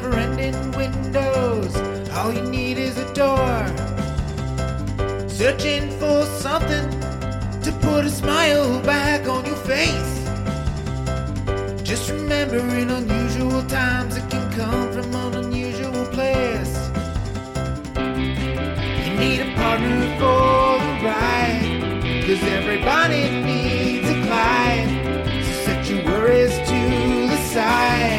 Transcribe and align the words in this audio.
Never 0.00 0.18
ending 0.18 0.72
windows, 0.72 1.74
all 2.10 2.30
you 2.30 2.42
need 2.42 2.76
is 2.76 2.98
a 2.98 3.14
door. 3.14 3.56
Searching 5.26 5.88
for 5.98 6.22
something 6.44 6.86
to 7.62 7.72
put 7.80 8.04
a 8.04 8.10
smile 8.10 8.78
back 8.82 9.26
on 9.26 9.46
your 9.46 9.60
face. 9.72 10.14
Just 11.82 12.10
remember, 12.10 12.58
in 12.58 12.90
unusual 12.90 13.62
times, 13.62 14.18
it 14.18 14.28
can 14.28 14.46
come 14.52 14.92
from 14.92 15.14
an 15.14 15.44
unusual 15.44 16.04
place. 16.16 16.74
You 19.04 19.12
need 19.22 19.40
a 19.48 19.50
partner 19.56 20.02
for 20.20 20.76
the 20.84 20.94
ride. 21.06 22.22
Cause 22.26 22.42
everybody 22.58 23.22
needs 23.48 24.06
a 24.10 24.16
Clyde. 24.26 24.90
So 25.46 25.52
set 25.64 25.88
your 25.88 26.04
worries 26.04 26.54
to 26.68 26.80
the 27.32 27.40
side. 27.54 28.15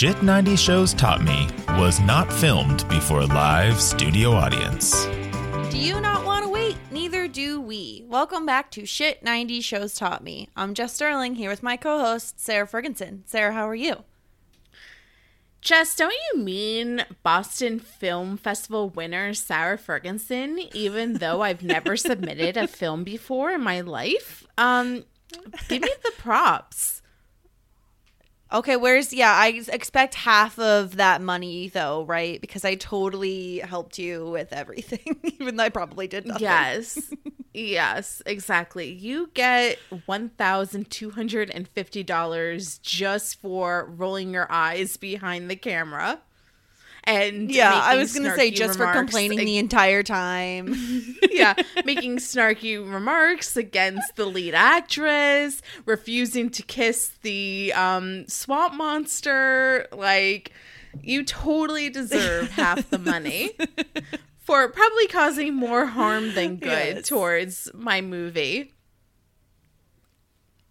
Shit 0.00 0.22
90 0.22 0.56
Shows 0.56 0.94
Taught 0.94 1.24
Me 1.24 1.46
was 1.78 2.00
not 2.00 2.32
filmed 2.32 2.88
before 2.88 3.20
a 3.20 3.26
live 3.26 3.78
studio 3.78 4.32
audience. 4.32 5.04
Do 5.70 5.76
you 5.76 6.00
not 6.00 6.24
want 6.24 6.42
to 6.42 6.48
wait? 6.48 6.78
Neither 6.90 7.28
do 7.28 7.60
we. 7.60 8.06
Welcome 8.08 8.46
back 8.46 8.70
to 8.70 8.86
Shit 8.86 9.22
90 9.22 9.60
Shows 9.60 9.92
Taught 9.92 10.24
Me. 10.24 10.48
I'm 10.56 10.72
Jess 10.72 10.94
Sterling 10.94 11.34
here 11.34 11.50
with 11.50 11.62
my 11.62 11.76
co 11.76 11.98
host, 11.98 12.40
Sarah 12.40 12.66
Ferguson. 12.66 13.24
Sarah, 13.26 13.52
how 13.52 13.68
are 13.68 13.74
you? 13.74 14.04
Jess, 15.60 15.94
don't 15.94 16.14
you 16.32 16.40
mean 16.40 17.04
Boston 17.22 17.78
Film 17.78 18.38
Festival 18.38 18.88
winner 18.88 19.34
Sarah 19.34 19.76
Ferguson, 19.76 20.60
even 20.72 21.12
though 21.18 21.42
I've 21.42 21.62
never 21.62 21.98
submitted 21.98 22.56
a 22.56 22.66
film 22.66 23.04
before 23.04 23.50
in 23.50 23.60
my 23.60 23.82
life? 23.82 24.46
Um, 24.56 25.04
give 25.68 25.82
me 25.82 25.92
the 26.02 26.12
props. 26.16 26.99
Okay, 28.52 28.76
where's, 28.76 29.12
yeah, 29.12 29.32
I 29.32 29.62
expect 29.72 30.14
half 30.14 30.58
of 30.58 30.96
that 30.96 31.22
money 31.22 31.68
though, 31.68 32.04
right? 32.04 32.40
Because 32.40 32.64
I 32.64 32.74
totally 32.74 33.58
helped 33.58 33.96
you 33.98 34.28
with 34.28 34.52
everything, 34.52 35.20
even 35.40 35.54
though 35.56 35.64
I 35.64 35.68
probably 35.68 36.08
did 36.08 36.26
nothing. 36.26 36.42
Yes. 36.42 37.12
yes, 37.54 38.22
exactly. 38.26 38.90
You 38.92 39.30
get 39.34 39.78
$1,250 40.08 42.82
just 42.82 43.40
for 43.40 43.88
rolling 43.96 44.34
your 44.34 44.50
eyes 44.50 44.96
behind 44.96 45.48
the 45.48 45.56
camera. 45.56 46.20
And 47.04 47.50
Yeah, 47.50 47.72
I 47.72 47.96
was 47.96 48.12
going 48.12 48.28
to 48.28 48.36
say 48.36 48.50
just 48.50 48.78
for 48.78 48.92
complaining 48.92 49.38
the 49.38 49.58
entire 49.58 50.02
time. 50.02 51.16
yeah, 51.30 51.54
making 51.84 52.18
snarky 52.18 52.76
remarks 52.78 53.56
against 53.56 54.16
the 54.16 54.26
lead 54.26 54.54
actress, 54.54 55.62
refusing 55.86 56.50
to 56.50 56.62
kiss 56.62 57.08
the 57.22 57.72
um, 57.74 58.26
swamp 58.28 58.74
monster. 58.74 59.86
Like, 59.92 60.52
you 61.02 61.24
totally 61.24 61.88
deserve 61.90 62.50
half 62.52 62.90
the 62.90 62.98
money 62.98 63.50
for 64.38 64.68
probably 64.68 65.06
causing 65.06 65.54
more 65.54 65.86
harm 65.86 66.34
than 66.34 66.56
good 66.56 66.96
Yes. 66.96 67.08
towards 67.08 67.70
my 67.74 68.00
movie. 68.00 68.72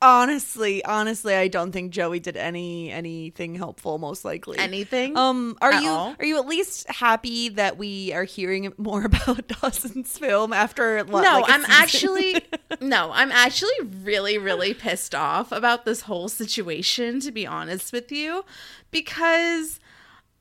Honestly, 0.01 0.83
honestly, 0.85 1.35
I 1.35 1.47
don't 1.47 1.71
think 1.71 1.91
Joey 1.91 2.19
did 2.19 2.37
any 2.37 2.91
anything 2.91 3.55
helpful, 3.55 3.97
most 3.97 4.23
likely. 4.23 4.57
Anything? 4.57 5.17
Um, 5.17 5.57
are 5.61 5.71
At 5.71 5.83
you 5.83 5.89
all? 5.89 6.15
are 6.17 6.25
you 6.25 6.37
at 6.37 6.47
least 6.47 6.89
happy 6.89 7.49
that 7.49 7.77
we 7.77 8.13
are 8.13 8.23
hearing 8.23 8.73
more 8.77 9.05
about 9.05 9.47
Dawson's 9.61 10.17
film 10.17 10.53
after? 10.53 11.03
no, 11.03 11.13
like, 11.13 11.45
I'm 11.47 11.61
season? 11.61 11.75
actually 11.75 12.45
no, 12.81 13.11
I'm 13.13 13.31
actually 13.31 13.79
really 14.03 14.37
really 14.37 14.73
pissed 14.73 15.15
off 15.15 15.51
about 15.51 15.85
this 15.85 16.01
whole 16.01 16.29
situation 16.29 17.19
to 17.21 17.31
be 17.31 17.45
honest 17.45 17.91
with 17.91 18.11
you 18.11 18.45
because 18.91 19.79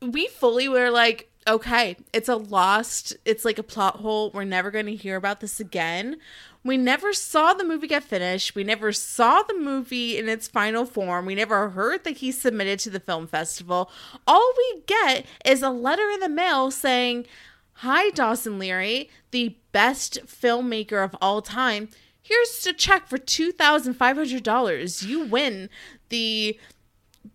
we 0.01 0.27
fully 0.29 0.69
were 0.69 0.91
like 0.91 1.31
okay, 1.49 1.97
it's 2.13 2.29
a 2.29 2.37
lost, 2.37 3.17
it's 3.25 3.45
like 3.45 3.59
a 3.59 3.63
plot 3.63 3.97
hole. 3.97 4.31
We're 4.33 4.45
never 4.45 4.71
going 4.71 4.87
to 4.87 4.95
hear 4.95 5.17
about 5.17 5.41
this 5.41 5.59
again. 5.61 6.19
We 6.65 6.77
never 6.77 7.13
saw 7.13 7.55
the 7.55 7.65
movie 7.65 7.87
get 7.87 8.05
finished. 8.05 8.55
We 8.55 8.65
never 8.65 8.93
saw 8.93 9.43
the 9.43 9.55
movie 9.55 10.19
in 10.19 10.29
its 10.29 10.49
final 10.49 10.85
form. 10.85 11.25
We 11.25 11.35
never 11.35 11.71
heard 11.71 12.05
that 12.05 12.19
he 12.19 12.33
submitted 12.33 12.79
to 12.81 12.91
the 12.91 13.01
film 13.01 13.27
festival. 13.27 13.91
All 14.27 14.53
we 14.57 14.83
get 14.87 15.25
is 15.45 15.63
a 15.63 15.71
letter 15.71 16.11
in 16.11 16.21
the 16.21 16.29
mail 16.29 16.71
saying, 16.71 17.27
Hi, 17.75 18.11
Dawson 18.11 18.59
Leery, 18.59 19.09
the 19.31 19.57
best 19.71 20.19
filmmaker 20.27 21.05
of 21.05 21.15
all 21.21 21.41
time. 21.41 21.89
Here's 22.21 22.67
a 22.67 22.73
check 22.73 23.07
for 23.07 23.19
$2,500. 23.19 25.07
You 25.07 25.25
win 25.25 25.71
the 26.09 26.59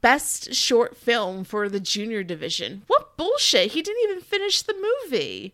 best 0.01 0.53
short 0.53 0.97
film 0.97 1.45
for 1.45 1.69
the 1.69 1.79
junior 1.79 2.23
division. 2.23 2.83
What 2.87 3.15
bullshit? 3.15 3.71
He 3.71 3.81
didn't 3.81 4.03
even 4.03 4.21
finish 4.21 4.61
the 4.61 4.75
movie. 5.05 5.53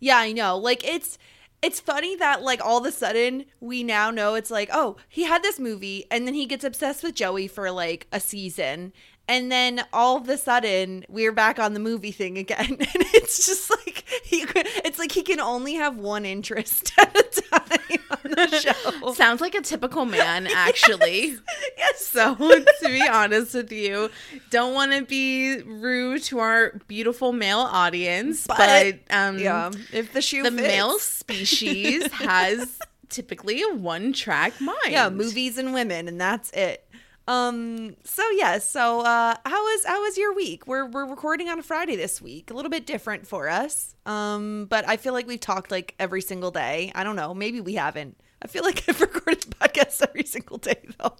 Yeah, 0.00 0.18
I 0.18 0.32
know. 0.32 0.58
Like 0.58 0.84
it's 0.84 1.16
it's 1.60 1.80
funny 1.80 2.14
that 2.16 2.42
like 2.42 2.64
all 2.64 2.78
of 2.78 2.86
a 2.86 2.92
sudden 2.92 3.44
we 3.60 3.82
now 3.82 4.10
know 4.10 4.34
it's 4.34 4.50
like, 4.50 4.70
oh, 4.72 4.96
he 5.08 5.24
had 5.24 5.42
this 5.42 5.58
movie 5.58 6.04
and 6.10 6.26
then 6.26 6.34
he 6.34 6.46
gets 6.46 6.64
obsessed 6.64 7.02
with 7.02 7.14
Joey 7.14 7.48
for 7.48 7.70
like 7.70 8.06
a 8.12 8.20
season. 8.20 8.92
And 9.28 9.52
then 9.52 9.84
all 9.92 10.16
of 10.16 10.28
a 10.28 10.38
sudden 10.38 11.04
we're 11.08 11.32
back 11.32 11.58
on 11.58 11.74
the 11.74 11.80
movie 11.80 12.12
thing 12.12 12.38
again. 12.38 12.76
And 12.80 13.04
it's 13.14 13.46
just 13.46 13.70
like 13.70 14.04
he 14.24 14.46
it's 14.56 14.98
like 14.98 15.12
he 15.12 15.22
can 15.22 15.38
only 15.40 15.74
have 15.74 15.96
one 15.98 16.24
interest 16.24 16.92
at 16.98 17.14
a 17.16 17.22
time. 17.42 17.98
on 18.10 18.30
the 18.30 18.60
show. 18.60 19.12
Sounds 19.12 19.40
like 19.40 19.54
a 19.54 19.60
typical 19.60 20.04
man, 20.06 20.46
actually. 20.54 21.36
yes. 21.76 22.06
So, 22.06 22.34
to 22.34 22.64
be 22.86 23.06
honest 23.06 23.54
with 23.54 23.70
you, 23.70 24.10
don't 24.50 24.72
want 24.74 24.92
to 24.92 25.02
be 25.04 25.60
rude 25.62 26.22
to 26.24 26.38
our 26.38 26.72
beautiful 26.88 27.32
male 27.32 27.58
audience, 27.60 28.46
but, 28.46 28.56
But, 28.56 28.98
um, 29.14 29.38
Yeah. 29.38 29.70
If 29.92 30.12
the 30.14 30.22
shoe 30.22 30.42
the 30.42 30.50
fits. 30.50 30.62
male 30.62 30.98
species 30.98 32.10
has 32.12 32.78
typically 33.10 33.62
a 33.62 33.74
one-track 33.74 34.60
mind. 34.60 34.78
yeah, 34.88 35.08
movies 35.10 35.58
and 35.58 35.72
women, 35.74 36.08
and 36.08 36.20
that's 36.20 36.50
it. 36.52 36.84
Um. 37.28 37.94
So 38.04 38.22
yeah. 38.30 38.56
So 38.58 39.00
uh, 39.00 39.34
how 39.44 39.62
was 39.62 39.84
how 39.84 40.00
was 40.00 40.16
your 40.16 40.34
week? 40.34 40.66
We're 40.66 40.86
we're 40.86 41.04
recording 41.04 41.50
on 41.50 41.58
a 41.58 41.62
Friday 41.62 41.94
this 41.94 42.22
week, 42.22 42.50
a 42.50 42.54
little 42.54 42.70
bit 42.70 42.86
different 42.86 43.26
for 43.26 43.50
us. 43.50 43.94
Um. 44.06 44.66
But 44.68 44.88
I 44.88 44.96
feel 44.96 45.12
like 45.12 45.26
we've 45.26 45.38
talked 45.38 45.70
like 45.70 45.94
every 46.00 46.22
single 46.22 46.50
day. 46.50 46.90
I 46.94 47.04
don't 47.04 47.16
know. 47.16 47.34
Maybe 47.34 47.60
we 47.60 47.74
haven't. 47.74 48.16
I 48.42 48.48
feel 48.48 48.64
like 48.64 48.82
I've 48.88 49.00
recorded 49.00 49.42
podcasts 49.60 50.02
every 50.02 50.24
single 50.24 50.56
day 50.56 50.82
though. 50.98 51.16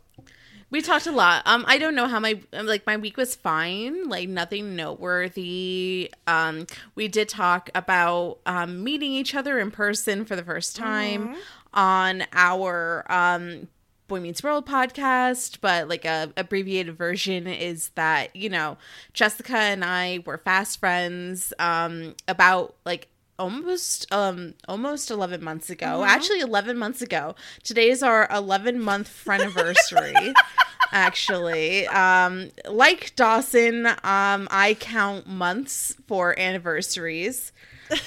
We 0.71 0.83
talked 0.83 1.07
a 1.07 1.13
lot. 1.13 1.43
Um, 1.47 1.65
I 1.67 1.79
don't 1.79 1.95
know 1.95 2.07
how 2.07 2.21
my 2.21 2.41
like 2.53 2.87
my 2.87 2.97
week 2.97 3.19
was 3.19 3.35
fine, 3.35 4.09
like 4.09 4.31
nothing 4.31 4.77
noteworthy. 4.77 6.11
Um, 6.27 6.67
we 6.95 7.09
did 7.09 7.29
talk 7.29 7.69
about 7.75 8.39
um 8.47 8.83
meeting 8.83 9.13
each 9.13 9.35
other 9.35 9.59
in 9.59 9.71
person 9.71 10.25
for 10.25 10.37
the 10.37 10.43
first 10.43 10.75
time 10.75 11.37
on 11.75 12.25
our 12.33 13.05
um 13.13 13.69
Boy 14.09 14.21
Meets 14.21 14.43
World 14.43 14.67
podcast, 14.67 15.59
but 15.61 15.87
like 15.87 16.07
a 16.07 16.33
abbreviated 16.37 16.97
version 16.97 17.47
is 17.47 17.91
that 17.91 18.35
you 18.35 18.49
know 18.49 18.79
Jessica 19.13 19.57
and 19.57 19.85
I 19.85 20.21
were 20.25 20.39
fast 20.39 20.81
friends 20.81 21.53
um 21.59 22.15
about 22.27 22.75
like 22.87 23.09
almost 23.39 24.11
um 24.13 24.55
almost 24.67 25.11
11 25.11 25.45
months 25.45 25.69
ago. 25.69 26.03
Actually 26.05 26.41
11 26.41 26.79
months 26.79 27.03
ago. 27.03 27.35
Today 27.63 27.91
is 27.91 28.03
our 28.03 28.27
11 28.33 28.81
month 28.81 29.09
friendiversary 29.09 30.33
actually. 30.93 31.87
Um 31.89 32.51
like 32.67 33.15
dawson 33.15 33.87
um 33.87 34.49
i 34.51 34.77
count 34.81 35.27
months 35.27 35.95
for 36.07 36.37
anniversaries. 36.39 37.53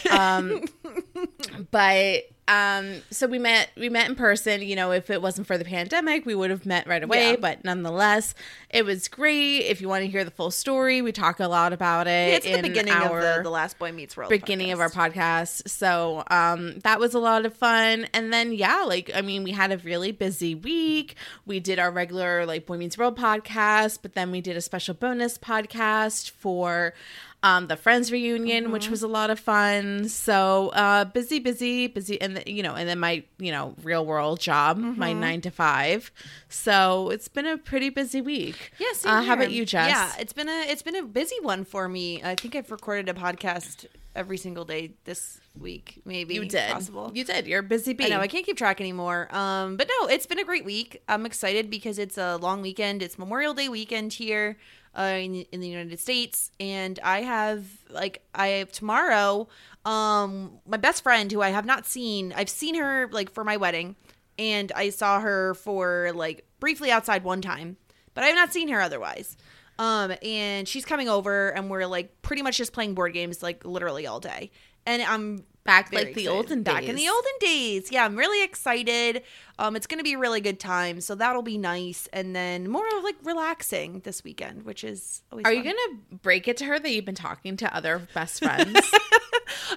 Um 0.09 0.63
but 1.71 2.23
um 2.51 3.01
so 3.09 3.27
we 3.27 3.39
met 3.39 3.69
we 3.77 3.87
met 3.89 4.09
in 4.09 4.15
person 4.15 4.61
you 4.61 4.75
know 4.75 4.91
if 4.91 5.09
it 5.09 5.21
wasn't 5.21 5.47
for 5.47 5.57
the 5.57 5.65
pandemic 5.65 6.25
we 6.25 6.35
would 6.35 6.49
have 6.49 6.65
met 6.65 6.85
right 6.87 7.03
away 7.03 7.31
Yeah. 7.31 7.35
but 7.37 7.63
nonetheless 7.63 8.33
it 8.69 8.83
was 8.85 9.07
great 9.07 9.59
if 9.59 9.79
you 9.81 9.87
want 9.87 10.03
to 10.03 10.09
hear 10.09 10.23
the 10.25 10.31
full 10.31 10.51
story 10.51 11.01
we 11.01 11.11
talk 11.11 11.39
a 11.39 11.47
lot 11.47 11.71
about 11.73 12.07
it 12.07 12.29
Yeah, 12.29 12.35
it's 12.35 12.45
the 12.45 12.61
beginning 12.67 12.93
of 12.93 13.11
the, 13.11 13.39
the 13.43 13.49
last 13.49 13.79
Boy 13.79 13.91
Meets 13.91 14.17
World. 14.17 14.29
beginning 14.29 14.71
of 14.71 14.79
our 14.79 14.89
podcast. 14.89 15.63
podcast. 15.63 15.69
So 15.69 16.23
um 16.29 16.79
that 16.79 16.99
was 16.99 17.13
a 17.13 17.19
lot 17.19 17.45
of 17.45 17.55
fun. 17.55 18.07
And 18.13 18.31
then 18.33 18.51
yeah, 18.53 18.83
like 18.87 19.09
I 19.15 19.21
mean, 19.21 19.43
we 19.43 19.51
had 19.51 19.71
a 19.71 19.77
really 19.79 20.11
busy 20.11 20.55
week. 20.55 21.15
We 21.45 21.59
did 21.59 21.79
our 21.79 21.91
regular 21.91 22.45
like 22.45 22.65
Boy 22.65 22.77
Meets 22.77 22.97
World 22.97 23.17
podcast, 23.17 23.99
but 24.01 24.13
then 24.13 24.31
we 24.31 24.41
did 24.41 24.57
a 24.57 24.61
special 24.61 24.93
bonus 24.93 25.37
podcast 25.37 26.31
for 26.31 26.93
um 27.43 27.67
the 27.67 27.75
Friends 27.75 28.11
reunion, 28.11 28.71
which 28.71 28.89
was 28.89 29.01
a 29.01 29.07
lot 29.07 29.29
of 29.29 29.39
fun. 29.39 30.07
So 30.09 30.69
uh 30.69 31.05
busy, 31.05 31.39
busy, 31.39 31.87
busy 31.87 32.19
and 32.21 32.37
the, 32.37 32.51
you 32.51 32.61
know, 32.63 32.75
and 32.75 32.87
then 32.87 32.99
my, 32.99 33.23
you 33.39 33.51
know, 33.51 33.75
real 33.83 34.05
world 34.05 34.39
job, 34.39 34.77
my 34.77 35.13
9 35.13 35.41
to 35.41 35.51
5. 35.51 36.11
So 36.49 37.09
it's 37.09 37.27
been 37.27 37.47
a 37.47 37.57
pretty 37.57 37.89
busy 37.89 38.21
week. 38.21 38.71
Yes. 38.79 39.05
uh, 39.05 39.21
how 39.21 39.33
about 39.33 39.51
you, 39.51 39.65
Jess? 39.65 39.89
Yeah, 39.89 40.11
it's 40.19 40.33
been 40.33 40.49
a 40.49 40.65
it's 40.67 40.83
been 40.83 40.95
a 40.95 41.03
busy 41.03 41.37
one 41.41 41.65
for 41.65 41.87
me. 41.87 42.23
I 42.23 42.35
think 42.35 42.55
I've 42.55 42.69
recorded 42.71 43.09
a 43.09 43.13
podcast 43.13 43.85
every 44.15 44.37
single 44.37 44.65
day 44.65 44.91
this 45.05 45.39
week. 45.59 46.01
Maybe 46.05 46.33
you 46.35 46.45
did. 46.45 46.71
possible. 46.71 47.11
You 47.13 47.23
did. 47.23 47.47
You're 47.47 47.59
a 47.59 47.63
busy 47.63 47.93
bee. 47.93 48.05
I 48.05 48.09
know 48.09 48.19
I 48.19 48.27
can't 48.27 48.45
keep 48.45 48.57
track 48.57 48.81
anymore. 48.81 49.33
Um, 49.33 49.77
but 49.77 49.87
no, 49.87 50.07
it's 50.07 50.25
been 50.25 50.39
a 50.39 50.43
great 50.43 50.65
week. 50.65 51.01
I'm 51.07 51.25
excited 51.25 51.69
because 51.69 51.97
it's 51.97 52.17
a 52.17 52.37
long 52.37 52.61
weekend. 52.61 53.01
It's 53.01 53.17
Memorial 53.17 53.53
Day 53.53 53.69
weekend 53.69 54.13
here 54.13 54.57
uh, 54.97 55.17
in, 55.19 55.35
in 55.51 55.61
the 55.61 55.67
United 55.67 55.99
States, 55.99 56.51
and 56.59 56.99
I 57.03 57.21
have 57.21 57.65
like 57.89 58.23
I 58.35 58.47
have 58.47 58.71
tomorrow. 58.71 59.47
Um, 59.85 60.59
my 60.67 60.77
best 60.77 61.03
friend 61.03 61.31
who 61.31 61.41
I 61.41 61.49
have 61.49 61.65
not 61.65 61.85
seen. 61.85 62.33
I've 62.35 62.49
seen 62.49 62.75
her 62.75 63.09
like 63.11 63.31
for 63.31 63.43
my 63.43 63.57
wedding, 63.57 63.95
and 64.37 64.71
I 64.75 64.89
saw 64.89 65.19
her 65.19 65.53
for 65.55 66.11
like 66.13 66.45
briefly 66.59 66.91
outside 66.91 67.23
one 67.23 67.41
time, 67.41 67.77
but 68.13 68.23
I 68.23 68.27
have 68.27 68.35
not 68.35 68.53
seen 68.53 68.67
her 68.69 68.81
otherwise. 68.81 69.37
Um, 69.79 70.13
and 70.21 70.67
she's 70.67 70.85
coming 70.85 71.09
over, 71.09 71.49
and 71.49 71.69
we're 71.69 71.87
like 71.87 72.21
pretty 72.21 72.41
much 72.41 72.57
just 72.57 72.73
playing 72.73 72.93
board 72.93 73.13
games 73.13 73.41
like 73.41 73.65
literally 73.65 74.05
all 74.05 74.19
day. 74.19 74.51
And 74.85 75.01
I'm 75.01 75.45
Back 75.63 75.91
very 75.91 76.05
like 76.05 76.15
the 76.15 76.21
excited. 76.21 76.35
olden 76.37 76.63
Back 76.63 76.83
in 76.83 76.95
the 76.95 77.07
olden 77.07 77.31
days. 77.39 77.91
Yeah, 77.91 78.03
I'm 78.05 78.15
really 78.15 78.43
excited. 78.43 79.21
Um, 79.59 79.75
it's 79.75 79.85
gonna 79.85 80.01
be 80.03 80.13
a 80.13 80.17
really 80.17 80.41
good 80.41 80.59
time, 80.59 81.01
so 81.01 81.13
that'll 81.13 81.43
be 81.43 81.57
nice. 81.59 82.07
And 82.11 82.35
then 82.35 82.67
more 82.67 82.85
of 82.97 83.03
like 83.03 83.17
relaxing 83.23 83.99
this 84.03 84.23
weekend, 84.23 84.63
which 84.63 84.83
is 84.83 85.21
always. 85.31 85.45
Are 85.45 85.53
you 85.53 85.63
gonna 85.63 85.99
break 86.23 86.47
it 86.47 86.57
to 86.57 86.65
her 86.65 86.79
that 86.79 86.89
you've 86.89 87.05
been 87.05 87.13
talking 87.13 87.57
to 87.57 87.75
other 87.75 88.07
best 88.13 88.39
friends? 88.43 88.79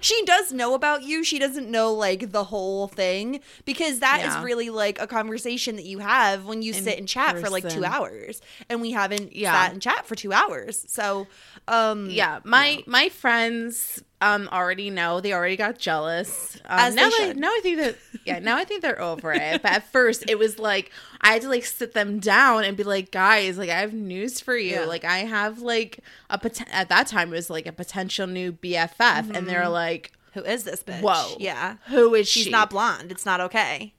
She 0.01 0.25
does 0.25 0.53
know 0.53 0.75
about 0.75 1.03
you. 1.03 1.25
She 1.25 1.39
doesn't 1.39 1.69
know 1.71 1.93
like 1.93 2.31
the 2.33 2.45
whole 2.45 2.87
thing 2.89 3.41
because 3.65 4.01
that 4.01 4.21
is 4.21 4.35
Yeah. 4.35 4.43
really 4.43 4.71
like 4.71 5.01
a 5.01 5.07
conversation 5.07 5.77
that 5.77 5.85
you 5.85 5.99
have 5.99 6.45
when 6.47 6.63
you 6.63 6.73
In 6.75 6.83
sit 6.83 6.99
and 6.99 7.09
chat 7.09 7.39
for 7.39 7.49
like 7.51 7.69
two 7.69 7.85
hours, 7.85 8.41
and 8.69 8.81
we 8.81 8.91
haven't 8.93 9.35
Yeah. 9.35 9.53
sat 9.53 9.73
and 9.73 9.83
chat 9.83 10.07
for 10.07 10.15
two 10.15 10.33
hours. 10.33 10.85
So, 10.89 11.27
um, 11.69 12.09
yeah, 12.11 12.41
my 12.45 12.83
my 12.87 13.09
friends 13.09 14.03
um 14.25 14.49
already 14.51 14.91
know. 14.91 15.21
They 15.21 15.33
already 15.33 15.57
got 15.57 15.79
jealous. 15.79 16.59
Um, 16.65 16.95
now 16.95 17.11
should. 17.11 17.37
now 17.37 17.49
I 17.49 17.61
think 17.63 17.79
that 17.79 17.97
yeah, 18.25 18.39
now 18.39 18.57
I 18.57 18.65
think 18.65 18.83
they're 18.83 19.01
over 19.01 19.33
it. 19.33 19.63
But 19.63 19.73
at 19.73 19.93
first, 19.93 20.25
it 20.29 20.39
was 20.39 20.59
like 20.59 20.91
I 21.21 21.35
had 21.35 21.43
to 21.43 21.49
like 21.49 21.65
sit 21.65 21.93
them 21.93 22.19
down 22.21 22.65
and 22.65 22.77
be 22.77 22.83
like, 22.85 23.11
guys, 23.11 23.59
like 23.59 23.71
I 23.71 23.81
have 23.81 23.93
news 23.93 24.41
for 24.41 24.57
you. 24.57 24.77
Yeah. 24.77 24.85
Like 24.87 25.05
I 25.05 25.19
have 25.19 25.61
like 25.61 26.01
a 26.31 26.39
poten- 26.39 26.69
at 26.73 26.89
that 26.89 27.07
time 27.07 27.29
it 27.33 27.37
was 27.37 27.51
like 27.51 27.67
a 27.67 27.73
potential 27.73 28.27
new 28.27 28.53
BFF, 28.53 29.35
and 29.35 29.47
they're 29.47 29.69
like, 29.69 30.13
who 30.33 30.43
is 30.43 30.65
this 30.65 30.83
bitch? 30.83 31.01
whoa, 31.03 31.37
yeah, 31.39 31.77
who 31.89 32.15
is 32.15 32.27
she's 32.27 32.33
she? 32.33 32.43
She's 32.45 32.53
not 32.53 32.71
blonde. 32.71 33.13
It's 33.13 33.27
not 33.27 33.41
okay. 33.41 33.93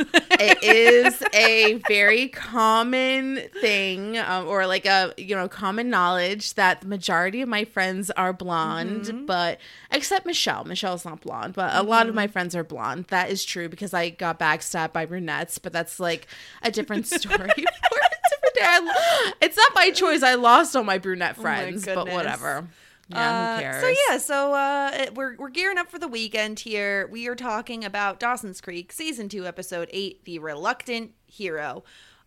It 0.00 0.62
is 0.62 1.22
a 1.34 1.74
very 1.88 2.28
common 2.28 3.40
thing 3.60 4.16
um, 4.18 4.46
or 4.46 4.66
like 4.66 4.86
a 4.86 5.12
you 5.16 5.34
know 5.34 5.48
common 5.48 5.90
knowledge 5.90 6.54
that 6.54 6.80
the 6.80 6.86
majority 6.86 7.42
of 7.42 7.48
my 7.48 7.64
friends 7.64 8.10
are 8.12 8.32
blonde 8.32 9.04
Mm-hmm. 9.06 9.26
but 9.26 9.58
except 9.90 10.26
michelle. 10.26 10.64
Michelle's 10.64 11.04
not 11.04 11.20
blonde 11.20 11.54
but 11.54 11.74
a 11.74 11.82
lot 11.82 12.08
of 12.08 12.14
my 12.14 12.26
friends 12.26 12.54
are 12.56 12.64
blonde. 12.64 13.06
That 13.08 13.30
is 13.30 13.44
true 13.44 13.68
because 13.68 13.92
i 13.94 14.10
got 14.10 14.38
backstabbed 14.38 14.92
by 14.92 15.06
brunettes 15.06 15.58
but 15.58 15.72
that's 15.72 16.00
like 16.00 16.26
a 16.62 16.70
different 16.70 17.06
story 17.18 17.28
for 17.36 17.38
a 17.38 17.48
different 17.48 18.54
day. 18.54 18.62
I- 18.64 19.32
it's 19.40 19.56
not 19.56 19.72
my 19.74 19.90
choice. 19.90 20.22
I 20.22 20.34
lost 20.34 20.74
all 20.76 20.84
my 20.84 20.98
brunette 20.98 21.36
Oh 21.38 21.42
my 21.42 21.48
friends 21.62 21.84
but 21.86 22.08
whatever 22.10 22.66
yeah 23.10 23.52
Uh, 23.52 23.56
who 23.56 23.60
cares 23.62 23.82
So 23.82 23.94
yeah, 24.08 24.18
so 24.18 24.54
uh, 24.54 24.90
it- 24.94 25.14
we're 25.14 25.36
we're 25.36 25.50
gearing 25.50 25.78
up 25.78 25.90
for 25.90 25.98
the 25.98 26.08
weekend 26.08 26.60
here. 26.60 27.08
We 27.10 27.26
are 27.28 27.34
talking 27.36 27.84
about 27.84 28.20
Dawson's 28.20 28.60
Creek 28.60 28.92
season 28.92 29.28
two, 29.28 29.46
episode 29.46 29.88
eight, 29.92 30.24
the 30.24 30.38
reluctant 30.38 31.12
hero. 31.26 31.82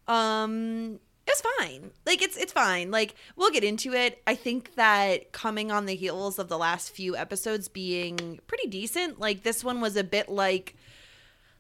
Um, 0.08 1.00
it's 1.26 1.42
fine. 1.58 1.92
Like 2.06 2.22
it's 2.22 2.36
it's 2.36 2.52
fine. 2.52 2.92
Like 2.92 3.16
we'll 3.38 3.50
get 3.52 3.64
into 3.64 3.94
it. 3.94 4.22
I 4.28 4.36
think 4.36 4.76
that 4.76 5.32
coming 5.32 5.72
on 5.72 5.86
the 5.86 5.96
heels 5.96 6.38
of 6.38 6.50
the 6.50 6.58
last 6.58 6.94
few 6.94 7.16
episodes 7.16 7.70
being 7.70 8.40
pretty 8.48 8.68
decent, 8.68 9.20
like 9.20 9.44
this 9.44 9.64
one 9.64 9.80
was 9.80 9.96
a 9.96 10.04
bit 10.04 10.28
like 10.28 10.76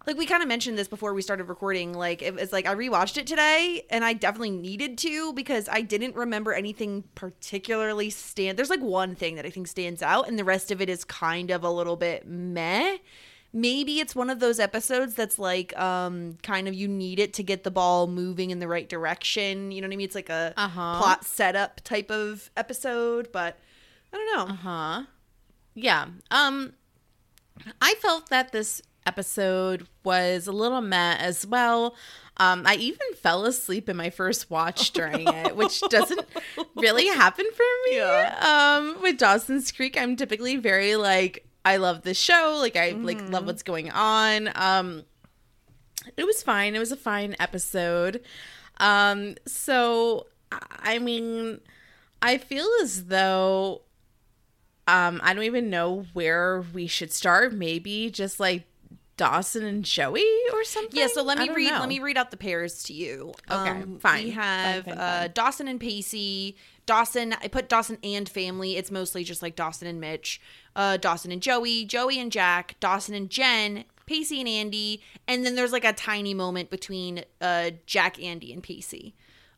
like 0.05 0.17
we 0.17 0.25
kind 0.25 0.41
of 0.41 0.49
mentioned 0.49 0.77
this 0.77 0.87
before 0.87 1.13
we 1.13 1.21
started 1.21 1.45
recording 1.45 1.93
like 1.93 2.21
it 2.21 2.33
was 2.35 2.51
like 2.51 2.65
i 2.65 2.73
rewatched 2.75 3.17
it 3.17 3.25
today 3.27 3.85
and 3.89 4.03
i 4.03 4.13
definitely 4.13 4.51
needed 4.51 4.97
to 4.97 5.31
because 5.33 5.69
i 5.69 5.81
didn't 5.81 6.15
remember 6.15 6.53
anything 6.53 7.03
particularly 7.15 8.09
stand 8.09 8.57
there's 8.57 8.69
like 8.69 8.81
one 8.81 9.15
thing 9.15 9.35
that 9.35 9.45
i 9.45 9.49
think 9.49 9.67
stands 9.67 10.01
out 10.01 10.27
and 10.27 10.37
the 10.37 10.43
rest 10.43 10.71
of 10.71 10.81
it 10.81 10.89
is 10.89 11.03
kind 11.05 11.51
of 11.51 11.63
a 11.63 11.69
little 11.69 11.95
bit 11.95 12.27
meh. 12.27 12.97
Maybe 13.55 13.99
it's 13.99 14.15
one 14.15 14.31
of 14.31 14.39
those 14.39 14.59
episodes 14.59 15.13
that's 15.13 15.37
like 15.37 15.77
um 15.79 16.39
kind 16.41 16.67
of 16.67 16.73
you 16.73 16.87
need 16.87 17.19
it 17.19 17.33
to 17.33 17.43
get 17.43 17.63
the 17.63 17.69
ball 17.69 18.07
moving 18.07 18.49
in 18.49 18.57
the 18.57 18.67
right 18.67 18.89
direction 18.89 19.71
you 19.71 19.79
know 19.79 19.87
what 19.87 19.93
i 19.93 19.97
mean? 19.97 20.05
It's 20.05 20.15
like 20.15 20.29
a 20.29 20.53
Uh-huh. 20.57 20.97
plot 20.97 21.23
setup 21.23 21.79
type 21.81 22.09
of 22.09 22.49
episode 22.57 23.31
but 23.31 23.59
i 24.11 24.17
don't 24.17 24.35
know. 24.35 24.53
Uh 24.53 24.57
huh 24.57 25.03
yeah 25.75 26.07
um 26.31 26.73
i 27.79 27.93
felt 28.01 28.29
that 28.29 28.51
this 28.51 28.81
episode 29.05 29.87
was 30.03 30.47
a 30.47 30.51
little 30.51 30.81
meh 30.81 31.15
as 31.19 31.45
well. 31.45 31.95
Um 32.37 32.63
i 32.65 32.75
even 32.75 33.13
fell 33.15 33.45
asleep 33.45 33.87
in 33.89 33.95
my 33.97 34.09
first 34.09 34.49
watch 34.49 34.91
during 34.91 35.27
it 35.27 35.55
which 35.55 35.81
doesn't 35.89 36.25
really 36.75 37.07
happen 37.07 37.45
for 37.55 37.63
me. 37.89 37.97
Yeah. 37.97 38.75
um 38.79 39.01
with 39.03 39.17
dawson's 39.19 39.71
creek 39.71 39.95
i'm 39.99 40.15
typically 40.15 40.55
very 40.57 40.95
like 40.95 41.45
i 41.63 41.77
love 41.77 42.01
this 42.01 42.17
show. 42.17 42.57
Like 42.59 42.75
i 42.75 42.91
like 42.91 43.21
love 43.29 43.45
what's 43.45 43.61
going 43.63 43.91
on. 43.91 44.49
Um 44.55 45.03
it 46.17 46.25
was 46.25 46.41
fine. 46.43 46.75
It 46.75 46.79
was 46.79 46.91
a 46.91 46.97
fine 46.97 47.35
episode. 47.39 48.21
Um 48.77 49.35
so 49.45 50.25
I- 50.51 50.95
i 50.95 50.99
mean 50.99 51.59
i 52.21 52.37
feel 52.39 52.67
as 52.81 53.05
though 53.05 53.81
um 54.87 55.21
i 55.23 55.33
don't 55.33 55.43
even 55.43 55.69
know 55.69 56.05
where 56.13 56.63
we 56.73 56.87
should 56.87 57.11
start. 57.13 57.53
Maybe 57.53 58.09
just 58.09 58.39
like 58.39 58.65
Dawson 59.15 59.63
and 59.63 59.83
Joey 59.85 60.25
or 60.53 60.63
something. 60.63 60.99
Yeah, 60.99 61.07
so 61.07 61.21
let 61.23 61.37
me 61.37 61.49
read 61.49 61.69
know. 61.71 61.79
let 61.79 61.89
me 61.89 61.99
read 61.99 62.17
out 62.17 62.31
the 62.31 62.37
pairs 62.37 62.83
to 62.83 62.93
you. 62.93 63.33
Um, 63.47 63.67
Okay, 63.67 63.99
fine. 63.99 64.23
We 64.25 64.29
have 64.31 64.85
Fine, 64.85 64.95
fine, 64.95 65.03
Uh, 65.03 65.19
fine. 65.21 65.31
Dawson 65.33 65.67
and 65.67 65.79
Pacey. 65.79 66.55
Dawson, 66.85 67.33
I 67.41 67.47
put 67.47 67.69
Dawson 67.69 67.97
and 68.03 68.27
family. 68.27 68.75
It's 68.75 68.91
mostly 68.91 69.23
just 69.23 69.41
like 69.41 69.55
Dawson 69.55 69.87
and 69.87 70.01
Mitch. 70.01 70.41
Uh, 70.75 70.97
Dawson 70.97 71.31
and 71.31 71.41
Joey, 71.41 71.85
Joey 71.85 72.19
and 72.19 72.31
Jack, 72.31 72.75
Dawson 72.79 73.13
and 73.15 73.29
Jen, 73.29 73.85
Pacey 74.05 74.39
and 74.39 74.49
Andy, 74.49 75.01
and 75.27 75.45
then 75.45 75.55
there's 75.55 75.71
like 75.71 75.85
a 75.85 75.93
tiny 75.93 76.33
moment 76.33 76.69
between 76.69 77.23
uh, 77.39 77.71
Jack, 77.85 78.21
Andy, 78.21 78.51
and 78.51 78.61
Pacey. 78.63 79.13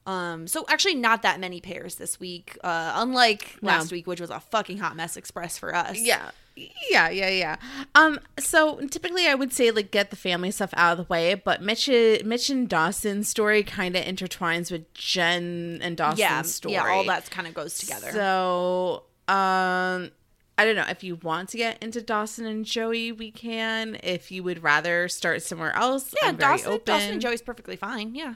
Um, 0.05 0.45
so 0.47 0.65
actually 0.69 0.93
not 0.93 1.23
that 1.23 1.39
many 1.39 1.61
pairs 1.61 1.95
this 1.95 2.19
week, 2.19 2.57
uh, 2.63 2.91
unlike 2.95 3.57
No. 3.63 3.69
last 3.69 3.91
week, 3.91 4.05
which 4.05 4.21
was 4.21 4.29
a 4.29 4.39
fucking 4.39 4.77
hot 4.77 4.95
mess 4.95 5.17
express 5.17 5.57
for 5.57 5.73
us. 5.73 5.97
Yeah. 5.99 6.29
Yeah, 6.55 7.09
yeah, 7.09 7.29
yeah. 7.29 7.55
Um, 7.95 8.19
so 8.39 8.79
typically 8.87 9.27
I 9.27 9.35
would 9.35 9.51
say 9.51 9.71
like 9.71 9.91
get 9.91 10.09
the 10.09 10.15
family 10.15 10.51
stuff 10.51 10.73
out 10.77 10.93
of 10.93 11.05
the 11.05 11.11
way, 11.11 11.33
but 11.33 11.61
Mitch, 11.61 11.89
Mitch 11.89 12.49
and 12.49 12.69
Dawson's 12.69 13.27
story 13.27 13.61
kind 13.61 13.95
of 13.95 14.05
intertwines 14.05 14.71
with 14.71 14.93
Jen 14.93 15.79
and 15.81 15.97
Dawson's 15.97 16.19
yeah, 16.19 16.41
story. 16.43 16.73
yeah, 16.75 16.87
all 16.87 17.03
that 17.05 17.29
kind 17.29 17.47
of 17.47 17.53
goes 17.53 17.77
together. 17.77 18.09
So, 18.11 19.03
um, 19.27 20.11
I 20.57 20.63
don't 20.63 20.77
know 20.77 20.85
if 20.87 21.03
you 21.03 21.17
want 21.17 21.49
to 21.49 21.57
get 21.57 21.83
into 21.83 22.01
Dawson 22.01 22.45
and 22.45 22.63
Joey, 22.63 23.11
we 23.11 23.31
can. 23.31 23.97
If 24.01 24.31
you 24.31 24.41
would 24.43 24.63
rather 24.63 25.09
start 25.09 25.41
somewhere 25.41 25.75
else, 25.75 26.15
yeah, 26.21 26.29
I'm 26.29 26.37
very 26.37 26.57
Dawson. 26.57 26.79
Dawson 26.85 27.11
and 27.11 27.21
Joey's 27.21 27.41
perfectly 27.41 27.75
fine. 27.75 28.15
Yeah. 28.15 28.35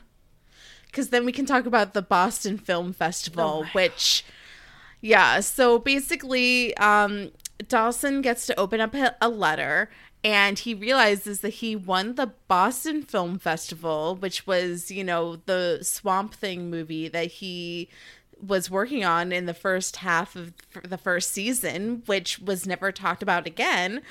because 0.88 1.10
then 1.10 1.26
we 1.26 1.32
can 1.32 1.46
talk 1.46 1.66
about 1.66 1.94
the 1.94 2.02
Boston 2.02 2.58
Film 2.58 2.92
Festival, 2.92 3.64
Oh 3.66 3.70
which, 3.72 4.26
yeah. 5.00 5.40
So 5.40 5.80
basically, 5.80 6.76
um, 6.76 7.32
Dawson 7.68 8.22
gets 8.22 8.46
to 8.48 8.60
open 8.60 8.80
up 8.82 8.96
a- 9.22 9.30
letter. 9.30 9.90
And 10.22 10.60
he 10.60 10.74
realizes 10.74 11.40
that 11.40 11.50
he 11.56 11.78
won 11.78 12.16
the 12.16 12.34
Boston 12.50 13.04
Film 13.04 13.40
Festival, 13.40 14.16
which 14.18 14.46
was, 14.46 14.92
you 14.92 15.02
know, 15.04 15.38
the 15.46 15.80
Swamp 15.82 16.34
Thing 16.34 16.70
movie 16.70 17.08
that 17.08 17.28
he 17.28 17.88
was 18.46 18.70
working 18.70 19.06
on 19.06 19.32
in 19.32 19.46
the 19.46 19.54
first 19.54 19.98
half 19.98 20.36
of 20.36 20.52
the 20.84 20.98
first 20.98 21.32
season, 21.32 22.04
which 22.06 22.38
was 22.40 22.68
never 22.68 22.92
talked 22.92 23.24
about 23.24 23.48
again. 23.48 24.02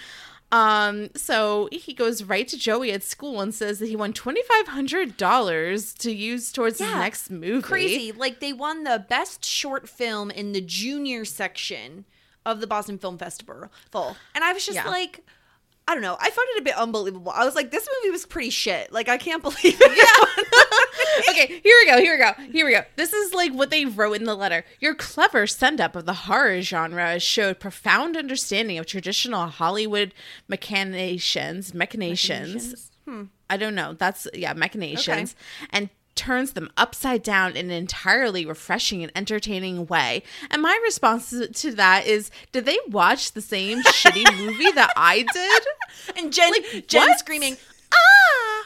Um, 0.51 1.11
so 1.15 1.69
he 1.71 1.93
goes 1.93 2.23
right 2.25 2.49
to 2.49 2.57
Joey 2.57 2.91
at 2.93 3.03
school 3.03 3.43
and 3.43 3.55
says 3.55 3.79
that 3.81 3.89
he 3.89 3.97
won 3.97 4.15
twenty 4.15 4.43
five 4.45 4.69
hundred 4.69 5.19
dollars 5.19 5.93
to 5.95 6.11
use 6.11 6.53
towards 6.53 6.79
his 6.79 6.89
Yeah, 6.89 7.01
next 7.01 7.31
movie. 7.31 7.61
Crazy. 7.61 8.13
Like 8.13 8.41
they 8.41 8.55
won 8.55 8.85
the 8.85 9.05
best 9.11 9.45
short 9.45 9.91
film 9.91 10.31
in 10.31 10.53
the 10.53 10.63
junior 10.63 11.27
section 11.27 12.07
of 12.47 12.61
the 12.61 12.67
Boston 12.67 12.99
Film 12.99 13.19
Festival. 13.19 13.69
And 14.35 14.45
I 14.45 14.53
was 14.53 14.65
just 14.65 14.77
Yeah. 14.77 14.89
like, 14.89 15.25
I 15.87 15.95
don't 15.95 16.03
know. 16.03 16.17
I 16.21 16.29
found 16.31 16.47
it 16.55 16.61
a 16.61 16.65
bit 16.65 16.77
unbelievable. 16.77 17.33
I 17.35 17.45
was 17.47 17.55
like, 17.55 17.71
this 17.71 17.89
movie 18.03 18.11
was 18.11 18.27
pretty 18.27 18.51
shit. 18.51 18.93
Like, 18.93 19.09
I 19.09 19.17
can't 19.17 19.43
believe 19.43 19.57
it. 19.81 19.97
Yeah. 19.97 21.31
okay, 21.31 21.47
here 21.63 21.75
we 21.83 21.87
go. 21.87 21.99
Here 21.99 22.13
we 22.13 22.19
go. 22.19 22.33
Here 22.53 22.67
we 22.67 22.73
go. 22.73 22.83
This 22.97 23.13
is 23.15 23.33
like 23.33 23.53
what 23.53 23.71
they 23.71 23.87
wrote 23.87 24.13
in 24.15 24.25
the 24.25 24.35
letter. 24.35 24.65
Your 24.81 24.95
clever 24.95 25.47
send 25.47 25.81
up 25.81 25.97
of 25.97 26.05
the 26.05 26.13
horror 26.13 26.61
genre 26.61 27.19
showed 27.19 27.59
profound 27.59 28.17
understanding 28.19 28.77
of 28.79 28.85
traditional 28.87 29.47
Hollywood 29.47 30.13
machinations, 30.47 31.73
machinations. 31.75 32.91
Hmm. 33.07 33.25
I 33.49 33.57
don't 33.57 33.75
know. 33.75 33.95
That's 33.95 34.27
yeah, 34.35 34.53
machinations, 34.53 35.35
and 35.71 35.89
turns 36.19 36.53
them 36.53 36.69
upside 36.77 37.23
down 37.23 37.57
in 37.57 37.67
an 37.67 37.71
entirely 37.71 38.45
refreshing 38.45 39.03
and 39.05 39.13
entertaining 39.15 39.87
way. 39.87 40.25
And 40.51 40.61
my 40.61 40.79
response 40.83 41.31
to 41.31 41.73
that 41.77 42.07
is, 42.07 42.31
did 42.51 42.65
they 42.65 42.79
watch 42.89 43.33
the 43.33 43.41
same 43.41 43.83
shitty 43.85 44.37
movie 44.45 44.73
that 44.73 44.93
I 44.97 45.25
did? 45.33 45.63
and 46.17 46.33
Jen, 46.33 46.53
Jen 46.89 47.09
what? 47.09 47.19
screaming, 47.21 47.57
ah! 47.95 48.58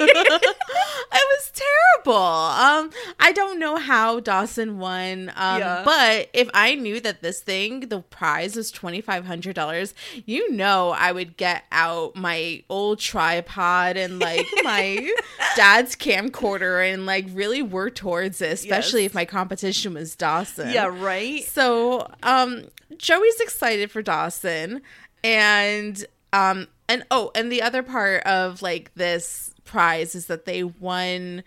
It 0.00 1.12
was 1.12 1.52
terrible. 1.54 2.14
Um, 2.22 2.90
I 3.18 3.32
don't 3.32 3.58
know 3.58 3.76
how 3.76 4.20
Dawson 4.20 4.78
won. 4.78 5.32
Um, 5.36 5.58
Yeah. 5.60 5.82
but 5.84 6.28
if 6.32 6.48
I 6.54 6.74
knew 6.74 7.00
that 7.00 7.22
this 7.22 7.40
thing, 7.40 7.80
the 7.88 8.00
prize 8.00 8.56
was 8.56 8.70
twenty 8.70 9.00
five 9.00 9.26
hundred 9.26 9.54
dollars, 9.54 9.94
you 10.26 10.52
know, 10.52 10.90
I 10.90 11.12
would 11.12 11.36
get 11.36 11.64
out 11.72 12.16
my 12.16 12.62
old 12.68 12.98
tripod 13.00 13.96
and 13.96 14.18
like 14.18 14.46
my 14.62 15.10
dad's 15.56 15.96
camcorder 15.96 16.92
and 16.92 17.06
like 17.06 17.26
really 17.32 17.62
work 17.62 17.94
towards 17.94 18.40
it, 18.40 18.52
especially 18.52 19.02
Yes. 19.02 19.10
if 19.10 19.14
my 19.14 19.24
competition 19.24 19.94
was 19.94 20.14
Dawson. 20.16 20.70
Yeah, 20.70 20.86
right? 20.86 21.44
So, 21.44 22.10
um, 22.22 22.64
Joey's 22.96 23.40
excited 23.40 23.90
for 23.90 24.02
Dawson, 24.02 24.82
and 25.22 26.04
um, 26.32 26.66
and 26.88 27.04
oh, 27.10 27.30
and 27.34 27.50
the 27.52 27.62
other 27.62 27.82
part 27.82 28.22
of 28.24 28.62
like 28.62 28.92
this 28.94 29.54
prize 29.64 30.14
is 30.14 30.26
that 30.26 30.44
they 30.44 30.62
won. 30.64 31.42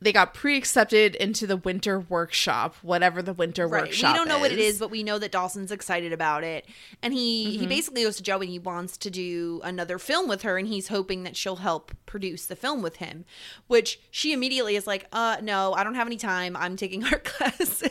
They 0.00 0.12
got 0.12 0.34
pre-accepted 0.34 1.14
into 1.14 1.46
the 1.46 1.56
winter 1.56 1.98
workshop, 1.98 2.74
whatever 2.82 3.22
the 3.22 3.32
winter 3.32 3.66
Right. 3.66 3.84
workshop. 3.84 4.12
We 4.12 4.18
don't 4.18 4.28
know 4.28 4.38
what 4.38 4.52
it 4.52 4.58
is, 4.58 4.78
but 4.78 4.90
we 4.90 5.02
know 5.02 5.18
that 5.18 5.32
Dawson's 5.32 5.72
excited 5.72 6.12
about 6.12 6.44
it. 6.44 6.66
And 7.02 7.14
he 7.14 7.46
Mm-hmm. 7.46 7.60
he 7.60 7.66
basically 7.66 8.02
goes 8.02 8.16
to 8.16 8.22
Joey 8.22 8.42
and 8.44 8.50
he 8.52 8.58
wants 8.58 8.98
to 8.98 9.10
do 9.10 9.62
another 9.64 9.98
film 9.98 10.28
with 10.28 10.42
her 10.42 10.58
and 10.58 10.68
he's 10.68 10.88
hoping 10.88 11.22
that 11.22 11.36
she'll 11.36 11.56
help 11.56 11.92
produce 12.04 12.44
the 12.44 12.56
film 12.56 12.82
with 12.82 12.96
him. 12.96 13.24
Which 13.66 13.98
she 14.10 14.34
immediately 14.34 14.76
is 14.76 14.86
like, 14.86 15.06
"Uh 15.10 15.38
no, 15.40 15.72
I 15.72 15.84
don't 15.84 15.94
have 15.94 16.08
any 16.08 16.18
time. 16.18 16.54
I'm 16.54 16.76
taking 16.76 17.02
art 17.10 17.24
classes." 17.24 17.82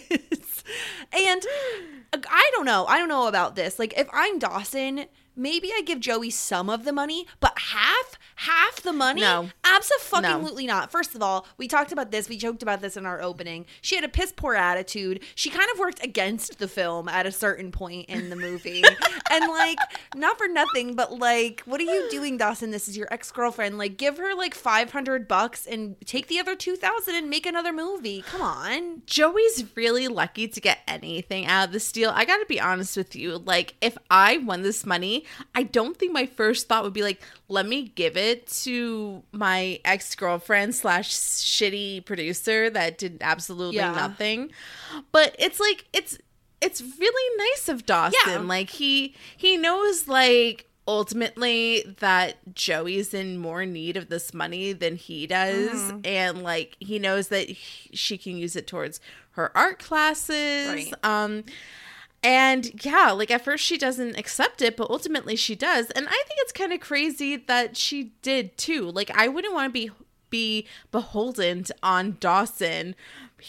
and 1.12 1.46
I 2.30 2.50
don't 2.54 2.66
know. 2.66 2.86
I 2.86 3.00
don't 3.00 3.10
know 3.10 3.28
about 3.28 3.56
this. 3.56 3.80
Like 3.80 3.98
if 3.98 4.08
I'm 4.14 4.38
Dawson, 4.38 5.06
maybe 5.36 5.72
I 5.76 5.82
give 5.82 6.00
Joey 6.00 6.30
some 6.30 6.70
of 6.70 6.86
the 6.86 6.94
money, 6.94 7.28
but 7.40 7.58
half 7.58 8.18
half 8.36 8.82
the 8.82 8.94
money? 8.94 9.22
No. 9.22 9.50
Absolutely 9.64 10.68
not. 10.68 10.92
First 10.92 11.16
of 11.16 11.22
all, 11.22 11.46
we 11.58 11.68
talked 11.68 11.92
about 11.92 12.12
this. 12.12 12.30
We 12.30 12.38
joked 12.38 12.62
about 12.62 12.82
this 12.82 12.98
in 12.98 13.06
our 13.06 13.22
opening. 13.22 13.66
She 13.82 13.96
had 13.96 14.04
a 14.04 14.10
piss 14.10 14.34
poor 14.36 14.56
attitude. 14.56 15.22
She 15.36 15.50
kind 15.50 15.68
of 15.74 15.80
worked 15.80 16.04
against 16.04 16.60
the 16.60 16.68
film 16.68 17.08
at 17.08 17.26
a 17.26 17.32
certain 17.32 17.72
point 17.72 18.10
in 18.10 18.30
the 18.30 18.36
movie. 18.36 18.84
and 19.32 19.48
like, 19.50 19.78
not 20.16 20.38
for 20.38 20.48
nothing, 20.48 20.96
but 20.96 21.18
like, 21.18 21.62
what 21.66 21.80
are 21.80 21.86
you 21.86 22.08
doing, 22.10 22.38
Dawson? 22.38 22.72
This 22.72 22.88
is 22.88 22.98
your 22.98 23.08
ex 23.12 23.32
girlfriend. 23.32 23.78
Like, 23.78 23.98
give 23.98 24.18
her 24.18 24.36
like 24.36 24.54
500 24.54 25.28
bucks 25.28 25.66
and 25.66 25.96
take 26.06 26.28
the 26.28 26.40
other 26.40 26.56
2000 26.56 27.16
and 27.16 27.30
make 27.30 27.46
another 27.46 27.74
movie. 27.74 28.24
Come 28.24 28.42
on. 28.42 29.02
Joey's 29.06 29.66
really 29.76 30.08
lucky 30.08 30.48
to 30.48 30.62
get 30.62 30.80
anything 30.88 31.46
out 31.46 31.68
of 31.68 31.74
this 31.74 31.92
deal. 31.92 32.12
I 32.14 32.26
got 32.26 32.38
to 32.38 32.46
be 32.46 32.60
honest 32.60 32.98
with 32.98 33.16
you. 33.16 33.38
Like, 33.38 33.76
if 33.82 33.98
I 34.10 34.38
won 34.38 34.62
this 34.62 34.86
money, 34.86 35.23
I 35.56 35.64
don't 35.64 35.98
think 35.98 36.12
my 36.14 36.26
first 36.26 36.68
thought 36.68 36.84
would 36.84 36.94
be 36.94 37.04
like, 37.04 37.22
let 37.48 37.66
me 37.66 37.92
give 37.96 38.18
it 38.18 38.48
to 38.64 39.24
my 39.32 39.80
ex 39.86 40.14
girlfriend 40.16 40.76
slash 40.76 41.12
shitty 41.12 42.06
producer 42.06 42.70
that 42.70 42.98
did 42.98 43.18
absolutely 43.22 43.78
Yeah. 43.78 43.92
nothing. 43.94 44.52
But 45.12 45.36
it's 45.40 45.60
like 45.60 45.86
it's 45.94 46.18
it's 46.62 46.82
really 46.82 47.38
nice 47.52 47.68
of 47.70 47.86
Dawson. 47.86 48.20
Yeah. 48.26 48.38
Like 48.40 48.70
he 48.70 49.16
he 49.36 49.58
knows 49.58 50.08
like 50.08 50.68
ultimately 50.88 51.84
that 52.00 52.36
Joey's 52.54 53.14
in 53.14 53.38
more 53.38 53.66
need 53.66 53.96
of 53.98 54.10
this 54.10 54.34
money 54.34 54.74
than 54.74 54.96
he 54.96 55.28
does 55.28 55.70
Mm-hmm. 55.72 56.00
and 56.06 56.44
like 56.44 56.76
he 56.80 57.00
knows 57.00 57.30
that 57.30 57.48
he- 57.50 57.96
she 57.96 58.18
can 58.18 58.38
use 58.38 58.56
it 58.56 58.68
towards 58.68 59.00
her 59.32 59.56
art 59.58 59.80
classes 59.80 60.68
Right. 60.70 60.94
um 61.04 61.44
and 62.24 62.84
yeah 62.86 63.12
like 63.12 63.30
at 63.30 63.44
first 63.44 63.64
she 63.64 63.78
doesn't 63.78 64.18
accept 64.18 64.62
it 64.62 64.78
but 64.78 64.90
ultimately 64.90 65.36
she 65.36 65.56
does. 65.56 65.90
And 65.92 66.08
i 66.08 66.12
think 66.12 66.40
it's 66.40 66.52
kind 66.54 66.74
of 66.74 66.80
crazy 66.80 67.36
that 67.36 67.78
she 67.78 68.14
did 68.22 68.58
too. 68.58 68.90
Like 68.90 69.12
i 69.16 69.28
wouldn't 69.28 69.54
want 69.54 69.70
to 69.70 69.74
be 69.74 69.92
be 70.30 70.66
beholden 70.92 71.64
on 71.84 72.18
dawson 72.20 72.96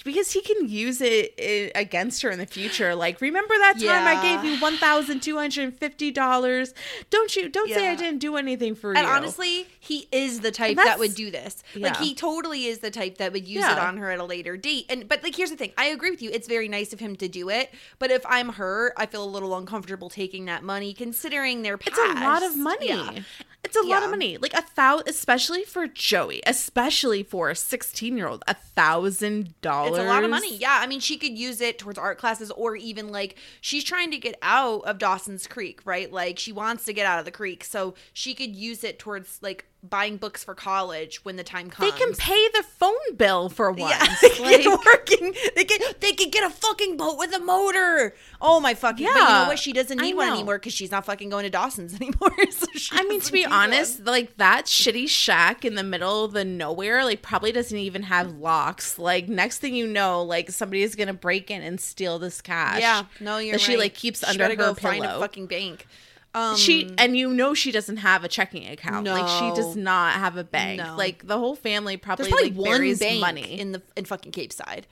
because 0.04 0.32
he 0.32 0.40
can 0.40 0.68
use 0.68 1.00
it, 1.00 1.34
against 1.74 2.22
her 2.22 2.30
in 2.30 2.38
the 2.38 2.46
future 2.46 2.94
like 2.94 3.20
remember 3.20 3.54
that 3.58 3.74
time 3.78 4.06
i 4.06 4.20
gave 4.22 4.44
you 4.44 4.56
$1250 4.60 6.74
don't 7.10 7.36
you 7.36 7.48
don't 7.48 7.70
say 7.70 7.88
i 7.88 7.94
didn't 7.94 8.18
do 8.18 8.36
anything 8.36 8.74
for 8.74 8.90
And 8.92 8.98
you 9.00 9.04
And 9.04 9.12
honestly, 9.16 9.66
he 9.78 10.08
is 10.12 10.40
the 10.40 10.50
type 10.50 10.76
that 10.76 10.98
would 10.98 11.14
do 11.14 11.30
this. 11.30 11.62
Like 11.76 11.96
he 11.96 12.14
totally 12.14 12.66
is 12.66 12.78
the 12.78 12.90
type 12.90 13.18
that 13.18 13.32
would 13.32 13.46
use 13.46 13.62
Yeah. 13.62 13.72
it 13.72 13.78
on 13.78 13.96
her 13.98 14.10
at 14.10 14.18
a 14.18 14.24
later 14.24 14.56
date. 14.56 14.86
And 14.88 15.08
but 15.08 15.22
like 15.22 15.34
here's 15.34 15.50
the 15.50 15.56
thing. 15.56 15.72
I 15.76 15.86
agree 15.86 16.10
with 16.10 16.22
you. 16.22 16.30
It's 16.30 16.48
very 16.48 16.68
nice 16.68 16.92
of 16.92 17.00
him 17.00 17.16
to 17.16 17.28
do 17.28 17.48
it, 17.48 17.72
but 17.98 18.10
if 18.10 18.24
I'm 18.26 18.50
her, 18.50 18.92
I 18.96 19.06
feel 19.06 19.24
a 19.24 19.26
little 19.26 19.56
uncomfortable 19.56 20.10
taking 20.10 20.44
that 20.46 20.62
money 20.62 20.92
considering 20.94 21.62
their 21.62 21.78
past. 21.78 21.98
It's 21.98 22.20
a 22.20 22.24
lot 22.24 22.42
of 22.42 22.56
money. 22.56 22.88
Yeah. 22.88 23.18
It's 23.62 23.76
a 23.76 23.82
lot 23.82 24.02
of 24.02 24.10
money. 24.10 24.36
Like 24.36 24.52
a 24.52 24.60
thousand, 24.60 25.08
especially 25.08 25.64
for 25.64 25.86
Joey, 25.86 26.42
especially 26.46 27.22
for 27.22 27.48
a 27.48 27.56
16 27.56 28.16
year 28.16 28.28
old, 28.28 28.44
a 28.46 28.54
thousand 28.54 29.58
dollars. 29.62 29.83
It's 29.88 29.98
a 29.98 30.04
lot 30.04 30.24
of 30.24 30.30
money. 30.30 30.56
Yeah, 30.56 30.78
I 30.80 30.86
mean, 30.86 31.00
she 31.00 31.16
could 31.16 31.36
use 31.38 31.60
it 31.60 31.78
towards 31.78 31.98
art 31.98 32.18
classes 32.18 32.50
or 32.50 32.76
even 32.76 33.08
like 33.08 33.36
she's 33.60 33.84
trying 33.84 34.10
to 34.10 34.18
get 34.18 34.36
out 34.42 34.84
of 34.84 34.98
Dawson's 34.98 35.46
Creek, 35.46 35.80
right? 35.84 36.12
Like 36.12 36.38
she 36.38 36.52
wants 36.52 36.84
to 36.84 36.92
get 36.92 37.06
out 37.06 37.18
of 37.18 37.24
the 37.24 37.30
creek, 37.30 37.64
so 37.64 37.94
she 38.12 38.34
could 38.34 38.54
use 38.54 38.84
it 38.84 38.98
towards 38.98 39.38
like 39.42 39.66
buying 39.88 40.16
books 40.16 40.42
for 40.42 40.54
college 40.54 41.24
when 41.24 41.36
the 41.36 41.44
time 41.44 41.70
comes. 41.70 41.90
They 41.92 41.96
can 41.98 42.14
pay 42.14 42.48
the 42.54 42.62
phone 42.62 43.16
bill 43.16 43.48
for 43.48 43.70
once. 43.70 43.90
Yeah, 43.92 44.06
they 44.38 44.42
Like, 44.42 44.62
get 44.62 44.80
working. 44.84 45.34
They 45.54 45.64
can 45.64 45.80
they 46.00 46.12
can 46.12 46.30
get 46.30 46.44
a 46.44 46.50
fucking 46.50 46.96
boat 46.96 47.18
with 47.18 47.34
a 47.34 47.38
motor. 47.40 48.14
Oh 48.40 48.60
my 48.60 48.74
fucking! 48.74 49.06
But 49.06 49.14
you 49.14 49.24
know 49.24 49.44
what? 49.48 49.58
She 49.58 49.72
doesn't 49.72 49.98
need 49.98 50.14
one 50.14 50.28
anymore 50.32 50.58
because 50.58 50.72
she's 50.72 50.90
not 50.90 51.04
fucking 51.06 51.28
going 51.30 51.44
to 51.44 51.50
Dawson's 51.50 51.94
anymore. 52.00 52.32
so 52.50 52.66
she 52.74 52.96
I 52.96 53.04
mean, 53.04 53.20
to 53.20 53.32
be 53.32 53.44
honest, 53.44 53.98
one. 54.00 54.06
like 54.06 54.36
that 54.38 54.66
shitty 54.66 55.08
shack 55.08 55.64
in 55.64 55.74
the 55.74 55.82
middle 55.84 56.24
of 56.24 56.32
the 56.32 56.44
nowhere, 56.44 57.04
like 57.04 57.22
probably 57.22 57.52
doesn't 57.52 57.76
even 57.78 58.04
have 58.04 58.36
locks. 58.38 58.98
Like 58.98 59.28
next 59.28 59.58
thing 59.58 59.74
you 59.74 59.86
know, 59.86 60.22
like 60.22 60.50
somebody 60.50 60.82
is 60.82 60.94
gonna 60.94 61.14
break 61.14 61.50
in 61.50 61.62
and 61.62 61.80
steal 61.80 62.18
this 62.18 62.40
cash. 62.40 62.80
Yeah, 62.80 63.04
no, 63.20 63.38
you're 63.38 63.52
that 63.52 63.60
she 63.60 63.76
like 63.76 63.94
keeps 63.94 64.20
She 64.20 64.26
under 64.26 64.44
her 64.48 64.56
go 64.56 64.74
find 64.74 65.04
a 65.04 65.08
pillow. 65.08 65.20
fucking 65.20 65.46
bank. 65.46 65.86
Um, 66.34 66.56
she 66.56 66.92
and 66.98 67.16
you 67.16 67.32
know 67.32 67.54
she 67.54 67.70
doesn't 67.70 67.98
have 67.98 68.24
a 68.24 68.28
checking 68.28 68.66
account. 68.68 69.06
Like 69.06 69.28
she 69.28 69.60
does 69.60 69.76
not 69.76 70.14
have 70.14 70.36
a 70.36 70.44
bank. 70.44 70.80
No. 70.82 70.96
Like 70.96 71.26
the 71.26 71.38
whole 71.38 71.54
family 71.54 71.96
probably, 71.96 72.28
probably 72.28 72.50
like, 72.50 72.58
one 72.58 72.96
bank 72.96 73.20
money. 73.20 73.60
in 73.60 73.72
the 73.72 73.82
in 73.96 74.04
fucking 74.04 74.32
Capeside. 74.32 74.86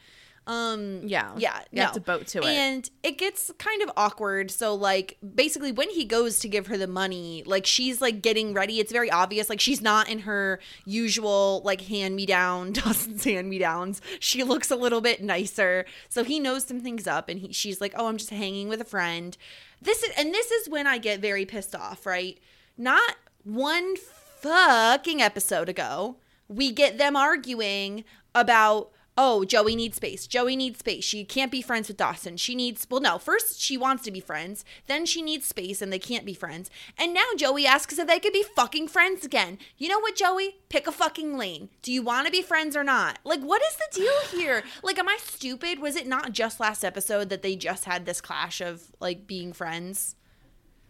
Um, 0.44 1.02
yeah, 1.04 1.32
yeah, 1.36 1.60
you 1.70 1.82
have 1.82 1.90
no. 1.90 1.94
to 1.94 2.00
boat 2.00 2.26
to 2.28 2.38
it. 2.40 2.46
And 2.46 2.90
it 3.04 3.16
gets 3.16 3.52
kind 3.58 3.80
of 3.82 3.90
awkward. 3.96 4.50
So 4.50 4.74
like 4.74 5.16
basically 5.34 5.70
when 5.70 5.88
he 5.90 6.04
goes 6.04 6.40
to 6.40 6.48
give 6.48 6.66
her 6.66 6.76
the 6.76 6.88
money, 6.88 7.44
like 7.46 7.64
she's 7.64 8.00
like 8.00 8.22
getting 8.22 8.52
ready. 8.52 8.80
It's 8.80 8.90
very 8.90 9.10
obvious. 9.10 9.48
Like 9.48 9.60
she's 9.60 9.80
not 9.80 10.08
in 10.08 10.20
her 10.20 10.58
usual 10.84 11.62
like 11.64 11.82
hand 11.82 12.16
me 12.16 12.26
down, 12.26 12.72
Dawson's 12.72 13.22
hand 13.22 13.48
me 13.48 13.58
downs. 13.58 14.00
She 14.18 14.42
looks 14.42 14.70
a 14.70 14.76
little 14.76 15.00
bit 15.00 15.22
nicer. 15.22 15.84
So 16.08 16.24
he 16.24 16.40
knows 16.40 16.64
some 16.64 16.80
things 16.80 17.06
up 17.06 17.28
and 17.28 17.38
he, 17.38 17.52
she's 17.52 17.80
like, 17.80 17.94
Oh, 17.96 18.08
I'm 18.08 18.16
just 18.16 18.30
hanging 18.30 18.68
with 18.68 18.80
a 18.80 18.84
friend. 18.84 19.36
This 19.82 20.02
is 20.02 20.10
and 20.16 20.32
this 20.32 20.50
is 20.50 20.68
when 20.68 20.86
I 20.86 20.98
get 20.98 21.20
very 21.20 21.44
pissed 21.44 21.74
off, 21.74 22.06
right? 22.06 22.38
Not 22.78 23.16
one 23.44 23.96
fucking 23.96 25.20
episode 25.20 25.68
ago, 25.68 26.16
we 26.48 26.70
get 26.70 26.98
them 26.98 27.16
arguing 27.16 28.04
about 28.34 28.90
oh 29.16 29.44
joey 29.44 29.76
needs 29.76 29.96
space. 29.96 30.26
Joey 30.26 30.56
needs 30.56 30.78
space. 30.78 31.04
She 31.04 31.24
can't 31.24 31.50
be 31.52 31.62
friends 31.62 31.88
with 31.88 31.96
dawson. 31.96 32.36
She 32.36 32.54
needs 32.54 32.86
well 32.90 33.00
no 33.00 33.18
first 33.18 33.60
she 33.60 33.76
wants 33.76 34.04
to 34.04 34.10
be 34.10 34.20
friends 34.20 34.64
then 34.86 35.06
she 35.06 35.22
needs 35.22 35.46
space 35.46 35.82
and 35.82 35.92
they 35.92 35.98
can't 35.98 36.26
be 36.26 36.34
friends. 36.34 36.70
And 36.98 37.14
now 37.14 37.24
joey 37.36 37.66
asks 37.66 37.98
if 37.98 38.06
they 38.06 38.20
could 38.20 38.32
be 38.32 38.44
fucking 38.56 38.88
friends 38.88 39.24
again. 39.24 39.58
You 39.78 39.88
know 39.88 40.00
what 40.00 40.16
joey? 40.16 40.56
Pick 40.68 40.86
a 40.86 40.92
fucking 40.92 41.36
lane. 41.36 41.68
Do 41.82 41.92
you 41.92 42.02
want 42.02 42.26
to 42.26 42.32
be 42.32 42.42
friends 42.42 42.76
or 42.76 42.84
not? 42.84 43.18
Like 43.24 43.40
what 43.40 43.62
is 43.62 43.76
the 43.76 44.00
deal 44.00 44.20
here? 44.40 44.62
Like 44.82 44.98
am 44.98 45.08
i 45.08 45.18
stupid? 45.20 45.78
Was 45.78 45.96
it 45.96 46.06
not 46.06 46.32
just 46.32 46.60
last 46.60 46.84
episode 46.84 47.28
that 47.28 47.42
they 47.42 47.56
just 47.56 47.84
had 47.84 48.06
this 48.06 48.20
clash 48.20 48.60
of 48.60 48.92
like 49.00 49.26
being 49.26 49.52
friends 49.52 50.16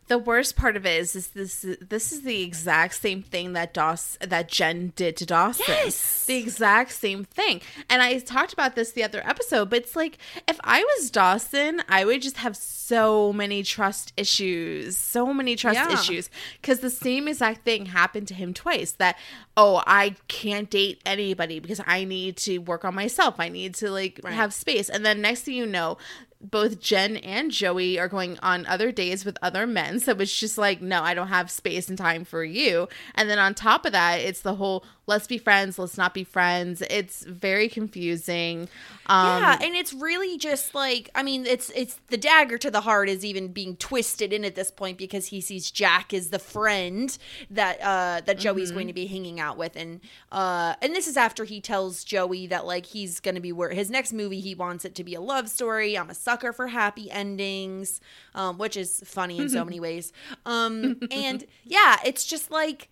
the 0.08 0.18
worst 0.18 0.56
part 0.56 0.76
of 0.76 0.84
it 0.84 1.00
is, 1.00 1.16
is 1.16 1.28
this 1.28 1.64
this 1.80 2.12
is 2.12 2.22
the 2.22 2.42
exact 2.42 2.94
same 2.94 3.22
thing 3.22 3.52
that 3.54 3.72
Doss 3.72 4.18
that 4.20 4.48
Jen 4.48 4.92
did 4.96 5.16
to 5.18 5.26
Dawson. 5.26 5.64
Yes. 5.68 6.26
The 6.26 6.36
exact 6.36 6.92
same 6.92 7.24
thing. 7.24 7.60
And 7.88 8.02
I 8.02 8.18
talked 8.18 8.52
about 8.52 8.74
this 8.74 8.92
the 8.92 9.04
other 9.04 9.22
episode, 9.26 9.70
but 9.70 9.80
it's 9.80 9.96
like 9.96 10.18
if 10.48 10.58
I 10.64 10.82
was 10.82 11.10
Dawson, 11.10 11.82
I 11.88 12.04
would 12.04 12.20
just 12.20 12.38
have 12.38 12.56
so 12.56 13.32
many 13.32 13.62
trust 13.62 14.12
issues. 14.16 14.96
So 14.96 15.32
many 15.32 15.56
trust 15.56 15.76
Yeah. 15.76 15.92
issues. 15.92 16.30
Cause 16.62 16.80
the 16.80 16.90
same 16.90 17.28
exact 17.28 17.64
thing 17.64 17.86
happened 17.86 18.28
to 18.28 18.34
him 18.34 18.52
twice. 18.54 18.92
That 18.92 19.16
oh, 19.56 19.82
I 19.86 20.16
can't 20.28 20.68
date 20.70 21.00
anybody 21.06 21.58
because 21.60 21.80
I 21.86 22.04
need 22.04 22.36
to 22.38 22.58
work 22.58 22.84
on 22.84 22.94
myself. 22.94 23.36
I 23.38 23.48
need 23.48 23.74
to 23.76 23.90
like 23.90 24.22
have 24.24 24.52
space. 24.52 24.88
And 24.88 25.04
then 25.06 25.20
next 25.20 25.42
thing 25.42 25.54
you 25.54 25.66
know, 25.66 25.98
both 26.42 26.80
Jen 26.80 27.16
and 27.18 27.50
Joey 27.50 27.98
are 27.98 28.08
going 28.08 28.38
on 28.42 28.66
other 28.66 28.90
days 28.90 29.24
with 29.24 29.38
other 29.40 29.66
men. 29.66 30.00
So 30.00 30.12
it's 30.12 30.38
just 30.38 30.58
like, 30.58 30.82
no, 30.82 31.02
I 31.02 31.14
don't 31.14 31.28
have 31.28 31.50
space 31.50 31.88
and 31.88 31.96
time 31.96 32.24
for 32.24 32.44
you. 32.44 32.88
And 33.14 33.30
then 33.30 33.38
on 33.38 33.54
top 33.54 33.86
of 33.86 33.92
that, 33.92 34.20
it's 34.20 34.40
the 34.40 34.56
whole 34.56 34.84
let's 35.06 35.26
be 35.26 35.38
friends, 35.38 35.78
let's 35.78 35.98
not 35.98 36.14
be 36.14 36.24
friends. 36.24 36.82
It's 36.90 37.24
very 37.24 37.68
confusing. 37.68 38.68
Um, 39.12 39.26
yeah, 39.42 39.58
and 39.60 39.74
it's 39.74 39.92
really 39.92 40.38
just 40.38 40.74
like 40.74 41.10
I 41.14 41.22
mean, 41.22 41.44
it's 41.46 41.70
it's 41.74 42.00
the 42.08 42.16
dagger 42.16 42.56
to 42.58 42.70
the 42.70 42.80
heart 42.80 43.08
is 43.08 43.24
even 43.24 43.48
being 43.52 43.76
twisted 43.76 44.32
in 44.32 44.44
at 44.44 44.54
this 44.54 44.70
point 44.70 44.96
because 44.96 45.26
he 45.26 45.40
sees 45.40 45.70
Jack 45.70 46.14
as 46.14 46.30
the 46.30 46.38
friend 46.38 47.16
that 47.50 47.80
uh 47.82 48.22
that 48.24 48.38
Joey's 48.38 48.68
Mm-hmm. 48.68 48.74
going 48.74 48.86
to 48.86 48.92
be 48.92 49.06
hanging 49.06 49.38
out 49.40 49.58
with, 49.58 49.76
and 49.76 50.00
uh 50.30 50.74
and 50.80 50.94
this 50.94 51.06
is 51.06 51.16
after 51.16 51.44
he 51.44 51.60
tells 51.60 52.04
Joey 52.04 52.46
that 52.46 52.64
like 52.64 52.86
he's 52.86 53.20
going 53.20 53.34
to 53.34 53.40
be 53.40 53.52
where 53.52 53.70
his 53.70 53.90
next 53.90 54.12
movie 54.12 54.40
he 54.40 54.54
wants 54.54 54.84
it 54.84 54.94
to 54.94 55.04
be 55.04 55.14
a 55.14 55.20
love 55.20 55.48
story. 55.48 55.98
I'm 55.98 56.08
a 56.10 56.14
sucker 56.14 56.52
for 56.52 56.68
happy 56.68 57.10
endings, 57.10 58.00
um, 58.34 58.56
which 58.58 58.76
is 58.76 59.02
funny 59.04 59.38
in 59.38 59.48
so 59.48 59.64
many 59.66 59.80
ways. 59.80 60.12
Um, 60.46 61.00
and 61.10 61.44
yeah, 61.64 61.96
it's 62.04 62.24
just 62.24 62.50
like. 62.50 62.88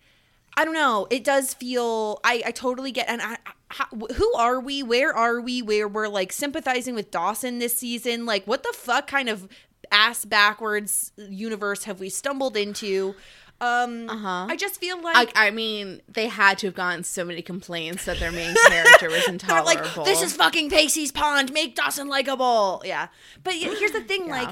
I 0.57 0.65
don't 0.65 0.73
know. 0.73 1.07
It 1.09 1.23
does 1.23 1.53
feel. 1.53 2.19
I 2.23 2.43
I 2.45 2.51
totally 2.51 2.91
get. 2.91 3.07
And 3.09 3.21
I, 3.21 3.37
how, 3.69 3.85
who 4.15 4.33
are 4.33 4.59
we? 4.59 4.83
Where 4.83 5.15
are 5.15 5.39
we? 5.39 5.61
Where 5.61 5.87
we're 5.87 6.07
like 6.09 6.31
sympathizing 6.33 6.93
with 6.95 7.09
Dawson 7.11 7.59
this 7.59 7.77
season? 7.77 8.25
Like, 8.25 8.45
what 8.45 8.63
the 8.63 8.73
fuck 8.75 9.07
kind 9.07 9.29
of 9.29 9.47
ass 9.91 10.25
backwards 10.25 11.11
universe 11.17 11.85
have 11.85 11.99
we 11.99 12.09
stumbled 12.09 12.57
into? 12.57 13.15
Um, 13.61 14.09
Uh-huh. 14.09 14.47
I 14.49 14.55
just 14.55 14.79
feel 14.79 14.99
like 15.01 15.31
I, 15.37 15.47
I 15.47 15.51
mean, 15.51 16.01
they 16.07 16.27
had 16.27 16.57
to 16.59 16.67
have 16.67 16.73
gotten 16.73 17.03
so 17.03 17.23
many 17.23 17.41
complaints 17.43 18.05
that 18.05 18.19
their 18.19 18.31
main 18.31 18.55
character 18.67 19.07
was 19.09 19.19
they're 19.25 19.33
intolerable. 19.33 19.65
like, 19.97 20.05
this 20.05 20.21
is 20.23 20.33
fucking 20.35 20.69
Pacey's 20.71 21.11
Pond. 21.11 21.53
Make 21.53 21.75
Dawson 21.75 22.07
likable. 22.07 22.81
Yeah, 22.85 23.07
but 23.43 23.53
here's 23.53 23.91
the 23.91 24.01
thing. 24.01 24.25
Yeah. 24.27 24.31
Like, 24.31 24.49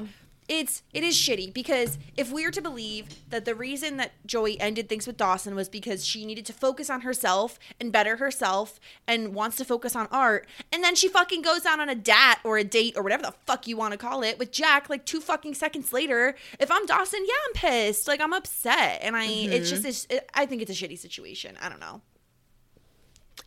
it's 0.49 0.81
it 0.93 1.03
is 1.03 1.15
shitty 1.15 1.53
because 1.53 1.99
if 2.17 2.31
we're 2.31 2.49
to 2.49 2.61
believe 2.61 3.05
that 3.29 3.45
the 3.45 3.53
reason 3.53 3.97
that 3.97 4.11
Joey 4.25 4.59
ended 4.59 4.89
things 4.89 5.05
with 5.05 5.15
Dawson 5.15 5.55
was 5.55 5.69
because 5.69 6.03
she 6.03 6.25
needed 6.25 6.45
to 6.47 6.53
focus 6.53 6.89
on 6.89 7.01
herself 7.01 7.59
and 7.79 7.91
better 7.91 8.17
herself 8.17 8.79
and 9.07 9.35
wants 9.35 9.57
to 9.57 9.65
focus 9.65 9.95
on 9.95 10.07
art, 10.11 10.47
and 10.73 10.83
then 10.83 10.95
she 10.95 11.07
fucking 11.07 11.43
goes 11.43 11.67
out 11.67 11.79
on 11.79 11.87
a 11.87 11.95
dat 11.95 12.39
or 12.43 12.57
a 12.57 12.63
date 12.63 12.97
or 12.97 13.03
whatever 13.03 13.21
the 13.21 13.33
fuck 13.45 13.67
you 13.67 13.77
want 13.77 13.91
to 13.91 13.97
call 13.97 14.23
it 14.23 14.39
with 14.39 14.51
Jack 14.51 14.89
like 14.89 15.05
two 15.05 15.21
fucking 15.21 15.53
seconds 15.53 15.93
later. 15.93 16.35
If 16.59 16.71
I'm 16.71 16.85
Dawson, 16.87 17.23
yeah, 17.25 17.33
I'm 17.47 17.53
pissed. 17.53 18.07
Like 18.07 18.19
I'm 18.19 18.33
upset, 18.33 18.99
and 19.03 19.15
I 19.15 19.25
it's 19.25 19.69
just 19.69 19.85
it's, 19.85 20.07
it, 20.09 20.27
I 20.33 20.47
think 20.47 20.63
it's 20.63 20.71
a 20.71 20.73
shitty 20.73 20.97
situation. 20.97 21.55
I 21.61 21.69
don't 21.69 21.79
know. 21.79 22.01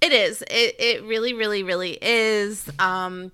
It 0.00 0.12
is. 0.12 0.42
It 0.42 0.76
it 0.78 1.02
really, 1.02 1.34
really, 1.34 1.64
really 1.64 1.98
is. 2.00 2.70
Um 2.78 3.32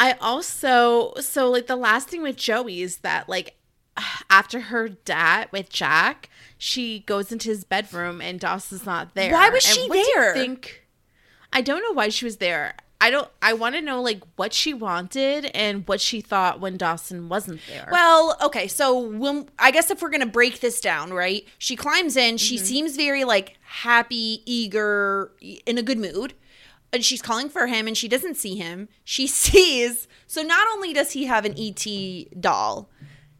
I 0.00 0.12
also 0.20 1.14
so 1.20 1.50
like 1.50 1.66
the 1.68 1.76
last 1.76 2.08
thing 2.08 2.22
with 2.22 2.36
Joey 2.36 2.82
is 2.82 2.98
that 2.98 3.28
like 3.28 3.56
after 4.30 4.60
her 4.60 4.88
dad 4.88 5.48
with 5.52 5.68
Jack, 5.70 6.28
she 6.58 7.00
goes 7.00 7.30
into 7.30 7.48
his 7.50 7.64
bedroom 7.64 8.20
and 8.20 8.40
Dawson's 8.40 8.86
not 8.86 9.14
there. 9.14 9.32
Why 9.32 9.50
was 9.50 9.62
she 9.62 9.86
what 9.88 9.94
do 9.94 9.98
you 10.00 10.14
there? 10.16 10.34
think 10.34 10.86
I 11.52 11.60
don't 11.60 11.82
know 11.82 11.92
why 11.92 12.08
she 12.08 12.24
was 12.24 12.38
there. 12.38 12.74
I 13.02 13.10
don't 13.10 13.28
I 13.40 13.54
want 13.54 13.74
to 13.76 13.80
know 13.80 14.02
like 14.02 14.22
what 14.36 14.52
she 14.52 14.74
wanted 14.74 15.46
and 15.54 15.86
what 15.88 16.00
she 16.02 16.20
thought 16.20 16.60
when 16.60 16.76
Dawson 16.76 17.28
wasn't 17.30 17.60
there. 17.68 17.88
Well, 17.90 18.36
okay, 18.42 18.68
so 18.68 18.98
when 18.98 19.48
I 19.58 19.70
guess 19.70 19.90
if 19.90 20.02
we're 20.02 20.10
gonna 20.10 20.26
break 20.26 20.60
this 20.60 20.80
down, 20.82 21.12
right? 21.12 21.44
She 21.58 21.76
climbs 21.76 22.16
in. 22.16 22.36
She 22.36 22.56
Mm-hmm. 22.56 22.64
seems 22.64 22.96
very 22.96 23.24
like 23.24 23.56
happy, 23.62 24.42
eager, 24.44 25.32
in 25.40 25.78
a 25.78 25.82
good 25.82 25.96
mood, 25.98 26.34
and 26.92 27.04
she's 27.04 27.22
calling 27.22 27.48
for 27.48 27.66
him, 27.66 27.86
and 27.86 27.96
she 27.96 28.08
doesn't 28.08 28.36
see 28.36 28.56
him. 28.56 28.88
She 29.04 29.26
sees. 29.26 30.08
So 30.26 30.42
not 30.42 30.66
only 30.72 30.92
does 30.92 31.12
he 31.12 31.26
have 31.26 31.44
an 31.44 31.54
ET 31.58 31.86
doll, 32.40 32.90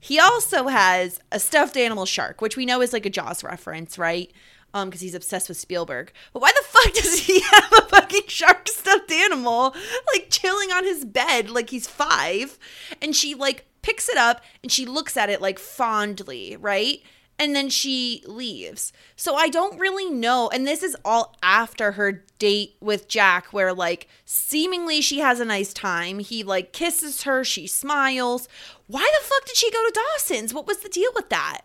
he 0.00 0.18
also 0.18 0.68
has 0.68 1.20
a 1.30 1.38
stuffed 1.38 1.76
animal 1.76 2.06
shark, 2.06 2.40
which 2.40 2.56
we 2.56 2.66
know 2.66 2.80
is 2.80 2.92
like 2.92 3.06
a 3.06 3.10
Jaws 3.10 3.44
reference, 3.44 3.98
right? 3.98 4.32
Um, 4.72 4.88
because 4.88 5.00
he's 5.00 5.14
obsessed 5.14 5.48
with 5.48 5.58
Spielberg. 5.58 6.12
But 6.32 6.42
why 6.42 6.52
the 6.52 6.64
fuck 6.66 6.94
does 7.02 7.18
he 7.20 7.40
have 7.40 7.72
a 7.78 7.82
fucking 7.82 8.28
shark 8.28 8.68
stuffed 8.68 9.10
animal 9.10 9.74
like 10.14 10.28
chilling 10.30 10.70
on 10.70 10.84
his 10.84 11.04
bed 11.04 11.50
like 11.50 11.70
he's 11.70 11.86
five? 11.86 12.58
And 13.02 13.14
she 13.14 13.34
like 13.34 13.66
picks 13.82 14.08
it 14.08 14.16
up 14.16 14.42
and 14.62 14.70
she 14.70 14.86
looks 14.86 15.16
at 15.16 15.28
it 15.28 15.40
like 15.40 15.58
fondly, 15.58 16.56
right? 16.56 17.02
And 17.40 17.56
then 17.56 17.70
she 17.70 18.22
leaves. 18.26 18.92
So 19.16 19.34
I 19.34 19.48
don't 19.48 19.78
really 19.78 20.10
know. 20.10 20.50
And 20.50 20.66
this 20.66 20.82
is 20.82 20.94
all 21.06 21.34
after 21.42 21.92
her 21.92 22.22
date 22.38 22.76
with 22.80 23.08
Jack, 23.08 23.46
where 23.46 23.72
like 23.72 24.08
seemingly 24.26 25.00
she 25.00 25.20
has 25.20 25.40
a 25.40 25.46
nice 25.46 25.72
time. 25.72 26.18
He 26.18 26.42
like 26.42 26.74
kisses 26.74 27.22
her, 27.22 27.42
she 27.42 27.66
smiles. 27.66 28.46
Why 28.88 29.10
the 29.18 29.26
fuck 29.26 29.46
did 29.46 29.56
she 29.56 29.70
go 29.70 29.82
to 29.82 30.00
Dawson's? 30.12 30.52
What 30.52 30.66
was 30.66 30.80
the 30.80 30.90
deal 30.90 31.10
with 31.14 31.30
that? 31.30 31.62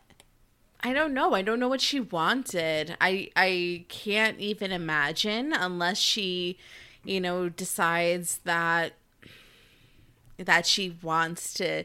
I 0.80 0.94
don't 0.94 1.14
know. 1.14 1.34
I 1.34 1.42
don't 1.42 1.60
know 1.60 1.68
what 1.68 1.82
she 1.82 2.00
wanted. 2.00 2.96
I 3.02 3.30
I 3.36 3.84
can't 3.90 4.40
even 4.40 4.72
imagine 4.72 5.52
unless 5.52 5.98
she, 5.98 6.58
you 7.04 7.20
know, 7.20 7.50
decides 7.50 8.38
that 8.46 8.94
that 10.38 10.66
she 10.66 10.98
wants 11.02 11.54
to 11.56 11.84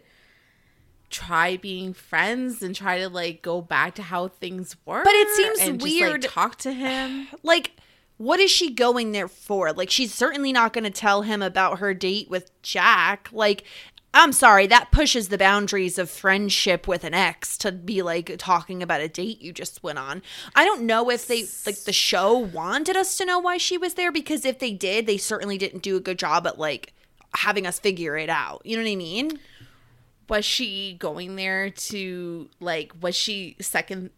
try 1.11 1.57
being 1.57 1.93
friends 1.93 2.63
and 2.63 2.75
try 2.75 2.99
to 2.99 3.09
like 3.09 3.43
go 3.43 3.61
back 3.61 3.95
to 3.97 4.03
how 4.03 4.29
things 4.29 4.77
were. 4.87 5.03
But 5.05 5.15
it 5.15 5.29
seems 5.31 5.61
and 5.61 5.81
just, 5.81 5.93
weird- 5.93 6.23
like, 6.23 6.33
talk 6.33 6.57
to 6.59 6.73
him. 6.73 7.29
like 7.43 7.73
what 8.17 8.39
is 8.39 8.51
she 8.51 8.71
going 8.71 9.13
there 9.13 9.29
for 9.29 9.73
like 9.73 9.91
she's 9.91 10.13
certainly 10.13 10.53
not 10.53 10.75
going 10.75 10.85
to 10.85 10.91
tell 10.91 11.23
him 11.23 11.41
about 11.41 11.79
her 11.79 11.95
date 11.95 12.29
with 12.29 12.51
jack 12.63 13.31
like 13.33 13.65
I'm 14.13 14.33
sorry, 14.33 14.67
that 14.67 14.91
pushes 14.91 15.29
the 15.29 15.39
boundaries 15.39 15.97
of 15.97 16.11
friendship 16.11 16.89
with 16.89 17.05
an 17.05 17.15
ex 17.15 17.57
to 17.59 17.71
be 17.71 18.03
like 18.03 18.35
talking 18.39 18.83
about 18.83 19.01
a 19.01 19.09
date 19.09 19.41
you 19.41 19.53
just 19.53 19.85
went 19.85 19.99
on. 19.99 20.23
I 20.57 20.65
don't 20.65 20.83
know 20.83 21.11
if 21.11 21.29
they 21.29 21.45
like 21.65 21.85
the 21.85 21.93
show 21.93 22.37
wanted 22.37 22.97
us 22.97 23.17
to 23.19 23.25
know 23.25 23.39
why 23.39 23.57
she 23.57 23.79
was 23.79 23.95
there 23.95 24.11
because 24.11 24.45
if 24.45 24.59
they 24.59 24.73
did, 24.73 25.07
they 25.07 25.17
certainly 25.17 25.59
didn't 25.59 25.85
do 25.85 25.97
a 25.97 26.01
good 26.01 26.19
job 26.19 26.45
at 26.49 26.59
like 26.59 26.93
having 27.37 27.67
us 27.67 27.79
figure 27.79 28.17
it 28.17 28.29
out. 28.29 28.63
You 28.65 28.77
know 28.77 28.83
what 28.83 28.91
I 28.91 28.97
mean? 28.97 29.39
Was 30.31 30.45
she 30.45 30.95
going 30.99 31.37
there 31.37 31.69
to 31.71 32.49
like 32.61 32.93
was 33.03 33.15
she 33.17 33.57
second 33.61 34.11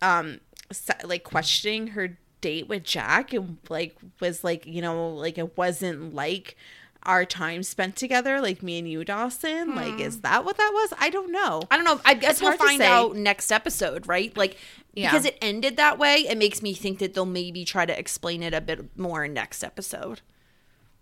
um 0.00 0.40
se- 0.72 1.04
like 1.04 1.22
questioning 1.22 1.88
her 1.88 2.18
date 2.40 2.66
with 2.66 2.82
Jack 2.82 3.32
and 3.32 3.58
like 3.68 3.96
was 4.20 4.42
like 4.42 4.66
you 4.66 4.82
know 4.82 5.10
like 5.10 5.38
it 5.38 5.56
wasn't 5.56 6.14
like 6.14 6.56
our 7.04 7.24
time 7.24 7.62
spent 7.64 7.96
together 7.96 8.40
like 8.40 8.62
me 8.62 8.78
and 8.78 8.88
you 8.88 9.04
Dawson 9.04 9.74
like 9.74 9.98
is 10.00 10.20
that 10.20 10.44
what 10.44 10.56
that 10.56 10.70
was 10.72 10.92
I 10.98 11.10
don't 11.10 11.30
know 11.32 11.62
I 11.70 11.76
don't 11.76 11.84
know. 11.84 12.00
I 12.04 12.14
guess 12.14 12.34
It's 12.34 12.42
we'll 12.42 12.56
find 12.56 12.80
out 12.80 13.16
next 13.16 13.50
episode, 13.52 14.06
right? 14.06 14.36
Like 14.36 14.56
Yeah. 14.94 15.10
because 15.10 15.24
it 15.24 15.36
ended 15.42 15.76
that 15.78 15.98
way, 15.98 16.26
it 16.28 16.38
makes 16.38 16.62
me 16.62 16.74
think 16.74 16.98
that 17.00 17.14
they'll 17.14 17.26
maybe 17.26 17.64
try 17.64 17.86
to 17.86 17.98
explain 17.98 18.42
it 18.42 18.54
a 18.54 18.60
bit 18.60 18.96
more 18.96 19.26
next 19.28 19.62
episode. 19.64 20.20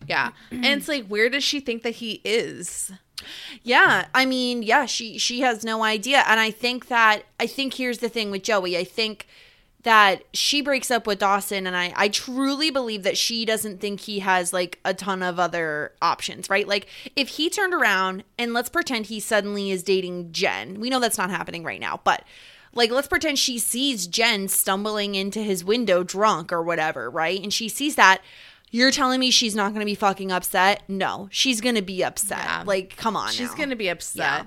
yeah 0.06 0.30
and 0.50 0.64
it's 0.64 0.88
like 0.88 1.06
where 1.06 1.28
does 1.28 1.44
she 1.44 1.60
think 1.60 1.82
that 1.82 1.96
he 1.96 2.22
is 2.24 2.90
Yeah, 3.62 4.06
I 4.14 4.24
mean, 4.26 4.62
yeah, 4.62 4.87
she 4.87 5.18
she 5.18 5.40
has 5.40 5.64
no 5.64 5.83
idea, 5.83 6.24
and 6.26 6.40
I 6.40 6.50
think 6.50 6.88
that 6.88 7.24
I 7.38 7.46
think 7.46 7.74
here's 7.74 7.98
the 7.98 8.09
thing 8.09 8.30
with 8.30 8.42
Joey. 8.42 8.76
I 8.76 8.85
think 8.85 9.26
that 9.83 10.24
she 10.35 10.61
breaks 10.61 10.90
up 10.90 11.06
with 11.06 11.18
Dawson, 11.20 11.66
and 11.66 11.76
I 11.76 11.92
I 11.96 12.09
truly 12.09 12.70
believe 12.70 13.02
that 13.02 13.16
she 13.16 13.44
doesn't 13.44 13.80
think 13.80 14.00
he 14.00 14.20
has 14.20 14.52
like 14.52 14.78
a 14.85 14.94
ton 14.94 15.22
of 15.22 15.38
other 15.38 15.92
options, 16.02 16.50
right? 16.50 16.68
Like 16.68 16.87
if 17.16 17.28
he 17.28 17.48
turned 17.48 17.74
around 17.74 18.24
and 18.38 18.52
let's 18.52 18.68
pretend 18.68 19.06
he 19.06 19.20
suddenly 19.20 19.70
is 19.70 19.83
dating 19.83 20.33
Jen. 20.33 20.80
We 20.80 20.90
know 20.90 21.00
that's 21.00 21.18
not 21.18 21.30
happening 21.30 21.64
right 21.64 21.80
now, 21.80 22.00
but 22.04 22.24
like 22.74 22.90
let's 22.90 23.09
pretend 23.09 23.38
she 23.38 23.59
sees 23.59 24.06
Jen 24.06 24.48
stumbling 24.48 25.14
into 25.14 25.40
his 25.40 25.64
window 25.64 26.02
drunk 26.02 26.52
or 26.52 26.62
whatever, 26.62 27.11
right? 27.11 27.42
And 27.42 27.52
she 27.52 27.68
sees 27.68 27.96
that. 27.96 28.20
You're 28.70 28.90
telling 28.92 29.18
me 29.20 29.30
she's 29.30 29.54
not 29.56 29.68
going 29.70 29.80
to 29.80 29.87
be 29.87 29.94
fucking 29.96 30.30
upset? 30.30 30.83
No, 30.88 31.28
she's 31.33 31.61
going 31.61 31.74
to 31.74 31.83
be 31.83 32.02
upset. 32.04 32.38
Yeah. 32.38 32.62
Like, 32.66 32.96
come 32.96 33.16
on. 33.16 33.30
she's 33.30 33.54
gonna 33.54 33.76
be 33.76 33.88
upset 33.88 34.46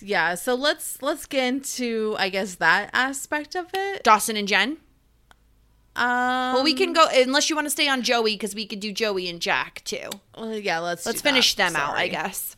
yeah. 0.00 0.34
so 0.36 0.54
let's 0.54 1.02
let's 1.02 1.26
get 1.26 1.44
into 1.48 2.14
I 2.18 2.28
guess 2.28 2.54
that 2.56 2.90
aspect 2.92 3.56
of 3.56 3.66
it 3.74 4.04
Dawson 4.04 4.36
and 4.36 4.46
Jen. 4.46 4.76
um 5.96 6.54
Well, 6.54 6.62
we 6.62 6.72
can 6.74 6.92
go 6.92 7.06
unless 7.12 7.50
you 7.50 7.56
want 7.56 7.66
to 7.66 7.70
stay 7.70 7.88
on 7.88 8.02
Joey 8.02 8.34
because 8.34 8.54
we 8.54 8.64
could 8.64 8.78
do 8.80 8.92
Joey 8.92 9.28
and 9.28 9.40
Jack 9.40 9.82
too. 9.84 10.08
well, 10.36 10.56
yeah 10.56 10.78
let's 10.78 11.04
Let's 11.04 11.20
finish 11.20 11.54
that. 11.56 11.72
them 11.72 11.80
out, 11.80 11.96
I 11.96 12.06
guess. 12.08 12.54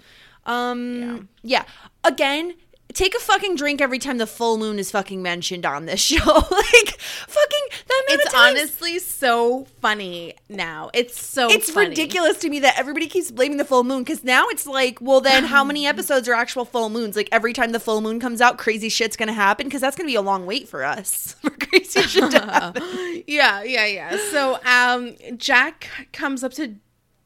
Um, 0.46 1.28
yeah. 1.42 1.64
Again, 2.04 2.54
take 2.92 3.14
a 3.14 3.18
fucking 3.18 3.56
drink 3.56 3.80
every 3.80 3.98
time 3.98 4.18
the 4.18 4.26
full 4.26 4.58
moon 4.58 4.78
is 4.78 4.90
fucking 4.90 5.22
mentioned 5.22 5.64
on 5.66 5.86
this 5.86 6.00
show. 6.10 6.16
like, 6.24 7.00
fucking 7.00 7.66
that 7.88 8.02
amount 8.08 8.20
It's 8.22 8.34
honestly 8.34 8.98
so 8.98 9.66
funny 9.80 10.34
now. 10.48 10.90
It's 10.94 11.20
so 11.24 11.48
It's 11.50 11.70
funny. 11.70 11.90
ridiculous 11.90 12.38
to 12.38 12.48
me 12.50 12.60
that 12.60 12.78
everybody 12.78 13.06
keeps 13.06 13.30
blaming 13.30 13.58
the 13.58 13.64
full 13.64 13.84
moon 13.84 14.00
because 14.02 14.24
now 14.24 14.48
it's 14.48 14.66
like, 14.66 14.98
well, 15.00 15.20
then 15.20 15.44
how 15.44 15.62
many 15.64 15.86
episodes 15.86 16.28
are 16.28 16.34
actual 16.34 16.64
full 16.64 16.88
moons? 16.90 17.16
Like 17.16 17.28
every 17.32 17.52
time 17.52 17.72
the 17.72 17.80
full 17.80 18.00
moon 18.00 18.20
comes 18.20 18.40
out, 18.40 18.58
crazy 18.58 18.88
shit's 18.88 19.16
gonna 19.16 19.32
happen 19.32 19.66
because 19.66 19.80
that's 19.80 19.96
gonna 19.96 20.06
be 20.08 20.14
a 20.16 20.22
long 20.22 20.46
wait 20.46 20.68
for 20.68 20.84
us 20.84 21.34
for 21.42 21.50
crazy 21.50 22.02
shit 22.02 22.30
to 22.32 22.38
happen. 22.44 22.82
Yeah, 23.26 23.62
yeah, 23.62 23.86
yeah. 23.86 24.16
So 24.30 24.58
um 24.64 25.16
Jack 25.36 25.88
comes 26.12 26.42
up 26.44 26.52
to 26.54 26.74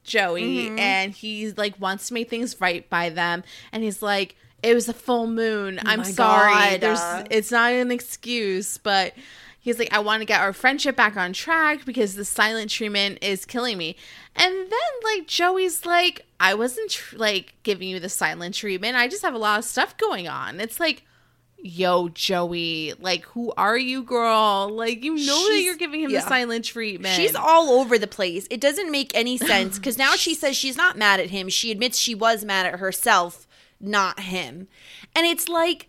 Joey 0.03 0.67
Mm-hmm. 0.69 0.79
and 0.79 1.13
he's 1.15 1.57
like 1.57 1.81
wants 1.81 2.09
to 2.09 2.15
make 2.15 2.29
things 2.29 2.61
right 2.61 2.89
by 2.91 3.09
them 3.09 3.43
and 3.73 3.83
he's 3.83 4.03
like 4.03 4.37
it 4.65 4.75
was 4.75 4.89
a 4.89 4.95
full 4.95 5.27
moon. 5.27 5.79
Oh 5.79 5.89
I'm 5.89 6.01
Oh 6.01 6.05
sorry. 6.05 6.53
God. 6.53 6.81
There's 6.81 7.27
it's 7.31 7.51
not 7.51 7.73
an 7.73 7.91
excuse, 7.91 8.79
but 8.79 9.15
he's 9.61 9.79
like 9.79 9.93
I 9.93 10.01
want 10.01 10.21
to 10.21 10.25
get 10.25 10.41
our 10.41 10.53
friendship 10.53 10.97
back 10.97 11.17
on 11.17 11.33
track 11.33 11.85
because 11.85 12.15
the 12.15 12.25
silent 12.25 12.71
treatment 12.71 13.19
is 13.23 13.45
killing 13.45 13.79
me. 13.79 13.97
And 14.37 14.53
then 14.55 14.91
like 15.03 15.27
Joey's 15.27 15.85
like 15.87 16.27
I 16.41 16.55
wasn't 16.55 16.91
tr- 16.91 17.17
like 17.17 17.55
giving 17.63 17.89
you 17.89 18.01
the 18.01 18.09
silent 18.09 18.55
treatment. 18.55 18.97
I 18.97 19.09
just 19.09 19.23
have 19.23 19.35
a 19.35 19.39
lot 19.39 19.59
of 19.59 19.65
stuff 19.65 19.97
going 19.97 20.29
on. 20.29 20.61
It's 20.61 20.81
like 20.81 21.05
Yo, 21.67 22.11
Joey, 22.11 22.93
like, 23.01 23.25
who 23.25 23.51
are 23.57 23.79
you, 23.79 24.03
girl? 24.03 24.69
Like, 24.71 25.03
you 25.03 25.15
know 25.15 25.49
that 25.49 25.63
you're 25.63 25.77
giving 25.77 26.03
him 26.03 26.11
yeah. 26.11 26.21
the 26.21 26.29
silent 26.29 26.67
treatment. 26.67 27.15
She's 27.15 27.35
all 27.35 27.71
over 27.71 27.97
the 27.97 28.07
place. 28.07 28.47
It 28.51 28.61
doesn't 28.61 28.91
make 28.91 29.13
any 29.15 29.39
sense 29.39 29.79
because 29.79 29.97
now 29.97 30.15
she 30.15 30.35
says 30.41 30.59
she's 30.59 30.77
not 30.77 30.99
mad 30.99 31.21
at 31.21 31.31
him. 31.31 31.49
She 31.49 31.71
admits 31.71 31.97
she 31.97 32.15
was 32.15 32.45
mad 32.45 32.67
at 32.67 32.81
herself, 32.81 33.44
not 33.87 34.21
him. 34.21 34.69
And 35.15 35.27
it's 35.27 35.49
like, 35.49 35.89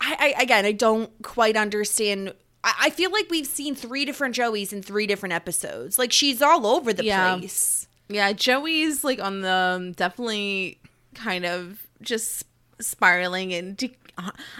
I, 0.00 0.34
I 0.36 0.42
again, 0.42 0.64
I 0.64 0.72
don't 0.72 1.10
quite 1.22 1.56
understand. 1.56 2.32
I, 2.64 2.74
I 2.82 2.90
feel 2.90 3.10
like 3.10 3.30
we've 3.30 3.46
seen 3.46 3.74
three 3.74 4.04
different 4.04 4.34
Joeys 4.34 4.72
in 4.72 4.82
three 4.82 5.06
different 5.06 5.32
episodes. 5.32 5.98
Like 5.98 6.12
she's 6.12 6.42
all 6.42 6.66
over 6.66 6.92
the 6.92 7.04
Yeah. 7.04 7.36
place. 7.36 7.86
yeah, 8.08 8.32
Joey's 8.32 9.04
like 9.04 9.20
on 9.20 9.40
the 9.42 9.50
um, 9.76 9.92
definitely 9.92 10.78
kind 11.14 11.44
of 11.46 11.86
just 12.02 12.44
spiraling 12.78 13.52
and 13.54 13.76
de- 13.76 13.96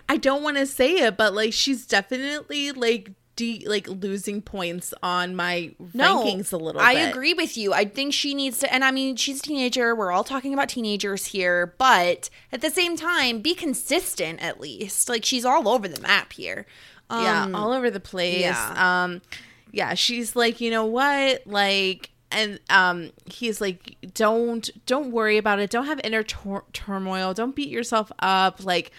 I 0.08 0.16
don't 0.18 0.42
want 0.42 0.56
to 0.58 0.66
say 0.66 0.92
it, 0.98 1.16
but 1.16 1.34
like 1.34 1.52
she's 1.52 1.86
definitely 1.86 2.72
like 2.72 3.10
de- 3.36 3.64
like 3.66 3.86
losing 3.88 4.42
points 4.42 4.92
on 5.02 5.36
my 5.36 5.72
rankings 5.94 6.52
a 6.52 6.56
little 6.56 6.80
I 6.80 6.94
bit. 6.94 7.10
agree 7.10 7.34
with 7.34 7.56
you. 7.56 7.72
I 7.72 7.84
think 7.84 8.12
she 8.14 8.34
needs 8.34 8.58
to, 8.60 8.72
and 8.72 8.82
I 8.84 8.90
mean, 8.90 9.16
she's 9.16 9.38
a 9.40 9.42
teenager. 9.42 9.94
We're 9.94 10.10
all 10.10 10.24
talking 10.24 10.52
about 10.54 10.68
teenagers 10.70 11.26
here, 11.26 11.74
but 11.78 12.28
at 12.50 12.60
the 12.62 12.70
same 12.70 12.96
time, 12.96 13.40
be 13.40 13.54
consistent 13.54 14.40
at 14.42 14.60
least. 14.60 15.08
Like 15.08 15.24
she's 15.24 15.44
all 15.44 15.68
over 15.68 15.86
the 15.86 16.00
map 16.00 16.32
here. 16.32 16.66
Um, 17.08 17.22
yeah, 17.22 17.50
all 17.54 17.72
over 17.72 17.90
the 17.90 18.00
place. 18.00 18.40
yeah. 18.40 19.04
Um 19.04 19.22
yeah, 19.72 19.94
she's 19.94 20.34
like, 20.34 20.60
"You 20.60 20.70
know 20.70 20.86
what? 20.86 21.46
Like 21.46 22.10
and 22.32 22.58
um 22.70 23.12
he's 23.26 23.60
like, 23.60 23.96
"Don't 24.14 24.68
don't 24.86 25.12
worry 25.12 25.36
about 25.36 25.60
it. 25.60 25.70
Don't 25.70 25.86
have 25.86 26.00
inner 26.02 26.22
turmoil. 26.24 27.34
Don't 27.34 27.54
beat 27.54 27.68
yourself 27.68 28.10
up. 28.18 28.64
Like 28.64 28.90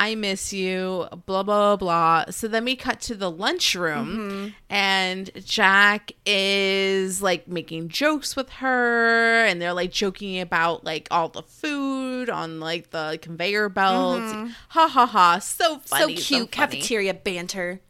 I 0.00 0.14
miss 0.14 0.50
you, 0.50 1.06
blah, 1.26 1.42
blah, 1.42 1.76
blah. 1.76 2.24
So 2.30 2.48
then 2.48 2.64
we 2.64 2.74
cut 2.74 3.02
to 3.02 3.14
the 3.14 3.30
lunchroom, 3.30 4.54
and 4.70 5.30
Jack 5.44 6.12
is 6.24 7.20
like 7.20 7.46
making 7.46 7.90
jokes 7.90 8.34
with 8.34 8.48
her, 8.48 9.44
and 9.44 9.60
they're 9.60 9.74
like 9.74 9.92
joking 9.92 10.40
about 10.40 10.84
like 10.84 11.06
all 11.10 11.28
the 11.28 11.42
food 11.42 12.30
on 12.30 12.60
like 12.60 12.92
the 12.92 13.18
conveyor 13.20 13.68
belt. 13.68 14.22
Ha 14.70 14.88
ha 14.88 15.04
ha. 15.06 15.38
So 15.38 15.80
funny. 15.80 16.16
so 16.16 16.22
cute 16.22 16.54
funny. 16.54 16.76
cafeteria 16.78 17.12
banter. 17.12 17.80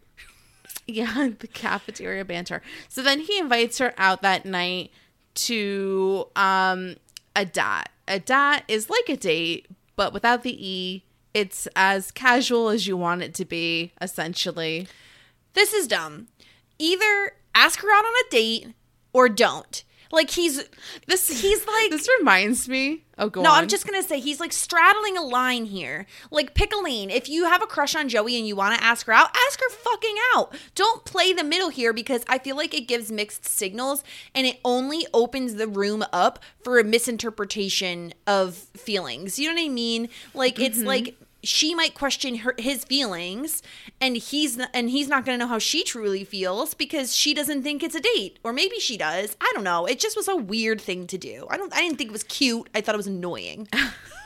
Yeah, 0.89 1.29
the 1.39 1.47
cafeteria 1.47 2.25
banter. 2.25 2.61
So 2.89 3.03
then 3.03 3.21
he 3.21 3.39
invites 3.39 3.79
her 3.79 3.95
out 3.97 4.23
that 4.23 4.45
night 4.45 4.91
to 5.35 6.27
um 6.35 6.97
a 7.37 7.45
dot. 7.45 7.89
A 8.09 8.19
dot 8.19 8.65
is 8.67 8.91
like 8.91 9.09
a 9.09 9.17
date, 9.17 9.69
but 9.95 10.13
without 10.13 10.43
the 10.43 10.57
E. 10.69 11.05
It's 11.33 11.69
as 11.77 12.11
casual 12.11 12.69
as 12.69 12.87
you 12.87 12.97
want 12.97 13.23
it 13.23 13.35
to 13.35 13.45
be, 13.45 13.93
essentially. 14.01 14.89
This 15.55 15.73
is 15.73 15.87
dumb. 15.87 16.29
Either 16.79 17.33
ask 17.55 17.81
her 17.81 17.89
out 17.89 18.05
on 18.05 18.13
a 18.27 18.31
date 18.31 18.69
or 19.13 19.29
don't. 19.29 19.85
Like 20.13 20.31
he's 20.31 20.65
This 21.07 21.29
he's 21.29 21.67
like 21.67 21.91
this 21.91 22.09
reminds 22.19 22.69
me. 22.69 23.05
Oh, 23.19 23.29
go 23.29 23.43
No, 23.43 23.51
on. 23.51 23.59
I'm 23.59 23.69
just 23.69 23.87
gonna 23.87 24.03
say 24.03 24.19
he's 24.19 24.41
like 24.41 24.53
straddling 24.53 25.17
a 25.19 25.23
line 25.23 25.67
here. 25.67 26.07
Like 26.31 26.55
pick. 26.55 26.71
If 26.71 27.29
you 27.29 27.45
have 27.45 27.63
a 27.63 27.67
crush 27.67 27.95
on 27.95 28.09
Joey 28.09 28.39
and 28.39 28.47
you 28.49 28.57
want 28.57 28.79
to 28.79 28.83
ask 28.85 29.07
her 29.07 29.13
out, 29.13 29.29
ask 29.49 29.61
her 29.61 29.69
fucking 29.71 30.15
out. 30.35 30.55
Don't 30.75 31.05
play 31.05 31.33
the 31.33 31.45
middle 31.45 31.69
here 31.69 31.93
because 31.93 32.25
I 32.29 32.39
feel 32.39 32.57
like 32.57 32.73
it 32.75 32.89
gives 32.89 33.11
mixed 33.13 33.45
signals 33.45 34.03
and 34.35 34.47
it 34.47 34.61
only 34.65 35.07
opens 35.13 35.55
the 35.57 35.67
room 35.69 36.05
up 36.13 36.39
for 36.63 36.79
a 36.79 36.85
misinterpretation 36.85 38.15
of 38.27 38.55
feelings. 38.77 39.39
You 39.39 39.49
know 39.49 39.55
what 39.61 39.67
I 39.67 39.69
mean? 39.69 40.09
Like 40.33 40.59
it's 40.59 40.79
Mm-hmm. 40.79 40.87
like 40.87 41.17
she 41.43 41.75
might 41.75 41.95
question 41.95 42.37
her 42.37 42.55
his 42.59 42.85
feelings 42.85 43.63
and 44.01 44.17
he's 44.17 44.57
not, 44.57 44.71
and 44.75 44.91
he's 44.91 45.09
not 45.09 45.25
going 45.25 45.39
to 45.39 45.45
know 45.45 45.49
how 45.49 45.59
she 45.59 45.83
truly 45.83 46.25
feels 46.25 46.75
because 46.75 47.15
she 47.15 47.33
doesn't 47.35 47.63
think 47.63 47.83
it's 47.83 47.95
a 47.95 48.01
date 48.01 48.39
or 48.45 48.53
maybe 48.53 48.79
she 48.79 48.97
does 48.97 49.37
i 49.41 49.51
don't 49.55 49.65
know 49.65 49.87
it 49.87 49.99
just 49.99 50.17
was 50.17 50.29
a 50.29 50.37
weird 50.37 50.81
thing 50.81 51.07
to 51.07 51.19
do. 51.19 51.47
I 51.51 51.57
don't 51.57 51.75
i 51.75 51.81
didn't 51.81 51.99
think 51.99 52.11
it 52.11 52.13
was 52.13 52.25
cute 52.25 52.69
i 52.75 52.81
thought 52.81 52.95
it 52.95 52.99
was 52.99 53.07
annoying 53.07 53.69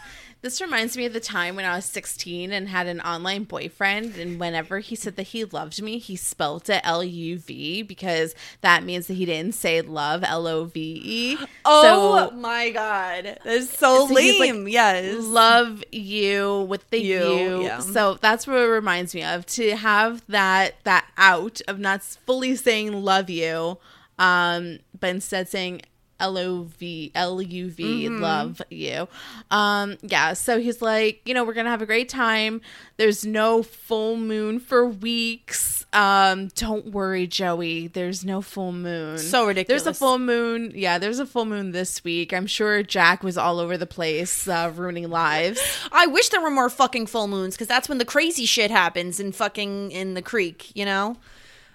This 0.45 0.61
reminds 0.61 0.95
me 0.95 1.07
of 1.07 1.15
the 1.15 1.21
time 1.21 1.57
when 1.57 1.65
I 1.65 1.75
was 1.75 1.87
16 1.87 2.53
and 2.53 2.69
had 2.69 2.87
an 2.87 3.01
online 3.01 3.45
boyfriend. 3.45 4.19
And 4.19 4.39
whenever 4.39 4.81
he 4.81 4.95
said 4.95 5.17
that 5.17 5.29
he 5.29 5.43
loved 5.47 5.81
me, 5.81 5.97
he 5.97 6.17
spelled 6.17 6.69
it 6.69 6.83
L 6.85 7.03
U 7.03 7.39
V 7.39 7.81
because 7.81 8.35
that 8.61 8.85
means 8.85 9.07
that 9.07 9.15
he 9.15 9.25
didn't 9.25 9.55
say 9.55 9.81
love, 9.81 10.23
L 10.23 10.47
O 10.47 10.67
V 10.67 11.01
E. 11.03 11.39
oh 11.65 12.31
my 12.33 12.69
god 12.69 13.39
that's 13.43 13.71
so, 13.71 14.07
So 14.07 14.17
he's 14.17 14.39
like, 14.39 14.53
lame 14.53 14.69
yes 14.69 15.17
love 15.25 15.83
you 15.91 16.67
with 16.69 16.91
the 16.91 17.01
You, 17.01 17.25
you. 17.39 17.63
yeah. 17.63 17.79
So 17.79 18.19
that's 18.21 18.47
what 18.47 18.57
it 18.59 18.67
reminds 18.67 19.15
me 19.15 19.25
of 19.25 19.47
to 19.47 19.75
have 19.77 20.23
that 20.27 20.75
that 20.85 21.07
out 21.17 21.63
of 21.69 21.79
not 21.79 22.03
fully 22.03 22.55
saying 22.55 22.93
love 22.93 23.31
you, 23.31 23.79
um, 24.19 24.81
but 25.01 25.09
instead 25.09 25.49
saying 25.49 25.81
L 26.21 26.39
O 26.39 26.63
V 26.79 27.11
L 27.15 27.43
U 27.43 27.71
V 27.71 28.07
Mm-hmm. 28.09 28.23
love 28.23 28.63
you. 28.71 29.09
Um 29.51 29.97
yeah, 30.03 30.33
so 30.33 30.61
he's 30.61 30.81
like, 30.81 31.21
you 31.25 31.35
know, 31.35 31.45
we're 31.45 31.55
going 31.55 31.65
to 31.67 31.71
have 31.71 31.83
a 31.83 31.87
great 31.87 32.09
time. 32.09 32.61
There's 32.97 33.27
no 33.27 33.63
full 33.63 34.17
moon 34.17 34.61
for 34.61 34.87
weeks. 34.87 35.85
Um 35.93 36.49
don't 36.55 36.87
worry, 36.93 37.27
Joey. 37.27 37.89
There's 37.89 38.25
no 38.25 38.41
full 38.43 38.73
moon. 38.73 39.19
So 39.19 39.47
ridiculous. 39.47 39.83
There's 39.85 39.97
a 39.97 39.99
full 39.99 40.19
moon. 40.19 40.73
Yeah, 40.75 40.99
there's 40.99 41.19
a 41.19 41.27
full 41.27 41.45
moon 41.45 41.73
this 41.73 42.03
week. 42.05 42.33
I'm 42.33 42.47
sure 42.47 42.83
Jack 42.83 43.23
was 43.23 43.37
all 43.37 43.59
over 43.59 43.77
the 43.77 43.87
place 43.87 44.47
uh, 44.49 44.73
ruining 44.75 45.11
lives. 45.11 45.61
I 45.93 46.07
wish 46.07 46.29
there 46.31 46.41
were 46.41 46.51
more 46.51 46.71
fucking 46.71 47.07
full 47.07 47.29
moons 47.29 47.55
because 47.55 47.69
that's 47.69 47.89
when 47.89 47.99
the 47.99 48.05
crazy 48.05 48.47
shit 48.47 48.71
happens 48.71 49.21
in 49.21 49.33
fucking 49.33 49.91
in 49.91 50.15
the 50.15 50.23
creek, 50.23 50.71
you 50.75 50.85
know. 50.85 51.17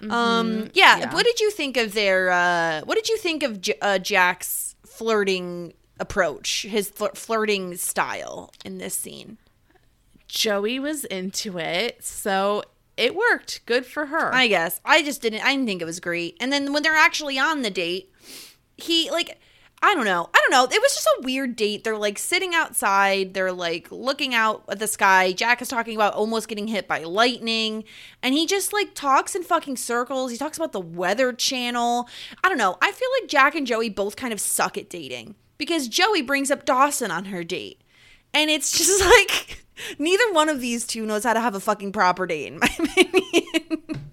Um, 0.09 0.69
yeah. 0.73 0.97
Yeah. 0.99 1.13
What 1.13 1.25
did 1.25 1.39
you 1.39 1.51
think 1.51 1.77
of 1.77 1.93
their? 1.93 2.29
Uh, 2.31 2.81
what 2.85 2.95
did 2.95 3.09
you 3.09 3.17
think 3.17 3.43
of 3.43 3.61
J- 3.61 3.77
uh, 3.81 3.99
Jack's 3.99 4.75
flirting 4.85 5.73
approach, 5.99 6.63
his 6.63 6.89
fl- 6.89 7.07
flirting 7.15 7.75
style 7.75 8.51
in 8.63 8.77
this 8.77 8.93
scene? 8.95 9.37
Joey 10.27 10.79
was 10.79 11.05
into 11.05 11.57
it, 11.57 12.03
so 12.03 12.63
it 12.95 13.15
worked. 13.15 13.65
Good 13.65 13.85
for 13.85 14.05
her. 14.07 14.33
I 14.33 14.47
guess 14.47 14.79
I 14.85 15.01
just 15.03 15.21
didn't. 15.21 15.43
I 15.43 15.51
didn't 15.51 15.65
think 15.65 15.81
it 15.81 15.85
was 15.85 15.99
great. 15.99 16.37
And 16.39 16.51
then 16.53 16.71
when 16.71 16.83
they're 16.83 16.95
actually 16.95 17.39
on 17.39 17.61
the 17.61 17.69
date, 17.71 18.11
he 18.77 19.09
like. 19.11 19.39
I 19.81 19.95
don't 19.95 20.05
know. 20.05 20.29
I 20.33 20.41
don't 20.41 20.51
know. 20.51 20.75
It 20.75 20.81
was 20.81 20.93
just 20.93 21.07
a 21.07 21.21
weird 21.23 21.55
date. 21.55 21.83
They're 21.83 21.97
like 21.97 22.17
sitting 22.17 22.53
outside. 22.53 23.33
They're 23.33 23.53
like 23.53 23.89
looking 23.91 24.35
out 24.35 24.63
at 24.67 24.79
the 24.79 24.87
sky. 24.87 25.31
Jack 25.31 25.61
is 25.61 25.69
talking 25.69 25.95
about 25.95 26.13
almost 26.15 26.49
getting 26.49 26.67
hit 26.67 26.87
by 26.87 27.03
lightning. 27.03 27.85
And 28.21 28.33
he 28.33 28.45
just 28.45 28.73
like 28.73 28.93
talks 28.93 29.35
in 29.35 29.43
fucking 29.43 29.77
circles. 29.77 30.31
He 30.31 30.37
talks 30.37 30.57
about 30.57 30.73
the 30.73 30.81
weather 30.81 31.31
channel. 31.31 32.09
I 32.43 32.49
don't 32.49 32.57
know. 32.57 32.77
I 32.81 32.91
feel 32.91 33.07
like 33.21 33.29
Jack 33.29 33.55
and 33.55 33.65
Joey 33.65 33.89
both 33.89 34.17
kind 34.17 34.33
of 34.33 34.41
suck 34.41 34.77
at 34.77 34.89
dating 34.89 35.35
because 35.57 35.87
Joey 35.87 36.21
brings 36.21 36.51
up 36.51 36.65
Dawson 36.65 37.09
on 37.09 37.25
her 37.25 37.45
date. 37.45 37.81
And 38.33 38.49
it's 38.49 38.71
just 38.77 39.01
like 39.01 39.63
neither 39.97 40.33
one 40.33 40.49
of 40.49 40.59
these 40.59 40.85
two 40.85 41.05
knows 41.05 41.23
how 41.23 41.33
to 41.33 41.39
have 41.39 41.55
a 41.55 41.59
fucking 41.61 41.93
proper 41.93 42.27
date, 42.27 42.47
in 42.47 42.59
my 42.59 42.67
opinion. 42.79 44.08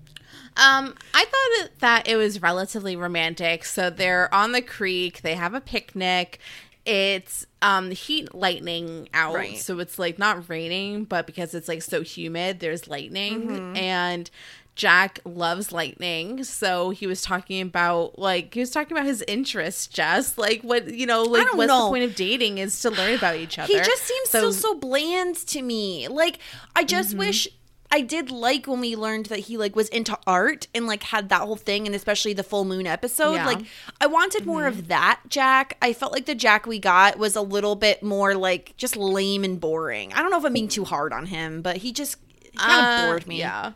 Um, 0.57 0.95
I 1.15 1.25
thought 1.25 1.71
that 1.81 2.09
it 2.09 2.17
was 2.17 2.41
relatively 2.43 2.97
romantic. 2.97 3.65
So 3.65 3.91
they're 3.91 4.33
on 4.35 4.53
the 4.53 4.63
creek, 4.63 5.23
they 5.23 5.35
have 5.35 5.55
a 5.55 5.61
picnic. 5.61 6.39
It's 6.85 7.47
um 7.63 7.91
heat 7.91 8.35
lightning 8.35 9.09
out. 9.13 9.35
Right. 9.35 9.59
So 9.59 9.79
it's 9.81 9.99
like 9.99 10.19
not 10.19 10.49
raining, 10.49 11.05
but 11.05 11.27
because 11.27 11.53
it's 11.55 11.67
like 11.69 11.83
so 11.83 12.03
humid, 12.03 12.61
there's 12.61 12.87
lightning 12.89 13.49
Mm-hmm. 13.49 13.77
and 13.77 14.31
Jack 14.77 15.21
loves 15.25 15.73
lightning, 15.73 16.45
so 16.45 16.91
he 16.91 17.07
was 17.07 17.23
talking 17.23 17.63
about 17.63 18.19
like 18.19 18.53
he 18.53 18.61
was 18.61 18.71
talking 18.71 18.95
about 18.95 19.07
his 19.07 19.25
interests, 19.27 19.87
Jess. 19.87 20.37
Like 20.37 20.61
what 20.61 20.93
you 20.93 21.07
know, 21.07 21.23
like 21.23 21.55
what's 21.55 21.69
know. 21.69 21.85
the 21.85 21.89
point 21.89 22.05
of 22.05 22.15
dating 22.15 22.59
is 22.59 22.79
to 22.83 22.91
learn 22.91 23.15
about 23.15 23.37
each 23.37 23.59
other. 23.59 23.73
He 23.73 23.79
just 23.79 24.03
seems 24.03 24.29
so 24.29 24.51
so 24.51 24.75
bland 24.75 25.37
to 25.49 25.63
me. 25.63 26.09
Like 26.09 26.39
I 26.77 26.85
just 26.85 27.11
Mm-hmm. 27.11 27.19
wish 27.21 27.49
I 27.91 28.01
did 28.01 28.31
like 28.31 28.67
when 28.67 28.81
we 28.81 28.97
learned 28.97 29.27
that 29.27 29.41
he 29.41 29.57
like 29.57 29.77
was 29.77 29.89
into 29.91 30.19
art 30.27 30.67
and 30.75 30.87
like 30.87 31.03
had 31.05 31.29
that 31.29 31.43
whole 31.43 31.57
thing 31.57 31.87
and 31.87 31.95
especially 31.95 32.33
the 32.33 32.43
full 32.43 32.65
moon 32.65 32.87
episode. 32.87 33.35
Yeah. 33.35 33.47
Like 33.47 33.61
I 34.01 34.07
wanted 34.07 34.45
more 34.47 34.67
of 34.67 34.89
that 34.89 35.21
Jack. 35.29 35.77
I 35.81 35.93
felt 35.93 36.13
like 36.13 36.27
the 36.27 36.35
Jack 36.35 36.67
we 36.67 36.79
got 36.79 37.19
was 37.19 37.37
a 37.37 37.43
little 37.43 37.77
bit 37.77 38.03
more 38.03 38.35
like 38.35 38.75
just 38.77 38.97
lame 38.97 39.45
and 39.45 39.61
boring. 39.61 40.13
I 40.13 40.21
don't 40.23 40.31
know 40.31 40.39
if 40.39 40.45
I'm 40.45 40.53
being 40.53 40.69
too 40.69 40.85
hard 40.85 41.13
on 41.13 41.27
him, 41.27 41.63
but 41.63 41.79
he 41.79 41.93
just 41.93 42.17
kind 42.57 42.81
of 42.81 42.87
Uh, 42.87 43.07
bored 43.07 43.27
me. 43.27 43.39
Yeah. 43.39 43.73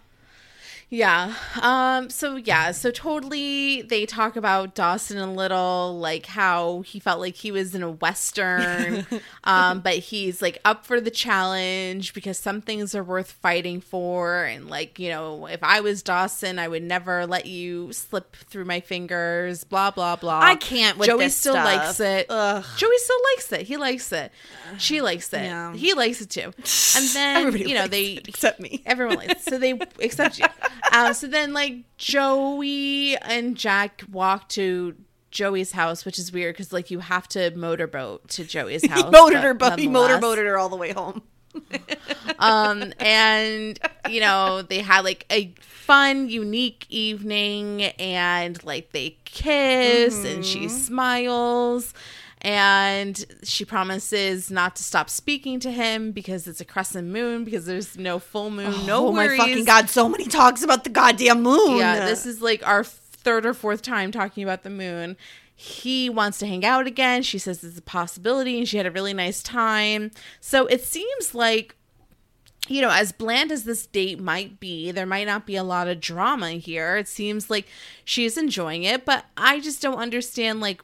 Yeah. 0.91 1.35
Um 1.63 2.11
so 2.11 2.35
yeah, 2.35 2.73
so 2.73 2.91
totally 2.91 3.83
they 3.83 4.07
talk 4.07 4.35
about 4.35 4.75
Dawson 4.75 5.19
a 5.19 5.33
little 5.33 5.97
like 6.01 6.27
how 6.27 6.81
he 6.81 6.99
felt 6.99 7.21
like 7.21 7.37
he 7.37 7.53
was 7.53 7.77
in 7.77 7.85
a 7.85 7.91
western 7.91 9.07
um 9.45 9.81
but 9.81 9.95
he's 9.95 10.43
like 10.43 10.59
up 10.65 10.85
for 10.85 11.01
the 11.01 11.11
challenge 11.11 12.13
because 12.13 12.39
some 12.39 12.61
things 12.61 12.95
are 12.97 13.05
worth 13.05 13.31
fighting 13.31 13.81
for 13.81 14.43
and 14.45 14.69
like, 14.69 14.99
you 14.99 15.11
know, 15.11 15.47
if 15.47 15.63
I 15.63 15.81
was 15.81 16.03
Dawson, 16.03 16.59
I 16.59 16.67
would 16.67 16.83
never 16.83 17.25
let 17.25 17.47
you 17.47 17.93
slip 17.93 18.35
through 18.35 18.65
my 18.65 18.81
fingers, 18.81 19.63
blah 19.63 19.93
blah 19.93 20.17
blah. 20.17 20.41
I 20.41 20.57
can't 20.57 20.99
with 20.99 21.07
Joey 21.07 21.29
still 21.29 21.55
stuff. 21.55 21.65
likes 21.67 22.01
it. 22.01 22.27
Ugh. 22.29 22.65
Joey 22.77 22.99
still 22.99 23.19
likes 23.37 23.53
it. 23.53 23.63
He 23.63 23.77
likes 23.77 24.11
it. 24.11 24.33
She 24.79 25.01
likes 25.03 25.33
it. 25.33 25.45
Yeah. 25.45 25.73
He 25.73 25.95
likes 25.95 26.21
it 26.21 26.31
too. 26.31 26.53
And 26.97 27.09
then 27.15 27.37
Everybody 27.47 27.71
you 27.71 27.77
know 27.77 27.87
they 27.87 28.15
it 28.15 28.29
except 28.29 28.59
me. 28.59 28.83
Everyone 28.85 29.17
likes 29.19 29.45
so 29.45 29.57
they 29.57 29.71
accept 30.03 30.41
you. 30.41 30.47
Um, 30.93 31.15
so 31.15 31.27
then 31.27 31.53
like 31.53 31.85
Joey 31.99 33.17
and 33.19 33.57
Jack 33.57 34.03
walk 34.11 34.49
to 34.51 34.95
Joey's 35.31 35.73
house, 35.73 36.05
which 36.05 36.19
is 36.19 36.33
weird 36.33 36.55
because 36.55 36.73
like 36.73 36.91
you 36.91 36.99
have 37.01 37.29
to 37.29 37.51
motorboat 37.57 38.29
to 38.31 38.45
Joey's 38.45 38.85
house. 38.91 39.05
He 39.05 39.11
motored 39.11 39.41
her, 39.43 39.55
but 39.55 39.79
he 39.79 39.87
motorboated 39.89 40.45
her 40.47 40.59
all 40.59 40.69
the 40.69 40.77
way 40.77 40.93
home. 40.93 41.23
Um, 42.39 42.93
and 43.01 43.79
you 44.09 44.21
know 44.21 44.63
they 44.63 44.79
had 44.79 45.05
like 45.05 45.27
a 45.31 45.53
fun, 45.61 46.29
unique 46.29 46.87
evening, 46.89 47.83
and 47.83 48.63
like 48.65 48.93
they 48.93 49.17
kiss, 49.25 50.25
and 50.25 50.45
she 50.47 50.61
Mm-hmm. 50.61 50.69
smiles. 50.69 51.93
And 52.43 53.23
she 53.43 53.67
promises 53.67 54.51
not 54.51 54.77
to 54.77 54.83
stop 54.83 55.11
speaking 55.11 55.61
to 55.61 55.71
him 55.71 56.13
because 56.13 56.47
it's 56.47 56.61
a 56.61 56.65
crescent 56.65 57.09
moon 57.09 57.45
because 57.45 57.67
there's 57.67 57.99
no 57.99 58.19
full 58.19 58.51
moon. 58.51 58.87
no 58.87 59.09
oh 59.09 59.13
worries. 59.13 59.39
my 59.39 59.47
fucking 59.47 59.65
god! 59.65 59.91
So 59.91 60.09
many 60.09 60.25
talks 60.25 60.63
about 60.63 60.85
the 60.85 60.91
goddamn 60.91 61.43
moon. 61.43 61.77
Yeah, 61.77 62.07
this 62.07 62.25
is 62.25 62.41
like 62.41 62.67
our 62.67 62.83
third 62.83 63.45
or 63.45 63.53
fourth 63.53 63.83
time 63.83 64.11
talking 64.11 64.43
about 64.43 64.63
the 64.63 64.71
moon. 64.71 65.17
He 65.55 66.09
wants 66.09 66.39
to 66.39 66.47
hang 66.47 66.65
out 66.65 66.87
again. 66.87 67.23
She 67.23 67.39
says 67.39 67.63
it's 67.63 67.77
a 67.79 67.83
possibility 67.83 68.57
and 68.57 68.67
she 68.67 68.79
had 68.79 68.87
a 68.87 68.91
really 68.91 69.13
nice 69.13 69.43
time. 69.43 70.11
So 70.41 70.65
it 70.67 70.83
seems 70.83 71.35
like 71.35 71.77
you 72.69 72.81
know, 72.81 72.91
as 72.91 73.11
bland 73.11 73.51
as 73.51 73.65
this 73.65 73.85
date 73.87 74.21
might 74.21 74.61
be, 74.61 74.93
there 74.93 75.05
might 75.05 75.27
not 75.27 75.45
be 75.45 75.57
a 75.57 75.65
lot 75.65 75.89
of 75.89 76.01
drama 76.01 76.53
here. 76.53 76.97
It 76.97 77.09
seems 77.09 77.51
like 77.51 77.67
she's 78.05 78.39
enjoying 78.39 78.85
it, 78.85 79.05
but 79.05 79.25
I 79.37 79.59
just 79.59 79.83
don't 79.83 79.99
understand 79.99 80.61
like 80.61 80.81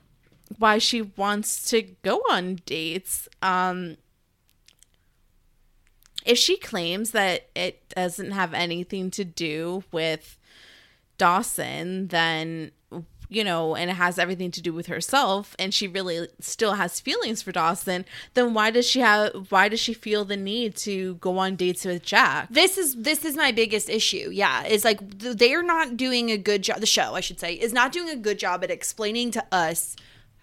why 0.59 0.79
she 0.79 1.03
wants 1.03 1.69
to 1.71 1.83
go 2.03 2.23
on 2.31 2.57
dates. 2.67 3.29
Um 3.43 3.97
if 6.25 6.37
she 6.39 6.57
claims 6.57 7.13
that 7.13 7.49
it 7.55 7.89
doesn't 7.91 8.33
have 8.33 8.53
anything 8.53 9.13
to 9.13 9.25
do 9.25 9.85
with 9.93 10.39
Dawson, 11.19 12.09
then 12.09 12.73
you 13.29 13.43
know, 13.43 13.75
and 13.75 13.91
it 13.91 13.95
has 13.95 14.19
everything 14.19 14.53
to 14.53 14.63
do 14.63 14.73
with 14.73 14.87
herself, 14.87 15.57
and 15.59 15.75
she 15.75 15.89
really 15.89 16.29
still 16.41 16.75
has 16.75 17.01
feelings 17.01 17.43
for 17.43 17.51
Dawson, 17.51 18.05
then 18.35 18.55
why 18.55 18.71
does 18.71 18.87
she 18.87 19.01
have? 19.01 19.51
Why 19.51 19.69
does 19.69 19.81
she 19.81 19.95
feel 19.95 20.25
the 20.25 20.37
need 20.37 20.77
to 20.77 21.17
go 21.17 21.39
on 21.39 21.57
dates 21.57 21.85
with 21.85 22.05
Jack? 22.05 22.49
this 22.51 22.79
is 22.79 22.95
this 22.97 23.25
is 23.25 23.37
my 23.37 23.51
biggest 23.53 23.89
issue 23.89 24.31
yeah 24.33 24.65
is 24.65 24.85
like 24.85 25.01
they're 25.19 25.63
not 25.63 25.97
doing 25.97 26.31
a 26.31 26.39
good 26.39 26.63
job 26.63 26.79
the 26.81 26.87
show 26.87 27.15
i 27.15 27.21
should 27.21 27.41
say 27.41 27.55
is 27.55 27.73
not 27.73 27.93
doing 27.93 28.09
a 28.09 28.17
good 28.17 28.39
job 28.39 28.63
at 28.63 28.71
explaining 28.71 29.31
to 29.31 29.45
us 29.53 29.97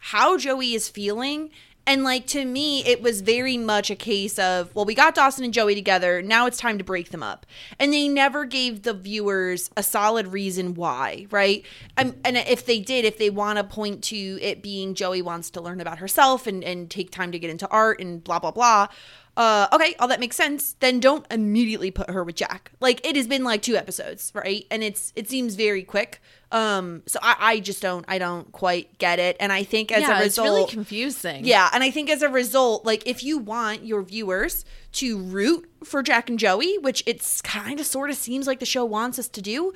how 0.08 0.38
joey 0.38 0.74
is 0.74 0.90
feeling. 0.90 1.50
And 1.86 2.04
like 2.04 2.28
to 2.28 2.46
me 2.46 2.86
it 2.86 3.02
was 3.02 3.22
very 3.22 3.58
much 3.58 3.90
a 3.90 3.96
case 3.96 4.38
of 4.40 4.74
well 4.76 4.86
we 4.86 4.96
got 4.96 5.16
dawson 5.16 5.44
and 5.44 5.54
joey 5.54 5.76
together. 5.76 6.22
Now 6.22 6.46
it's 6.46 6.58
time 6.58 6.78
to 6.78 6.84
break 6.84 7.12
them 7.12 7.24
up. 7.24 7.46
And 7.80 7.94
they 7.94 8.08
never 8.08 8.46
gave 8.46 8.84
the 8.84 8.94
viewers 8.94 9.70
a 9.76 9.84
solid 9.84 10.28
reason 10.28 10.76
why 10.76 11.28
right? 11.32 11.66
Um, 11.98 12.16
and 12.26 12.38
if 12.38 12.66
they 12.66 12.80
did 12.80 13.06
if 13.06 13.18
they 13.18 13.30
want 13.30 13.58
to 13.58 13.64
point 13.64 14.04
to 14.06 14.16
it 14.42 14.62
being 14.62 14.94
joey 14.94 15.22
wants 15.22 15.50
to 15.52 15.62
learn 15.62 15.80
about 15.80 16.00
herself 16.00 16.48
and, 16.48 16.64
and 16.64 16.90
take 16.90 17.10
time 17.12 17.32
to 17.32 17.40
get 17.40 17.50
into 17.50 17.68
art 17.70 18.02
and 18.02 18.24
blah 18.24 18.40
blah 18.40 18.52
blah 18.52 18.88
uh, 19.36 19.68
okay, 19.74 19.96
all 20.00 20.08
that 20.08 20.20
makes 20.20 20.36
sense. 20.36 20.74
Then 20.80 21.00
don't 21.00 21.26
immediately 21.32 21.90
put 21.90 22.10
her 22.10 22.24
with 22.24 22.36
Jack. 22.36 22.72
Like 22.80 23.06
it 23.06 23.16
has 23.16 23.28
been 23.28 23.44
like 23.44 23.62
two 23.64 23.76
episodes, 23.76 24.32
right? 24.36 24.66
And 24.70 24.84
it's 24.84 25.12
it 25.16 25.30
seems 25.30 25.56
very 25.56 25.84
quick. 25.84 26.22
Um, 26.52 27.02
so 27.08 27.18
I, 27.24 27.36
I 27.40 27.60
just 27.60 27.82
don't 27.82 28.06
I 28.08 28.20
don't 28.20 28.52
quite 28.52 29.00
get 29.00 29.18
it. 29.18 29.36
And 29.40 29.52
I 29.52 29.64
think 29.64 29.92
as 29.92 30.02
yeah, 30.02 30.20
a 30.20 30.24
it's 30.24 30.38
really 30.38 30.68
confusing. 30.68 31.46
yeah, 31.46 31.70
and 31.74 31.84
I 31.84 31.90
think 31.90 32.12
as 32.12 32.22
a 32.22 32.30
result, 32.30 32.86
like 32.86 33.08
if 33.08 33.24
you 33.24 33.40
want 33.40 33.86
your 33.86 34.04
viewers 34.04 34.66
to 34.94 35.18
root 35.18 35.68
for 35.84 36.04
Jack 36.04 36.30
and 36.30 36.38
Joey, 36.38 36.78
which 36.78 37.02
it's 37.08 37.42
kind 37.42 37.80
of 37.80 37.88
sort 37.88 38.12
of 38.12 38.16
seems 38.16 38.46
like 38.46 38.60
the 38.60 38.68
show 38.68 38.86
wants 38.86 39.18
us 39.18 39.28
to 39.30 39.42
do, 39.42 39.74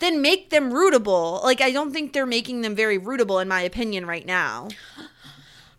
then 0.00 0.20
make 0.20 0.50
them 0.50 0.70
rootable. 0.70 1.42
Like 1.42 1.62
I 1.62 1.70
don't 1.70 1.92
think 1.92 2.12
they're 2.12 2.26
making 2.26 2.60
them 2.60 2.74
very 2.74 2.98
rootable 2.98 3.40
in 3.40 3.48
my 3.48 3.62
opinion 3.62 4.04
right 4.04 4.26
now. 4.26 4.68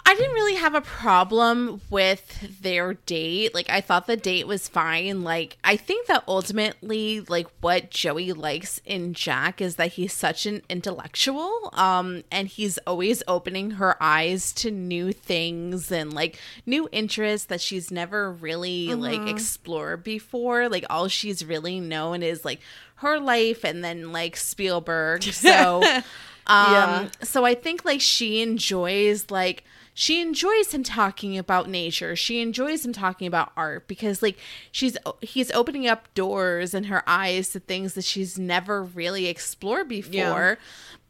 I 0.05 0.15
didn't 0.15 0.33
really 0.33 0.55
have 0.55 0.73
a 0.73 0.81
problem 0.81 1.81
with 1.91 2.61
their 2.61 2.95
date. 2.95 3.53
Like 3.53 3.69
I 3.69 3.79
thought 3.79 4.07
the 4.07 4.17
date 4.17 4.47
was 4.47 4.67
fine. 4.67 5.23
Like 5.23 5.57
I 5.63 5.77
think 5.77 6.07
that 6.07 6.23
ultimately 6.27 7.21
like 7.21 7.47
what 7.61 7.91
Joey 7.91 8.33
likes 8.33 8.81
in 8.85 9.13
Jack 9.13 9.61
is 9.61 9.75
that 9.75 9.93
he's 9.93 10.11
such 10.11 10.47
an 10.47 10.63
intellectual 10.67 11.69
um 11.73 12.23
and 12.31 12.47
he's 12.47 12.79
always 12.79 13.21
opening 13.27 13.71
her 13.71 14.01
eyes 14.01 14.51
to 14.53 14.71
new 14.71 15.11
things 15.11 15.91
and 15.91 16.11
like 16.11 16.39
new 16.65 16.89
interests 16.91 17.45
that 17.47 17.61
she's 17.61 17.91
never 17.91 18.31
really 18.31 18.95
like 18.95 19.27
explored 19.27 20.03
before. 20.03 20.69
Like 20.69 20.85
all 20.89 21.07
she's 21.07 21.45
really 21.45 21.79
known 21.79 22.23
is 22.23 22.43
like 22.43 22.61
her 22.95 23.19
life 23.19 23.63
and 23.63 23.83
then 23.83 24.11
like 24.11 24.35
Spielberg. 24.37 25.21
So 25.23 25.83
Um, 26.47 26.73
Yeah. 26.73 27.07
So 27.21 27.45
I 27.45 27.53
think 27.53 27.85
like 27.85 28.01
she 28.01 28.41
enjoys 28.41 29.29
like 29.29 29.63
she 29.99 30.21
enjoys 30.21 30.73
him 30.73 30.81
talking 30.81 31.37
about 31.37 31.67
nature. 31.67 32.15
She 32.15 32.39
enjoys 32.39 32.85
him 32.85 32.93
talking 32.93 33.27
about 33.27 33.51
art 33.57 33.85
because 33.89 34.21
like 34.21 34.37
she's 34.71 34.95
he's 35.19 35.51
opening 35.51 35.89
up 35.89 36.07
doors 36.13 36.73
in 36.73 36.85
her 36.85 37.03
eyes 37.05 37.49
to 37.49 37.59
things 37.59 37.95
that 37.95 38.05
she's 38.05 38.39
never 38.39 38.81
really 38.81 39.27
explored 39.27 39.89
before. 39.89 40.11
Yeah. 40.13 40.55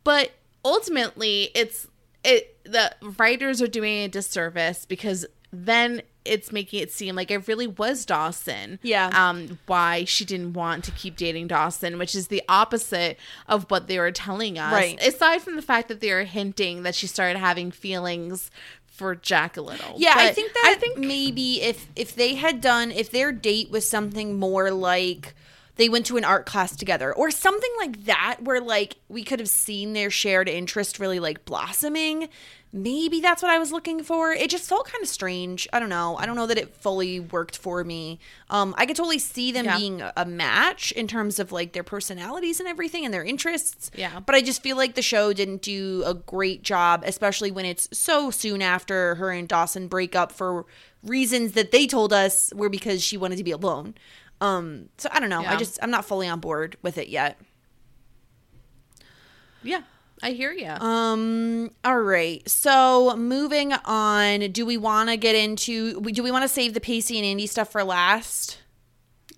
But 0.03 0.31
ultimately, 0.65 1.51
it's 1.53 1.87
it 2.23 2.57
the 2.63 2.95
writers 3.19 3.61
are 3.61 3.67
doing 3.67 3.99
a 3.99 4.07
disservice 4.07 4.87
because 4.87 5.27
then 5.51 6.01
it's 6.25 6.51
making 6.51 6.81
it 6.81 6.91
seem 6.91 7.15
like 7.15 7.31
it 7.31 7.47
really 7.47 7.67
was 7.67 8.05
Dawson. 8.05 8.79
Yeah. 8.83 9.09
Um, 9.13 9.57
why 9.65 10.03
she 10.05 10.25
didn't 10.25 10.53
want 10.53 10.83
to 10.83 10.91
keep 10.91 11.15
dating 11.15 11.47
Dawson, 11.47 11.97
which 11.97 12.13
is 12.13 12.27
the 12.27 12.43
opposite 12.47 13.17
of 13.47 13.69
what 13.69 13.87
they 13.87 13.99
were 13.99 14.11
telling 14.11 14.59
us. 14.59 14.71
Right. 14.71 15.01
Aside 15.01 15.41
from 15.41 15.55
the 15.55 15.61
fact 15.61 15.87
that 15.87 16.01
they 16.01 16.11
were 16.11 16.23
hinting 16.23 16.83
that 16.83 16.93
she 16.93 17.07
started 17.07 17.39
having 17.39 17.71
feelings 17.71 18.51
for 18.99 19.15
Jack 19.15 19.55
a 19.55 19.61
little. 19.61 19.95
Yeah, 19.97 20.13
I 20.15 20.31
think 20.31 20.53
that 20.53 20.63
I 20.67 20.75
think 20.75 20.97
maybe 20.97 21.61
if 21.61 21.87
if 21.95 22.13
they 22.13 22.35
had 22.35 22.59
done 22.59 22.91
if 22.91 23.09
their 23.09 23.31
date 23.31 23.71
was 23.71 23.89
something 23.89 24.37
more 24.37 24.71
like 24.71 25.33
they 25.77 25.87
went 25.87 26.05
to 26.07 26.17
an 26.17 26.25
art 26.25 26.45
class 26.45 26.75
together 26.75 27.13
or 27.13 27.31
something 27.31 27.71
like 27.79 28.03
that 28.03 28.39
where 28.41 28.59
like 28.59 28.97
we 29.07 29.23
could 29.23 29.39
have 29.39 29.47
seen 29.47 29.93
their 29.93 30.11
shared 30.11 30.49
interest 30.49 30.99
really 30.99 31.21
like 31.21 31.45
blossoming 31.45 32.27
maybe 32.71 33.19
that's 33.19 33.41
what 33.41 33.51
i 33.51 33.57
was 33.57 33.71
looking 33.71 34.03
for 34.03 34.31
it 34.31 34.47
just 34.49 34.69
felt 34.69 34.85
kind 34.87 35.01
of 35.01 35.07
strange 35.09 35.67
i 35.73 35.79
don't 35.79 35.89
know 35.89 36.15
i 36.17 36.25
don't 36.27 36.35
know 36.35 36.45
that 36.45 36.57
it 36.57 36.75
fully 36.75 37.19
worked 37.19 37.57
for 37.57 37.83
me 37.83 38.19
um 38.51 38.75
i 38.77 38.85
could 38.85 38.95
totally 38.95 39.17
see 39.17 39.51
them 39.51 39.65
Yeah. 39.65 39.77
being 39.77 40.03
a 40.15 40.23
match 40.25 40.91
in 40.91 41.07
terms 41.07 41.39
of 41.39 41.51
like 41.51 41.73
their 41.73 41.83
personalities 41.83 42.59
and 42.59 42.69
everything 42.69 43.05
and 43.05 43.11
their 43.13 43.23
interests 43.23 43.89
Yeah. 43.95 44.19
but 44.19 44.35
I 44.35 44.41
just 44.41 44.61
feel 44.61 44.77
like 44.77 44.93
the 44.93 45.01
show 45.01 45.33
didn't 45.33 45.63
do 45.63 46.03
a 46.05 46.13
great 46.13 46.61
job, 46.61 47.03
especially 47.05 47.49
when 47.49 47.65
it's 47.65 47.89
so 47.91 48.29
soon 48.29 48.61
after 48.61 49.15
her 49.15 49.31
and 49.31 49.47
Dawson 49.47 49.87
break 49.87 50.15
up 50.15 50.31
for 50.31 50.65
reasons 51.03 51.53
that 51.53 51.71
they 51.71 51.87
told 51.87 52.13
us 52.13 52.53
were 52.55 52.69
because 52.69 53.03
she 53.03 53.17
wanted 53.17 53.37
to 53.37 53.43
be 53.43 53.51
alone. 53.51 53.95
Um, 54.41 54.89
so 54.97 55.09
I 55.11 55.19
don't 55.19 55.29
know. 55.29 55.43
I 55.43 55.55
just 55.57 55.79
I'm 55.81 55.89
not 55.91 56.05
fully 56.05 56.27
on 56.27 56.39
board 56.39 56.77
with 56.83 56.97
it 56.99 57.07
yet. 57.09 57.39
yeah, 59.63 59.81
I 60.21 60.31
hear 60.31 60.51
you. 60.51 60.69
Um. 60.69 61.71
All 61.83 62.01
right. 62.01 62.47
So 62.49 63.15
moving 63.15 63.73
on. 63.73 64.51
Do 64.51 64.65
we 64.65 64.77
want 64.77 65.09
to 65.09 65.17
get 65.17 65.35
into? 65.35 66.01
Do 66.01 66.23
we 66.23 66.31
want 66.31 66.43
to 66.43 66.49
save 66.49 66.73
the 66.73 66.81
Pacey 66.81 67.17
and 67.17 67.25
Andie 67.25 67.47
stuff 67.47 67.71
for 67.71 67.83
last? 67.83 68.57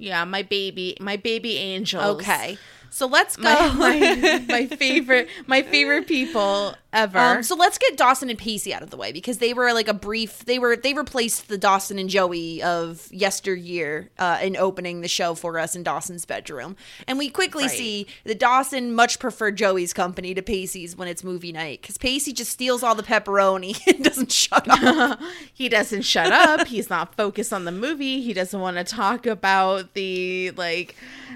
yeah, 0.02 0.26
my 0.26 0.41
baby, 0.41 0.98
my 1.00 1.15
baby 1.15 1.58
angels. 1.58 2.04
Okay. 2.04 2.58
So 2.93 3.08
let's 3.08 3.38
go. 3.38 3.43
My, 3.43 3.69
my, 3.77 4.45
my 4.47 4.65
favorite, 4.67 5.30
my 5.47 5.62
favorite 5.62 6.08
people 6.08 6.75
ever. 6.93 7.17
Um, 7.17 7.41
so 7.43 7.56
let's 7.56 7.77
get 7.77 7.95
Dawson 7.95 8.30
and 8.30 8.38
Pacey 8.38 8.73
out 8.73 8.84
of 8.84 8.89
the 8.89 8.97
way 8.97 9.13
because 9.13 9.38
they 9.38 9.54
were 9.54 9.71
like 9.71 9.88
a 9.88 9.93
brief. 9.93 10.43
They 10.43 10.60
were 10.60 10.75
they 10.75 10.93
replaced 10.93 11.47
the 11.47 11.58
Dawson 11.58 11.97
and 11.97 12.10
Joey 12.10 12.62
of 12.62 13.08
yesteryear 13.10 14.10
uh, 14.19 14.39
in 14.41 14.58
opening 14.58 14.99
the 14.99 15.08
show 15.08 15.34
for 15.36 15.58
us 15.58 15.73
in 15.73 15.84
Dawson's 15.84 16.25
bedroom, 16.25 16.75
and 17.08 17.17
we 17.17 17.30
quickly 17.30 17.63
Right. 17.63 17.71
see 17.71 18.08
that 18.25 18.39
Dawson 18.39 18.93
much 18.93 19.19
preferred 19.19 19.56
Joey's 19.56 19.93
company 19.93 20.34
to 20.34 20.41
Pacey's 20.41 20.95
when 20.97 21.08
it's 21.08 21.23
movie 21.23 21.54
night 21.54 21.82
because 21.82 21.97
Pacey 21.97 22.34
just 22.34 22.51
steals 22.51 22.84
all 22.84 22.93
the 22.95 23.04
pepperoni 23.04 23.80
and 23.88 24.04
doesn't 24.04 24.34
shut 24.34 24.67
up. 24.69 25.17
he 25.54 25.69
doesn't 25.69 26.01
shut 26.01 26.34
up. 26.34 26.67
He's 26.67 26.89
not 26.89 27.15
focused 27.15 27.54
on 27.54 27.63
the 27.63 27.71
movie. 27.71 28.21
He 28.21 28.34
doesn't 28.34 28.60
want 28.60 28.75
to 28.75 28.84
talk 28.84 29.25
about 29.25 29.93
the 29.93 30.51
like 30.58 30.95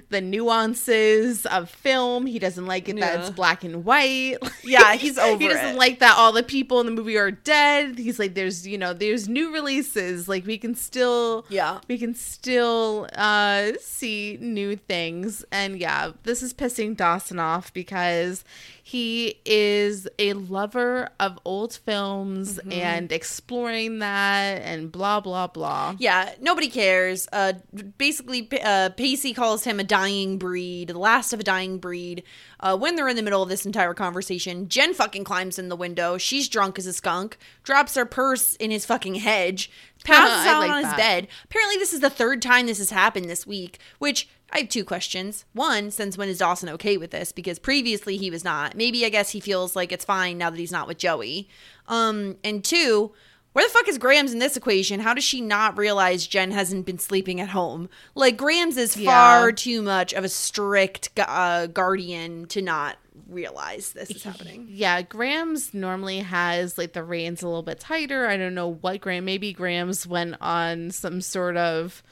the 0.10 0.20
nuances 0.20 1.45
of 1.46 1.70
film. 1.70 2.26
He 2.26 2.40
doesn't 2.40 2.66
like 2.66 2.90
it 2.90 3.00
that 3.00 3.14
Yeah. 3.14 3.22
it's 3.22 3.30
black 3.30 3.64
and 3.64 3.84
white. 3.86 4.38
Yeah, 4.64 4.96
he's 4.96 5.18
over 5.20 5.38
He 5.42 5.48
doesn't 5.48 5.76
it. 5.76 5.78
like 5.78 6.00
that 6.00 6.16
all 6.18 6.32
the 6.32 6.42
people 6.42 6.80
in 6.80 6.88
the 6.88 6.92
movie 6.92 7.18
are 7.18 7.30
dead. 7.32 8.00
He's 8.00 8.18
like 8.18 8.34
there's, 8.34 8.66
you 8.68 8.78
know, 8.80 8.94
there's 8.94 9.30
new 9.30 9.54
releases. 9.54 10.28
Like 10.28 10.46
we 10.48 10.58
can 10.58 10.74
still 10.76 11.46
Yeah. 11.50 11.80
we 11.88 11.98
can 12.00 12.16
still 12.16 13.08
uh 13.16 13.74
see 13.80 14.38
new 14.42 14.76
things. 14.76 15.46
And 15.52 15.78
yeah, 15.80 16.12
this 16.24 16.42
is 16.42 16.54
pissing 16.54 16.98
Dawson 16.98 17.40
off 17.40 17.72
because 17.74 18.44
he 18.88 19.42
is 19.46 20.08
a 20.20 20.34
lover 20.34 21.10
of 21.20 21.40
old 21.44 21.74
films 21.74 22.60
Mm-hmm. 22.60 22.72
and 22.72 23.12
exploring 23.12 23.98
that 24.00 24.62
and 24.62 24.92
blah 24.92 25.20
blah 25.20 25.48
blah. 25.48 25.96
Yeah, 25.98 26.36
nobody 26.40 26.70
cares. 26.70 27.28
Uh, 27.34 27.54
basically, 27.98 28.48
uh, 28.64 28.90
Pacey 28.92 29.34
calls 29.34 29.64
him 29.64 29.80
a 29.80 29.84
dying 29.84 30.38
breed, 30.38 30.90
the 30.90 31.00
last 31.00 31.34
of 31.34 31.40
a 31.40 31.44
dying 31.44 31.80
breed. 31.80 32.22
Uh, 32.60 32.78
when 32.78 32.96
they're 32.96 33.08
in 33.10 33.16
the 33.16 33.24
middle 33.24 33.42
of 33.42 33.50
this 33.50 33.66
entire 33.66 33.96
conversation, 33.96 34.70
Jen 34.70 34.94
fucking 34.94 35.24
climbs 35.24 35.58
in 35.58 35.70
the 35.70 35.76
window. 35.76 36.20
She's 36.20 36.48
drunk 36.48 36.78
as 36.78 36.86
a 36.86 36.94
skunk, 36.94 37.38
drops 37.64 37.96
her 37.96 38.06
purse 38.06 38.56
in 38.58 38.70
his 38.70 38.86
fucking 38.86 39.16
hedge, 39.16 39.72
passes 40.06 40.46
I 40.46 40.50
out 40.54 40.60
like 40.60 40.70
on 40.72 40.78
his 40.78 40.86
that. 40.92 40.98
bed. 40.98 41.28
Apparently, 41.46 41.78
this 41.78 41.92
is 41.94 42.02
the 42.02 42.10
third 42.12 42.40
time 42.42 42.68
this 42.68 42.78
has 42.78 42.92
happened 42.92 43.30
this 43.30 43.48
week, 43.48 43.80
which 43.98 44.30
I 44.52 44.60
have 44.60 44.70
two 44.70 44.86
questions. 44.86 45.44
One, 45.54 45.92
since 45.92 46.18
when 46.18 46.30
is 46.30 46.38
Dawson 46.38 46.70
okay 46.70 46.98
with 46.98 47.12
this? 47.12 47.32
Because 47.32 47.60
previously 47.60 48.16
he 48.18 48.30
was 48.32 48.44
not. 48.44 48.76
Maybe 48.76 49.06
I 49.06 49.10
guess 49.10 49.32
he 49.32 49.40
feels 49.40 49.76
like 49.76 49.92
it's 49.92 50.06
fine 50.06 50.38
now 50.38 50.50
that 50.50 50.60
he's 50.60 50.72
not 50.72 50.88
with 50.88 50.98
Joey. 50.98 51.50
Um, 51.88 52.38
and 52.44 52.64
two, 52.64 53.12
where 53.54 53.66
the 53.66 53.72
fuck 53.72 53.88
is 53.88 53.98
Grams 53.98 54.32
in 54.34 54.40
this 54.40 54.56
equation? 54.56 55.00
How 55.00 55.14
does 55.14 55.24
she 55.24 55.42
not 55.42 55.78
realize 55.78 56.28
Jen 56.28 56.52
hasn't 56.52 56.86
been 56.86 57.00
sleeping 57.00 57.42
at 57.42 57.50
home? 57.50 57.90
Like 58.14 58.38
Grams 58.38 58.78
is 58.78 58.96
Yeah. 58.96 59.12
far 59.12 59.52
too 59.52 59.82
much 59.82 60.14
of 60.14 60.24
a 60.24 60.30
strict 60.30 61.10
uh, 61.18 61.68
guardian 61.68 62.46
to 62.48 62.62
not 62.62 62.98
realize 63.28 63.94
this 63.94 64.12
is 64.12 64.24
happening. 64.24 64.68
Yeah, 64.70 65.02
Grams 65.02 65.74
normally 65.74 66.20
has 66.20 66.78
like 66.78 66.94
the 66.94 67.04
reins 67.04 67.42
a 67.42 67.48
little 67.48 67.64
bit 67.64 67.80
tighter. 67.80 68.28
I 68.28 68.38
don't 68.38 68.54
know 68.56 68.70
what 68.70 69.02
Graham. 69.02 69.26
Maybe 69.26 69.52
Grams 69.54 70.06
went 70.06 70.36
on 70.40 70.92
some 70.92 71.20
sort 71.22 71.58
of 71.58 72.04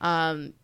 um 0.00 0.54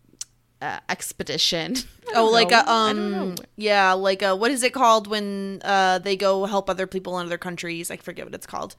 uh, 0.61 0.81
expedition. 0.89 1.77
Oh, 2.13 2.29
like 2.29 2.51
know. 2.51 2.59
a 2.59 2.69
um, 2.69 3.37
yeah, 3.55 3.93
like 3.93 4.21
a 4.21 4.35
what 4.35 4.51
is 4.51 4.65
it 4.65 4.73
called 4.73 5.07
when 5.07 5.61
uh 5.63 6.01
they 6.01 6.17
go 6.17 6.45
help 6.45 6.69
other 6.69 6.89
people 6.89 7.17
in 7.21 7.27
other 7.27 7.39
countries? 7.39 7.89
I 7.89 7.99
forget 7.99 8.25
what 8.25 8.35
it's 8.35 8.49
called. 8.49 8.75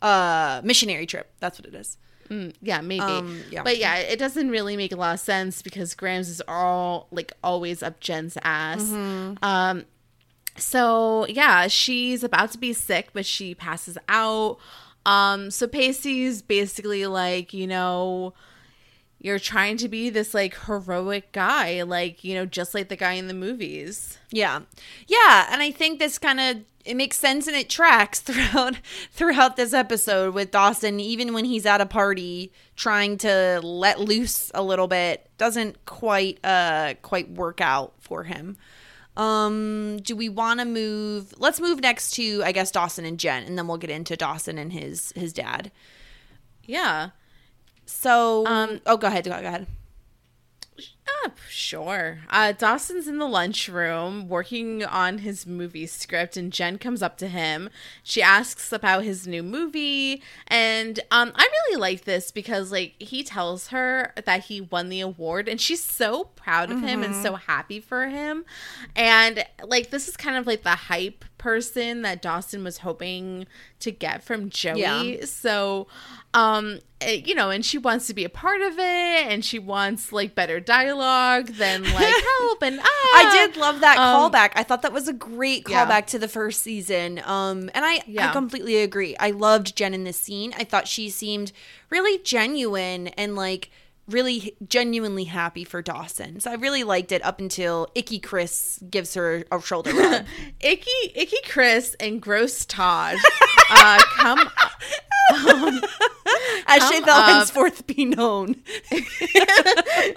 Uh, 0.00 0.62
missionary 0.64 1.04
trip. 1.04 1.30
That's 1.40 1.58
what 1.58 1.66
it 1.66 1.74
is. 1.74 1.98
Yeah, 2.62 2.80
maybe. 2.80 3.02
Um, 3.02 3.42
yeah. 3.50 3.64
But 3.64 3.78
yeah, 3.78 3.96
it 3.96 4.18
doesn't 4.18 4.50
really 4.50 4.76
make 4.76 4.92
a 4.92 4.96
lot 4.96 5.14
of 5.14 5.20
sense 5.20 5.62
because 5.62 5.94
Grams 5.94 6.28
is 6.28 6.40
all 6.46 7.08
like 7.10 7.32
always 7.42 7.82
up 7.82 8.00
Jen's 8.00 8.38
ass. 8.42 8.82
Mm-hmm. 8.82 9.44
Um 9.44 9.84
so 10.56 11.26
yeah, 11.28 11.66
she's 11.66 12.22
about 12.22 12.52
to 12.52 12.58
be 12.58 12.72
sick, 12.72 13.10
but 13.12 13.26
she 13.26 13.54
passes 13.54 13.98
out. 14.08 14.58
Um 15.04 15.50
so 15.50 15.66
Pacey's 15.66 16.40
basically 16.40 17.06
like, 17.06 17.52
you 17.52 17.66
know, 17.66 18.32
you're 19.20 19.38
trying 19.38 19.76
to 19.76 19.88
be 19.88 20.08
this 20.08 20.32
like 20.32 20.58
heroic 20.66 21.30
guy, 21.32 21.82
like, 21.82 22.24
you 22.24 22.34
know, 22.34 22.46
just 22.46 22.74
like 22.74 22.88
the 22.88 22.96
guy 22.96 23.12
in 23.12 23.28
the 23.28 23.34
movies. 23.34 24.18
Yeah. 24.30 24.60
Yeah, 25.06 25.48
and 25.50 25.60
I 25.60 25.70
think 25.70 25.98
this 25.98 26.18
kind 26.18 26.40
of 26.40 26.56
it 26.86 26.96
makes 26.96 27.18
sense 27.18 27.46
and 27.46 27.54
it 27.54 27.68
tracks 27.68 28.20
throughout 28.20 28.80
throughout 29.12 29.56
this 29.56 29.74
episode 29.74 30.32
with 30.34 30.50
Dawson 30.50 30.98
even 30.98 31.34
when 31.34 31.44
he's 31.44 31.66
at 31.66 31.82
a 31.82 31.86
party 31.86 32.52
trying 32.74 33.18
to 33.18 33.60
let 33.62 34.00
loose 34.00 34.50
a 34.54 34.62
little 34.62 34.88
bit 34.88 35.28
doesn't 35.36 35.84
quite 35.84 36.38
uh 36.42 36.94
quite 37.02 37.30
work 37.30 37.60
out 37.60 37.92
for 38.00 38.24
him. 38.24 38.56
Um 39.18 39.98
do 40.02 40.16
we 40.16 40.30
want 40.30 40.60
to 40.60 40.64
move 40.64 41.34
Let's 41.38 41.60
move 41.60 41.80
next 41.80 42.12
to 42.12 42.42
I 42.42 42.52
guess 42.52 42.70
Dawson 42.70 43.04
and 43.04 43.20
Jen 43.20 43.42
and 43.44 43.58
then 43.58 43.68
we'll 43.68 43.76
get 43.76 43.90
into 43.90 44.16
Dawson 44.16 44.56
and 44.56 44.72
his 44.72 45.12
his 45.14 45.34
dad. 45.34 45.70
Yeah. 46.64 47.10
So 47.90 48.46
um 48.46 48.80
oh 48.86 48.96
go 48.96 49.08
ahead 49.08 49.24
go 49.24 49.32
ahead. 49.32 49.66
Uh, 51.24 51.30
sure. 51.48 52.20
Uh, 52.30 52.52
Dawson's 52.52 53.06
in 53.06 53.18
the 53.18 53.26
lunchroom 53.26 54.28
working 54.28 54.84
on 54.84 55.18
his 55.18 55.46
movie 55.46 55.86
script, 55.86 56.36
and 56.36 56.52
Jen 56.52 56.78
comes 56.78 57.02
up 57.02 57.18
to 57.18 57.28
him. 57.28 57.68
She 58.02 58.22
asks 58.22 58.72
about 58.72 59.04
his 59.04 59.26
new 59.26 59.42
movie, 59.42 60.22
and 60.46 60.98
um, 61.10 61.32
I 61.34 61.46
really 61.52 61.80
like 61.80 62.04
this 62.04 62.30
because 62.30 62.72
like 62.72 62.94
he 62.98 63.22
tells 63.22 63.68
her 63.68 64.14
that 64.24 64.44
he 64.44 64.60
won 64.60 64.88
the 64.88 65.00
award, 65.00 65.48
and 65.48 65.60
she's 65.60 65.82
so 65.82 66.24
proud 66.24 66.70
of 66.70 66.80
him 66.80 67.02
and 67.02 67.14
so 67.14 67.34
happy 67.34 67.80
for 67.80 68.08
him. 68.08 68.44
And 68.96 69.44
like 69.62 69.90
this 69.90 70.08
is 70.08 70.16
kind 70.16 70.36
of 70.36 70.46
like 70.46 70.62
the 70.62 70.70
hype 70.70 71.24
person 71.40 72.02
that 72.02 72.20
Dawson 72.22 72.62
was 72.62 72.78
hoping 72.78 73.46
to 73.80 73.90
get 73.90 74.22
from 74.22 74.50
Joey. 74.50 74.80
Yeah. 74.80 75.24
So, 75.24 75.88
um, 76.34 76.78
eh, 77.00 77.22
you 77.24 77.34
know, 77.34 77.48
and 77.50 77.64
she 77.64 77.78
wants 77.78 78.06
to 78.08 78.14
be 78.14 78.24
a 78.24 78.28
part 78.28 78.60
of 78.60 78.74
it, 78.78 79.26
and 79.26 79.44
she 79.44 79.58
wants 79.58 80.12
like 80.12 80.34
better 80.34 80.60
dialogue 80.60 81.46
than 81.48 81.82
like 81.82 82.14
help 82.38 82.62
and 82.62 82.78
ah. 82.80 82.84
I 82.84 83.30
did 83.32 83.56
love 83.56 83.80
that 83.80 83.96
Um, 83.98 84.30
callback. 84.30 84.52
I 84.54 84.62
thought 84.62 84.82
that 84.82 84.92
was 84.92 85.08
a 85.08 85.12
great 85.14 85.66
Yeah. 85.68 85.86
callback 85.86 86.06
to 86.08 86.18
the 86.18 86.28
first 86.28 86.60
season. 86.62 87.20
Um, 87.24 87.70
and 87.74 87.84
I, 87.84 88.02
I 88.18 88.28
completely 88.32 88.76
agree. 88.76 89.16
I 89.18 89.30
loved 89.30 89.74
Jen 89.76 89.94
in 89.94 90.04
this 90.04 90.18
scene. 90.20 90.52
I 90.58 90.64
thought 90.64 90.86
she 90.86 91.08
seemed 91.10 91.52
really 91.88 92.18
genuine 92.22 93.08
and 93.08 93.34
like 93.34 93.70
really 94.10 94.56
genuinely 94.66 95.24
happy 95.24 95.64
for 95.64 95.82
Dawson. 95.82 96.40
So 96.40 96.50
I 96.50 96.54
really 96.54 96.84
liked 96.84 97.12
it 97.12 97.24
up 97.24 97.40
until 97.40 97.88
Icky 97.94 98.18
Chris 98.18 98.82
gives 98.90 99.14
her 99.14 99.44
a 99.50 99.60
shoulder 99.60 99.92
rub. 99.92 100.24
Icky, 100.60 101.12
Icky 101.14 101.38
Chris 101.46 101.94
and 102.00 102.20
Gross 102.20 102.64
Todd 102.64 103.16
uh, 103.70 104.00
come 104.16 104.50
As 105.32 105.80
Come 106.66 106.92
Shea 106.92 107.00
they'll 107.00 107.22
henceforth 107.22 107.86
be 107.86 108.04
known. 108.04 108.56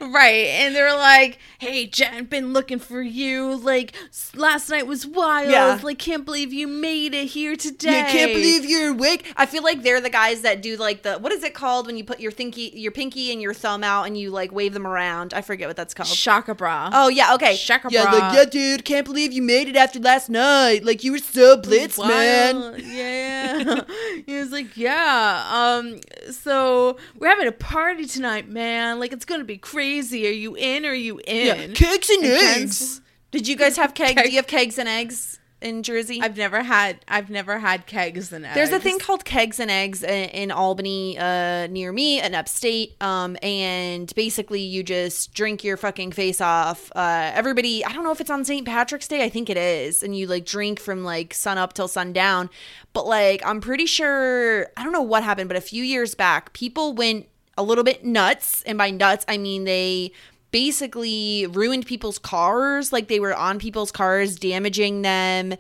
right, 0.02 0.48
and 0.50 0.76
they're 0.76 0.96
like, 0.96 1.40
"Hey, 1.60 1.86
Jen, 1.86 2.26
been 2.26 2.54
looking 2.54 2.80
for 2.80 3.02
you. 3.02 3.56
Like 3.56 3.94
last 4.36 4.70
night 4.70 4.88
was 4.88 5.06
wild. 5.06 5.52
Yeah. 5.52 5.80
Like 5.82 6.00
can't 6.00 6.26
believe 6.26 6.54
you 6.54 6.68
made 6.68 7.14
it 7.14 7.28
here 7.28 7.56
today. 7.56 8.06
Can't 8.10 8.34
believe 8.34 8.66
you're 8.66 8.92
awake. 8.92 9.32
I 9.38 9.46
feel 9.46 9.64
like 9.64 9.84
they're 9.84 10.02
the 10.02 10.10
guys 10.10 10.42
that 10.42 10.62
do 10.62 10.78
like 10.78 11.04
the 11.04 11.18
what 11.18 11.32
is 11.32 11.44
it 11.44 11.54
called 11.54 11.88
when 11.88 11.98
you 11.98 12.04
put 12.04 12.20
your 12.20 12.32
thinky 12.32 12.72
your 12.74 12.92
pinky 12.92 13.32
and 13.32 13.42
your 13.42 13.54
thumb 13.54 13.84
out 13.84 14.06
and 14.06 14.18
you 14.18 14.30
like 14.30 14.52
wave 14.52 14.74
them 14.74 14.88
around. 14.88 15.34
I 15.34 15.42
forget 15.42 15.68
what 15.68 15.76
that's 15.76 15.94
called. 15.94 16.08
Shaka 16.08 16.56
bra. 16.56 16.90
Oh 16.94 17.08
yeah, 17.10 17.34
okay. 17.36 17.56
Shaka 17.56 17.90
yeah, 17.92 18.04
bra. 18.04 18.14
like 18.14 18.34
yeah, 18.36 18.46
dude, 18.46 18.86
can't 18.86 19.06
believe 19.06 19.34
you 19.34 19.42
made 19.42 19.68
it 19.68 19.76
after 19.76 20.00
last 20.00 20.30
night. 20.30 20.84
Like 20.84 21.04
you 21.04 21.12
were 21.12 21.18
so 21.18 21.58
blitz, 21.58 21.98
man. 21.98 22.82
Yeah. 22.84 23.82
he 24.26 24.38
was 24.38 24.52
like, 24.52 24.76
Yeah. 24.78 25.50
Um, 25.52 26.00
so 26.32 26.98
we're 27.18 27.28
having 27.30 27.48
a 27.48 27.52
party 27.52 28.06
tonight, 28.06 28.48
man. 28.50 29.00
Like 29.00 29.12
it's 29.14 29.26
gonna 29.26 29.44
be 29.44 29.58
crazy. 29.58 30.28
Are 30.28 30.32
you 30.32 30.56
in? 30.56 30.86
Are 30.86 30.94
you 30.94 31.20
in? 31.26 31.46
Yeah. 31.70 31.74
kegs 31.74 32.10
and, 32.10 32.24
And 32.24 32.34
eggs. 32.34 32.80
Jen's- 32.80 33.02
Did 33.32 33.48
you 33.48 33.56
guys 33.56 33.78
have 33.78 33.94
kegs? 33.94 34.22
Do 34.22 34.30
you 34.30 34.36
have 34.38 34.48
kegs 34.48 34.78
and 34.78 34.88
eggs 34.88 35.40
in 35.64 35.82
Jersey? 35.82 36.20
I've 36.22 36.38
never 36.38 36.62
had 36.62 37.00
I've 37.08 37.30
never 37.30 37.60
had 37.60 37.88
kegs 37.88 38.32
and 38.32 38.46
eggs. 38.46 38.56
There's 38.56 38.72
a 38.72 38.80
thing 38.80 39.00
called 39.00 39.26
kegs 39.26 39.60
and 39.60 39.72
eggs 39.72 40.04
in, 40.04 40.30
in 40.30 40.52
Albany, 40.52 41.18
uh, 41.18 41.68
near 41.68 41.92
me, 41.92 42.20
and 42.20 42.36
upstate. 42.36 42.96
Um, 43.02 43.38
and 43.42 44.14
basically, 44.16 44.62
you 44.62 44.84
just 44.84 45.34
drink 45.34 45.64
your 45.64 45.78
fucking 45.78 46.12
face 46.12 46.42
off. 46.42 46.92
Uh, 46.96 47.32
everybody, 47.34 47.84
I 47.84 47.94
don't 47.94 48.04
know 48.04 48.12
if 48.12 48.22
it's 48.22 48.30
on 48.30 48.46
St. 48.46 48.66
Patrick's 48.66 49.08
Day. 49.08 49.24
I 49.24 49.30
think 49.30 49.50
it 49.50 49.58
is, 49.58 50.04
and 50.04 50.16
you 50.16 50.28
like 50.28 50.46
drink 50.46 50.80
from 50.80 51.04
like 51.04 51.34
sun 51.34 51.58
up 51.58 51.74
till 51.74 51.88
sundown. 51.88 52.50
But 52.92 53.08
like, 53.08 53.44
I'm 53.46 53.62
pretty 53.62 53.86
sure 53.86 54.68
I 54.78 54.84
don't 54.84 54.92
know 54.94 55.02
what 55.02 55.24
happened, 55.24 55.50
but 55.50 55.58
a 55.58 55.62
few 55.62 55.84
years 55.84 56.14
back, 56.14 56.54
people 56.54 56.94
went 56.94 57.28
a 57.58 57.64
little 57.64 57.84
bit 57.84 58.04
nuts, 58.04 58.64
and 58.64 58.78
by 58.78 58.90
nuts, 58.90 59.26
I 59.28 59.38
mean 59.38 59.64
they 59.64 60.12
basically 60.54 61.48
ruined 61.48 61.86
people's 61.86 62.20
cars. 62.20 62.94
Like 62.94 63.10
they 63.10 63.20
were 63.20 63.36
on 63.36 63.60
people's 63.60 63.92
cars 63.92 64.38
damaging 64.38 65.02
them. 65.02 65.56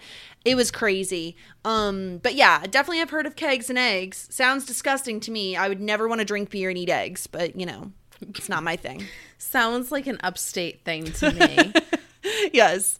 It 0.45 0.55
was 0.55 0.71
crazy. 0.71 1.35
Um 1.65 2.19
but 2.23 2.35
yeah 2.35 2.61
definitely 2.61 3.01
i've 3.01 3.09
heard 3.09 3.25
of 3.25 3.35
kegs 3.35 3.69
and 3.69 3.79
eggs. 3.79 4.27
Sounds 4.31 4.65
disgusting 4.65 5.19
to 5.21 5.31
me. 5.31 5.57
I 5.57 5.67
would 5.67 5.81
never 5.81 6.07
want 6.07 6.19
to 6.19 6.25
drink 6.25 6.51
beer 6.51 6.69
and 6.69 6.77
eat 6.77 6.89
eggs 6.89 7.27
but 7.27 7.59
you 7.59 7.65
know 7.65 7.91
it's 8.21 8.47
not 8.47 8.63
my 8.63 8.77
thing. 8.77 9.03
Sounds 9.37 9.91
like 9.91 10.07
an 10.07 10.19
upstate 10.23 10.85
thing 10.85 11.05
to 11.05 11.31
me. 11.31 11.73
yes 12.53 12.99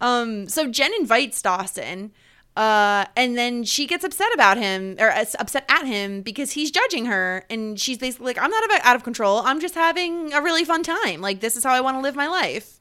um 0.00 0.48
so 0.48 0.68
jen 0.68 0.92
invites 0.98 1.40
dawson 1.42 2.12
uh 2.56 3.04
and 3.16 3.38
then 3.38 3.64
she 3.64 3.86
gets 3.86 4.04
upset 4.04 4.32
about 4.34 4.56
him 4.56 4.96
or 4.98 5.10
uh, 5.10 5.24
upset 5.38 5.64
at 5.68 5.86
him 5.86 6.22
because 6.22 6.52
he's 6.52 6.70
judging 6.70 7.06
her 7.06 7.44
and 7.48 7.78
she's 7.78 7.98
basically 7.98 8.26
like 8.26 8.38
i'm 8.38 8.50
not 8.50 8.64
about 8.64 8.84
out 8.84 8.96
of 8.96 9.04
control 9.04 9.38
i'm 9.44 9.60
just 9.60 9.74
having 9.74 10.32
a 10.32 10.42
really 10.42 10.64
fun 10.64 10.82
time 10.82 11.20
like 11.20 11.40
this 11.40 11.56
is 11.56 11.64
how 11.64 11.72
i 11.72 11.80
want 11.80 11.96
to 11.96 12.00
live 12.00 12.16
my 12.16 12.26
life 12.26 12.80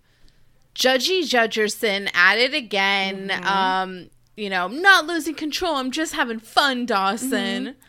Judgy 0.80 1.24
Judgerson 1.24 2.10
at 2.14 2.38
it 2.38 2.54
again. 2.54 3.30
Mm-hmm. 3.30 3.46
Um, 3.46 4.10
you 4.38 4.50
know, 4.50 4.70
not 4.70 5.06
losing 5.06 5.36
control. 5.36 5.76
I'm 5.76 5.92
just 5.92 6.14
having 6.14 6.40
fun, 6.40 6.86
Dawson. 6.86 7.66
Mm-hmm. 7.66 7.80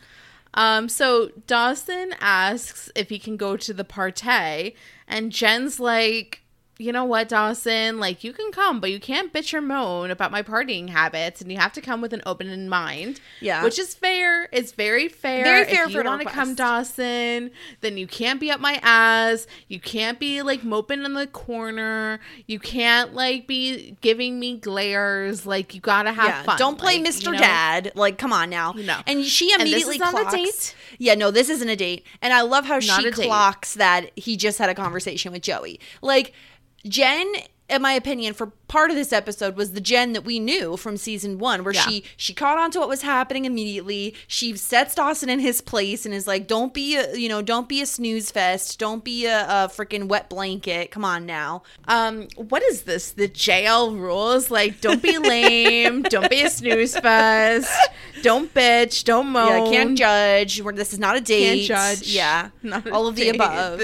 Um, 0.53 0.89
so 0.89 1.29
Dawson 1.47 2.13
asks 2.19 2.91
if 2.93 3.07
he 3.07 3.17
can 3.17 3.37
go 3.37 3.55
to 3.55 3.73
the 3.73 3.85
party, 3.85 4.75
and 5.07 5.31
Jen's 5.31 5.79
like, 5.79 6.40
you 6.81 6.91
know 6.91 7.05
what, 7.05 7.29
Dawson? 7.29 7.99
Like, 7.99 8.23
you 8.23 8.33
can 8.33 8.51
come, 8.51 8.79
but 8.79 8.91
you 8.91 8.99
can't 8.99 9.31
bitch 9.31 9.53
or 9.53 9.61
moan 9.61 10.11
about 10.11 10.31
my 10.31 10.41
partying 10.41 10.89
habits, 10.89 11.41
and 11.41 11.51
you 11.51 11.57
have 11.57 11.73
to 11.73 11.81
come 11.81 12.01
with 12.01 12.13
an 12.13 12.21
open 12.25 12.67
mind. 12.69 13.19
Yeah. 13.39 13.63
which 13.63 13.79
is 13.79 13.93
fair. 13.93 14.49
It's 14.51 14.71
very 14.71 15.07
fair. 15.07 15.43
Very 15.43 15.65
fair 15.65 15.85
If 15.85 15.93
you 15.93 16.03
want 16.03 16.21
to 16.21 16.27
come. 16.29 16.55
Dawson, 16.55 17.51
then 17.81 17.97
you 17.97 18.07
can't 18.07 18.39
be 18.39 18.51
up 18.51 18.59
my 18.59 18.79
ass. 18.83 19.47
You 19.67 19.79
can't 19.79 20.19
be 20.19 20.41
like 20.41 20.63
moping 20.63 21.03
in 21.03 21.13
the 21.13 21.27
corner. 21.27 22.19
You 22.47 22.59
can't 22.59 23.13
like 23.13 23.47
be 23.47 23.97
giving 24.01 24.39
me 24.39 24.57
glares. 24.57 25.45
Like 25.45 25.73
you 25.73 25.81
gotta 25.81 26.11
have 26.11 26.27
yeah 26.27 26.43
fun. 26.43 26.57
don't 26.57 26.77
play 26.77 26.97
Like, 26.99 27.07
mr 27.09 27.25
you 27.27 27.31
know? 27.33 27.37
dad 27.39 27.91
like 27.95 28.17
come 28.17 28.33
on 28.33 28.49
now 28.49 28.73
You 28.73 28.83
know. 28.83 28.99
and 29.07 29.23
she 29.25 29.51
And 29.53 29.61
this 29.61 29.69
immediately 29.69 29.95
is 29.95 29.99
not 29.99 30.13
a 30.13 30.17
clocks 30.25 30.33
date? 30.33 30.75
yeah 30.99 31.15
no 31.15 31.31
this 31.31 31.49
isn't 31.49 31.67
a 31.69 31.75
date 31.75 32.05
and 32.21 32.33
i 32.33 32.41
love 32.41 32.65
how 32.65 32.75
Not 32.75 32.81
she 32.83 33.11
clocks 33.11 33.73
that 33.75 34.11
he 34.17 34.37
just 34.37 34.57
had 34.59 34.69
a 34.69 34.75
conversation 34.75 35.31
with 35.31 35.41
joey 35.41 35.79
like 36.01 36.33
jen 36.87 37.31
in 37.69 37.81
my 37.81 37.93
opinion 37.93 38.33
for 38.33 38.47
part 38.67 38.89
of 38.89 38.97
this 38.97 39.13
episode 39.13 39.55
was 39.55 39.71
the 39.71 39.79
jen 39.79 40.11
that 40.11 40.25
we 40.25 40.39
knew 40.41 40.75
from 40.75 40.97
season 40.97 41.37
one 41.39 41.63
where 41.63 41.73
Yeah. 41.73 41.81
she 41.87 42.03
she 42.17 42.33
caught 42.33 42.57
on 42.57 42.69
to 42.71 42.79
what 42.79 42.89
was 42.89 43.01
happening 43.01 43.45
immediately 43.45 44.13
she 44.27 44.57
sets 44.57 44.93
dawson 44.95 45.29
in 45.29 45.39
his 45.39 45.61
place 45.61 46.05
and 46.05 46.13
is 46.13 46.27
like 46.27 46.47
don't 46.47 46.73
be 46.73 46.97
a 46.97 47.15
you 47.15 47.29
know 47.29 47.41
don't 47.41 47.69
be 47.69 47.81
a 47.81 47.85
snooze 47.85 48.29
fest 48.29 48.77
don't 48.77 49.05
be 49.05 49.25
a, 49.25 49.43
a 49.45 49.69
freaking 49.69 50.09
wet 50.09 50.29
blanket 50.29 50.91
come 50.91 51.05
on 51.05 51.25
now 51.25 51.63
Um, 51.87 52.27
what 52.35 52.61
is 52.63 52.81
this? 52.83 53.11
The 53.11 53.27
jail 53.29 53.93
rules? 53.95 54.49
Like, 54.51 54.81
don't 54.81 55.01
be 55.01 55.17
lame. 55.17 56.01
don't 56.13 56.29
be 56.29 56.41
a 56.41 56.49
snooze 56.49 56.97
fest. 56.97 57.69
Don't 58.21 58.53
bitch. 58.53 59.03
Don't 59.03 59.27
moan. 59.27 59.65
yeah 59.65 59.71
can't 59.71 59.97
judge 59.97 60.61
this 60.75 60.93
is 60.93 60.99
not 60.99 61.15
a 61.17 61.21
date 61.21 61.67
Can't 61.67 61.99
judge. 61.99 62.07
yeah 62.07 62.49
all 62.91 63.07
of 63.07 63.15
the 63.15 63.29
above 63.29 63.81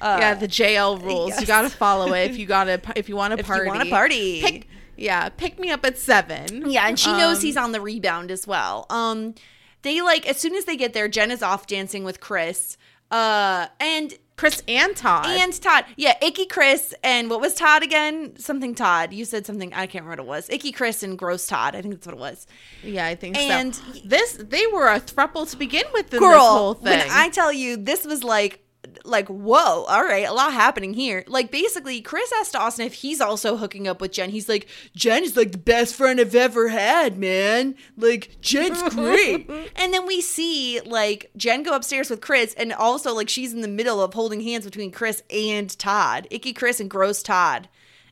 Uh, 0.00 0.16
yeah, 0.20 0.34
the 0.34 0.48
jail 0.48 0.98
rules. 0.98 1.30
yes. 1.30 1.40
You 1.40 1.46
gotta 1.46 1.70
follow 1.84 2.12
it 2.12 2.30
if 2.30 2.38
you 2.38 2.46
gotta 2.46 2.80
if 2.96 3.08
you 3.08 3.16
want 3.16 3.32
to 3.34 3.40
If 3.40 3.46
you 3.46 3.52
party. 3.54 3.68
wanna 3.68 3.86
party. 3.86 4.40
Pick, 4.42 4.68
yeah, 4.96 5.28
pick 5.28 5.58
me 5.58 5.70
up 5.70 5.84
at 5.84 5.98
seven. 5.98 6.70
Yeah, 6.70 6.86
and 6.88 6.98
she 6.98 7.12
knows 7.12 7.38
Um, 7.38 7.42
he's 7.42 7.56
on 7.56 7.72
the 7.72 7.80
rebound 7.80 8.30
as 8.30 8.46
well. 8.46 8.86
Um, 8.90 9.34
they 9.82 10.00
like 10.02 10.26
as 10.28 10.38
soon 10.38 10.54
as 10.54 10.64
they 10.64 10.76
get 10.76 10.92
there, 10.94 11.08
Jen 11.08 11.30
is 11.30 11.42
off 11.42 11.66
dancing 11.66 12.04
with 12.04 12.20
Chris. 12.20 12.76
Uh, 13.10 13.68
and 13.78 14.14
Chris 14.36 14.62
and 14.68 14.94
Todd. 14.96 15.26
and 15.26 15.52
Todd. 15.62 15.84
Yeah, 15.96 16.14
Icky 16.20 16.44
Chris 16.46 16.92
and 17.04 17.30
what 17.30 17.40
was 17.40 17.54
Todd 17.54 17.82
again? 17.84 18.36
Something 18.36 18.74
Todd. 18.74 19.12
You 19.14 19.24
said 19.24 19.46
something. 19.46 19.72
I 19.72 19.86
can't 19.86 20.04
remember 20.04 20.22
what 20.24 20.26
it 20.26 20.28
was. 20.28 20.50
Icky 20.50 20.72
Chris 20.72 21.02
and 21.04 21.16
Gross 21.16 21.46
Todd. 21.46 21.74
I 21.76 21.82
think 21.82 21.94
that's 21.94 22.06
what 22.06 22.14
it 22.16 22.18
was. 22.20 22.46
yeah, 22.82 23.06
I 23.06 23.14
think 23.14 23.36
and- 23.38 23.74
so. 23.74 23.82
And 23.92 24.00
this 24.10 24.32
they 24.32 24.66
were 24.66 24.88
a 24.88 25.00
thruple 25.00 25.48
to 25.50 25.56
begin 25.56 25.84
with 25.94 26.12
in 26.12 26.18
Girl, 26.20 26.30
this 26.32 26.40
whole 26.40 26.74
thing. 26.74 26.98
when 26.98 27.08
I 27.10 27.28
tell 27.30 27.52
you, 27.52 27.76
this 27.76 28.04
was 28.04 28.24
like. 28.24 28.62
Like 29.04 29.28
whoa, 29.28 29.84
all 29.84 30.02
right, 30.04 30.26
a 30.26 30.32
lot 30.32 30.52
happening 30.52 30.94
here. 30.94 31.24
Like 31.26 31.50
basically, 31.50 32.00
Chris 32.00 32.32
asked 32.40 32.52
Dawson 32.52 32.86
if 32.86 32.94
he's 32.94 33.20
also 33.20 33.56
hooking 33.56 33.86
up 33.88 34.00
with 34.00 34.12
Jen. 34.12 34.30
He's 34.30 34.48
like, 34.48 34.66
Jen 34.94 35.22
is 35.24 35.36
like 35.36 35.52
the 35.52 35.58
best 35.58 35.94
friend 35.94 36.20
I've 36.20 36.34
ever 36.34 36.68
had, 36.68 37.18
man. 37.18 37.74
Like 37.96 38.36
Jen's 38.40 38.82
great. 38.94 39.48
and 39.76 39.92
then 39.92 40.06
we 40.06 40.20
see 40.20 40.80
like 40.84 41.30
Jen 41.36 41.62
go 41.62 41.74
upstairs 41.74 42.10
with 42.10 42.20
Chris, 42.20 42.54
and 42.54 42.72
also 42.72 43.14
like 43.14 43.28
she's 43.28 43.52
in 43.52 43.60
the 43.60 43.68
middle 43.68 44.02
of 44.02 44.14
holding 44.14 44.40
hands 44.40 44.64
between 44.64 44.90
Chris 44.90 45.22
and 45.30 45.76
Todd, 45.78 46.26
Icky 46.30 46.52
Chris 46.52 46.80
and 46.80 46.90
Gross 46.90 47.22
Todd. 47.22 47.68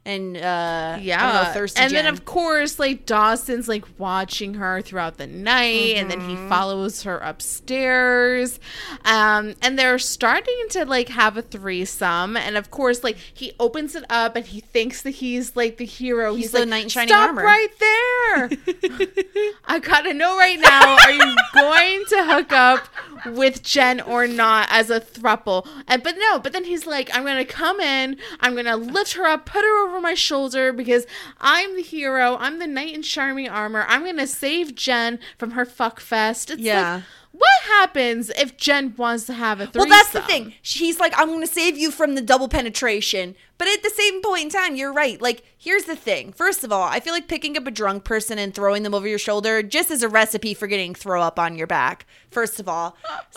And 0.06 0.36
uh, 0.36 0.98
yeah 1.00 1.44
know, 1.44 1.50
thirsty 1.54 1.80
and 1.80 1.92
then 1.92 2.04
of 2.06 2.24
course 2.26 2.78
like 2.78 3.06
dawson's 3.06 3.68
like 3.68 3.84
watching 3.98 4.54
her 4.54 4.82
throughout 4.82 5.16
the 5.16 5.26
night 5.26 5.96
and 5.96 6.10
then 6.10 6.20
he 6.20 6.34
Mm-hmm. 6.34 6.48
follows 6.48 7.02
her 7.04 7.18
upstairs. 7.18 8.58
Um 9.04 9.54
and 9.62 9.78
they're 9.78 9.98
starting 9.98 10.66
to 10.70 10.84
like 10.84 11.08
have 11.08 11.36
a 11.36 11.42
threesome. 11.42 12.36
And 12.36 12.56
of 12.56 12.70
course 12.70 13.02
like 13.04 13.16
he 13.16 13.52
opens 13.60 13.94
it 13.94 14.04
up 14.10 14.36
and 14.36 14.44
he 14.44 14.60
thinks 14.60 15.02
that 15.02 15.10
he's 15.10 15.54
like 15.56 15.76
the 15.76 15.84
hero. 15.86 16.34
He's 16.34 16.46
he's, 16.46 16.52
the 16.52 16.60
like 16.60 16.68
knight 16.68 16.82
in 16.84 16.88
shining 16.88 17.08
stop 17.08 17.28
armor." 17.28 17.42
right 17.42 17.68
there. 17.78 18.50
I 19.66 19.78
gotta 19.78 20.12
know 20.12 20.36
right 20.36 20.58
now 20.58 20.96
are 20.96 21.12
you 21.12 21.36
going 21.54 22.04
to 22.08 22.24
hook 22.24 22.52
up 22.52 22.88
with 23.26 23.62
jen 23.62 24.00
or 24.00 24.26
not 24.26 24.66
as 24.70 24.90
a 24.90 25.00
thruple? 25.00 25.66
And 25.88 26.02
but 26.02 26.16
no 26.18 26.38
but 26.38 26.52
then 26.52 26.64
he's 26.64 26.86
like 26.86 27.10
i'm 27.14 27.24
gonna 27.24 27.44
come 27.44 27.80
in 27.80 28.16
i'm 28.40 28.54
gonna 28.54 28.76
lift 28.76 29.14
her 29.14 29.24
up 29.24 29.46
put 29.46 29.62
her 29.62 29.93
over 29.94 30.00
my 30.02 30.14
shoulder 30.14 30.72
because 30.72 31.06
i'm 31.40 31.76
the 31.76 31.82
hero 31.82 32.36
i'm 32.40 32.58
the 32.58 32.66
knight 32.66 32.92
in 32.94 33.02
shining 33.02 33.48
armor 33.48 33.84
i'm 33.88 34.04
gonna 34.04 34.26
save 34.26 34.74
jen 34.74 35.18
from 35.38 35.52
her 35.52 35.64
fuck 35.64 36.00
fest 36.00 36.50
it's 36.50 36.60
Yeah. 36.60 36.94
like 36.96 37.02
what 37.32 37.62
happens 37.66 38.30
if 38.30 38.56
jen 38.56 38.94
wants 38.96 39.26
to 39.26 39.32
have 39.34 39.60
a 39.60 39.66
threesome 39.66 39.88
Well, 39.88 39.98
that's 39.98 40.12
the 40.12 40.22
thing. 40.22 40.54
He's 40.62 41.00
like, 41.00 41.12
I'm 41.16 41.26
going 41.30 41.40
to 41.40 41.48
save 41.52 41.76
you 41.76 41.90
from 41.90 42.14
the 42.14 42.20
double 42.22 42.46
penetration. 42.46 43.34
But 43.58 43.66
at 43.66 43.82
the 43.82 43.90
same 43.90 44.22
point 44.22 44.44
in 44.44 44.50
time, 44.50 44.76
you're 44.76 44.92
right. 44.92 45.20
Like, 45.20 45.42
here's 45.58 45.82
the 45.82 45.96
thing. 45.96 46.32
First 46.32 46.62
of 46.62 46.70
all, 46.70 46.84
I 46.84 47.00
feel 47.00 47.12
like 47.12 47.26
picking 47.26 47.56
up 47.56 47.66
a 47.66 47.72
drunk 47.72 48.04
person 48.04 48.38
and 48.38 48.54
throwing 48.54 48.84
them 48.84 48.94
over 48.94 49.08
your 49.08 49.18
shoulder 49.18 49.64
just 49.64 49.90
is 49.90 50.04
a 50.04 50.08
recipe 50.08 50.54
for 50.54 50.68
getting 50.68 50.94
throw 50.94 51.20
up 51.22 51.40
on 51.40 51.56
your 51.58 51.66
back. 51.66 52.06
First 52.30 52.60
of 52.60 52.68
all. 52.68 52.96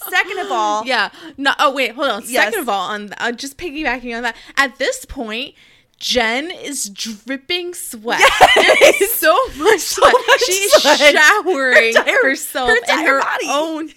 Second 0.10 0.38
of 0.42 0.52
all, 0.52 0.84
Yeah. 0.86 1.10
No. 1.36 1.54
Oh 1.58 1.74
wait, 1.74 1.94
hold 1.94 2.08
on. 2.10 2.22
Yes. 2.28 2.46
Second 2.46 2.60
of 2.60 2.70
all, 2.70 2.90
on 2.92 3.14
uh, 3.18 3.32
just 3.32 3.58
piggybacking 3.58 4.16
on 4.16 4.22
that, 4.22 4.36
at 4.58 4.78
this 4.78 5.06
point. 5.06 5.56
Jen 6.00 6.52
is 6.52 6.90
dripping 6.90 7.74
sweat. 7.74 8.22
There 8.56 9.02
is 9.02 9.14
so 9.14 9.36
much 9.58 9.80
sweat. 9.80 10.14
much 10.28 10.40
She's 10.46 10.72
sweat. 10.74 11.00
showering 11.00 11.96
Her 11.96 12.02
entire- 12.02 12.24
herself 12.24 12.70
her 12.70 12.78
and 12.90 13.08
her 13.08 13.20
body. 13.20 13.46
own. 13.50 13.90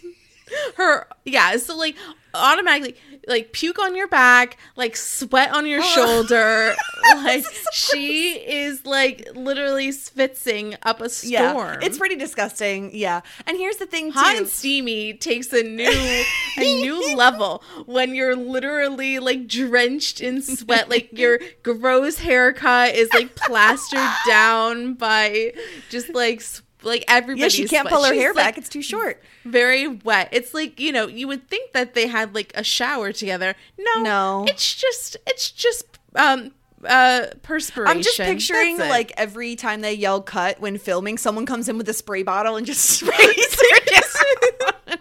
Her 0.77 1.07
yeah. 1.25 1.57
So 1.59 1.77
like 1.77 1.97
automatically, 2.35 2.97
like 3.27 3.53
puke 3.53 3.79
on 3.79 3.97
your 3.97 4.09
back, 4.09 4.57
like 4.77 4.97
sweat 4.97 5.53
on 5.53 5.67
your 5.67 5.81
oh. 5.81 5.85
shoulder. 5.85 6.75
like 7.17 7.45
she 7.73 8.35
is 8.35 8.85
like 8.85 9.29
literally 9.35 9.89
svitzing 9.89 10.77
up 10.83 11.01
a 11.01 11.09
storm. 11.09 11.31
yeah, 11.31 11.79
it's 11.83 11.99
pretty 11.99 12.17
disgusting. 12.17 12.91
Yeah. 12.93 13.21
And 13.47 13.57
here's 13.57 13.77
the 13.77 13.87
thing, 13.87 14.13
too. 14.13 14.19
hot 14.19 14.33
too. 14.33 14.39
and 14.39 14.49
steamy 14.49 15.15
takes 15.15 15.53
a 15.53 15.63
new 15.63 16.25
a 16.59 16.81
new 16.83 17.15
level 17.17 17.63
when 17.87 18.15
you're 18.15 18.37
literally 18.37 19.19
like 19.19 19.47
drenched 19.47 20.21
in 20.21 20.43
sweat 20.43 20.89
like 20.89 21.17
your 21.17 21.41
gross 21.63 22.19
haircut 22.19 22.95
is 22.95 23.09
like 23.13 23.35
plastered 23.35 24.09
down 24.27 24.95
by 24.95 25.53
just 25.89 26.15
like 26.15 26.39
s- 26.39 26.63
like 26.83 27.05
everybody 27.09 27.43
yeah, 27.43 27.49
she 27.49 27.67
can't 27.69 27.89
pull 27.89 28.05
her 28.05 28.15
hair 28.15 28.33
back. 28.35 28.57
It's 28.59 28.69
too 28.69 28.83
short. 28.83 29.23
very 29.45 29.87
wet 29.89 30.29
it's 30.33 30.53
like 30.55 30.79
you 30.81 30.93
know 30.93 31.07
you 31.07 31.27
would 31.29 31.49
think 31.49 31.73
that 31.73 31.95
they 31.95 32.07
had 32.07 32.35
like 32.35 32.53
a 32.55 32.63
shower 32.65 33.13
together 33.13 33.55
no 33.79 34.03
No. 34.03 34.45
it's 34.49 34.75
just 34.75 35.17
it's 35.27 35.51
just 35.51 35.85
um 36.15 36.53
uh 36.89 37.27
perspiration 37.43 37.97
I'm 37.97 38.03
just 38.03 38.19
picturing 38.19 38.79
like 38.79 39.13
every 39.17 39.55
time 39.57 39.81
they 39.83 39.93
yell 39.95 40.23
cut 40.23 40.61
when 40.61 40.79
filming, 40.79 41.19
someone 41.19 41.45
comes 41.47 41.69
in 41.69 41.77
with 41.77 41.89
a 41.89 41.93
spray 41.93 42.23
bottle 42.23 42.57
and 42.57 42.67
just 42.67 42.81
sprays 43.01 43.61
her 43.73 43.81
down. 43.87 44.99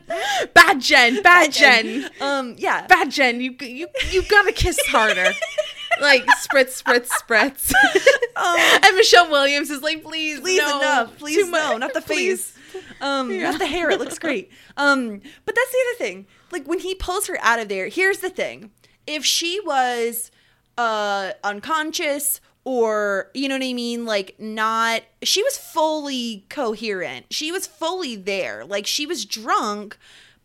bad 0.53 0.81
jen 0.81 1.21
bad 1.21 1.51
jen 1.53 2.09
Um, 2.21 2.55
yeah. 2.57 2.85
bad 2.87 3.11
Jen, 3.11 3.39
you 3.41 3.55
you 3.61 3.87
you 4.11 4.21
gotta 4.23 4.51
kiss 4.51 4.77
harder. 4.87 5.31
like 6.01 6.25
spritz, 6.41 6.81
spritz, 6.83 7.09
spritz. 7.09 7.73
and 8.85 8.95
Michelle 8.95 9.29
Williams 9.29 9.69
is 9.69 9.81
like, 9.81 10.03
please, 10.03 10.37
Um, 10.37 10.43
please 10.43 10.59
no, 10.61 10.77
enough 10.79 11.17
please 11.17 11.49
no 11.49 11.77
not 11.77 11.93
the 11.93 12.01
face. 12.15 12.55
Um 13.01 13.37
not 13.41 13.59
the 13.59 13.65
hair 13.65 13.89
it 13.89 13.99
looks 13.99 14.19
great. 14.19 14.51
Um 14.77 15.21
but 15.45 15.55
that's 15.55 15.71
the 15.71 15.77
other 15.89 15.97
thing. 15.97 16.27
Like 16.51 16.67
when 16.67 16.79
he 16.79 16.95
pulls 16.95 17.27
her 17.27 17.37
out 17.41 17.59
of 17.59 17.67
there 17.69 17.87
here's 17.87 18.19
the 18.19 18.29
thing. 18.29 18.71
If 19.07 19.25
she 19.25 19.59
was 19.65 20.31
uh 20.77 21.31
unconscious 21.43 22.41
or 22.65 23.31
you 23.33 23.47
know 23.47 23.55
what 23.55 23.63
i 23.63 23.73
mean? 23.73 24.05
Like 24.05 24.35
not 24.39 25.01
she 25.23 25.41
was 25.43 25.57
fully 25.57 26.45
coherent. 26.49 27.25
She 27.31 27.51
was 27.51 27.65
fully 27.67 28.15
there. 28.15 28.65
Like 28.65 28.85
she 28.87 29.05
was 29.05 29.25
drunk 29.25 29.97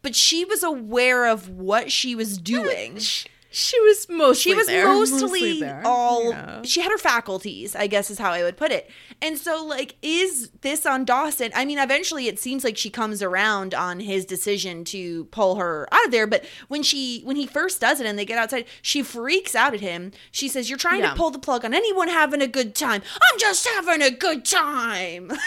but 0.02 0.14
she 0.14 0.44
was 0.44 0.62
aware 0.62 1.26
of 1.26 1.48
what 1.48 1.90
she 1.90 2.14
was 2.14 2.36
doing. 2.36 2.98
She, 2.98 3.26
she 3.57 3.80
was 3.82 4.09
mostly 4.09 4.50
she 4.50 4.55
was 4.57 4.66
there, 4.66 4.86
mostly, 4.86 5.61
there. 5.61 5.80
all 5.84 6.30
Yeah. 6.30 6.62
she 6.64 6.80
had 6.80 6.90
her 6.90 6.98
faculties 6.98 7.76
i 7.76 7.86
guess 7.86 8.11
is 8.11 8.18
how 8.18 8.32
i 8.32 8.42
would 8.42 8.57
put 8.57 8.72
it 8.72 8.90
and 9.22 9.38
so 9.38 9.64
like 9.64 9.94
is 10.02 10.50
this 10.62 10.84
on 10.84 11.05
dawson 11.05 11.52
i 11.55 11.64
mean 11.64 11.78
eventually 11.78 12.26
it 12.26 12.38
seems 12.40 12.64
like 12.64 12.76
she 12.76 12.90
comes 12.90 13.22
around 13.22 13.72
on 13.72 14.00
his 14.00 14.24
decision 14.24 14.82
to 14.86 15.26
pull 15.26 15.55
her 15.55 15.86
out 15.92 16.05
of 16.07 16.11
there 16.11 16.26
but 16.26 16.44
when 16.66 16.82
she 16.82 17.20
when 17.22 17.36
he 17.36 17.46
first 17.46 17.80
does 17.80 18.00
it 18.00 18.07
and 18.07 18.18
they 18.18 18.24
get 18.24 18.38
outside 18.38 18.64
she 18.82 19.02
freaks 19.05 19.55
out 19.55 19.72
at 19.72 19.80
him 19.80 20.11
she 20.32 20.48
says 20.48 20.68
you're 20.68 20.76
trying 20.76 21.00
Yeah. 21.02 21.11
to 21.11 21.16
pull 21.16 21.30
the 21.30 21.38
plug 21.38 21.64
on 21.64 21.72
anyone 21.74 22.09
having 22.09 22.42
a 22.42 22.48
good 22.48 22.74
time 22.74 23.02
i'm 23.14 23.38
just 23.38 23.66
having 23.68 24.02
a 24.02 24.11
good 24.11 24.44
time 24.44 25.30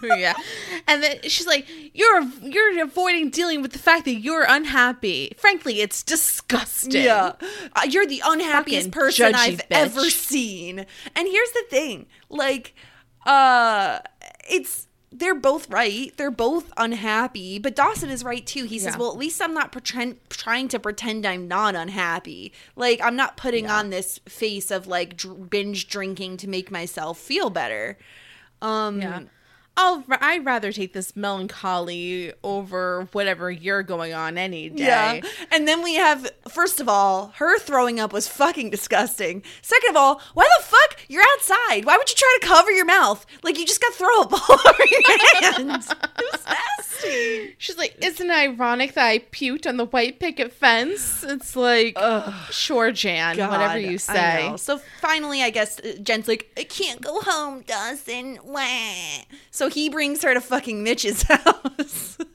yeah. 0.16 0.34
And 0.86 1.02
then 1.02 1.18
she's 1.24 1.46
like, 1.46 1.66
"You're 1.94 2.22
you're 2.42 2.82
avoiding 2.84 3.30
dealing 3.30 3.62
with 3.62 3.72
the 3.72 3.78
fact 3.78 4.04
that 4.04 4.14
you're 4.14 4.44
unhappy. 4.48 5.32
Frankly, 5.36 5.80
it's 5.80 6.02
disgusting." 6.02 7.02
Yeah. 7.02 7.32
Uh, 7.74 7.82
you're 7.88 8.06
the 8.06 8.22
unhappiest 8.24 8.86
Fucking 8.88 8.92
person 8.92 9.32
judgy 9.32 9.36
I've 9.36 9.58
bitch. 9.58 9.64
ever 9.70 10.10
seen. 10.10 10.86
And 11.14 11.28
here's 11.28 11.50
the 11.52 11.64
thing. 11.70 12.06
Like 12.28 12.74
uh 13.26 13.98
it's 14.48 14.86
they're 15.10 15.34
both 15.34 15.70
right. 15.70 16.14
They're 16.18 16.30
both 16.30 16.70
unhappy, 16.76 17.58
but 17.58 17.74
Dawson 17.74 18.10
is 18.10 18.22
right 18.22 18.46
too. 18.46 18.64
He 18.64 18.78
says, 18.78 18.92
Yeah. 18.94 18.98
"Well, 19.00 19.10
at 19.10 19.16
least 19.16 19.40
I'm 19.42 19.54
not 19.54 19.72
pretend 19.72 20.18
trying 20.28 20.68
to 20.68 20.78
pretend 20.78 21.24
I'm 21.26 21.48
not 21.48 21.74
unhappy. 21.74 22.52
Like 22.76 23.00
I'm 23.02 23.16
not 23.16 23.36
putting 23.36 23.68
on 23.68 23.90
this 23.90 24.20
face 24.28 24.70
of 24.70 24.86
like 24.86 25.16
dr- 25.16 25.48
binge 25.50 25.88
drinking 25.88 26.36
to 26.38 26.48
make 26.48 26.70
myself 26.70 27.18
feel 27.18 27.50
better." 27.50 27.98
Um 28.62 29.00
Yeah. 29.00 29.22
I'll 29.78 30.04
r- 30.10 30.18
I'd 30.20 30.44
rather 30.44 30.72
take 30.72 30.92
this 30.92 31.14
melancholy 31.14 32.32
over 32.42 33.08
whatever 33.12 33.48
you're 33.50 33.84
going 33.84 34.12
on 34.12 34.36
any 34.36 34.68
day. 34.70 34.84
Yeah. 34.84 35.20
And 35.52 35.68
then 35.68 35.82
we 35.84 35.94
have, 35.94 36.28
first 36.48 36.80
of 36.80 36.88
all, 36.88 37.32
her 37.36 37.58
throwing 37.60 38.00
up 38.00 38.12
was 38.12 38.26
fucking 38.26 38.70
disgusting. 38.70 39.42
Second 39.62 39.90
of 39.90 39.96
all, 39.96 40.20
why 40.34 40.48
the 40.58 40.64
fuck? 40.64 40.98
You're 41.08 41.22
outside. 41.34 41.84
Why 41.84 41.96
would 41.96 42.10
you 42.10 42.16
try 42.16 42.38
to 42.40 42.46
cover 42.46 42.70
your 42.72 42.84
mouth? 42.86 43.24
Like 43.44 43.56
you 43.56 43.64
just 43.64 43.80
got 43.80 43.94
throw 43.94 44.20
up 44.22 44.32
all 44.32 44.58
over 44.68 44.84
your 44.90 45.02
hands. 45.42 45.90
It 45.90 46.32
was 46.32 46.44
nasty. 46.44 47.54
She's 47.58 47.78
like, 47.78 47.96
isn't 48.04 48.28
it 48.28 48.32
ironic 48.34 48.94
that 48.94 49.06
I 49.06 49.20
puked 49.20 49.68
on 49.68 49.76
the 49.76 49.86
white 49.86 50.18
picket 50.18 50.52
fence? 50.52 51.22
It's 51.22 51.54
like, 51.54 51.96
sure, 52.50 52.90
Jan, 52.90 53.36
whatever 53.38 53.78
you 53.78 53.98
say. 53.98 54.52
So 54.56 54.78
finally, 55.00 55.42
I 55.44 55.50
guess 55.50 55.78
uh, 55.78 55.92
Jen's 56.02 56.26
like, 56.26 56.50
I 56.56 56.64
can't 56.64 57.00
go 57.00 57.20
home, 57.20 57.62
Dawson. 57.62 58.40
Wah. 58.42 58.64
So 59.52 59.67
he 59.68 59.88
brings 59.88 60.22
her 60.22 60.34
to 60.34 60.40
fucking 60.40 60.82
Mitch's 60.82 61.22
house. 61.28 62.18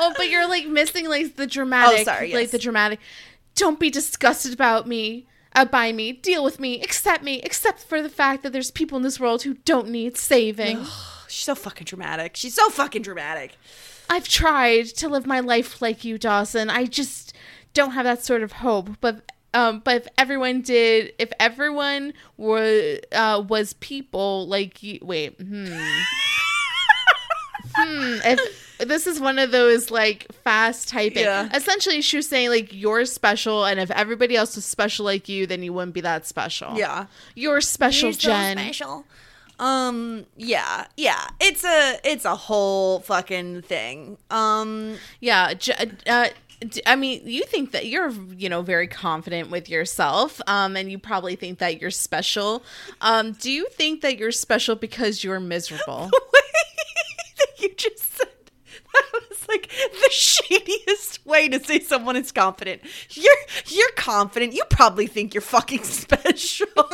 Oh, 0.00 0.12
but 0.16 0.30
you're 0.30 0.48
like 0.48 0.66
missing 0.66 1.08
like 1.08 1.36
the 1.36 1.46
dramatic, 1.46 2.00
Oh, 2.00 2.04
sorry, 2.04 2.28
yes. 2.28 2.34
like 2.36 2.50
the 2.50 2.58
dramatic. 2.58 3.00
Don't 3.56 3.80
be 3.80 3.90
disgusted 3.90 4.52
about 4.52 4.86
me, 4.86 5.26
uh, 5.54 5.64
by 5.64 5.90
me. 5.92 6.12
Deal 6.12 6.44
with 6.44 6.60
me, 6.60 6.80
accept 6.82 7.24
me, 7.24 7.40
except 7.42 7.80
for 7.80 8.00
the 8.00 8.08
fact 8.08 8.42
that 8.42 8.52
there's 8.52 8.70
people 8.70 8.96
in 8.96 9.02
this 9.02 9.18
world 9.18 9.42
who 9.42 9.54
don't 9.64 9.88
need 9.88 10.16
saving. 10.16 10.84
She's 11.28 11.44
so 11.44 11.54
fucking 11.56 11.84
dramatic. 11.86 12.36
She's 12.36 12.54
so 12.54 12.70
fucking 12.70 13.02
dramatic. 13.02 13.56
I've 14.08 14.28
tried 14.28 14.86
to 14.86 15.08
live 15.08 15.26
my 15.26 15.40
life 15.40 15.82
like 15.82 16.04
you, 16.04 16.16
Dawson. 16.16 16.70
I 16.70 16.84
just 16.86 17.34
don't 17.74 17.90
have 17.92 18.04
that 18.04 18.24
sort 18.24 18.42
of 18.42 18.52
hope. 18.52 18.90
But 19.00 19.30
um, 19.54 19.80
but 19.80 19.96
if 19.96 20.08
everyone 20.18 20.60
did, 20.62 21.12
if 21.18 21.30
everyone 21.40 22.12
were 22.36 22.98
uh, 23.12 23.42
was 23.48 23.72
people 23.74 24.46
like 24.48 24.82
you, 24.82 24.98
wait, 25.02 25.36
hmm, 25.40 25.66
hmm, 27.76 28.14
if 28.24 28.64
this 28.78 29.06
is 29.06 29.20
one 29.20 29.38
of 29.38 29.50
those 29.50 29.90
like 29.90 30.26
fast 30.44 30.88
typing. 30.88 31.24
Yeah. 31.24 31.48
Essentially, 31.54 32.00
she 32.00 32.16
was 32.16 32.28
saying 32.28 32.50
like 32.50 32.72
you're 32.72 33.04
special, 33.04 33.64
and 33.64 33.80
if 33.80 33.90
everybody 33.90 34.36
else 34.36 34.54
was 34.56 34.64
special 34.64 35.04
like 35.04 35.28
you, 35.28 35.46
then 35.46 35.62
you 35.62 35.72
wouldn't 35.72 35.94
be 35.94 36.00
that 36.02 36.26
special. 36.26 36.76
Yeah. 36.76 37.06
you're 37.34 37.60
special, 37.60 38.08
You're 38.10 38.12
so 38.20 38.28
Jen. 38.30 38.56
special. 38.58 39.04
Um 39.60 40.24
yeah, 40.36 40.86
yeah. 40.96 41.26
It's 41.40 41.64
a 41.64 41.98
it's 42.04 42.24
a 42.24 42.36
whole 42.36 43.00
fucking 43.00 43.62
thing. 43.62 44.16
Um 44.30 44.98
Yeah, 45.18 45.52
J- 45.54 45.72
uh, 46.06 46.26
d- 46.26 46.30
I 46.86 46.96
mean, 46.96 47.22
you 47.24 47.44
think 47.44 47.70
that 47.72 47.86
you're, 47.86 48.10
you 48.10 48.48
know, 48.48 48.62
very 48.62 48.88
confident 48.88 49.50
with 49.50 49.68
yourself, 49.68 50.40
um, 50.48 50.76
and 50.76 50.90
you 50.90 50.98
probably 50.98 51.36
think 51.36 51.58
that 51.60 51.80
you're 51.80 51.92
special. 51.92 52.64
Um, 53.00 53.32
do 53.32 53.50
you 53.50 53.68
think 53.70 54.00
that 54.00 54.18
you're 54.18 54.32
special 54.32 54.74
because 54.74 55.22
you're 55.22 55.38
miserable? 55.40 56.10
that 56.32 56.42
you 57.58 57.68
just 57.76 58.16
said 58.16 58.28
that 58.92 59.12
was 59.30 59.48
like 59.48 59.68
the 59.68 60.10
shadiest 60.10 61.24
way 61.26 61.48
to 61.48 61.62
say 61.62 61.80
someone 61.80 62.16
is 62.16 62.32
confident. 62.32 62.82
You're 63.10 63.34
you're 63.66 63.90
confident. 63.96 64.52
You 64.52 64.64
probably 64.70 65.06
think 65.06 65.34
you're 65.34 65.40
fucking 65.40 65.84
special. 65.84 66.66
like, 66.76 66.92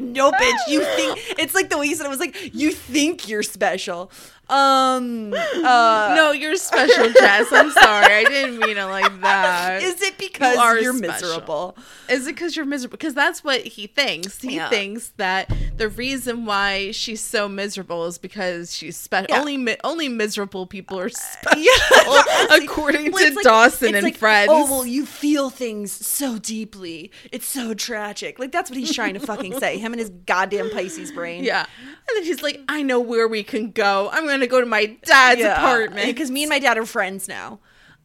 no, 0.00 0.32
bitch. 0.32 0.58
You 0.68 0.84
think 0.84 1.18
it's 1.38 1.54
like 1.54 1.70
the 1.70 1.78
way 1.78 1.86
you 1.86 1.94
said 1.94 2.06
it 2.06 2.10
was 2.10 2.20
like 2.20 2.54
you 2.54 2.72
think 2.72 3.28
you're 3.28 3.42
special. 3.42 4.10
Um. 4.48 5.32
Uh, 5.34 6.12
no, 6.16 6.32
you're 6.32 6.56
special, 6.56 7.10
Jess. 7.12 7.50
I'm 7.52 7.70
sorry. 7.70 8.12
I 8.14 8.24
didn't 8.24 8.58
mean 8.58 8.76
it 8.76 8.84
like 8.84 9.20
that. 9.22 9.82
Is 9.82 10.02
it 10.02 10.18
because 10.18 10.54
You 10.56 10.90
are 10.90 10.92
miserable? 10.92 11.76
Is 12.08 12.26
it 12.26 12.34
because 12.34 12.54
you're 12.54 12.66
miserable? 12.66 12.98
Because 12.98 13.14
that's 13.14 13.42
what 13.42 13.62
he 13.62 13.86
thinks. 13.86 14.40
He 14.42 14.56
Yeah. 14.56 14.68
thinks 14.68 15.12
that 15.16 15.50
the 15.76 15.88
reason 15.88 16.44
why 16.44 16.90
she's 16.90 17.20
so 17.22 17.48
miserable 17.48 18.04
is 18.06 18.18
because 18.18 18.74
she's 18.74 18.96
special. 18.96 19.26
Yeah. 19.30 19.40
Only 19.40 19.56
mi- 19.56 19.76
only 19.82 20.08
miserable 20.08 20.66
people 20.66 20.98
are 21.00 21.08
special, 21.10 21.62
Yeah, 21.62 22.46
according 22.62 23.12
Well, 23.12 23.26
to 23.28 23.34
like- 23.34 23.44
Dawson 23.44 23.94
and 23.94 24.04
like, 24.04 24.16
Friends. 24.18 24.50
Oh 24.52 24.64
well, 24.70 24.84
you 24.86 25.06
feel 25.06 25.48
things 25.50 25.90
so 25.90 26.38
deeply. 26.38 27.10
It's 27.32 27.46
so 27.46 27.72
tragic. 27.74 28.38
Like 28.38 28.52
that's 28.52 28.70
what 28.70 28.78
he's 28.78 28.94
trying 28.94 29.14
to 29.14 29.20
fucking 29.20 29.58
say. 29.58 29.78
Him 29.78 29.92
and 29.94 30.00
his 30.00 30.10
goddamn 30.10 30.70
Pisces 30.70 31.10
brain. 31.12 31.44
yeah, 31.44 31.60
and 31.86 32.16
then 32.16 32.24
he's 32.24 32.42
like, 32.42 32.60
"I 32.68 32.82
know 32.82 33.00
where 33.00 33.26
we 33.26 33.42
can 33.42 33.70
go. 33.70 34.10
I'm 34.12 34.24
gonna 34.26 34.33
go 34.46 34.60
to 34.60 34.66
my 34.66 34.86
dad's 35.04 35.42
apartment 35.42 36.06
because 36.06 36.30
me 36.30 36.42
and 36.44 36.50
my 36.50 36.58
dad 36.58 36.78
are 36.78 36.86
friends 36.86 37.28
now. 37.28 37.58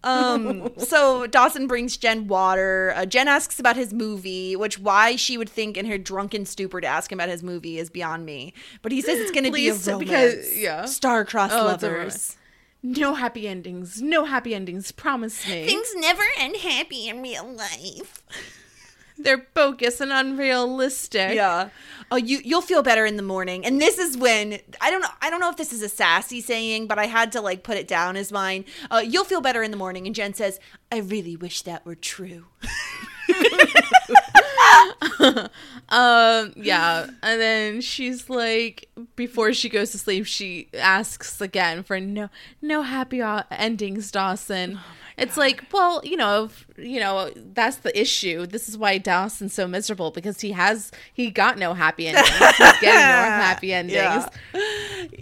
Um, 0.04 0.72
so 0.78 1.28
Dawson 1.28 1.68
brings 1.68 1.98
Jen 1.98 2.28
water. 2.28 2.94
Uh, 2.96 3.06
Jen 3.06 3.28
asks 3.28 3.60
about 3.60 3.76
his 3.76 3.94
movie, 3.94 4.56
which 4.56 4.80
why 4.80 5.16
she 5.18 5.38
would 5.38 5.50
think 5.50 5.76
in 5.76 5.86
her 5.88 5.98
drunken 5.98 6.46
stupor 6.46 6.80
to 6.80 6.88
ask 6.88 7.12
him 7.12 7.20
about 7.20 7.30
his 7.30 7.44
movie 7.44 7.78
is 7.78 7.90
beyond 7.90 8.26
me. 8.26 8.54
But 8.82 8.92
he 8.94 9.02
says 9.02 9.20
it's 9.20 9.32
going 9.32 9.44
to 9.44 9.52
be 9.52 9.68
a 9.68 9.74
romance. 9.74 10.00
because- 10.00 10.58
yeah. 10.58 10.86
star-crossed 10.86 11.54
Oh, 11.54 11.66
lovers. 11.66 12.38
No 12.82 13.14
happy 13.16 13.46
endings. 13.46 14.02
No 14.02 14.24
happy 14.24 14.56
endings. 14.56 14.94
Promise 14.94 15.46
me. 15.50 15.66
Things 15.66 15.90
never 15.98 16.24
end 16.38 16.56
happy 16.56 17.10
in 17.10 17.22
real 17.22 17.46
life. 17.46 18.24
They're 19.20 19.46
bogus 19.54 20.00
and 20.00 20.12
unrealistic. 20.12 21.36
Yeah. 21.36 21.70
Oh, 22.12 22.16
you 22.16 22.40
you'll 22.44 22.62
feel 22.62 22.82
better 22.82 23.06
in 23.06 23.18
the 23.18 23.24
morning. 23.24 23.66
And 23.66 23.82
this 23.82 23.98
is 23.98 24.18
when 24.18 24.60
I 24.82 24.90
don't 24.90 25.02
know 25.02 25.10
I 25.22 25.30
don't 25.30 25.40
know 25.40 25.50
if 25.50 25.58
this 25.58 25.74
is 25.74 25.82
a 25.82 25.90
sassy 25.90 26.42
saying, 26.42 26.88
but 26.88 26.98
I 26.98 27.06
had 27.06 27.32
to 27.34 27.42
like 27.42 27.64
put 27.64 27.78
it 27.78 27.88
down 27.88 28.16
as 28.16 28.32
mine. 28.32 28.66
Uh, 28.90 29.04
you'll 29.06 29.26
feel 29.26 29.42
better 29.42 29.62
in 29.62 29.72
the 29.72 29.78
morning. 29.78 30.06
And 30.08 30.16
Jen 30.16 30.34
says, 30.34 30.60
I 30.92 31.00
really 31.00 31.36
wish 31.36 31.62
that 31.64 31.86
were 31.86 31.96
true. 31.96 32.46
Um, 35.90 36.54
yeah. 36.56 37.08
And 37.24 37.42
then 37.42 37.82
she's 37.82 38.30
like, 38.30 38.90
before 39.16 39.54
she 39.54 39.70
goes 39.70 39.92
to 39.92 39.98
sleep, 39.98 40.26
she 40.26 40.70
asks 40.74 41.42
again 41.42 41.84
for 41.84 42.00
no, 42.00 42.30
no 42.62 42.84
happy 42.84 43.22
endings, 43.52 44.12
Dawson. 44.12 44.80
it's 45.20 45.38
like, 45.38 45.64
well, 45.72 46.02
you 46.04 46.18
know, 46.18 46.46
if, 46.46 46.68
you 46.78 47.00
know, 47.00 47.32
that's 47.36 47.78
the 47.78 48.00
issue. 48.00 48.46
This 48.46 48.70
is 48.70 48.78
why 48.78 48.98
Dawson's 48.98 49.54
so 49.54 49.68
miserable 49.68 50.12
because 50.12 50.42
he 50.42 50.52
has, 50.52 50.92
he 51.14 51.30
got 51.30 51.58
no 51.58 51.74
happy 51.74 52.08
endings. 52.08 52.30
He's 52.30 52.58
getting 52.58 52.82
no 52.82 52.90
happy 52.90 53.74
endings. 53.74 53.94
Yeah. 53.94 54.30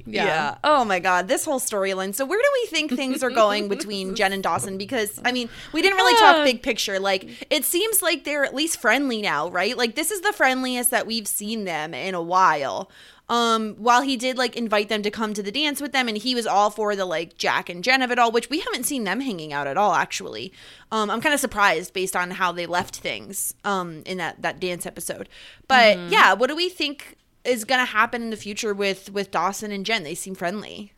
Yeah. 0.06 0.58
Oh 0.64 0.86
my 0.86 1.00
god, 1.00 1.28
this 1.28 1.46
whole 1.46 1.60
storyline. 1.60 2.16
So 2.16 2.26
where 2.26 2.40
do 2.40 2.50
we 2.62 2.68
think 2.68 2.92
things 2.92 3.24
are 3.24 3.30
going 3.30 3.68
between 3.68 4.16
Jen 4.16 4.34
and 4.34 4.42
Dawson? 4.42 4.78
Because 4.78 5.20
I 5.26 5.32
mean, 5.32 5.50
we 5.74 5.82
didn't 5.82 5.98
really 5.98 6.18
talk 6.18 6.38
uh. 6.38 6.44
big 6.44 6.64
picture. 6.64 7.00
Like 7.00 7.46
it 7.50 7.66
seems 7.66 8.02
like 8.02 8.24
they're 8.24 8.46
at 8.46 8.56
least 8.56 8.80
friendly 8.80 9.22
now, 9.22 9.50
right? 9.50 9.78
Like 9.78 9.96
this 9.96 10.12
is 10.12 10.22
the 10.22 10.34
friendliest 10.34 10.92
that 10.92 11.06
we've 11.06 11.28
seen 11.28 11.66
them 11.66 11.94
in 11.94 12.16
a 12.16 12.22
while. 12.22 12.90
Um, 13.30 13.76
while 13.76 14.04
he 14.04 14.16
did 14.16 14.38
like 14.38 14.56
invite 14.56 14.88
them 14.88 15.02
to 15.04 15.12
come 15.12 15.34
to 15.34 15.44
the 15.44 15.52
dance 15.52 15.82
with 15.82 15.92
them, 15.92 16.08
and 16.08 16.18
he 16.18 16.34
was 16.34 16.48
all 16.48 16.70
for 16.70 16.96
the 16.96 17.06
like 17.06 17.38
Jack 17.38 17.70
and 17.70 17.84
Jen 17.84 18.02
of 18.02 18.10
it 18.10 18.18
all, 18.18 18.32
which 18.32 18.50
we 18.50 18.60
haven't 18.60 18.86
seen 18.86 19.04
them 19.04 19.20
hanging 19.20 19.52
out 19.52 19.68
at 19.68 19.78
all. 19.78 19.94
Actually, 19.94 20.54
um, 20.92 21.10
I'm 21.10 21.20
kind 21.20 21.34
of 21.34 21.40
surprised 21.42 21.94
based 21.94 22.16
on 22.16 22.32
how 22.32 22.52
they 22.52 22.66
left 22.66 22.98
things 22.98 23.54
um 23.66 24.02
in 24.06 24.18
that 24.18 24.42
that 24.42 24.60
dance 24.60 24.86
episode. 24.86 25.28
But 25.68 25.98
yeah, 26.10 26.34
what 26.34 26.48
do 26.48 26.56
we 26.56 26.70
think 26.70 27.18
is 27.44 27.66
going 27.66 27.80
to 27.82 27.92
happen 27.92 28.22
in 28.22 28.30
the 28.30 28.38
future 28.38 28.74
with 28.74 29.12
with 29.12 29.32
Dawson 29.32 29.72
and 29.72 29.86
Jen? 29.86 30.04
They 30.04 30.16
seem 30.16 30.36
friendly. 30.36 30.94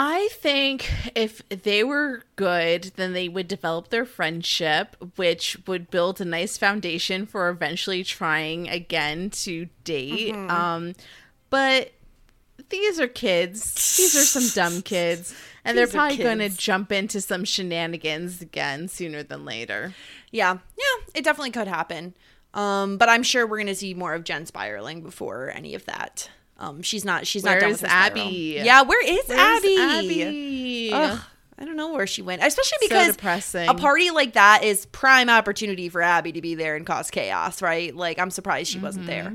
I 0.00 0.28
think 0.30 0.92
if 1.16 1.42
they 1.48 1.82
were 1.82 2.22
good, 2.36 2.92
then 2.94 3.14
they 3.14 3.28
would 3.28 3.48
develop 3.48 3.88
their 3.88 4.04
friendship, 4.04 4.94
which 5.16 5.56
would 5.66 5.90
build 5.90 6.20
a 6.20 6.24
nice 6.24 6.56
foundation 6.56 7.26
for 7.26 7.48
eventually 7.48 8.04
trying 8.04 8.68
again 8.68 9.30
to 9.30 9.66
date. 9.82 10.34
Mm-hmm. 10.34 10.50
Um, 10.52 10.94
but 11.50 11.90
these 12.68 13.00
are 13.00 13.08
kids. 13.08 13.96
These 13.96 14.14
are 14.14 14.20
some 14.20 14.48
dumb 14.54 14.82
kids, 14.84 15.34
and 15.64 15.76
they're 15.76 15.88
probably 15.88 16.18
going 16.18 16.38
to 16.38 16.50
jump 16.50 16.92
into 16.92 17.20
some 17.20 17.44
shenanigans 17.44 18.40
again 18.40 18.86
sooner 18.86 19.24
than 19.24 19.44
later. 19.44 19.94
Yeah, 20.30 20.58
yeah, 20.78 21.06
it 21.12 21.24
definitely 21.24 21.50
could 21.50 21.66
happen. 21.66 22.14
Um, 22.54 22.98
but 22.98 23.08
I'm 23.08 23.24
sure 23.24 23.48
we're 23.48 23.56
going 23.56 23.66
to 23.66 23.74
see 23.74 23.94
more 23.94 24.14
of 24.14 24.22
Jen 24.22 24.46
spiraling 24.46 25.02
before 25.02 25.50
any 25.50 25.74
of 25.74 25.86
that. 25.86 26.30
Um, 26.58 26.82
she's 26.82 27.04
not. 27.04 27.26
She's 27.26 27.44
not 27.44 27.60
Where's 27.60 27.80
with 27.80 27.80
her 27.82 27.86
spiral. 27.88 28.06
Abby? 28.20 28.60
Yeah, 28.62 28.82
where 28.82 29.04
is 29.06 29.28
Where's 29.28 29.40
Abby? 29.40 29.76
Abby? 29.78 30.90
Ugh, 30.92 31.20
I 31.58 31.64
don't 31.64 31.76
know 31.76 31.92
where 31.92 32.06
she 32.06 32.20
went. 32.22 32.42
Especially 32.42 32.78
because 32.80 33.16
depressing. 33.16 33.68
a 33.68 33.74
party 33.74 34.10
like 34.10 34.32
that 34.32 34.64
is 34.64 34.86
prime 34.86 35.30
opportunity 35.30 35.88
for 35.88 36.02
Abby 36.02 36.32
to 36.32 36.40
be 36.42 36.54
there 36.56 36.74
and 36.76 36.84
cause 36.86 37.10
chaos, 37.10 37.62
right? 37.62 37.94
Like 37.94 38.18
I'm 38.18 38.30
surprised 38.30 38.70
she 38.72 38.78
wasn't 38.78 39.06
there. 39.06 39.34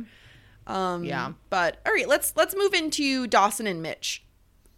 Um, 0.67 1.03
Yeah. 1.03 1.33
But 1.49 1.79
all 1.85 1.93
right, 1.93 2.07
let's 2.07 2.33
let's 2.35 2.55
move 2.55 2.73
into 2.73 3.27
Dawson 3.27 3.67
and 3.67 3.81
Mitch. 3.81 4.23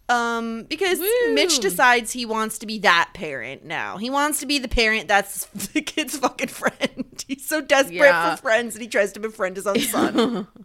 Um, 0.08 0.62
because 0.68 1.00
Woo. 1.00 1.34
Mitch 1.34 1.58
decides 1.58 2.12
he 2.12 2.26
wants 2.26 2.58
to 2.58 2.66
be 2.66 2.78
that 2.80 3.10
parent 3.12 3.64
now. 3.64 3.96
He 3.96 4.08
wants 4.08 4.38
to 4.38 4.46
be 4.46 4.60
the 4.60 4.68
parent 4.68 5.08
that's 5.08 5.46
the 5.72 5.82
kid's 5.82 6.16
fucking 6.18 6.46
friend. 6.48 7.24
He's 7.26 7.44
so 7.44 7.60
desperate 7.60 7.96
Yeah. 7.96 8.36
for 8.36 8.42
friends 8.42 8.74
that 8.74 8.82
he 8.82 8.86
tries 8.88 9.12
to 9.14 9.20
befriend 9.20 9.56
his 9.56 9.66
own 9.66 9.80
son. 9.80 10.46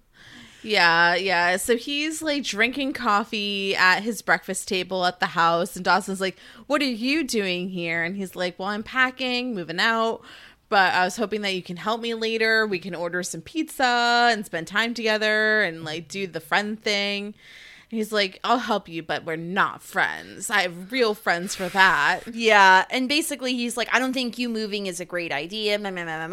Yeah, 0.64 1.16
yeah. 1.16 1.58
So 1.58 1.76
he's 1.76 2.22
like 2.22 2.44
drinking 2.44 2.94
coffee 2.94 3.76
at 3.76 4.02
his 4.02 4.22
breakfast 4.22 4.68
table 4.68 5.06
at 5.06 5.20
the 5.20 5.28
house, 5.28 5.76
and 5.76 5.84
Dawson's 5.84 6.22
like, 6.22 6.38
What 6.68 6.82
are 6.82 6.86
you 6.86 7.24
doing 7.24 7.70
here? 7.70 8.04
And 8.04 8.16
he's 8.16 8.36
like, 8.36 8.60
Well, 8.60 8.68
I'm 8.68 8.84
packing, 8.84 9.56
moving 9.56 9.80
out, 9.80 10.22
but 10.70 10.94
I 10.94 11.04
was 11.04 11.18
hoping 11.18 11.42
that 11.42 11.56
you 11.56 11.64
can 11.64 11.78
help 11.78 12.00
me 12.00 12.14
later. 12.14 12.68
We 12.68 12.80
can 12.80 12.96
order 12.96 13.24
some 13.24 13.42
pizza 13.42 14.30
and 14.32 14.46
spend 14.46 14.68
time 14.68 14.94
together 14.94 15.64
and 15.64 15.84
like 15.84 16.08
do 16.08 16.28
the 16.28 16.40
friend 16.40 16.82
thing. 16.82 17.34
He's 17.90 18.14
like, 18.14 18.40
I'll 18.46 18.60
help 18.60 18.88
you, 18.88 19.04
but 19.04 19.26
we're 19.26 19.36
not 19.36 19.84
friends. 19.84 20.50
I 20.50 20.62
have 20.62 20.94
real 20.94 21.14
friends 21.14 21.56
for 21.56 21.68
that. 21.70 22.22
Yeah, 22.34 22.86
and 22.90 23.10
basically 23.10 23.54
he's 23.54 23.76
like, 23.76 23.94
I 23.94 24.00
don't 24.00 24.14
think 24.14 24.38
you 24.38 24.48
moving 24.48 24.88
is 24.88 25.02
a 25.02 25.06
great 25.06 25.34
idea. 25.34 25.78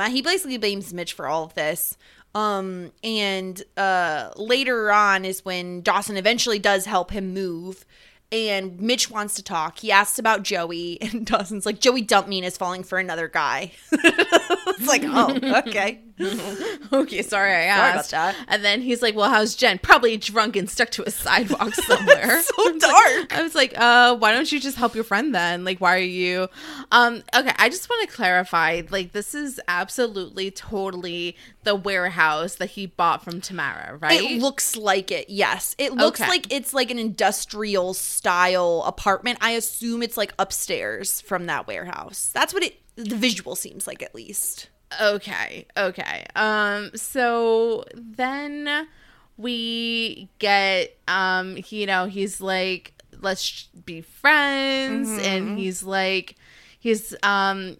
He 0.08 0.22
basically 0.22 0.56
blames 0.56 0.94
Mitch 0.94 1.14
for 1.14 1.26
all 1.26 1.42
of 1.42 1.54
this. 1.54 1.96
Um, 2.34 2.92
and 3.02 3.60
uh, 3.76 4.30
later 4.36 4.92
on 4.92 5.24
is 5.24 5.44
when 5.44 5.80
Dawson 5.82 6.16
eventually 6.16 6.58
does 6.58 6.84
help 6.84 7.10
him 7.10 7.32
move, 7.34 7.84
and 8.30 8.78
Mitch 8.80 9.10
wants 9.10 9.34
to 9.36 9.42
talk. 9.42 9.78
He 9.78 9.90
asks 9.90 10.18
about 10.18 10.42
Joey, 10.42 10.98
and 11.02 11.26
Dawson's 11.26 11.66
like, 11.66 11.80
Joey 11.80 12.02
dumped 12.02 12.28
me 12.28 12.38
and 12.38 12.46
is 12.46 12.56
falling 12.56 12.84
for 12.84 12.98
another 12.98 13.28
guy. 13.28 13.72
it's 13.92 14.86
like, 14.86 15.02
oh, 15.04 15.38
okay. 15.60 16.02
Okay, 16.92 17.22
sorry 17.22 17.52
I 17.52 17.68
Sorry 17.68 17.90
about 17.90 17.96
asked. 17.96 18.10
that. 18.10 18.34
And 18.48 18.64
then 18.64 18.80
he's 18.80 19.02
like, 19.02 19.14
"Well, 19.14 19.30
how's 19.30 19.54
Jen? 19.54 19.78
Probably 19.78 20.16
drunk 20.16 20.56
and 20.56 20.68
stuck 20.68 20.90
to 20.90 21.04
a 21.06 21.12
sidewalk 21.12 21.74
somewhere." 21.74 22.42
so 22.42 22.78
dark. 22.78 23.36
I 23.36 23.40
was 23.42 23.54
like, 23.54 23.72
"Uh, 23.78 24.16
why 24.16 24.32
don't 24.32 24.50
you 24.50 24.58
just 24.58 24.76
help 24.76 24.96
your 24.96 25.04
friend 25.04 25.32
then? 25.32 25.64
Like, 25.64 25.80
why 25.80 25.94
are 25.94 25.98
you?" 26.00 26.48
Um, 26.90 27.22
okay, 27.36 27.52
I 27.56 27.68
just 27.68 27.88
want 27.88 28.08
to 28.08 28.16
clarify. 28.16 28.82
Like, 28.90 29.12
this 29.12 29.32
is 29.32 29.60
absolutely, 29.68 30.50
totally 30.50 31.36
the 31.68 31.74
warehouse 31.76 32.54
that 32.56 32.70
he 32.70 32.86
bought 32.86 33.22
from 33.22 33.42
Tamara, 33.42 33.98
right? 34.00 34.18
It 34.22 34.40
looks 34.40 34.74
like 34.74 35.10
it. 35.10 35.28
Yes, 35.28 35.74
it 35.76 35.92
looks 35.92 36.18
Okay. 36.22 36.30
like 36.30 36.50
it's 36.50 36.72
like 36.72 36.90
an 36.90 36.98
industrial 36.98 37.92
style 37.92 38.82
apartment. 38.86 39.36
I 39.42 39.50
assume 39.50 40.02
it's 40.02 40.16
like 40.16 40.32
upstairs 40.38 41.20
from 41.20 41.44
that 41.44 41.66
warehouse. 41.66 42.30
That's 42.32 42.54
what 42.54 42.62
it. 42.62 42.80
The 42.96 43.16
visual 43.16 43.54
seems 43.54 43.86
like, 43.86 44.02
at 44.02 44.14
least. 44.14 44.70
Okay, 44.98 45.66
okay. 45.76 46.24
Um 46.34 46.90
so 46.94 47.84
then 47.94 48.88
we 49.36 50.30
get 50.38 50.96
um 51.06 51.58
you 51.68 51.84
know, 51.84 52.06
he's 52.06 52.40
like 52.40 52.94
let's 53.20 53.64
be 53.84 54.00
friends 54.00 55.10
and 55.18 55.58
he's 55.58 55.82
like 55.82 56.36
he's 56.80 57.14
um 57.22 57.76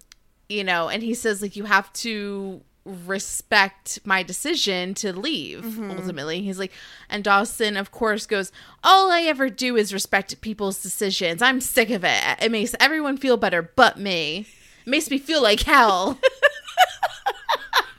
you 0.51 0.63
know, 0.65 0.89
and 0.89 1.03
he 1.03 1.15
says 1.15 1.41
like 1.43 1.57
you 1.57 1.65
have 1.65 1.91
to 1.95 2.61
respect 2.89 3.99
my 4.05 4.23
decision 4.23 4.95
to 4.95 5.13
leave 5.13 5.61
mm-hmm. 5.61 5.91
ultimately. 5.91 6.43
He's 6.43 6.59
like 6.59 6.73
and 7.09 7.23
dawson 7.23 7.77
of 7.77 7.91
course 7.91 8.27
goes 8.27 8.51
all 8.83 9.11
i 9.11 9.23
ever 9.23 9.49
do 9.49 9.77
is 9.77 9.93
respect 9.93 10.41
people's 10.41 10.83
decisions. 10.83 11.43
I'm 11.43 11.61
sick 11.61 11.91
of 11.91 12.05
it. 12.05 12.23
It 12.41 12.51
makes 12.51 12.75
everyone 12.81 13.17
feel 13.17 13.37
better 13.37 13.63
but 13.63 13.99
me. 13.99 14.47
It 14.87 14.91
makes 14.91 15.11
me 15.11 15.19
feel 15.19 15.43
like 15.43 15.61
hell. 15.61 16.19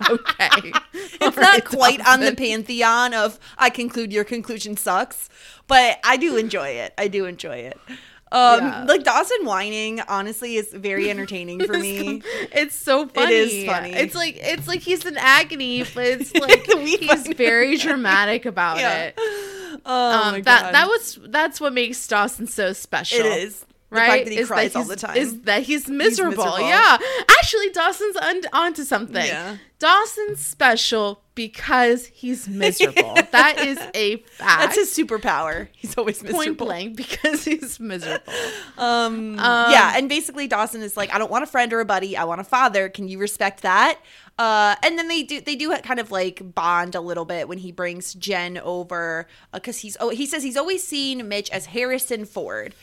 Okay. 0.09 0.71
It's 0.93 1.37
not 1.37 1.65
quite 1.65 2.05
on 2.07 2.21
the 2.21 2.33
pantheon 2.35 3.13
of 3.13 3.39
I 3.57 3.69
conclude 3.69 4.11
your 4.11 4.23
conclusion 4.23 4.77
sucks, 4.77 5.29
but 5.67 5.99
I 6.03 6.17
do 6.17 6.37
enjoy 6.37 6.69
it. 6.69 6.93
I 6.97 7.07
do 7.07 7.25
enjoy 7.25 7.57
it. 7.57 7.79
Um, 8.31 8.59
Yeah. 8.63 8.83
like 8.87 9.03
Dawson 9.03 9.43
whining, 9.45 10.01
honestly, 10.01 10.55
is 10.55 10.69
very 10.71 11.09
entertaining 11.13 11.65
for 11.65 11.73
me. 11.77 12.21
It's 12.51 12.75
so 12.75 13.07
funny. 13.07 13.33
is 13.33 13.65
funny. 13.65 13.91
It's 13.93 14.13
like 14.15 14.35
it's 14.37 14.67
like 14.67 14.81
he's 14.81 15.05
in 15.05 15.17
agony, 15.17 15.83
but 15.95 16.05
it's 16.05 16.33
like 16.35 16.65
he's 16.65 17.27
very 17.35 17.77
dramatic 17.77 18.45
about 18.45 18.77
Yeah. 18.77 19.05
it. 19.05 19.13
Oh 19.85 20.11
Um, 20.27 20.31
my 20.33 20.41
that 20.41 20.71
that 20.73 20.87
was 20.87 21.17
that's 21.29 21.59
what 21.61 21.73
makes 21.73 22.05
Dawson 22.07 22.47
so 22.47 22.73
special. 22.73 23.19
it 23.25 23.43
is 23.43 23.65
Right, 23.91 24.23
that 24.23 24.31
he 24.31 24.37
Is 24.39 24.47
cries 24.47 24.75
all 24.75 24.83
the 24.83 24.95
time. 24.95 25.17
Is 25.17 25.41
that 25.41 25.63
he's 25.63 25.87
miserable. 25.89 26.43
miserable. 26.43 26.59
Yeah, 26.59 26.97
actually, 27.39 27.69
Dawson's 27.71 28.15
on, 28.17 28.41
onto 28.53 28.83
something. 28.83 29.25
Yeah. 29.25 29.57
Dawson's 29.79 30.45
special 30.45 31.23
because 31.39 32.05
he's 32.07 32.49
miserable. 32.65 33.15
that 33.31 33.59
is 33.59 33.79
a 33.95 34.17
fact. 34.17 34.75
That's 34.75 34.75
his 34.75 34.89
superpower. 34.89 35.69
He's 35.71 35.97
always 35.97 36.21
miserable. 36.21 36.43
point 36.43 36.57
blank 36.57 36.97
because 36.97 37.45
he's 37.45 37.79
miserable. 37.79 38.21
Um, 38.77 39.35
yeah, 39.35 39.93
and 39.95 40.07
basically 40.07 40.47
Dawson 40.47 40.81
is 40.81 40.95
like, 40.95 41.13
I 41.13 41.17
don't 41.17 41.29
want 41.29 41.43
a 41.43 41.47
friend 41.47 41.71
or 41.73 41.81
a 41.81 41.85
buddy. 41.85 42.15
I 42.15 42.23
want 42.23 42.39
a 42.39 42.45
father. 42.45 42.87
Can 42.87 43.07
you 43.07 43.19
respect 43.19 43.61
that? 43.61 43.99
Uh, 44.37 44.75
and 44.83 44.97
then 44.97 45.09
they 45.09 45.23
do 45.23 45.41
they 45.41 45.55
do 45.55 45.75
kind 45.79 45.99
of 45.99 46.11
like 46.11 46.41
bond 46.55 46.95
a 46.95 47.01
little 47.01 47.25
bit 47.25 47.49
when 47.49 47.57
he 47.57 47.73
brings 47.73 48.13
Jen 48.13 48.57
over 48.57 49.27
because 49.53 49.79
he's 49.79 49.97
oh 49.99 50.09
he 50.09 50.25
says 50.25 50.43
he's 50.43 50.55
always 50.55 50.81
seen 50.81 51.27
Mitch 51.27 51.49
as 51.51 51.67
Harrison 51.67 52.23
Ford. 52.25 52.73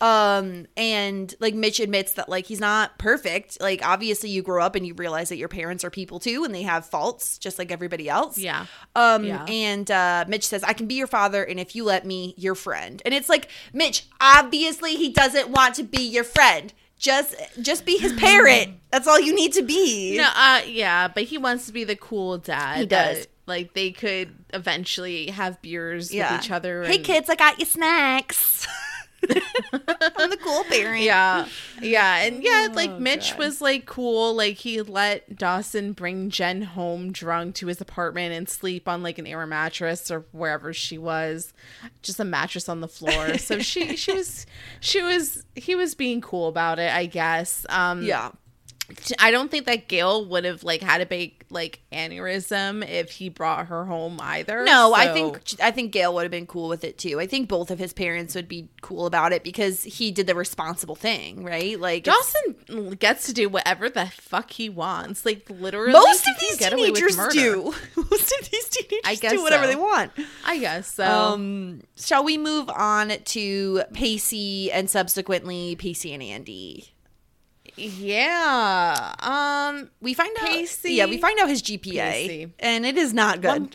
Um 0.00 0.66
and 0.76 1.34
like 1.40 1.54
Mitch 1.54 1.80
admits 1.80 2.14
that 2.14 2.28
like 2.28 2.46
he's 2.46 2.60
not 2.60 2.98
perfect. 2.98 3.60
Like 3.60 3.80
obviously 3.86 4.30
you 4.30 4.42
grow 4.42 4.62
up 4.62 4.74
and 4.74 4.86
you 4.86 4.94
realize 4.94 5.28
that 5.30 5.36
your 5.36 5.48
parents 5.48 5.84
are 5.84 5.90
people 5.90 6.18
too 6.20 6.44
and 6.44 6.54
they 6.54 6.62
have 6.62 6.84
faults 6.84 7.38
just 7.38 7.58
like 7.58 7.70
everybody 7.72 8.08
else. 8.08 8.36
Yeah. 8.38 8.66
Um 8.96 9.24
Yeah. 9.24 9.44
and 9.48 9.90
uh 9.90 10.24
Mitch 10.28 10.46
says 10.46 10.62
I 10.64 10.72
can 10.72 10.86
be 10.86 10.94
your 10.94 11.06
father 11.06 11.42
and 11.44 11.58
if 11.60 11.74
you 11.76 11.84
let 11.84 12.04
me 12.04 12.34
your 12.36 12.54
friend. 12.54 13.00
And 13.04 13.14
it's 13.14 13.28
like 13.28 13.48
Mitch 13.72 14.06
obviously 14.20 14.96
he 14.96 15.10
doesn't 15.10 15.48
want 15.50 15.74
to 15.76 15.82
be 15.84 16.02
your 16.02 16.24
friend. 16.24 16.72
Just 16.98 17.34
just 17.60 17.84
be 17.84 17.96
his 17.98 18.12
parent. 18.14 18.74
That's 18.90 19.06
all 19.08 19.20
you 19.20 19.34
need 19.34 19.52
to 19.54 19.62
be. 19.62 20.16
No, 20.16 20.28
uh, 20.34 20.62
yeah, 20.66 21.08
but 21.08 21.24
he 21.24 21.38
wants 21.38 21.66
to 21.66 21.72
be 21.72 21.84
the 21.84 21.96
cool 21.96 22.38
dad. 22.38 22.78
He 22.78 22.86
does. 22.86 23.18
that, 23.20 23.26
like 23.46 23.74
they 23.74 23.90
could 23.90 24.32
eventually 24.54 25.26
have 25.30 25.60
beers 25.60 26.10
with 26.12 26.40
each 26.44 26.50
other. 26.50 26.84
Hey 26.84 26.98
kids, 26.98 27.28
I 27.28 27.34
got 27.34 27.58
you 27.58 27.66
snacks. 27.66 28.66
I'm 29.30 30.30
the 30.30 30.38
cool 30.42 30.64
parent. 30.64 31.02
Yeah, 31.02 31.46
yeah, 31.80 32.22
and 32.24 32.42
yeah, 32.42 32.68
like 32.72 32.90
Oh, 32.90 32.98
Mitch 32.98 33.30
God. 33.30 33.38
was 33.38 33.60
like 33.60 33.86
cool. 33.86 34.34
Like 34.34 34.56
he 34.56 34.82
let 34.82 35.36
Dawson 35.38 35.92
bring 35.92 36.30
Jen 36.30 36.62
home 36.62 37.12
drunk 37.12 37.54
to 37.56 37.66
his 37.66 37.80
apartment 37.80 38.34
and 38.34 38.48
sleep 38.48 38.88
on 38.88 39.02
like 39.02 39.18
an 39.18 39.26
air 39.26 39.46
mattress 39.46 40.10
or 40.10 40.24
wherever 40.32 40.72
she 40.72 40.98
was, 40.98 41.52
just 42.02 42.20
a 42.20 42.24
mattress 42.24 42.68
on 42.68 42.80
the 42.80 42.88
floor. 42.88 43.38
so 43.38 43.58
she 43.60 43.96
she 43.96 44.12
was 44.16 44.46
she 44.80 45.02
was 45.02 45.44
he 45.54 45.74
was 45.74 45.94
being 45.94 46.20
cool 46.20 46.48
about 46.48 46.78
it, 46.78 46.92
I 46.92 47.06
guess. 47.06 47.64
Um, 47.68 48.02
Yeah. 48.02 48.30
I 49.18 49.30
don't 49.30 49.50
think 49.50 49.64
that 49.66 49.88
Gail 49.88 50.26
would 50.26 50.44
have 50.44 50.62
like 50.62 50.82
had 50.82 51.00
a 51.00 51.06
big 51.06 51.44
like 51.48 51.80
aneurysm 51.90 52.86
if 52.86 53.12
he 53.12 53.30
brought 53.30 53.68
her 53.68 53.86
home 53.86 54.18
either. 54.20 54.64
No, 54.64 54.92
I 54.92 55.12
think 55.12 55.40
I 55.62 55.70
think 55.70 55.92
Gail 55.92 56.12
would 56.14 56.22
have 56.22 56.30
been 56.30 56.46
cool 56.46 56.68
with 56.68 56.84
it 56.84 56.98
too. 56.98 57.18
I 57.18 57.26
think 57.26 57.48
both 57.48 57.70
of 57.70 57.78
his 57.78 57.94
parents 57.94 58.34
would 58.34 58.46
be 58.46 58.68
cool 58.82 59.06
about 59.06 59.32
it 59.32 59.42
because 59.42 59.84
he 59.84 60.10
did 60.10 60.26
the 60.26 60.34
responsible 60.34 60.96
thing, 60.96 61.44
right? 61.44 61.80
Like 61.80 62.04
Dawson 62.04 62.96
gets 62.98 63.26
to 63.26 63.32
do 63.32 63.48
whatever 63.48 63.88
the 63.88 64.06
fuck 64.06 64.50
he 64.50 64.68
wants. 64.68 65.24
Like 65.24 65.48
literally, 65.48 65.92
most 65.92 66.28
of 66.28 66.38
these 66.38 66.56
get 66.56 66.74
away 66.74 66.90
with 66.90 67.00
teenagers 67.00 67.32
do. 67.32 67.74
most 67.96 68.32
of 68.38 68.50
these 68.50 68.68
teenagers 68.68 69.00
I 69.06 69.14
guess 69.14 69.32
do 69.32 69.42
whatever 69.42 69.64
so. 69.64 69.70
they 69.70 69.76
want. 69.76 70.12
I 70.44 70.58
guess 70.58 70.92
so. 70.92 71.04
Um, 71.04 71.80
shall 71.96 72.22
we 72.22 72.36
move 72.36 72.68
on 72.68 73.12
to 73.24 73.82
Pacey 73.94 74.70
and 74.70 74.90
subsequently 74.90 75.74
Pacey 75.76 76.12
and 76.12 76.22
Andy? 76.22 76.93
Yeah. 77.76 79.14
Um. 79.20 79.90
We 80.00 80.14
find 80.14 80.36
out, 80.42 80.84
yeah, 80.84 81.06
we 81.06 81.18
find 81.18 81.38
out 81.40 81.48
his 81.48 81.62
GPA, 81.62 82.50
and 82.58 82.86
it 82.86 82.96
is 82.96 83.12
not 83.12 83.40
good. 83.40 83.48
One- 83.62 83.70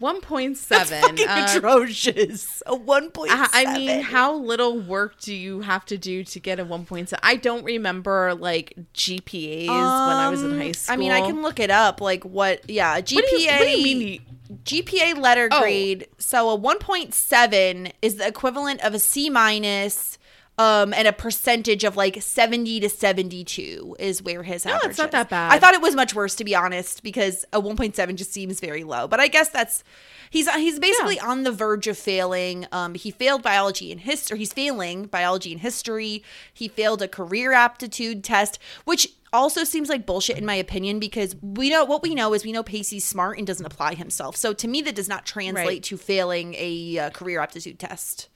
One 0.00 0.20
point 0.20 0.58
That's 0.58 0.88
seven. 0.90 1.16
fucking 1.16 1.28
atrocious. 1.56 2.62
A 2.66 2.74
one 2.74 3.10
point 3.10 3.30
I 3.32 3.48
I 3.54 3.78
mean, 3.78 4.00
how 4.02 4.34
little 4.34 4.78
work 4.78 5.20
do 5.20 5.32
you 5.32 5.60
have 5.60 5.84
to 5.86 5.96
do 5.96 6.24
to 6.24 6.40
get 6.40 6.58
a 6.58 6.64
1.7? 6.64 7.14
I 7.22 7.36
don't 7.36 7.64
remember 7.64 8.34
like 8.34 8.74
GPAs 8.92 9.68
when 9.68 10.16
I 10.16 10.28
was 10.28 10.42
in 10.42 10.58
high 10.58 10.72
school. 10.72 10.92
Um, 10.94 10.98
I 10.98 11.00
mean, 11.00 11.12
I 11.12 11.20
can 11.20 11.42
look 11.42 11.60
it 11.60 11.70
up. 11.70 12.00
Like 12.00 12.24
what? 12.24 12.68
Yeah, 12.68 12.98
a 12.98 13.02
GPA. 13.02 13.14
What 13.14 13.30
do 13.30 13.36
you, 13.40 13.46
what 13.50 13.58
do 13.60 13.70
you 13.88 13.96
mean? 13.96 14.20
GPA 14.64 15.16
letter 15.18 15.48
Oh. 15.52 15.60
grade. 15.60 16.08
So 16.18 16.50
a 16.50 16.58
1.7 16.58 17.92
is 18.02 18.16
the 18.16 18.26
equivalent 18.26 18.84
of 18.84 18.94
a 18.94 18.98
C 18.98 19.30
minus. 19.30 20.18
Um, 20.56 20.94
and 20.94 21.08
a 21.08 21.12
percentage 21.12 21.82
of 21.82 21.96
like 21.96 22.22
70 22.22 22.78
to 22.80 22.88
72 22.88 23.96
is 23.98 24.22
where 24.22 24.44
his 24.44 24.64
No, 24.64 24.74
average 24.74 24.90
it's 24.90 24.98
not 24.98 25.08
is. 25.08 25.12
that 25.12 25.28
bad. 25.28 25.52
I 25.52 25.58
thought 25.58 25.74
it 25.74 25.82
was 25.82 25.96
much 25.96 26.14
worse 26.14 26.36
to 26.36 26.44
be 26.44 26.54
honest 26.54 27.02
because 27.02 27.44
a 27.52 27.60
1.7 27.60 28.14
just 28.14 28.32
seems 28.32 28.60
very 28.60 28.84
low. 28.84 29.08
But 29.08 29.18
I 29.18 29.26
guess 29.26 29.48
that's 29.48 29.82
he's 30.30 30.48
he's 30.54 30.78
basically 30.78 31.18
on 31.18 31.42
the 31.42 31.50
verge 31.50 31.88
of 31.88 31.98
failing. 31.98 32.66
Um, 32.70 32.94
he 32.94 33.10
failed 33.10 33.42
biology 33.42 33.90
and 33.90 34.00
history. 34.00 34.38
He's 34.38 34.52
failing 34.52 35.06
biology 35.06 35.50
and 35.50 35.60
history. 35.60 36.22
He 36.52 36.68
failed 36.68 37.02
a 37.02 37.08
career 37.08 37.52
aptitude 37.52 38.22
test, 38.22 38.60
which 38.84 39.08
also 39.32 39.64
seems 39.64 39.88
like 39.88 40.06
bullshit 40.06 40.38
in 40.38 40.46
my 40.46 40.54
opinion 40.54 41.00
because 41.00 41.34
we 41.42 41.68
know 41.68 41.84
what 41.84 42.00
we 42.00 42.14
know 42.14 42.32
is 42.32 42.44
we 42.44 42.52
know 42.52 42.62
Pacey's 42.62 43.04
smart 43.04 43.38
and 43.38 43.46
doesn't 43.46 43.66
apply 43.66 43.94
himself. 43.94 44.36
So 44.36 44.52
to 44.52 44.68
me, 44.68 44.82
that 44.82 44.94
does 44.94 45.08
not 45.08 45.26
translate 45.26 45.66
Right. 45.66 45.82
to 45.82 45.96
failing 45.96 46.54
a 46.56 46.98
uh, 46.98 47.10
career 47.10 47.40
aptitude 47.40 47.80
test. 47.80 48.28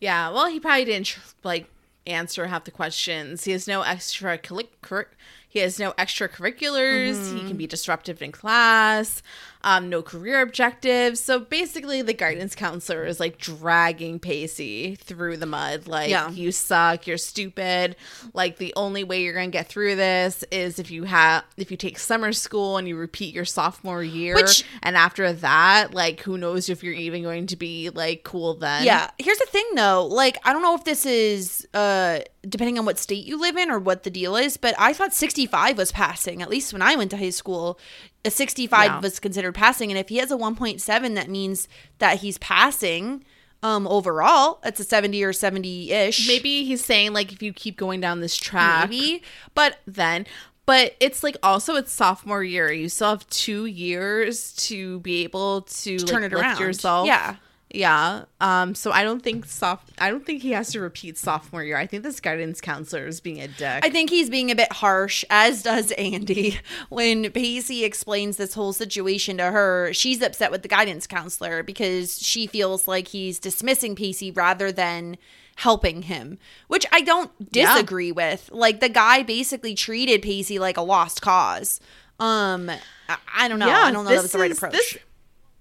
Yeah, 0.00 0.30
well, 0.30 0.46
he 0.46 0.60
probably 0.60 0.84
didn't 0.84 1.18
like 1.44 1.66
answer 2.06 2.46
half 2.46 2.64
the 2.64 2.70
questions. 2.70 3.44
He 3.44 3.52
has 3.52 3.66
no 3.66 3.82
extra 3.82 4.38
curric- 4.38 5.08
he 5.48 5.58
has 5.60 5.78
no 5.78 5.92
extracurriculars. 5.92 7.32
He 7.32 7.38
Mm-hmm. 7.38 7.48
can 7.48 7.56
be 7.56 7.66
disruptive 7.66 8.22
in 8.22 8.32
class. 8.32 9.22
Um, 9.62 9.88
no 9.90 10.02
career 10.02 10.40
objectives. 10.40 11.20
So 11.20 11.40
basically, 11.40 12.00
the 12.02 12.12
guidance 12.12 12.54
counselor 12.54 13.04
is 13.04 13.18
like 13.18 13.38
dragging 13.38 14.18
Pacey 14.20 14.94
through 14.94 15.36
the 15.38 15.46
mud. 15.46 15.86
Like, 15.88 16.10
Yeah. 16.10 16.30
you 16.30 16.52
suck. 16.52 17.06
You're 17.06 17.18
stupid. 17.18 17.96
Like, 18.32 18.58
the 18.58 18.72
only 18.76 19.02
way 19.04 19.22
you're 19.22 19.34
gonna 19.34 19.48
get 19.48 19.68
through 19.68 19.96
this 19.96 20.44
is 20.52 20.78
if 20.78 20.90
you 20.90 21.04
have 21.04 21.44
if 21.56 21.70
you 21.70 21.76
take 21.76 21.98
summer 21.98 22.32
school 22.32 22.76
and 22.76 22.86
you 22.86 22.96
repeat 22.96 23.34
your 23.34 23.44
sophomore 23.44 24.02
year. 24.02 24.34
Which- 24.36 24.64
and 24.82 24.96
after 24.96 25.32
that, 25.32 25.92
like, 25.92 26.20
who 26.20 26.38
knows 26.38 26.68
if 26.68 26.82
you're 26.84 26.94
even 26.94 27.22
going 27.22 27.46
to 27.48 27.56
be 27.56 27.90
like 27.90 28.22
cool 28.22 28.54
then? 28.54 28.84
Yeah. 28.84 29.10
Here's 29.18 29.38
the 29.38 29.46
thing 29.46 29.66
though. 29.74 30.06
Like, 30.06 30.38
I 30.44 30.52
don't 30.52 30.62
know 30.62 30.74
if 30.74 30.84
this 30.84 31.04
is 31.04 31.66
uh 31.74 32.20
depending 32.48 32.78
on 32.78 32.84
what 32.84 32.98
state 32.98 33.24
you 33.26 33.40
live 33.40 33.56
in 33.56 33.70
or 33.70 33.78
what 33.78 34.02
the 34.04 34.10
deal 34.10 34.36
is, 34.36 34.56
but 34.56 34.74
I 34.78 34.92
thought 34.92 35.12
65 35.12 35.76
was 35.76 35.92
passing. 35.92 36.40
At 36.42 36.48
least 36.50 36.72
when 36.72 36.82
I 36.82 36.94
went 36.96 37.10
to 37.12 37.16
high 37.16 37.30
school, 37.30 37.78
a 38.24 38.30
65 38.30 38.84
Yeah. 38.86 39.00
was 39.00 39.20
considered 39.20 39.54
passing. 39.54 39.90
And 39.90 39.98
if 39.98 40.08
he 40.08 40.16
has 40.18 40.30
a 40.30 40.36
1.7, 40.36 41.14
that 41.14 41.28
means 41.28 41.68
that 41.98 42.18
he's 42.18 42.38
passing 42.38 43.24
um 43.62 43.88
overall. 43.88 44.60
It's 44.64 44.78
a 44.78 44.84
70 44.84 45.22
or 45.24 45.32
70-ish. 45.32 46.28
maybe 46.28 46.64
he's 46.64 46.84
saying 46.84 47.12
like 47.12 47.32
if 47.32 47.42
you 47.42 47.52
keep 47.52 47.76
going 47.76 48.00
down 48.00 48.20
this 48.20 48.36
track 48.36 48.88
maybe. 48.88 49.22
But 49.54 49.78
then 49.84 50.26
but 50.64 50.94
it's 51.00 51.22
like 51.24 51.36
also 51.42 51.74
it's 51.74 51.90
sophomore 51.90 52.44
year 52.44 52.70
you 52.70 52.88
still 52.88 53.08
have 53.10 53.26
two 53.30 53.64
years 53.66 54.52
to 54.68 55.00
be 55.00 55.24
able 55.24 55.62
to, 55.62 55.98
turn 55.98 56.22
like, 56.22 56.30
it 56.30 56.36
lift 56.36 56.44
around. 56.46 56.60
yourself 56.60 57.06
Yeah. 57.08 57.34
Yeah 57.70 58.24
um 58.40 58.74
so 58.74 58.92
i 58.92 59.02
don't 59.02 59.22
think 59.22 59.44
soft 59.44 59.90
i 59.98 60.08
don't 60.10 60.24
think 60.24 60.40
he 60.42 60.52
has 60.52 60.70
to 60.72 60.80
repeat 60.80 61.18
sophomore 61.18 61.62
year 61.62 61.76
i 61.76 61.86
think 61.86 62.02
this 62.02 62.18
guidance 62.20 62.60
counselor 62.60 63.06
is 63.06 63.20
being 63.20 63.40
a 63.42 63.48
dick 63.48 63.84
I 63.84 63.90
think 63.90 64.08
he's 64.10 64.30
being 64.30 64.50
a 64.50 64.54
bit 64.54 64.72
harsh, 64.72 65.24
as 65.28 65.62
does 65.62 65.92
Andie. 65.92 66.58
When 66.88 67.30
Pacey 67.30 67.84
explains 67.84 68.36
this 68.38 68.54
whole 68.54 68.72
situation 68.72 69.36
to 69.38 69.44
her, 69.50 69.92
she's 69.92 70.22
upset 70.22 70.50
with 70.50 70.62
the 70.62 70.68
guidance 70.68 71.06
counselor 71.06 71.62
because 71.62 72.18
she 72.22 72.46
feels 72.46 72.88
like 72.88 73.08
he's 73.08 73.38
dismissing 73.38 73.94
Pacey 73.96 74.30
rather 74.30 74.72
than 74.72 75.16
helping 75.56 76.02
him, 76.02 76.38
which 76.68 76.86
I 76.92 77.00
don't 77.02 77.30
Yeah. 77.50 77.72
disagree 77.74 78.12
with. 78.12 78.48
Like 78.52 78.80
the 78.80 78.88
guy 78.88 79.22
basically 79.22 79.74
treated 79.74 80.22
Pacey 80.22 80.58
like 80.58 80.76
a 80.76 80.82
lost 80.82 81.20
cause. 81.20 81.80
Um, 82.20 82.70
I, 83.08 83.16
I 83.36 83.48
don't 83.48 83.58
know. 83.58 83.68
I 83.68 83.90
don't 83.90 84.04
know 84.04 84.10
that 84.10 84.22
was 84.22 84.32
the 84.32 84.38
right 84.38 84.50
is- 84.50 84.58
approach. 84.58 84.72
this- 84.72 84.98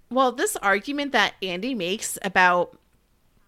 well, 0.10 0.32
this 0.32 0.56
argument 0.58 1.12
that 1.12 1.34
Andie 1.42 1.76
makes 1.76 2.18
about 2.22 2.78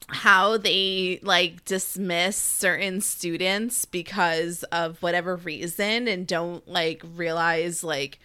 how 0.07 0.57
they 0.57 1.20
like 1.22 1.64
dismiss 1.66 2.36
certain 2.36 2.99
students 2.99 3.86
because 3.86 4.64
of 4.64 5.01
whatever 5.03 5.36
reason 5.36 6.07
and 6.07 6.26
don't 6.26 6.68
like 6.68 7.03
realize 7.16 7.84
like 7.84 8.20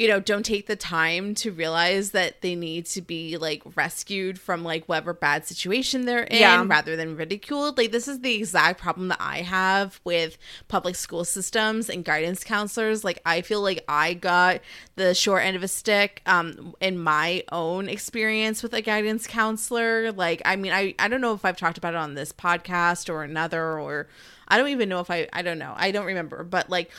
you 0.00 0.08
know, 0.08 0.18
don't 0.18 0.46
take 0.46 0.66
the 0.66 0.76
time 0.76 1.34
to 1.34 1.52
realize 1.52 2.12
that 2.12 2.40
they 2.40 2.54
need 2.54 2.86
to 2.86 3.02
be 3.02 3.36
like 3.36 3.62
rescued 3.76 4.38
from 4.40 4.64
like 4.64 4.86
whatever 4.86 5.12
bad 5.12 5.44
situation 5.44 6.06
they're 6.06 6.22
in 6.22 6.38
Yeah. 6.40 6.64
rather 6.66 6.96
than 6.96 7.16
ridiculed. 7.16 7.76
Like 7.76 7.92
this 7.92 8.08
is 8.08 8.20
the 8.20 8.34
exact 8.36 8.80
problem 8.80 9.08
that 9.08 9.18
I 9.20 9.42
have 9.42 10.00
with 10.02 10.38
public 10.68 10.96
school 10.96 11.26
systems 11.26 11.90
and 11.90 12.02
guidance 12.02 12.44
counselors. 12.44 13.04
Like 13.04 13.20
I 13.26 13.42
feel 13.42 13.60
like 13.60 13.84
I 13.88 14.14
got 14.14 14.62
the 14.96 15.14
short 15.14 15.42
end 15.44 15.54
of 15.54 15.62
a 15.62 15.68
stick 15.68 16.22
um 16.24 16.74
in 16.80 16.98
my 16.98 17.44
own 17.52 17.86
experience 17.86 18.62
with 18.62 18.72
a 18.72 18.80
guidance 18.80 19.26
counselor. 19.26 20.12
Like 20.12 20.40
I 20.46 20.56
mean 20.56 20.72
I 20.72 20.94
I 20.98 21.08
don't 21.08 21.20
know 21.20 21.34
if 21.34 21.44
I've 21.44 21.58
talked 21.58 21.76
about 21.76 21.92
it 21.92 21.98
on 21.98 22.14
this 22.14 22.32
podcast 22.32 23.10
or 23.12 23.22
another 23.22 23.78
or 23.78 24.08
I 24.48 24.56
don't 24.56 24.68
even 24.70 24.88
know 24.88 25.00
if 25.00 25.10
I 25.10 25.28
I 25.30 25.42
don't 25.42 25.58
know. 25.58 25.74
I 25.76 25.90
don't 25.90 26.06
remember. 26.06 26.42
But 26.42 26.70
like 26.70 26.90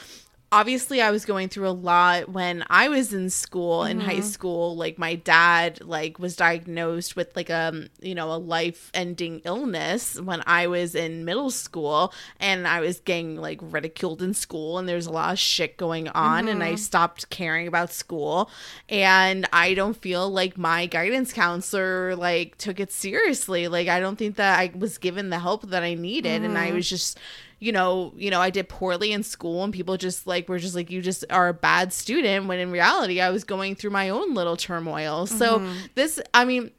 obviously 0.52 1.02
I 1.02 1.12
was 1.12 1.24
going 1.24 1.48
through 1.48 1.70
a 1.70 1.72
lot 1.72 2.28
when 2.28 2.66
I 2.70 2.90
was 2.90 3.14
in 3.14 3.30
school 3.30 3.86
in 3.86 4.02
high 4.02 4.16
mm-hmm. 4.16 4.24
school 4.24 4.76
like 4.76 4.98
my 4.98 5.16
dad 5.16 5.82
like 5.82 6.20
was 6.20 6.36
diagnosed 6.36 7.16
with 7.16 7.34
like 7.38 7.50
a 7.50 7.88
you 8.02 8.14
know 8.14 8.34
a 8.34 8.36
life-ending 8.36 9.42
illness 9.46 10.20
when 10.20 10.44
I 10.46 10.68
was 10.68 10.94
in 10.94 11.24
middle 11.24 11.52
school 11.52 12.14
and 12.40 12.68
I 12.68 12.82
was 12.82 13.00
getting 13.00 13.38
like 13.38 13.60
ridiculed 13.62 14.22
in 14.22 14.34
school 14.34 14.78
and 14.78 14.90
there's 14.90 15.06
a 15.06 15.12
lot 15.12 15.32
of 15.32 15.40
shit 15.40 15.78
going 15.78 16.10
on 16.10 16.50
and 16.50 16.62
I 16.62 16.70
mm-hmm. 16.70 16.78
stopped 16.78 17.30
caring 17.30 17.68
about 17.68 17.94
school 17.94 18.50
and 18.90 19.48
I 19.54 19.74
don't 19.74 19.96
feel 19.96 20.30
like 20.30 20.58
my 20.58 20.86
guidance 20.86 21.32
counselor 21.32 22.16
like 22.18 22.58
took 22.58 22.80
it 22.82 22.92
seriously. 22.92 23.70
Like 23.70 23.88
I 23.88 24.02
don't 24.02 24.18
think 24.18 24.36
that 24.36 24.60
I 24.60 24.72
was 24.78 24.98
given 24.98 25.30
the 25.30 25.40
help 25.40 25.70
that 25.70 25.84
I 25.84 25.94
needed 25.94 26.44
and 26.44 26.58
I 26.58 26.68
mm-hmm. 26.68 26.76
was 26.76 26.90
just 26.90 27.18
you 27.62 27.72
know, 27.72 28.12
you 28.18 28.32
know, 28.32 28.42
I 28.42 28.50
did 28.50 28.68
poorly 28.68 29.12
in 29.12 29.22
school 29.22 29.64
and 29.64 29.72
people 29.72 29.96
just 29.96 30.26
like 30.26 30.50
were 30.50 30.58
just 30.58 30.76
like 30.76 30.90
you 30.90 31.00
just 31.00 31.24
are 31.30 31.48
a 31.48 31.54
bad 31.54 31.94
student 31.94 32.48
when 32.48 32.58
in 32.58 32.72
reality 32.72 33.22
I 33.22 33.30
was 33.30 33.44
going 33.44 33.76
through 33.76 33.92
my 33.92 34.10
own 34.10 34.34
little 34.34 34.58
turmoil. 34.58 35.28
So 35.28 35.60
mm-hmm. 35.60 35.78
this 35.94 36.20
I 36.34 36.44
mean 36.44 36.72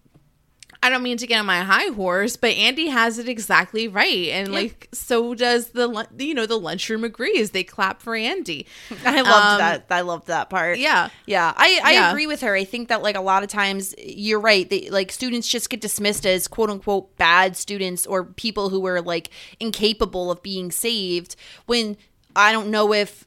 I 0.83 0.91
don't 0.91 1.03
mean 1.05 1.17
to 1.19 1.27
get 1.29 1.39
on 1.39 1.47
my 1.47 1.61
high 1.61 1.93
horse, 1.95 2.37
but 2.37 2.51
Andie 2.57 2.89
has 2.89 3.19
it 3.19 3.29
exactly 3.29 3.87
right, 3.87 4.29
and 4.31 4.53
like 4.53 4.89
so 4.93 5.33
does 5.35 5.69
the 5.69 6.07
you 6.19 6.35
know 6.35 6.45
the 6.47 6.59
lunchroom 6.59 7.05
agrees. 7.05 7.51
They 7.53 7.63
clap 7.65 8.03
for 8.03 8.17
Andie. 8.17 8.67
I 9.05 9.21
loved 9.21 9.53
Um, 9.53 9.59
that. 9.59 9.87
I 9.91 10.01
loved 10.01 10.27
that 10.27 10.51
part. 10.51 10.79
Yeah, 10.79 11.11
Yeah, 11.27 11.53
I, 11.57 11.81
I 11.85 11.93
Yeah. 11.93 12.11
agree 12.11 12.27
with 12.27 12.41
her. 12.41 12.55
I 12.55 12.65
think 12.65 12.89
that 12.89 13.01
like 13.03 13.15
a 13.17 13.21
lot 13.21 13.43
of 13.45 13.49
times 13.49 13.95
you're 13.99 14.41
right. 14.41 14.69
They, 14.69 14.91
like 14.91 15.13
students 15.13 15.47
just 15.47 15.71
get 15.71 15.81
dismissed 15.81 16.27
as 16.27 16.49
quote 16.49 16.69
unquote 16.71 17.17
bad 17.17 17.57
students 17.57 18.07
or 18.07 18.25
people 18.25 18.69
who 18.71 18.85
are 18.87 19.01
like 19.01 19.31
incapable 19.61 20.31
of 20.33 20.43
being 20.43 20.71
saved 20.73 21.37
when 21.67 21.97
I 22.35 22.51
don't 22.51 22.71
know 22.71 22.93
if 22.93 23.25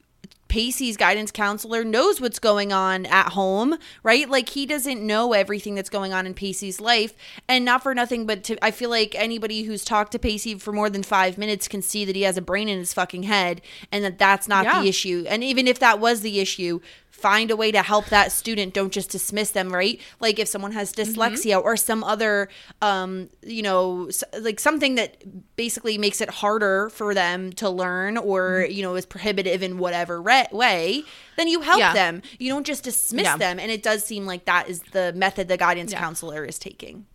Pacey's 0.56 0.96
guidance 0.96 1.30
counselor 1.30 1.84
knows 1.84 2.18
what's 2.18 2.38
going 2.38 2.72
on 2.72 3.04
at 3.04 3.32
home, 3.34 3.76
right? 4.02 4.26
Like 4.26 4.48
he 4.48 4.64
doesn't 4.64 5.06
know 5.06 5.34
everything 5.34 5.74
that's 5.74 5.90
going 5.90 6.14
on 6.14 6.24
in 6.26 6.32
Pacey's 6.32 6.80
life, 6.80 7.12
and 7.46 7.62
not 7.62 7.82
for 7.82 7.94
nothing, 7.94 8.24
but 8.24 8.42
to, 8.44 8.64
I 8.64 8.70
feel 8.70 8.88
like 8.88 9.14
anybody 9.14 9.64
who's 9.64 9.84
talked 9.84 10.12
to 10.12 10.18
Pacey 10.18 10.54
for 10.54 10.72
more 10.72 10.88
than 10.88 11.02
five 11.02 11.36
minutes 11.36 11.68
can 11.68 11.82
see 11.82 12.06
that 12.06 12.16
he 12.16 12.22
has 12.22 12.38
a 12.38 12.40
brain 12.42 12.70
in 12.70 12.78
his 12.78 12.94
fucking 12.94 13.24
head, 13.24 13.60
and 13.92 14.02
that 14.02 14.18
that's 14.18 14.48
not 14.48 14.64
Yeah. 14.64 14.80
the 14.80 14.88
issue. 14.88 15.26
And 15.28 15.44
even 15.44 15.68
if 15.68 15.78
that 15.80 16.00
was 16.00 16.22
the 16.22 16.40
issue, 16.40 16.80
find 17.16 17.50
a 17.50 17.56
way 17.56 17.72
to 17.72 17.82
help 17.82 18.06
that 18.06 18.30
student. 18.30 18.74
Don't 18.74 18.92
just 18.92 19.10
dismiss 19.10 19.50
them, 19.50 19.72
right? 19.72 20.00
Like 20.20 20.38
if 20.38 20.48
someone 20.48 20.72
has 20.72 20.92
dyslexia 20.92 21.62
or 21.62 21.76
some 21.76 22.04
other, 22.04 22.48
um, 22.82 23.30
you 23.42 23.62
know, 23.62 24.10
like 24.38 24.60
something 24.60 24.96
that 24.96 25.56
basically 25.56 25.96
makes 25.98 26.20
it 26.20 26.28
harder 26.30 26.90
for 26.90 27.14
them 27.14 27.52
to 27.54 27.70
learn 27.70 28.18
or 28.18 28.66
you 28.68 28.82
know 28.82 28.94
is 28.96 29.06
prohibitive 29.06 29.62
in 29.62 29.78
whatever 29.78 30.20
re- 30.20 30.46
way, 30.52 31.02
then 31.36 31.48
you 31.48 31.62
help 31.62 31.78
Yeah. 31.78 31.94
them. 31.94 32.22
You 32.38 32.50
don't 32.52 32.66
just 32.66 32.84
dismiss 32.84 33.24
Yeah. 33.24 33.36
them. 33.38 33.58
And 33.58 33.70
it 33.70 33.82
does 33.82 34.04
seem 34.04 34.26
like 34.26 34.44
that 34.44 34.68
is 34.68 34.80
the 34.92 35.12
method 35.14 35.48
the 35.48 35.56
guidance 35.56 35.92
counselor 35.94 36.44
is 36.44 36.58
taking. 36.58 37.06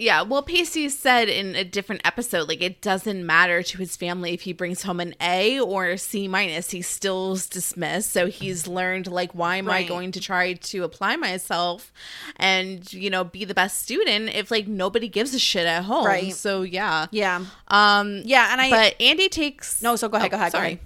Yeah, 0.00 0.22
well, 0.22 0.40
Pacey 0.42 0.88
said 0.88 1.28
in 1.28 1.54
a 1.54 1.62
different 1.62 2.00
episode, 2.06 2.48
like 2.48 2.62
it 2.62 2.80
doesn't 2.80 3.26
matter 3.26 3.62
to 3.62 3.76
his 3.78 3.96
family 3.96 4.32
if 4.32 4.40
he 4.40 4.54
brings 4.54 4.82
home 4.82 4.98
an 4.98 5.14
A 5.20 5.60
or 5.60 5.88
a 5.88 5.98
C 5.98 6.26
minus, 6.26 6.70
he 6.70 6.80
still's 6.80 7.46
dismissed. 7.46 8.10
So 8.10 8.26
he's 8.28 8.66
learned 8.66 9.08
like, 9.08 9.32
why 9.34 9.56
am 9.56 9.68
I 9.68 9.82
going 9.82 10.12
to 10.12 10.20
try 10.20 10.54
to 10.54 10.84
apply 10.84 11.16
myself 11.16 11.92
and 12.36 12.90
you 12.94 13.10
know 13.10 13.24
be 13.24 13.44
the 13.44 13.52
best 13.52 13.82
student 13.82 14.34
if 14.34 14.50
like 14.50 14.66
nobody 14.66 15.06
gives 15.06 15.34
a 15.34 15.38
shit 15.38 15.66
at 15.66 15.84
home? 15.84 16.06
Right. 16.06 16.32
So 16.32 16.62
yeah, 16.62 17.06
Yeah. 17.10 17.44
um, 17.68 18.22
Yeah, 18.24 18.52
and 18.52 18.60
I 18.60 18.70
but 18.70 19.02
Andie 19.02 19.28
takes 19.28 19.82
No, 19.82 19.96
so 19.96 20.08
go 20.08 20.16
ahead, 20.16 20.28
Oh, 20.28 20.30
go 20.30 20.36
ahead, 20.38 20.52
go 20.52 20.58
Sorry. 20.58 20.80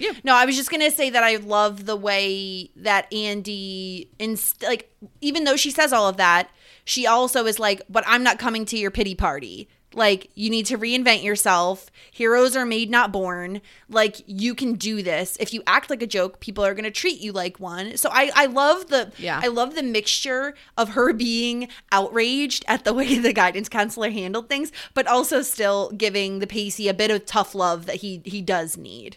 ahead. 0.00 0.22
No, 0.24 0.34
I 0.34 0.46
was 0.46 0.56
just 0.56 0.70
gonna 0.70 0.90
say 0.90 1.10
that 1.10 1.22
I 1.24 1.36
love 1.36 1.84
the 1.84 1.96
way 1.96 2.70
that 2.76 3.12
Andie, 3.12 4.08
inst- 4.18 4.62
like, 4.62 4.90
even 5.20 5.44
though 5.44 5.56
she 5.56 5.70
says 5.72 5.92
all 5.92 6.08
of 6.08 6.16
that, 6.18 6.48
she 6.88 7.06
also 7.06 7.44
is 7.46 7.58
like, 7.58 7.82
"But 7.88 8.04
I'm 8.06 8.22
not 8.22 8.38
coming 8.38 8.64
to 8.66 8.78
your 8.78 8.90
pity 8.90 9.14
party. 9.14 9.68
Like, 9.94 10.30
you 10.34 10.50
need 10.50 10.66
to 10.66 10.76
reinvent 10.78 11.22
yourself. 11.24 11.90
Heroes 12.12 12.54
are 12.54 12.66
made, 12.66 12.90
not 12.90 13.10
born. 13.10 13.62
Like, 13.88 14.16
you 14.26 14.54
can 14.54 14.74
do 14.74 15.02
this. 15.02 15.36
If 15.40 15.54
you 15.54 15.62
act 15.66 15.88
like 15.88 16.02
a 16.02 16.06
joke, 16.06 16.40
people 16.40 16.64
are 16.64 16.74
gonna 16.74 16.90
treat 16.90 17.20
you 17.20 17.32
like 17.32 17.58
one. 17.58 17.96
So 17.96 18.10
I, 18.12 18.30
I 18.34 18.46
love 18.46 18.88
the, 18.88 19.12
Yeah. 19.16 19.40
I 19.42 19.48
love 19.48 19.74
the 19.74 19.82
mixture 19.82 20.54
of 20.76 20.90
her 20.90 21.12
being 21.14 21.68
outraged 21.90 22.64
at 22.68 22.84
the 22.84 22.92
way 22.98 23.18
the 23.18 23.32
guidance 23.32 23.68
counselor 23.70 24.10
handled 24.10 24.48
things, 24.48 24.72
but 24.92 25.06
also 25.06 25.40
still 25.42 25.90
giving 25.90 26.38
the 26.38 26.46
Pacey 26.46 26.88
a 26.88 26.94
bit 26.94 27.10
of 27.10 27.24
tough 27.24 27.54
love 27.54 27.86
that 27.86 27.96
he 27.96 28.20
he 28.24 28.42
does 28.42 28.76
need. 28.76 29.16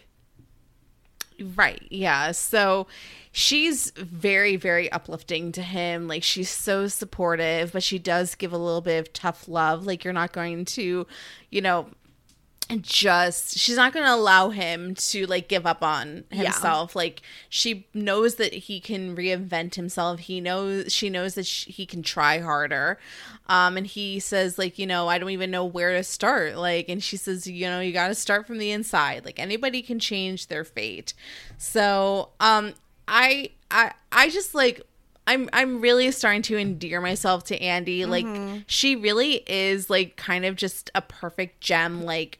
Right. 1.54 1.82
Yeah. 1.90 2.32
So 2.32 2.86
she's 3.32 3.90
very, 3.92 4.56
very 4.56 4.90
uplifting 4.92 5.52
to 5.52 5.62
him. 5.62 6.08
Like 6.08 6.22
she's 6.22 6.50
so 6.50 6.88
supportive, 6.88 7.72
but 7.72 7.82
she 7.82 7.98
does 7.98 8.34
give 8.34 8.52
a 8.52 8.58
little 8.58 8.80
bit 8.80 8.98
of 8.98 9.12
tough 9.12 9.48
love. 9.48 9.86
Like 9.86 10.04
you're 10.04 10.12
not 10.12 10.32
going 10.32 10.64
to, 10.66 11.06
you 11.50 11.60
know, 11.60 11.86
just 12.80 13.58
she's 13.58 13.76
not 13.76 13.92
going 13.92 14.06
to 14.06 14.14
allow 14.14 14.48
him 14.50 14.94
to 14.94 15.26
like 15.26 15.48
give 15.48 15.66
up 15.66 15.82
on 15.82 16.24
himself. 16.30 16.96
Like 16.96 17.22
she 17.48 17.86
knows 17.92 18.36
that 18.36 18.52
he 18.54 18.80
can 18.80 19.14
reinvent 19.16 19.74
himself. 19.74 20.20
He 20.20 20.40
knows 20.40 20.92
she 20.92 21.10
knows 21.10 21.34
that 21.34 21.46
sh 21.46 21.66
he 21.66 21.84
can 21.84 22.02
try 22.02 22.38
harder. 22.38 22.98
Um 23.46 23.76
and 23.76 23.86
he 23.86 24.20
says 24.20 24.58
like 24.58 24.78
you 24.78 24.86
know 24.86 25.08
i 25.08 25.18
don't 25.18 25.30
even 25.30 25.50
know 25.50 25.64
where 25.64 25.96
to 25.96 26.02
start. 26.02 26.56
Like 26.56 26.88
and 26.88 27.02
she 27.02 27.16
says 27.16 27.46
you 27.46 27.66
know 27.66 27.80
you 27.80 27.92
got 27.92 28.08
to 28.08 28.14
start 28.14 28.46
from 28.46 28.58
the 28.58 28.70
inside. 28.70 29.24
Like 29.24 29.38
anybody 29.38 29.82
can 29.82 29.98
change 29.98 30.46
their 30.46 30.64
fate. 30.64 31.14
So 31.58 32.30
um 32.40 32.74
i 33.08 33.50
i 33.70 33.92
i 34.12 34.28
just 34.28 34.54
like 34.54 34.80
I'm 35.26 35.48
I'm 35.52 35.80
really 35.80 36.10
starting 36.10 36.42
to 36.42 36.56
endear 36.58 37.00
myself 37.00 37.44
to 37.44 37.58
Andie. 37.60 38.04
Like 38.04 38.26
she 38.66 38.96
really 38.96 39.42
is 39.46 39.88
like 39.88 40.16
kind 40.16 40.44
of 40.44 40.56
just 40.56 40.90
a 40.94 41.02
perfect 41.02 41.60
gem. 41.60 42.02
Like 42.04 42.38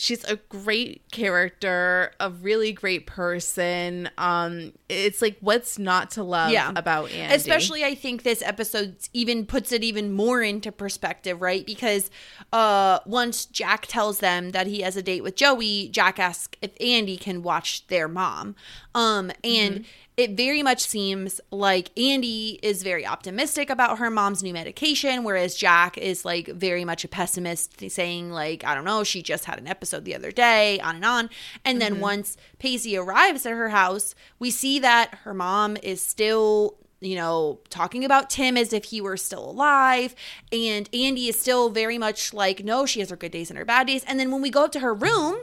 she's 0.00 0.22
a 0.24 0.36
great 0.48 1.02
character, 1.10 2.12
a 2.20 2.30
really 2.30 2.72
great 2.72 3.06
person. 3.06 4.08
Um 4.16 4.72
it's 4.88 5.20
like 5.20 5.36
what's 5.40 5.78
not 5.78 6.10
to 6.12 6.22
love 6.22 6.50
Yeah. 6.50 6.72
about 6.76 7.10
Andie. 7.10 7.34
Especially, 7.34 7.84
I 7.84 7.94
think 7.94 8.22
this 8.22 8.40
episode 8.42 8.96
even 9.12 9.44
puts 9.44 9.70
it 9.72 9.84
even 9.84 10.12
more 10.12 10.40
into 10.42 10.72
perspective, 10.72 11.42
right? 11.42 11.66
Because 11.66 12.10
uh, 12.52 13.00
once 13.04 13.44
Jack 13.44 13.86
tells 13.86 14.20
them 14.20 14.52
that 14.52 14.66
he 14.66 14.80
has 14.80 14.96
a 14.96 15.02
date 15.02 15.22
with 15.22 15.34
Joey, 15.36 15.88
Jack 15.88 16.18
asks 16.18 16.56
if 16.62 16.70
Andie 16.80 17.18
can 17.18 17.42
watch 17.42 17.86
their 17.88 18.08
mom. 18.08 18.54
Um, 18.94 19.30
and 19.44 19.84
it 20.18 20.32
very 20.32 20.64
much 20.64 20.80
seems 20.80 21.40
like 21.52 21.96
Andie 21.96 22.58
is 22.60 22.82
very 22.82 23.06
optimistic 23.06 23.70
about 23.70 23.98
her 23.98 24.10
mom's 24.10 24.42
new 24.42 24.52
medication, 24.52 25.22
whereas 25.22 25.54
Jack 25.54 25.96
is 25.96 26.24
like 26.24 26.48
very 26.48 26.84
much 26.84 27.04
a 27.04 27.08
pessimist, 27.08 27.88
saying, 27.88 28.32
like, 28.32 28.64
I 28.64 28.74
don't 28.74 28.84
know, 28.84 29.04
she 29.04 29.22
just 29.22 29.44
had 29.44 29.60
an 29.60 29.68
episode 29.68 30.04
the 30.04 30.16
other 30.16 30.32
day, 30.32 30.80
on 30.80 30.96
and 30.96 31.04
on. 31.04 31.30
And 31.64 31.80
then 31.80 31.92
mm-hmm. 31.92 32.02
once 32.02 32.36
Pacey 32.58 32.96
arrives 32.96 33.46
at 33.46 33.52
her 33.52 33.68
house, 33.68 34.16
we 34.40 34.50
see 34.50 34.80
that 34.80 35.14
her 35.22 35.32
mom 35.32 35.76
is 35.84 36.02
still 36.02 36.76
you 37.00 37.14
know, 37.14 37.60
talking 37.70 38.04
about 38.04 38.28
Tim 38.28 38.56
as 38.56 38.72
if 38.72 38.84
he 38.84 39.00
were 39.00 39.16
still 39.16 39.50
alive. 39.50 40.14
And 40.50 40.88
Andie 40.92 41.28
is 41.28 41.40
still 41.40 41.70
very 41.70 41.96
much 41.98 42.34
like, 42.34 42.64
no, 42.64 42.86
she 42.86 43.00
has 43.00 43.10
her 43.10 43.16
good 43.16 43.32
days 43.32 43.50
and 43.50 43.58
her 43.58 43.64
bad 43.64 43.86
days. 43.86 44.04
And 44.04 44.18
then 44.18 44.30
when 44.30 44.42
we 44.42 44.50
go 44.50 44.64
up 44.64 44.72
to 44.72 44.80
her 44.80 44.92
room, 44.92 45.36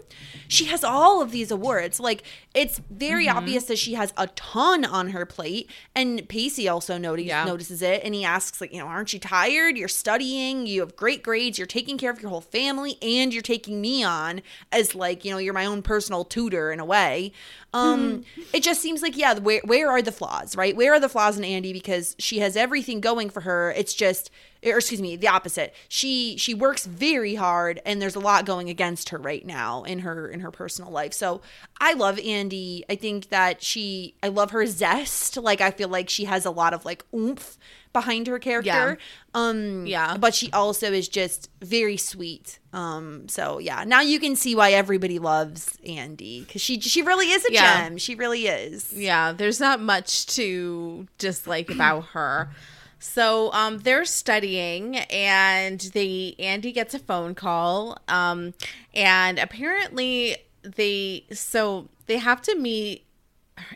she 0.47 0.65
has 0.65 0.83
all 0.83 1.21
of 1.21 1.31
these 1.31 1.51
awards. 1.51 1.99
Like, 1.99 2.23
it's 2.53 2.81
very 2.89 3.27
mm-hmm. 3.27 3.37
obvious 3.37 3.65
that 3.65 3.77
she 3.77 3.93
has 3.93 4.13
a 4.17 4.27
ton 4.27 4.83
on 4.83 5.09
her 5.09 5.25
plate. 5.25 5.69
And 5.95 6.27
Pacey 6.27 6.67
also 6.67 6.97
notice, 6.97 7.25
Yeah. 7.25 7.45
notices 7.45 7.81
it. 7.81 8.01
And 8.03 8.13
he 8.13 8.25
asks, 8.25 8.59
like, 8.59 8.73
you 8.73 8.79
know, 8.79 8.87
aren't 8.87 9.13
you 9.13 9.19
tired? 9.19 9.77
You're 9.77 9.87
studying, 9.87 10.67
you 10.67 10.81
have 10.81 10.95
great 10.95 11.23
grades, 11.23 11.57
you're 11.57 11.67
taking 11.67 11.97
care 11.97 12.11
of 12.11 12.21
your 12.21 12.29
whole 12.29 12.41
family, 12.41 12.97
and 13.01 13.33
you're 13.33 13.41
taking 13.41 13.79
me 13.79 14.03
on 14.03 14.41
as, 14.71 14.93
like, 14.93 15.23
you 15.23 15.31
know, 15.31 15.37
you're 15.37 15.53
my 15.53 15.65
own 15.65 15.81
personal 15.81 16.25
tutor 16.25 16.71
in 16.71 16.79
a 16.79 16.85
way. 16.85 17.31
Um, 17.76 18.23
it 18.53 18.63
just 18.63 18.82
seems 18.82 19.01
like, 19.01 19.17
yeah, 19.17 19.38
where 19.39 19.61
where 19.65 19.89
are 19.89 20.01
the 20.01 20.11
flaws, 20.11 20.55
right? 20.55 20.76
Where 20.76 20.93
are 20.93 20.99
the 20.99 21.09
flaws 21.09 21.38
in 21.38 21.43
Andie? 21.43 21.73
Because 21.73 22.15
she 22.17 22.39
has 22.39 22.55
everything 22.55 23.01
going 23.01 23.30
for 23.30 23.41
her. 23.41 23.71
It's 23.71 23.93
just 23.93 24.32
or 24.65 24.78
excuse 24.78 25.01
me, 25.01 25.15
the 25.15 25.28
opposite. 25.28 25.73
She 25.89 26.38
she 26.38 26.53
works 26.53 26.86
very 26.86 27.36
hard 27.36 27.82
and 27.86 28.01
there's 28.01 28.15
a 28.15 28.19
lot 28.19 28.45
going 28.45 28.69
against 28.69 29.09
her 29.09 29.17
right 29.17 29.45
now 29.45 29.84
in 29.84 29.99
her 29.99 30.28
in 30.28 30.39
her 30.39 30.51
personal 30.51 30.91
life. 30.91 31.13
So 31.13 31.41
I 31.80 31.93
love 31.93 32.17
Andie. 32.19 32.84
I 32.89 32.95
think 32.95 33.30
that 33.30 33.61
she 33.61 34.15
I 34.23 34.30
love 34.30 34.51
her 34.51 34.65
zest. 34.65 35.38
Like 35.38 35.61
I 35.61 35.71
feel 35.71 35.89
like 35.89 36.09
she 36.09 36.26
has 36.26 36.45
a 36.45 36.51
lot 36.51 36.73
of 36.73 36.86
like 36.86 37.05
oomph 37.13 37.57
behind 37.99 38.27
her 38.27 38.39
character. 38.39 38.97
Um 39.33 39.85
Yeah. 39.87 40.17
but 40.17 40.35
she 40.35 40.51
also 40.51 40.91
is 40.91 41.07
just 41.07 41.49
very 41.61 41.97
sweet. 41.97 42.59
Um 42.73 43.27
so 43.29 43.59
yeah, 43.69 43.83
now 43.85 44.01
you 44.01 44.19
can 44.19 44.35
see 44.35 44.53
why 44.59 44.69
everybody 44.73 45.17
loves 45.19 45.77
Andie 45.99 46.45
cuz 46.51 46.61
she 46.61 46.79
she 46.81 47.01
really 47.01 47.29
is 47.37 47.43
a 47.45 47.51
Yeah. 47.53 47.61
gem. 47.87 47.97
She 47.97 48.13
really 48.23 48.43
is. 48.47 48.93
Yeah, 48.93 49.31
there's 49.39 49.59
not 49.67 49.79
much 49.79 50.25
to 50.37 51.07
dislike 51.17 51.69
about 51.69 52.01
her. 52.15 52.49
So 52.97 53.51
um, 53.53 53.79
they're 53.85 54.05
studying, 54.05 54.95
and 55.11 55.79
they 55.93 56.33
Andie 56.39 56.71
gets 56.73 56.93
a 56.95 56.99
phone 56.99 57.35
call, 57.35 57.97
um, 58.07 58.53
and 58.95 59.37
apparently 59.37 60.37
they 60.63 61.25
so 61.31 61.89
they 62.07 62.17
have 62.17 62.41
to 62.43 62.55
meet 62.55 63.05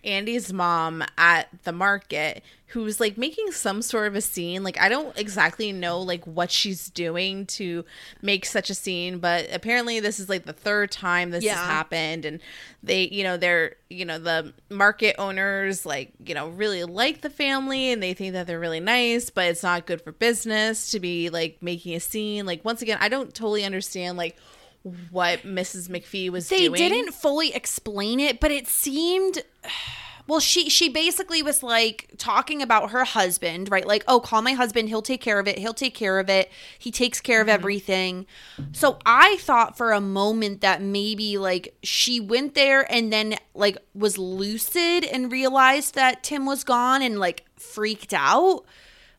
Andie's 0.03 0.51
mom 0.51 1.03
at 1.17 1.47
the 1.63 1.71
market 1.71 2.43
who's 2.69 2.99
like 2.99 3.17
making 3.17 3.51
some 3.51 3.81
sort 3.81 4.07
of 4.07 4.15
a 4.15 4.21
scene 4.21 4.63
like 4.63 4.79
I 4.79 4.89
don't 4.89 5.17
exactly 5.17 5.71
know 5.71 5.99
like 6.01 6.25
what 6.25 6.51
she's 6.51 6.89
doing 6.91 7.47
to 7.47 7.83
make 8.21 8.45
such 8.45 8.69
a 8.69 8.75
scene 8.75 9.17
but 9.17 9.47
apparently 9.51 9.99
this 9.99 10.19
is 10.19 10.29
like 10.29 10.45
the 10.45 10.53
third 10.53 10.91
time 10.91 11.31
this 11.31 11.43
Yeah. 11.43 11.55
has 11.55 11.65
happened 11.65 12.25
and 12.25 12.39
they 12.83 13.07
you 13.07 13.23
know 13.23 13.37
they're 13.37 13.75
you 13.89 14.05
know 14.05 14.19
the 14.19 14.53
market 14.69 15.15
owners 15.17 15.83
like 15.85 16.11
you 16.23 16.35
know 16.35 16.49
really 16.49 16.83
like 16.83 17.21
the 17.21 17.29
family 17.31 17.91
and 17.91 18.03
they 18.03 18.13
think 18.13 18.33
that 18.33 18.45
they're 18.45 18.59
really 18.59 18.79
nice 18.79 19.31
but 19.31 19.45
it's 19.47 19.63
not 19.63 19.87
good 19.87 20.01
for 20.01 20.11
business 20.11 20.91
to 20.91 20.99
be 20.99 21.29
like 21.31 21.57
making 21.61 21.95
a 21.95 21.99
scene 21.99 22.45
like 22.45 22.63
once 22.63 22.81
again 22.83 22.99
I 23.01 23.09
don't 23.09 23.33
totally 23.33 23.63
understand 23.65 24.15
like 24.15 24.37
what 25.09 25.39
Mrs. 25.39 25.89
McPhee 25.89 26.29
was 26.29 26.47
they 26.49 26.67
doing 26.67 26.73
didn't 26.75 27.13
fully 27.13 27.53
explain 27.53 28.19
it 28.19 28.39
but 28.39 28.51
it 28.51 28.67
seemed 28.67 29.43
well 30.29 30.39
she 30.39 30.69
she 30.69 30.87
basically 30.87 31.41
was 31.43 31.61
like 31.61 32.09
talking 32.17 32.61
about 32.61 32.91
her 32.91 33.03
husband 33.03 33.69
right 33.69 33.85
like 33.85 34.03
oh 34.07 34.19
call 34.21 34.41
my 34.41 34.53
husband 34.53 34.87
he'll 34.87 35.01
take 35.01 35.19
care 35.19 35.39
of 35.39 35.47
it 35.47 35.57
he'll 35.59 35.73
take 35.73 35.93
care 35.93 36.19
of 36.19 36.29
it 36.29 36.49
he 36.77 36.91
takes 36.91 37.19
care 37.19 37.41
Mm-hmm. 37.41 37.49
of 37.49 37.53
everything 37.59 38.25
so 38.71 38.97
i 39.05 39.35
thought 39.41 39.75
for 39.75 39.91
a 39.91 39.99
moment 39.99 40.61
that 40.61 40.81
maybe 40.81 41.37
like 41.37 41.75
she 41.83 42.19
went 42.19 42.53
there 42.55 42.89
and 42.91 43.11
then 43.11 43.35
like 43.53 43.77
was 43.93 44.17
lucid 44.17 45.03
and 45.03 45.31
realized 45.31 45.95
that 45.95 46.23
tim 46.23 46.45
was 46.45 46.63
gone 46.63 47.01
and 47.01 47.19
like 47.19 47.43
freaked 47.57 48.13
out 48.13 48.63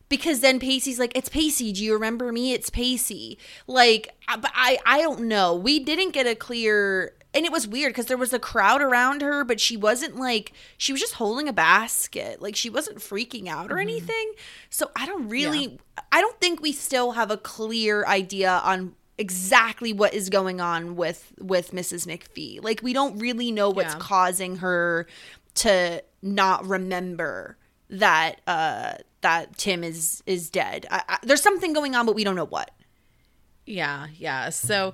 because 0.09 0.41
then 0.41 0.59
Pacey's 0.59 0.99
like, 0.99 1.13
"It's 1.15 1.29
Pacey. 1.29 1.71
Do 1.71 1.81
you 1.85 1.93
remember 1.93 2.33
me? 2.33 2.51
It's 2.51 2.69
Pacey." 2.69 3.37
Like, 3.65 4.09
I- 4.27 4.35
but 4.35 4.51
I 4.53 4.77
I 4.85 5.01
don't 5.01 5.21
know. 5.21 5.55
We 5.55 5.79
didn't 5.79 6.09
get 6.11 6.27
a 6.27 6.35
clear, 6.35 7.13
and 7.33 7.45
it 7.45 7.51
was 7.51 7.67
weird 7.67 7.91
because 7.93 8.07
there 8.07 8.17
was 8.17 8.33
a 8.33 8.39
crowd 8.39 8.81
around 8.81 9.21
her, 9.21 9.43
but 9.43 9.59
she 9.59 9.77
wasn't 9.77 10.17
like 10.17 10.51
she 10.77 10.91
was 10.91 10.99
just 11.01 11.13
holding 11.13 11.47
a 11.47 11.53
basket. 11.53 12.41
Like 12.41 12.55
she 12.55 12.69
wasn't 12.69 12.97
freaking 12.99 13.47
out 13.47 13.71
or 13.71 13.79
anything. 13.79 14.33
So 14.69 14.91
I 14.95 15.05
don't 15.05 15.29
really. 15.29 15.79
I 16.11 16.19
don't 16.21 16.39
think 16.41 16.61
we 16.61 16.71
still 16.73 17.13
have 17.13 17.31
a 17.31 17.37
clear 17.37 18.05
idea 18.05 18.61
on 18.63 18.95
exactly 19.17 19.93
what 19.93 20.13
is 20.13 20.29
going 20.29 20.59
on 20.59 20.95
with 20.95 21.31
with 21.39 21.71
Mrs. 21.71 22.05
McPhee. 22.07 22.61
Like 22.63 22.81
we 22.83 22.91
don't 22.91 23.17
really 23.19 23.51
know 23.51 23.69
what's 23.69 23.93
Yeah. 23.93 23.99
causing 23.99 24.57
her 24.57 25.07
to 25.55 26.03
not 26.21 26.65
remember 26.65 27.57
that 27.89 28.41
uh 28.47 28.93
that 29.21 29.57
Tim 29.57 29.83
is 29.83 30.21
is 30.25 30.49
dead. 30.49 30.85
I, 30.91 31.03
I, 31.07 31.17
there's 31.23 31.41
something 31.41 31.71
going 31.73 31.95
on, 31.95 32.05
but 32.05 32.15
we 32.15 32.23
don't 32.23 32.35
know 32.35 32.45
what. 32.45 32.71
Yeah, 33.65 34.07
yeah. 34.17 34.49
So 34.49 34.93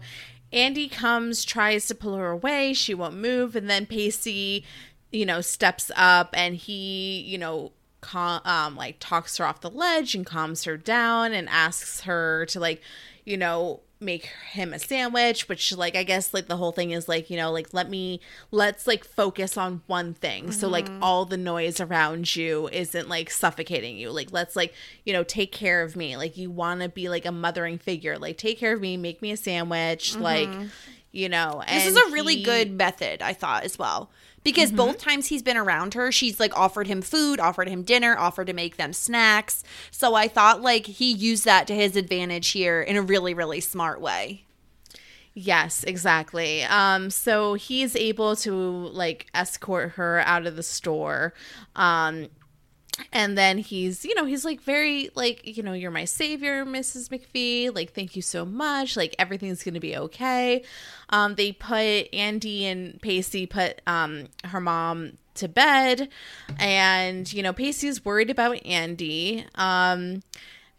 Andie 0.54 0.90
comes, 0.90 1.44
tries 1.44 1.88
to 1.88 1.96
pull 1.96 2.16
her 2.16 2.30
away. 2.30 2.74
She 2.74 2.94
won't 2.94 3.18
move. 3.18 3.56
And 3.56 3.70
then 3.70 3.86
Pacey, 3.86 4.64
you 5.12 5.26
know, 5.26 5.42
steps 5.42 5.92
up 5.96 6.30
and 6.34 6.56
he, 6.56 7.22
you 7.22 7.38
know, 7.38 7.72
um, 8.14 8.76
like 8.76 8.98
talks 9.00 9.38
her 9.38 9.46
off 9.46 9.62
the 9.62 9.70
ledge 9.70 10.16
and 10.16 10.26
calms 10.26 10.64
her 10.64 10.78
down 10.78 11.34
and 11.34 11.50
asks 11.50 12.02
her 12.02 12.46
to, 12.48 12.60
like, 12.60 12.82
you 13.26 13.36
know, 13.36 13.82
make 14.00 14.30
him 14.52 14.74
a 14.74 14.80
sandwich 14.80 15.50
which 15.50 15.76
like 15.76 15.96
i 15.96 16.04
guess 16.04 16.34
like 16.34 16.48
the 16.48 16.58
whole 16.58 16.72
thing 16.72 16.92
is 16.92 17.08
like 17.08 17.30
you 17.30 17.38
know 17.38 17.52
like 17.52 17.74
let 17.74 17.90
me 17.90 18.20
let's 18.52 18.88
like 18.88 19.04
focus 19.04 19.58
on 19.58 19.82
one 19.88 20.14
thing. 20.14 20.52
So 20.52 20.68
like 20.68 20.86
mm-hmm. 20.86 21.04
all 21.04 21.26
the 21.26 21.38
noise 21.38 21.80
around 21.80 22.36
you 22.36 22.70
isn't 22.72 23.10
like 23.10 23.30
suffocating 23.30 23.98
you. 23.98 24.12
Like 24.12 24.32
let's 24.32 24.56
like 24.56 24.74
you 25.06 25.14
know 25.14 25.24
take 25.24 25.52
care 25.52 25.82
of 25.82 25.96
me. 25.96 26.18
Like 26.18 26.38
you 26.38 26.50
want 26.50 26.82
to 26.82 26.90
be 26.90 27.10
like 27.10 27.26
a 27.26 27.32
mothering 27.32 27.78
figure. 27.78 28.18
Like 28.18 28.38
take 28.38 28.60
care 28.60 28.74
of 28.74 28.82
me 28.82 28.98
make 28.98 29.22
me 29.22 29.32
a 29.32 29.38
sandwich 29.38 30.16
like 30.16 30.50
mm-hmm. 30.50 30.68
you 31.12 31.30
know 31.30 31.64
This 31.68 31.88
is 31.88 31.96
a 31.96 32.12
really 32.12 32.38
he- 32.38 32.44
good 32.44 32.72
method, 32.72 33.22
I 33.22 33.34
thought 33.34 33.64
as 33.64 33.78
well. 33.78 34.10
Because 34.44 34.72
both 34.72 34.98
times 34.98 35.28
he's 35.28 35.44
been 35.44 35.58
around 35.58 35.94
her, 35.94 36.10
she's 36.10 36.40
like 36.40 36.58
offered 36.58 36.88
him 36.88 37.02
food, 37.02 37.40
offered 37.40 37.68
him 37.68 37.84
dinner, 37.84 38.18
offered 38.18 38.48
to 38.48 38.54
make 38.54 38.78
them 38.78 38.94
snacks. 38.94 39.62
So 39.92 40.16
I 40.16 40.30
thought 40.30 40.62
like 40.62 40.86
he 40.86 41.12
used 41.12 41.44
that 41.44 41.68
to 41.68 41.76
his 41.76 41.98
advantage 41.98 42.50
here 42.50 42.82
in 42.82 42.96
a 42.96 43.02
really, 43.02 43.34
really 43.34 43.60
smart 43.60 44.00
way. 44.00 44.46
Yes, 45.34 45.84
exactly. 45.84 46.64
Um, 46.64 47.12
so 47.12 47.54
he's 47.54 47.96
able 47.96 48.36
to 48.38 48.52
like 48.54 49.28
escort 49.36 49.92
her 49.92 50.22
out 50.26 50.48
of 50.48 50.56
the 50.56 50.64
store. 50.64 51.34
Um, 51.76 52.30
and 53.12 53.38
then 53.38 53.58
he's, 53.58 54.06
you 54.06 54.16
know, 54.16 54.26
he's 54.26 54.46
like 54.46 54.62
very 54.62 55.10
like, 55.16 55.58
you 55.58 55.64
know, 55.64 55.74
you're 55.74 55.92
my 55.92 56.06
savior, 56.06 56.66
Mrs. 56.66 57.10
McPhee. 57.10 57.74
Like, 57.74 57.94
thank 57.94 58.16
you 58.16 58.22
so 58.22 58.46
much. 58.46 58.98
Like, 58.98 59.16
everything's 59.20 59.64
gonna 59.64 59.80
be 59.80 59.98
okay. 59.98 60.64
Um, 61.10 61.36
they 61.36 61.52
put 61.52 62.14
Andie 62.14 62.66
and 62.66 63.02
Pacey 63.02 63.46
put 63.46 63.82
um 63.88 64.26
her 64.44 64.60
mom 64.60 65.14
to 65.36 65.48
bed, 65.48 66.10
and 66.60 67.32
you 67.32 67.44
know, 67.44 67.54
Pacey's 67.54 68.04
worried 68.04 68.30
about 68.30 68.66
Andie. 68.66 69.46
Um, 69.56 70.22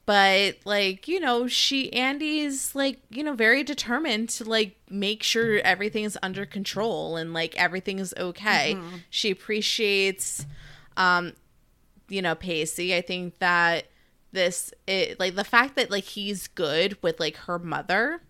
but 0.09 0.57
like 0.65 1.07
you 1.07 1.21
know 1.21 1.47
she 1.47 1.93
andie's 1.93 2.75
like 2.75 2.99
you 3.11 3.23
know 3.23 3.35
very 3.35 3.63
determined 3.63 4.31
to 4.31 4.43
like 4.43 4.75
make 4.89 5.23
sure 5.23 5.59
everything's 5.59 6.17
under 6.23 6.47
control 6.47 7.19
and 7.19 7.35
like 7.35 7.55
everything's 7.59 8.15
okay 8.17 8.73
she 9.11 9.31
appreciates 9.31 10.47
um 10.97 11.35
you 12.09 12.23
know 12.23 12.35
pacey 12.35 12.95
i 12.95 13.01
think 13.01 13.39
that 13.39 13.87
this 14.33 14.73
it 14.87 15.19
like 15.19 15.35
the 15.35 15.45
fact 15.45 15.77
that 15.77 15.91
like 15.91 16.05
he's 16.05 16.49
good 16.49 17.01
with 17.03 17.19
like 17.19 17.37
her 17.37 17.59
mother 17.59 18.21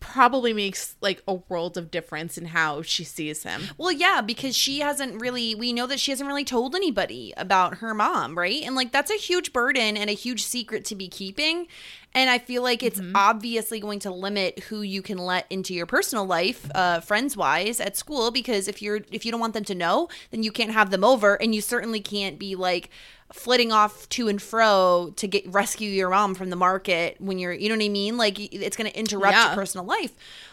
probably 0.00 0.52
makes 0.52 0.96
like 1.00 1.22
a 1.28 1.34
world 1.34 1.76
of 1.76 1.90
difference 1.90 2.36
in 2.36 2.46
how 2.46 2.82
she 2.82 3.04
sees 3.04 3.42
him 3.42 3.62
Well, 3.78 3.92
yeah, 3.92 4.20
because 4.20 4.56
she 4.56 4.80
hasn't 4.80 5.20
really, 5.20 5.54
we 5.54 5.72
know 5.72 5.86
that 5.86 6.00
she 6.00 6.10
hasn't 6.10 6.26
really 6.26 6.44
told 6.44 6.74
anybody 6.74 7.32
about 7.36 7.78
her 7.78 7.94
mom, 7.94 8.36
right? 8.36 8.62
And 8.62 8.74
like 8.74 8.92
that's 8.92 9.10
a 9.10 9.16
huge 9.16 9.52
burden 9.52 9.96
and 9.96 10.10
a 10.10 10.14
huge 10.14 10.42
secret 10.42 10.84
to 10.86 10.94
be 10.94 11.08
keeping. 11.08 11.66
And 12.12 12.28
I 12.28 12.38
feel 12.38 12.62
like 12.62 12.82
it's 12.82 13.00
obviously 13.14 13.78
going 13.78 14.00
to 14.00 14.10
limit 14.10 14.58
who 14.64 14.82
you 14.82 15.00
can 15.00 15.18
let 15.18 15.46
into 15.48 15.74
your 15.74 15.86
personal 15.86 16.24
life, 16.24 16.68
uh, 16.74 17.00
friends 17.00 17.36
wise, 17.36 17.78
at 17.78 17.96
school. 17.96 18.32
Because 18.32 18.66
if 18.66 18.82
you're, 18.82 19.00
if 19.12 19.24
you 19.24 19.30
don't 19.30 19.40
want 19.40 19.54
them 19.54 19.64
to 19.64 19.74
know, 19.76 20.08
then 20.32 20.42
you 20.42 20.50
can't 20.50 20.72
have 20.72 20.90
them 20.90 21.04
over. 21.04 21.40
And 21.40 21.54
you 21.54 21.60
certainly 21.60 22.00
can't 22.00 22.36
be 22.38 22.56
like, 22.56 22.90
flitting 23.32 23.70
off 23.72 24.08
to 24.10 24.28
and 24.28 24.40
fro 24.42 25.12
to 25.16 25.26
get 25.28 25.46
rescue 25.52 25.88
your 25.88 26.10
mom 26.10 26.34
from 26.34 26.50
the 26.50 26.56
market 26.56 27.16
when 27.20 27.38
you're 27.38 27.52
you 27.52 27.68
know 27.68 27.76
what 27.76 27.84
I 27.84 27.88
mean? 27.88 28.16
Like 28.16 28.38
it's 28.38 28.76
going 28.76 28.90
to 28.90 28.98
interrupt 28.98 29.32
Yeah. 29.34 29.46
your 29.46 29.54
personal 29.54 29.86
life. 29.86 30.12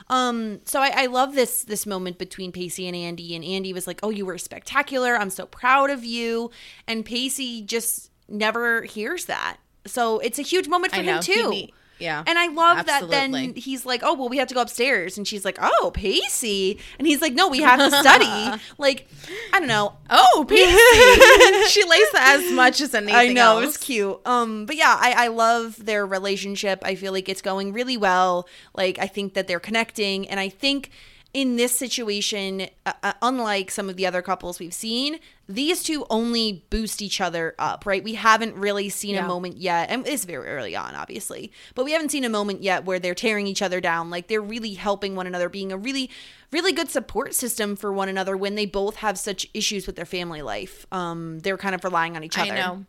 Um 0.10 0.60
so 0.66 0.80
I, 0.80 0.92
I 0.96 1.06
love 1.08 1.34
this 1.36 1.64
this 1.64 1.86
moment 1.86 2.18
between 2.18 2.52
Pacey 2.52 2.88
and 2.88 2.96
Andie 2.96 3.36
and 3.36 3.44
Andie 3.44 3.74
was 3.74 3.88
like 3.88 4.00
oh 4.04 4.10
you 4.10 4.26
were 4.26 4.38
spectacular. 4.38 5.16
I'm 5.18 5.30
so 5.32 5.46
proud 5.48 5.90
of 5.90 6.06
you. 6.06 6.52
And 6.88 7.04
Pacey 7.06 7.62
just 7.64 8.12
never 8.30 8.84
hears 8.84 9.26
that. 9.26 9.58
So 9.86 10.20
it's 10.20 10.38
a 10.38 10.44
huge 10.44 10.68
moment 10.68 10.94
for 10.94 11.00
I 11.00 11.04
him 11.04 11.16
know. 11.16 11.22
He 11.22 11.34
too. 11.34 11.50
need- 11.50 11.74
yeah. 12.00 12.24
and 12.26 12.38
I 12.38 12.48
love 12.48 12.86
that 12.86 13.10
then 13.10 13.54
he's 13.56 13.86
like, 13.86 14.02
oh, 14.04 14.14
well, 14.14 14.30
we 14.30 14.38
have 14.38 14.48
to 14.50 14.54
go 14.54 14.62
upstairs. 14.62 15.18
And 15.18 15.28
she's 15.28 15.46
like, 15.46 15.58
oh, 15.62 15.92
Pacey. 15.94 16.80
And 16.98 17.08
he's 17.08 17.22
like, 17.22 17.34
no, 17.34 17.48
we 17.48 17.60
have 17.62 17.80
to 17.80 17.92
study. 17.98 18.62
like, 18.78 19.08
I 19.54 19.60
don't 19.60 19.68
know. 19.68 19.94
oh 20.10 20.46
pacey 20.48 20.68
she 21.70 21.84
likes 21.84 22.12
that 22.14 22.40
as 22.40 22.52
much 22.52 22.80
as 22.80 22.94
anything 22.94 23.16
I 23.16 23.28
know 23.34 23.60
else. 23.60 23.76
it's 23.76 23.78
cute. 23.78 24.20
Um, 24.26 24.66
but 24.66 24.76
yeah, 24.76 24.96
I, 25.00 25.26
I 25.26 25.28
love 25.28 25.84
their 25.86 26.06
relationship. 26.06 26.82
I 26.84 26.96
feel 26.96 27.12
like 27.12 27.28
it's 27.28 27.42
going 27.42 27.74
really 27.74 27.98
well. 27.98 28.48
Like 28.74 29.00
I 29.00 29.08
think 29.08 29.34
that 29.34 29.48
they're 29.48 29.60
connecting, 29.60 30.28
and 30.30 30.40
I 30.40 30.50
think 30.50 30.92
in 31.34 31.56
this 31.56 31.76
situation, 31.76 32.68
uh, 32.86 32.94
uh, 33.04 33.14
unlike 33.22 33.70
some 33.72 33.90
of 33.90 33.96
the 33.96 34.06
other 34.06 34.22
couples 34.22 34.60
we've 34.60 34.74
seen, 34.74 35.20
these 35.48 35.84
two 35.84 36.06
only 36.10 36.66
boost 36.70 37.02
each 37.02 37.22
other 37.22 37.56
up. 37.60 37.86
Right? 37.86 38.04
We 38.04 38.16
haven't 38.16 38.56
really 38.56 38.90
seen 38.90 39.18
a 39.18 39.28
moment 39.28 39.58
yet, 39.58 39.90
and 39.90 40.08
it's 40.08 40.26
very 40.26 40.48
early 40.48 40.76
on, 40.76 40.96
obviously, 40.96 41.52
but 41.76 41.86
we 41.86 41.92
haven't 41.92 42.10
seen 42.10 42.24
a 42.24 42.30
moment 42.30 42.64
yet 42.64 42.86
where 42.86 43.00
they're 43.00 43.16
tearing 43.16 43.48
each 43.48 43.62
other 43.62 43.80
down. 43.82 44.10
Like 44.10 44.28
they're 44.28 44.42
really 44.42 44.74
helping 44.74 45.16
one 45.16 45.28
another, 45.28 45.50
being 45.50 45.72
a 45.72 45.78
really 45.78 46.10
really 46.52 46.72
good 46.72 46.90
support 46.90 47.34
system 47.34 47.76
for 47.76 47.92
one 47.92 48.10
another 48.10 48.38
when 48.38 48.56
they 48.56 48.66
both 48.66 48.98
have 48.98 49.18
such 49.18 49.48
issues 49.54 49.86
with 49.86 49.96
their 49.96 50.06
family 50.06 50.42
life. 50.42 50.86
Um, 50.92 51.40
they're 51.40 51.58
kind 51.58 51.76
of 51.76 51.84
relying 51.84 52.16
on 52.16 52.24
each 52.24 52.38
other. 52.38 52.54
I 52.54 52.56
know. 52.56 52.86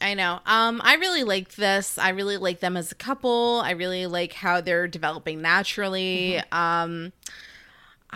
I 0.00 0.14
know. 0.14 0.40
Um, 0.46 0.80
I 0.84 0.94
really 0.94 1.24
like 1.24 1.54
this. 1.54 1.98
I 1.98 2.10
really 2.10 2.36
like 2.36 2.60
them 2.60 2.76
as 2.76 2.92
a 2.92 2.94
couple. 2.96 3.60
I 3.64 3.72
really 3.72 4.06
like 4.06 4.32
how 4.32 4.60
they're 4.60 4.88
developing 4.88 5.40
naturally. 5.40 6.40
Um, 6.50 7.12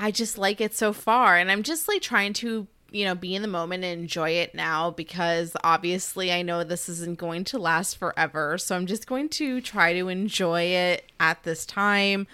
I 0.01 0.11
just 0.13 0.39
like 0.39 0.61
it 0.61 0.75
so 0.77 0.93
far, 0.93 1.37
and 1.37 1.51
I'm 1.51 1.63
just 1.65 1.89
like 1.89 2.01
trying 2.01 2.33
to, 2.35 2.69
you 2.91 3.05
know, 3.05 3.15
be 3.17 3.35
in 3.35 3.43
the 3.43 3.49
moment 3.49 3.83
and 3.85 4.01
enjoy 4.01 4.31
it 4.31 4.55
now 4.55 4.93
because 4.93 5.57
obviously 5.65 6.33
I 6.33 6.43
know 6.43 6.63
this 6.63 6.89
isn't 6.89 7.19
going 7.19 7.45
to 7.45 7.59
last 7.59 7.99
forever. 7.99 8.59
So 8.59 8.77
I'm 8.77 8.87
just 8.87 9.07
going 9.09 9.29
to 9.31 9.61
try 9.61 9.93
to 9.95 10.09
enjoy 10.09 10.63
it 10.63 11.11
at 11.19 11.43
this 11.43 11.67
time. 11.67 12.27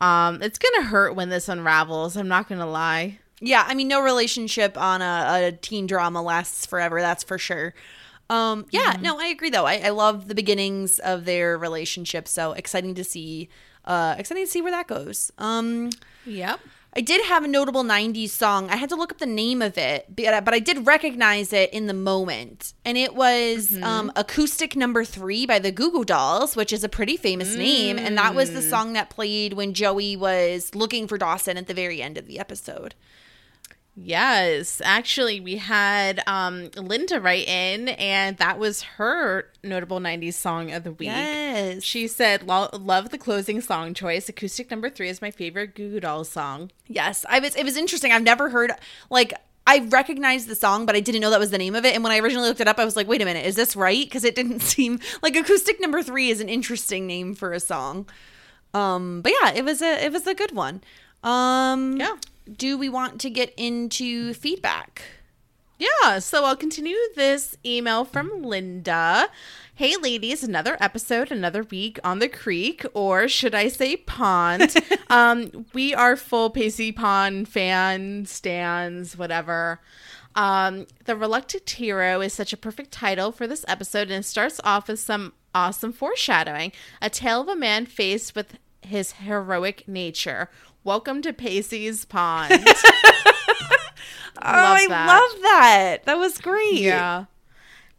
Um, 0.00 0.42
it's 0.42 0.58
gonna 0.58 0.84
hurt 0.86 1.16
when 1.16 1.28
this 1.30 1.48
unravels. 1.48 2.16
I'm 2.16 2.28
not 2.28 2.48
gonna 2.48 2.70
lie. 2.70 3.18
Yeah, 3.40 3.64
I 3.66 3.74
mean, 3.74 3.88
no 3.88 4.00
relationship 4.02 4.76
on 4.76 5.00
a, 5.02 5.46
a 5.48 5.52
teen 5.52 5.86
drama 5.86 6.22
lasts 6.22 6.66
forever. 6.66 7.00
That's 7.00 7.24
for 7.24 7.38
sure. 7.38 7.74
Um, 8.30 8.66
yeah, 8.70 8.96
no, 9.00 9.18
I 9.18 9.26
agree 9.28 9.50
though. 9.50 9.64
I, 9.64 9.80
I 9.84 9.88
love 9.88 10.28
the 10.28 10.34
beginnings 10.34 10.98
of 10.98 11.24
their 11.24 11.56
relationship. 11.56 12.28
So 12.28 12.52
exciting 12.52 12.94
to 12.96 13.04
see. 13.04 13.48
Uh, 13.84 14.14
exciting 14.18 14.44
to 14.44 14.50
see 14.50 14.60
where 14.60 14.72
that 14.72 14.86
goes. 14.86 15.32
Um, 15.38 15.90
Yep. 16.26 16.60
I 16.98 17.00
did 17.00 17.24
have 17.26 17.44
a 17.44 17.46
notable 17.46 17.84
90s 17.84 18.30
song. 18.30 18.70
I 18.70 18.74
had 18.74 18.88
to 18.88 18.96
look 18.96 19.12
up 19.12 19.18
the 19.18 19.24
name 19.26 19.62
of 19.62 19.78
it, 19.78 20.06
but 20.16 20.34
uh, 20.34 20.40
but 20.40 20.52
I 20.52 20.58
did 20.58 20.84
recognize 20.84 21.52
it 21.52 21.72
in 21.72 21.86
the 21.86 21.94
moment. 21.94 22.74
And 22.84 22.98
it 22.98 23.14
was 23.14 23.68
mm-hmm. 23.68 23.84
um, 23.84 24.12
Acoustic 24.16 24.74
Number 24.74 25.04
Three 25.04 25.46
by 25.46 25.60
the 25.60 25.70
Goo 25.70 25.92
Goo 25.92 26.04
Dolls, 26.04 26.56
which 26.56 26.72
is 26.72 26.82
a 26.82 26.88
pretty 26.88 27.16
famous 27.16 27.54
name. 27.54 28.00
And 28.00 28.18
that 28.18 28.34
was 28.34 28.50
the 28.50 28.58
mm. 28.58 28.68
song 28.68 28.94
that 28.94 29.10
played 29.10 29.52
when 29.52 29.74
Joey 29.74 30.16
was 30.16 30.74
looking 30.74 31.06
for 31.06 31.16
Dawson 31.16 31.56
at 31.56 31.68
the 31.68 31.72
very 31.74 32.02
end 32.02 32.18
of 32.18 32.26
the 32.26 32.40
episode. 32.40 32.96
Yes, 34.00 34.80
actually, 34.84 35.40
we 35.40 35.56
had 35.56 36.22
um, 36.26 36.70
Linda 36.76 37.20
write 37.20 37.48
in, 37.48 37.88
and 37.90 38.36
that 38.36 38.58
was 38.58 38.82
her 38.82 39.46
notable 39.64 39.98
'90s 39.98 40.34
song 40.34 40.70
of 40.70 40.84
the 40.84 40.92
week. 40.92 41.08
Yes. 41.08 41.82
She 41.82 42.06
said, 42.06 42.44
"Lo- 42.44 42.70
"Love 42.72 43.10
the 43.10 43.18
closing 43.18 43.60
song 43.60 43.94
choice. 43.94 44.28
Acoustic 44.28 44.70
number 44.70 44.88
three 44.88 45.08
is 45.08 45.20
my 45.20 45.30
favorite 45.30 45.74
Goo 45.74 45.90
Goo 45.90 46.00
Dolls 46.00 46.28
song." 46.28 46.70
Yes, 46.86 47.26
I 47.28 47.40
was. 47.40 47.56
It 47.56 47.64
was 47.64 47.76
interesting. 47.76 48.12
I've 48.12 48.22
never 48.22 48.50
heard 48.50 48.70
like 49.10 49.34
I 49.66 49.80
recognized 49.80 50.48
the 50.48 50.54
song, 50.54 50.86
but 50.86 50.94
I 50.94 51.00
didn't 51.00 51.20
know 51.20 51.30
that 51.30 51.40
was 51.40 51.50
the 51.50 51.58
name 51.58 51.74
of 51.74 51.84
it. 51.84 51.94
And 51.94 52.02
when 52.04 52.12
I 52.12 52.18
originally 52.18 52.48
looked 52.48 52.60
it 52.60 52.68
up, 52.68 52.78
I 52.78 52.84
was 52.84 52.94
like, 52.94 53.08
"Wait 53.08 53.20
a 53.20 53.24
minute, 53.24 53.44
is 53.46 53.56
this 53.56 53.74
right?" 53.74 54.04
Because 54.06 54.22
it 54.24 54.34
didn't 54.36 54.60
seem 54.74 55.00
like 55.22 55.34
acoustic 55.34 55.80
number 55.80 56.02
three 56.02 56.30
is 56.30 56.40
an 56.40 56.48
interesting 56.48 57.06
name 57.06 57.34
for 57.34 57.52
a 57.52 57.58
song. 57.60 58.06
Um, 58.74 59.22
but 59.22 59.32
yeah, 59.42 59.52
it 59.54 59.64
was 59.64 59.82
a 59.82 60.04
it 60.04 60.12
was 60.12 60.26
a 60.26 60.34
good 60.34 60.52
one. 60.52 60.82
Um, 61.24 61.96
Yeah. 61.96 62.14
Do 62.56 62.78
we 62.78 62.88
want 62.88 63.20
to 63.20 63.30
get 63.30 63.52
into 63.56 64.32
feedback? 64.32 65.02
Yeah, 65.78 66.18
so 66.18 66.44
I'll 66.44 66.56
continue 66.56 66.96
this 67.14 67.56
email 67.64 68.04
from 68.04 68.42
Linda. 68.42 69.28
Hey, 69.74 69.96
ladies, 69.96 70.42
another 70.42 70.76
episode, 70.80 71.30
another 71.30 71.62
week 71.62 72.00
on 72.02 72.18
the 72.18 72.28
creek, 72.28 72.84
or 72.94 73.28
should 73.28 73.54
I 73.54 73.68
say 73.68 73.96
pond? 73.96 74.74
um, 75.10 75.66
we 75.74 75.94
are 75.94 76.16
full 76.16 76.50
Pacey 76.50 76.90
Pond 76.90 77.48
fan, 77.48 78.26
stands, 78.26 79.16
whatever. 79.16 79.80
Um, 80.34 80.86
the 81.04 81.14
Reluctant 81.14 81.68
Hero 81.68 82.20
is 82.20 82.32
such 82.32 82.52
a 82.52 82.56
perfect 82.56 82.90
title 82.90 83.30
for 83.30 83.46
this 83.46 83.64
episode, 83.68 84.10
and 84.10 84.24
it 84.24 84.26
starts 84.26 84.60
off 84.64 84.88
with 84.88 84.98
some 84.98 85.32
awesome 85.54 85.92
foreshadowing. 85.92 86.72
A 87.00 87.10
tale 87.10 87.42
of 87.42 87.48
a 87.48 87.56
man 87.56 87.86
faced 87.86 88.34
with 88.34 88.58
his 88.82 89.12
heroic 89.12 89.86
nature. 89.86 90.48
Welcome 90.88 91.20
to 91.20 91.34
Pacey's 91.34 92.06
Pond. 92.06 92.50
oh, 92.66 92.72
I 94.40 94.86
that. 94.88 95.06
love 95.06 95.42
that. 95.42 95.98
That 96.06 96.16
was 96.16 96.38
great. 96.38 96.80
Yeah. 96.80 97.26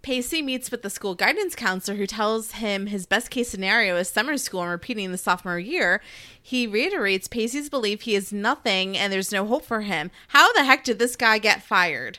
Pacey 0.02 0.42
meets 0.42 0.72
with 0.72 0.82
the 0.82 0.90
school 0.90 1.14
guidance 1.14 1.54
counselor 1.54 1.96
who 1.96 2.08
tells 2.08 2.54
him 2.54 2.88
his 2.88 3.06
best 3.06 3.30
case 3.30 3.48
scenario 3.48 3.96
is 3.98 4.10
summer 4.10 4.38
school 4.38 4.64
and 4.64 4.72
repeating 4.72 5.12
the 5.12 5.20
sophomore 5.20 5.60
year. 5.60 6.02
He 6.42 6.66
reiterates 6.66 7.28
Pacey's 7.28 7.70
belief 7.70 8.02
he 8.02 8.16
is 8.16 8.34
nothing 8.34 8.98
and 8.98 9.14
there's 9.14 9.32
no 9.32 9.46
hope 9.46 9.66
for 9.66 9.82
him. 9.82 10.10
How 10.30 10.52
the 10.54 10.64
heck 10.64 10.84
did 10.84 10.98
this 10.98 11.16
guy 11.16 11.38
get 11.38 11.62
fired? 11.62 12.18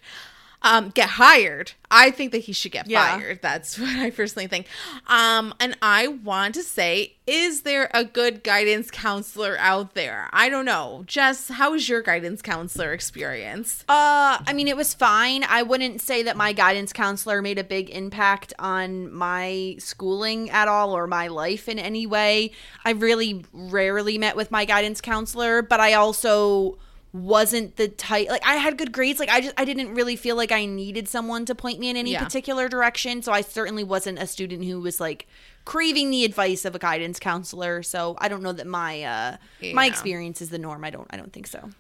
Um, 0.63 0.91
get 0.91 1.09
hired. 1.11 1.73
I 1.91 2.11
think 2.11 2.33
that 2.33 2.39
he 2.39 2.53
should 2.53 2.73
get 2.73 2.87
Yeah. 2.89 3.17
fired. 3.17 3.41
That's 3.41 3.79
what 3.79 3.97
I 3.99 4.11
personally 4.11 4.47
think. 4.47 4.67
Um, 5.07 5.55
and 5.59 5.77
I 5.81 6.07
want 6.09 6.55
to 6.57 6.63
say, 6.63 7.17
is 7.27 7.63
there 7.63 7.91
a 7.95 8.05
good 8.05 8.43
guidance 8.45 8.91
counselor 8.91 9.57
out 9.59 9.95
there? 9.95 10.29
I 10.33 10.51
don't 10.51 10.67
know. 10.67 11.05
Jess, 11.07 11.49
how 11.49 11.73
was 11.73 11.89
your 11.89 12.03
guidance 12.03 12.43
counselor 12.43 12.93
experience? 12.93 13.85
Uh, 13.89 14.39
I 14.47 14.53
mean, 14.53 14.69
it 14.69 14.77
was 14.77 14.93
fine. 14.93 15.45
I 15.45 15.63
wouldn't 15.63 16.03
say 16.03 16.23
that 16.25 16.37
my 16.37 16.53
guidance 16.53 16.93
counselor 16.93 17.41
made 17.41 17.59
a 17.59 17.65
big 17.65 17.89
impact 17.89 18.53
on 18.59 19.11
my 19.13 19.77
schooling 19.79 20.51
at 20.51 20.69
all 20.69 20.93
or 20.95 21.07
my 21.07 21.29
life 21.29 21.69
in 21.71 21.79
any 21.79 22.07
way. 22.07 22.51
I 22.85 22.91
really 22.91 23.45
rarely 23.53 24.19
met 24.19 24.37
with 24.37 24.51
my 24.51 24.67
guidance 24.67 25.01
counselor, 25.01 25.63
but 25.63 25.81
I 25.81 25.95
also 25.95 26.79
wasn't 27.13 27.77
the 27.77 27.89
type 27.89 28.29
like 28.29 28.45
I 28.47 28.55
had 28.57 28.79
good 28.79 28.93
grades 28.93 29.19
like 29.19 29.29
I 29.29 29.41
just 29.41 29.55
I 29.59 29.65
didn't 29.65 29.95
really 29.95 30.15
feel 30.17 30.37
like 30.37 30.53
I 30.53 30.65
needed 30.65 31.09
someone 31.09 31.45
to 31.47 31.55
point 31.55 31.81
me 31.81 31.91
in 31.91 31.97
any 31.97 32.13
Yeah. 32.13 32.23
particular 32.23 32.69
direction 32.69 33.21
so 33.23 33.33
I 33.33 33.41
certainly 33.41 33.83
wasn't 33.83 34.19
a 34.21 34.27
student 34.29 34.65
who 34.65 34.81
was 34.81 35.01
like 35.01 35.27
craving 35.65 36.11
the 36.11 36.25
advice 36.25 36.65
of 36.65 36.75
a 36.75 36.79
guidance 36.79 37.19
counselor 37.19 37.83
so 37.83 38.17
I 38.19 38.29
don't 38.29 38.43
know 38.43 38.53
that 38.53 38.67
my 38.67 39.03
uh 39.03 39.37
my 39.75 39.87
experience 39.87 40.41
is 40.41 40.51
the 40.51 40.59
norm 40.59 40.85
I 40.85 40.91
don't 40.91 41.09
I 41.11 41.17
don't 41.17 41.33
think 41.33 41.49
so 41.49 41.71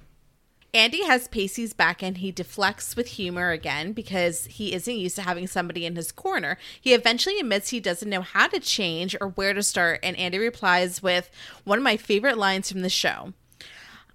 Andie 0.72 1.04
has 1.04 1.26
Pacey's 1.26 1.72
back 1.72 2.00
and 2.00 2.18
he 2.18 2.30
deflects 2.30 2.94
with 2.94 3.08
humor 3.08 3.50
again 3.50 3.92
because 3.92 4.44
he 4.46 4.72
isn't 4.72 4.94
used 4.96 5.16
to 5.16 5.22
having 5.22 5.48
somebody 5.48 5.84
in 5.84 5.96
his 5.96 6.12
corner. 6.12 6.58
He 6.80 6.94
eventually 6.94 7.40
admits 7.40 7.70
he 7.70 7.80
doesn't 7.80 8.08
know 8.08 8.20
how 8.20 8.46
to 8.46 8.60
change 8.60 9.16
or 9.20 9.30
where 9.30 9.52
to 9.52 9.64
start, 9.64 9.98
and 10.04 10.16
Andie 10.16 10.38
replies 10.38 11.02
with 11.02 11.28
one 11.64 11.78
of 11.78 11.82
my 11.82 11.96
favorite 11.96 12.38
lines 12.38 12.70
from 12.70 12.82
the 12.82 12.88
show. 12.88 13.32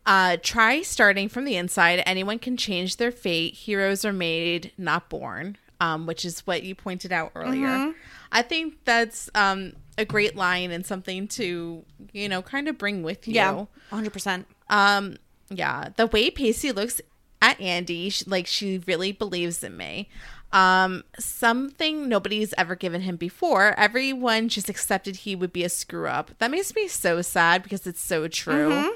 Uh, 0.06 0.38
try 0.42 0.82
starting 0.82 1.30
from 1.30 1.46
the 1.46 1.56
inside. 1.56 2.04
Anyone 2.06 2.40
can 2.40 2.58
change 2.58 2.98
their 2.98 3.12
fate. 3.12 3.54
Heroes 3.56 4.06
are 4.06 4.14
made, 4.14 4.72
not 4.78 5.10
born. 5.10 5.58
Um, 5.82 6.06
which 6.06 6.24
is 6.24 6.40
what 6.48 6.64
you 6.64 6.74
pointed 6.74 7.12
out 7.12 7.32
earlier. 7.36 7.94
I 8.32 8.42
think 8.44 8.76
that's 8.86 9.30
um, 9.36 9.74
a 9.98 10.06
great 10.06 10.36
line 10.36 10.72
and 10.72 10.86
something 10.86 11.28
to 11.30 11.84
you 12.14 12.30
know 12.30 12.42
kind 12.42 12.70
of 12.70 12.78
bring 12.78 13.04
with 13.04 13.28
you. 13.28 13.34
yeah 13.34 13.66
100% 13.92 14.46
Um, 14.70 15.18
yeah, 15.50 15.90
the 15.98 16.08
way 16.08 16.32
Pacey 16.32 16.72
looks 16.72 17.02
at 17.42 17.60
Andie, 17.60 18.10
sh- 18.10 18.26
like 18.26 18.48
she 18.48 18.82
really 18.88 19.12
believes 19.12 19.64
in 19.66 19.76
me. 19.76 20.08
Um, 20.54 21.04
something 21.20 22.08
nobody's 22.08 22.54
ever 22.58 22.76
given 22.76 23.02
him 23.02 23.18
before. 23.18 23.78
Everyone 23.78 24.48
just 24.48 24.70
accepted 24.70 25.18
he 25.18 25.36
would 25.36 25.52
be 25.52 25.66
a 25.66 25.70
screw 25.70 26.08
up. 26.08 26.32
That 26.40 26.52
makes 26.52 26.74
me 26.74 26.88
so 26.88 27.22
sad 27.22 27.64
because 27.64 27.86
it's 27.86 28.02
so 28.02 28.28
true. 28.30 28.96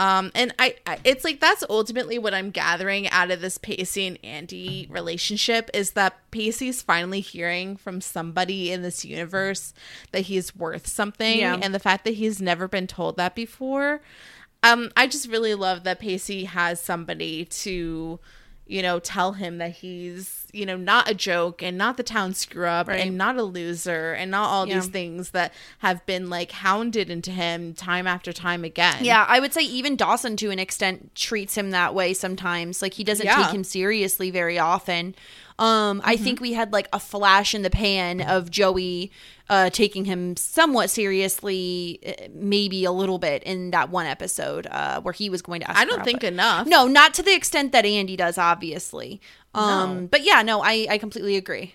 Um, 0.00 0.32
and 0.34 0.54
I, 0.58 0.76
I, 0.86 0.98
it's 1.04 1.24
like 1.24 1.40
that's 1.40 1.62
ultimately 1.68 2.18
what 2.18 2.32
I'm 2.32 2.50
gathering 2.50 3.06
out 3.10 3.30
of 3.30 3.42
this 3.42 3.58
Pacey 3.58 4.06
and 4.06 4.18
Andie 4.24 4.86
relationship 4.88 5.68
is 5.74 5.90
that 5.90 6.16
Pacey's 6.30 6.80
finally 6.80 7.20
hearing 7.20 7.76
from 7.76 8.00
somebody 8.00 8.72
in 8.72 8.80
this 8.80 9.04
universe 9.04 9.74
that 10.12 10.22
he's 10.22 10.56
worth 10.56 10.86
something, 10.86 11.40
Yeah. 11.40 11.58
and 11.60 11.74
the 11.74 11.78
fact 11.78 12.04
that 12.06 12.14
he's 12.14 12.40
never 12.40 12.66
been 12.66 12.86
told 12.86 13.18
that 13.18 13.34
before. 13.34 14.00
Um, 14.62 14.90
I 14.96 15.06
just 15.06 15.28
really 15.28 15.54
love 15.54 15.84
that 15.84 16.00
Pacey 16.00 16.44
has 16.44 16.80
somebody 16.80 17.44
to, 17.44 18.18
you 18.70 18.82
know, 18.82 19.00
tell 19.00 19.32
him 19.32 19.58
that 19.58 19.72
he's, 19.72 20.46
you 20.52 20.64
know, 20.64 20.76
not 20.76 21.10
a 21.10 21.14
joke 21.14 21.60
and 21.62 21.76
not 21.76 21.96
the 21.96 22.02
town 22.04 22.32
screw 22.34 22.66
up 22.66 22.86
Right. 22.86 23.00
and 23.06 23.18
not 23.18 23.36
a 23.36 23.42
loser 23.42 24.12
and 24.12 24.30
not 24.30 24.48
all 24.48 24.68
Yeah. 24.68 24.76
these 24.76 24.86
things 24.86 25.30
that 25.30 25.52
have 25.78 26.04
been 26.06 26.30
like 26.30 26.52
hounded 26.52 27.10
into 27.10 27.32
him 27.32 27.74
time 27.74 28.06
after 28.06 28.32
time 28.32 28.62
again. 28.64 28.98
Yeah, 29.04 29.24
I 29.28 29.40
would 29.40 29.52
say 29.52 29.62
even 29.62 29.96
Dawson 29.96 30.36
to 30.36 30.50
an 30.50 30.58
extent 30.60 31.14
treats 31.16 31.56
him 31.56 31.70
that 31.72 31.94
way 31.94 32.14
sometimes. 32.14 32.80
Like 32.80 32.94
he 32.94 33.02
doesn't 33.04 33.26
Yeah. 33.26 33.42
take 33.42 33.54
him 33.54 33.64
seriously 33.64 34.30
very 34.30 34.58
often. 34.58 35.14
Um, 35.60 36.00
I 36.04 36.16
think 36.16 36.40
we 36.40 36.54
had 36.54 36.72
like 36.72 36.88
a 36.92 36.98
flash 36.98 37.54
in 37.54 37.62
the 37.62 37.70
pan 37.70 38.20
of 38.22 38.50
Joey 38.50 39.12
uh, 39.48 39.68
taking 39.70 40.06
him 40.06 40.36
somewhat 40.36 40.88
seriously, 40.90 41.98
uh, 42.06 42.28
maybe 42.32 42.84
a 42.84 42.92
little 42.92 43.18
bit 43.18 43.42
in 43.44 43.70
that 43.72 43.90
one 43.90 44.06
episode 44.06 44.66
uh, 44.70 45.00
where 45.02 45.12
he 45.12 45.28
was 45.28 45.42
going 45.42 45.60
to 45.60 45.70
ask. 45.70 45.78
I 45.78 45.84
don't 45.84 46.00
out, 46.00 46.04
think 46.06 46.20
but- 46.22 46.32
enough. 46.32 46.66
No, 46.66 46.86
not 46.86 47.12
to 47.14 47.22
the 47.22 47.34
extent 47.34 47.72
that 47.72 47.84
Andie 47.84 48.16
does, 48.16 48.38
obviously. 48.38 49.20
Um, 49.54 50.00
No. 50.02 50.06
but 50.10 50.24
yeah, 50.24 50.42
no, 50.42 50.62
I, 50.62 50.86
I 50.90 50.98
completely 50.98 51.36
agree. 51.36 51.74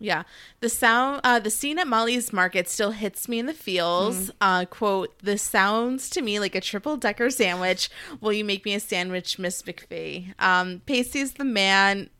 Yeah. 0.00 0.24
The 0.60 0.68
sound 0.68 1.20
uh 1.24 1.38
the 1.38 1.50
scene 1.50 1.78
at 1.78 1.86
Molly's 1.86 2.32
market 2.32 2.68
still 2.68 2.90
hits 2.90 3.28
me 3.28 3.38
in 3.38 3.46
the 3.46 3.54
feels. 3.54 4.30
Uh 4.40 4.64
quote, 4.64 5.16
this 5.20 5.40
sounds 5.40 6.10
to 6.10 6.20
me 6.20 6.40
like 6.40 6.54
a 6.56 6.60
triple 6.60 6.96
decker 6.96 7.30
sandwich. 7.30 7.88
Will 8.20 8.32
you 8.32 8.44
make 8.44 8.64
me 8.64 8.74
a 8.74 8.80
sandwich, 8.80 9.38
Miss 9.38 9.62
McPhee? 9.62 10.34
Um 10.42 10.82
Pacey's 10.84 11.34
the 11.34 11.44
man 11.44 12.10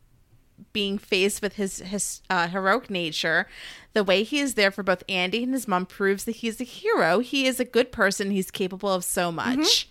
being 0.73 0.99
faced 0.99 1.43
with 1.43 1.55
his 1.55 1.79
his 1.79 2.23
uh, 2.31 2.49
heroic 2.49 2.91
nature. 2.91 3.47
The 3.93 4.05
way 4.05 4.23
he 4.23 4.41
is 4.41 4.55
there 4.55 4.71
for 4.71 4.83
both 4.83 5.05
Andie 5.09 5.45
and 5.45 5.53
his 5.53 5.69
mom 5.69 5.87
proves 5.87 6.25
that 6.25 6.37
he's 6.37 6.61
a 6.61 6.65
hero. 6.65 7.21
He 7.21 7.47
is 7.47 7.61
a 7.61 7.65
good 7.65 7.93
person. 7.93 8.31
He's 8.31 8.51
capable 8.51 8.93
of 8.93 9.05
so 9.05 9.31
much. 9.31 9.89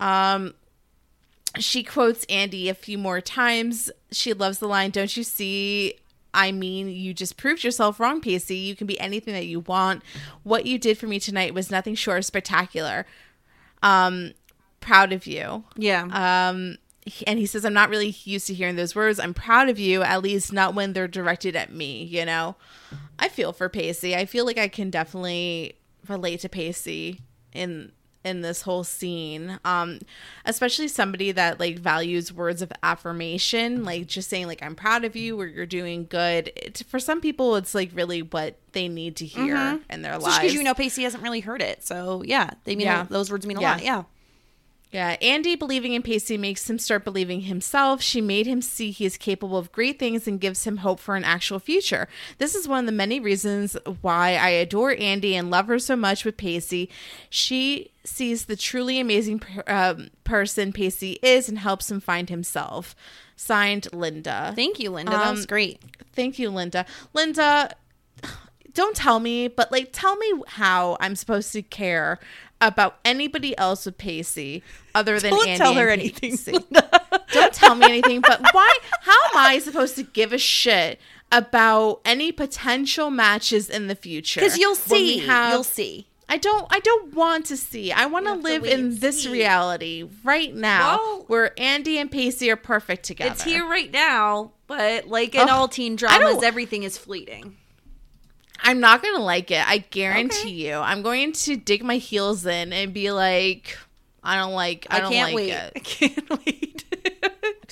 Um 0.00 0.54
she 1.58 1.82
quotes 1.82 2.24
Andie 2.30 2.70
a 2.70 2.74
few 2.74 2.96
more 2.96 3.20
times. 3.20 3.90
She 4.10 4.32
loves 4.32 4.58
the 4.58 4.66
line, 4.68 4.90
Don't 4.90 5.16
you 5.16 5.22
see 5.22 5.94
I 6.34 6.50
mean, 6.50 6.88
you 6.88 7.12
just 7.12 7.36
proved 7.36 7.62
yourself 7.62 8.00
wrong, 8.00 8.20
Pacey. 8.20 8.56
You 8.56 8.74
can 8.74 8.86
be 8.86 8.98
anything 8.98 9.34
that 9.34 9.46
you 9.46 9.60
want. 9.60 10.02
What 10.44 10.64
you 10.64 10.78
did 10.78 10.96
for 10.96 11.06
me 11.06 11.20
tonight 11.20 11.52
was 11.52 11.70
nothing 11.70 11.94
short 11.94 12.18
of 12.18 12.24
spectacular. 12.24 13.06
Um, 13.82 14.32
proud 14.80 15.12
of 15.12 15.26
you. 15.26 15.64
Yeah. 15.76 16.04
Um, 16.50 16.78
and 17.26 17.38
he 17.38 17.46
says, 17.46 17.64
I'm 17.64 17.72
not 17.72 17.90
really 17.90 18.14
used 18.24 18.46
to 18.46 18.54
hearing 18.54 18.76
those 18.76 18.94
words. 18.94 19.18
I'm 19.18 19.34
proud 19.34 19.68
of 19.68 19.78
you, 19.78 20.02
at 20.02 20.22
least 20.22 20.52
not 20.52 20.74
when 20.74 20.92
they're 20.92 21.08
directed 21.08 21.56
at 21.56 21.72
me, 21.72 22.04
you 22.04 22.24
know? 22.24 22.56
I 23.18 23.28
feel 23.28 23.52
for 23.52 23.68
Pacey. 23.68 24.14
I 24.16 24.24
feel 24.24 24.46
like 24.46 24.58
I 24.58 24.68
can 24.68 24.90
definitely 24.90 25.76
relate 26.08 26.40
to 26.40 26.48
Pacey 26.48 27.20
in 27.52 27.92
in 28.24 28.40
this 28.40 28.62
whole 28.62 28.84
scene 28.84 29.58
um 29.64 29.98
especially 30.44 30.86
somebody 30.86 31.32
that 31.32 31.58
like 31.58 31.76
values 31.76 32.32
words 32.32 32.62
of 32.62 32.70
affirmation 32.84 33.84
like 33.84 34.06
just 34.06 34.30
saying 34.30 34.46
like 34.46 34.62
i'm 34.62 34.76
proud 34.76 35.04
of 35.04 35.16
you 35.16 35.38
or 35.40 35.44
you're 35.44 35.66
doing 35.66 36.06
good 36.08 36.52
it, 36.54 36.84
for 36.88 37.00
some 37.00 37.20
people 37.20 37.56
it's 37.56 37.74
like 37.74 37.90
really 37.94 38.22
what 38.22 38.56
they 38.72 38.86
need 38.86 39.16
to 39.16 39.26
hear 39.26 39.80
in 39.90 40.02
their 40.02 40.12
Just 40.12 40.24
lives 40.24 40.38
because 40.38 40.54
you 40.54 40.62
know 40.62 40.72
Pacey 40.72 41.02
hasn't 41.02 41.22
really 41.24 41.40
heard 41.40 41.60
it, 41.60 41.82
so 41.84 42.22
yeah, 42.24 42.50
they 42.62 42.76
mean 42.76 42.86
Yeah. 42.86 43.06
those 43.10 43.28
words 43.30 43.44
mean 43.44 43.56
a 43.56 43.60
Yeah. 43.60 43.72
lot. 43.72 43.82
Yeah. 43.82 44.02
Yeah, 44.92 45.16
Andie 45.22 45.56
believing 45.56 45.94
in 45.94 46.02
Pacey 46.02 46.36
makes 46.36 46.68
him 46.68 46.78
start 46.78 47.02
believing 47.02 47.40
himself. 47.42 48.02
She 48.02 48.20
made 48.20 48.46
him 48.46 48.60
see 48.60 48.90
he 48.90 49.06
is 49.06 49.16
capable 49.16 49.56
of 49.56 49.72
great 49.72 49.98
things 49.98 50.28
and 50.28 50.38
gives 50.38 50.64
him 50.64 50.76
hope 50.78 51.00
for 51.00 51.16
an 51.16 51.24
actual 51.24 51.58
future. 51.58 52.08
This 52.36 52.54
is 52.54 52.68
one 52.68 52.80
of 52.80 52.86
the 52.86 52.92
many 52.92 53.18
reasons 53.18 53.74
why 54.02 54.34
I 54.36 54.50
adore 54.50 54.92
Andie 54.94 55.34
and 55.34 55.50
love 55.50 55.66
her 55.68 55.78
so 55.78 55.96
much 55.96 56.26
with 56.26 56.36
Pacey. 56.36 56.90
She 57.30 57.90
sees 58.04 58.44
the 58.44 58.54
truly 58.56 59.00
amazing 59.00 59.38
per- 59.38 59.62
um, 59.66 60.10
person 60.24 60.74
Pacey 60.74 61.18
is 61.22 61.48
and 61.48 61.58
helps 61.58 61.90
him 61.90 61.98
find 62.00 62.28
himself. 62.28 62.94
Signed, 63.34 63.88
Linda. 63.94 64.52
Thank 64.54 64.78
you, 64.78 64.90
Linda. 64.90 65.12
that 65.12 65.30
was 65.30 65.40
Um, 65.40 65.46
great. 65.46 65.80
Thank 66.12 66.38
you, 66.38 66.50
Linda. 66.50 66.84
Linda, 67.14 67.74
don't 68.74 68.94
tell 68.94 69.20
me, 69.20 69.48
but 69.48 69.72
like 69.72 69.88
tell 69.92 70.16
me 70.16 70.32
how 70.48 70.98
I'm 71.00 71.16
supposed 71.16 71.50
to 71.52 71.62
care 71.62 72.18
about 72.62 72.98
anybody 73.04 73.56
else 73.58 73.84
with 73.84 73.98
Pacey 73.98 74.62
other 74.94 75.18
than 75.20 75.30
Don't 75.32 75.46
Andie 75.48 75.58
tell 75.58 75.74
her 75.74 75.88
anything, 75.90 76.36
don't 77.32 77.52
tell 77.52 77.74
me 77.74 77.86
anything, 77.86 78.20
but 78.22 78.40
why 78.52 78.78
how 79.02 79.12
am 79.32 79.36
I 79.36 79.58
supposed 79.58 79.96
to 79.96 80.02
give 80.04 80.32
a 80.32 80.38
shit 80.38 81.00
about 81.30 82.00
any 82.04 82.30
potential 82.32 83.10
matches 83.10 83.68
in 83.68 83.88
the 83.88 83.94
future? 83.94 84.40
Because 84.40 84.58
you'll 84.58 84.74
see. 84.74 85.18
have- 85.18 85.52
You'll 85.52 85.64
see. 85.64 86.06
I 86.28 86.38
don't 86.38 86.66
I 86.70 86.78
don't 86.80 87.12
want 87.14 87.46
to 87.46 87.58
see. 87.58 87.92
I 87.92 88.06
want 88.06 88.24
to 88.26 88.32
live 88.34 88.64
in 88.64 88.98
this 89.00 89.24
see. 89.24 89.32
reality 89.32 90.08
right 90.24 90.54
now 90.54 90.96
Well- 90.96 91.24
where 91.26 91.60
Andie 91.60 91.98
and 91.98 92.10
Pacey 92.10 92.50
are 92.50 92.56
perfect 92.56 93.04
together. 93.04 93.32
It's 93.32 93.42
here 93.42 93.68
right 93.68 93.90
now, 93.92 94.52
but 94.66 95.08
like 95.08 95.34
in 95.34 95.42
Ugh, 95.42 95.48
all 95.50 95.68
teen 95.68 95.96
dramas, 95.96 96.42
everything 96.42 96.84
is 96.84 96.96
fleeting. 96.96 97.56
I'm 98.62 98.80
not 98.80 99.02
gonna 99.02 99.22
like 99.22 99.50
it. 99.50 99.66
I 99.66 99.78
guarantee 99.78 100.66
you. 100.66 100.74
I'm 100.76 101.02
going 101.02 101.32
to 101.32 101.56
dig 101.56 101.82
my 101.84 101.96
heels 101.96 102.46
in 102.46 102.72
and 102.72 102.94
be 102.94 103.10
like, 103.10 103.76
I 104.22 104.36
don't 104.36 104.52
like. 104.52 104.86
I, 104.90 104.96
I, 104.96 105.00
don't 105.00 105.12
can't 105.12 105.34
like 105.34 105.36
wait. 105.36 105.50
it. 105.50 105.72
I 105.76 105.78
can't 105.80 106.30
wait. 106.30 106.84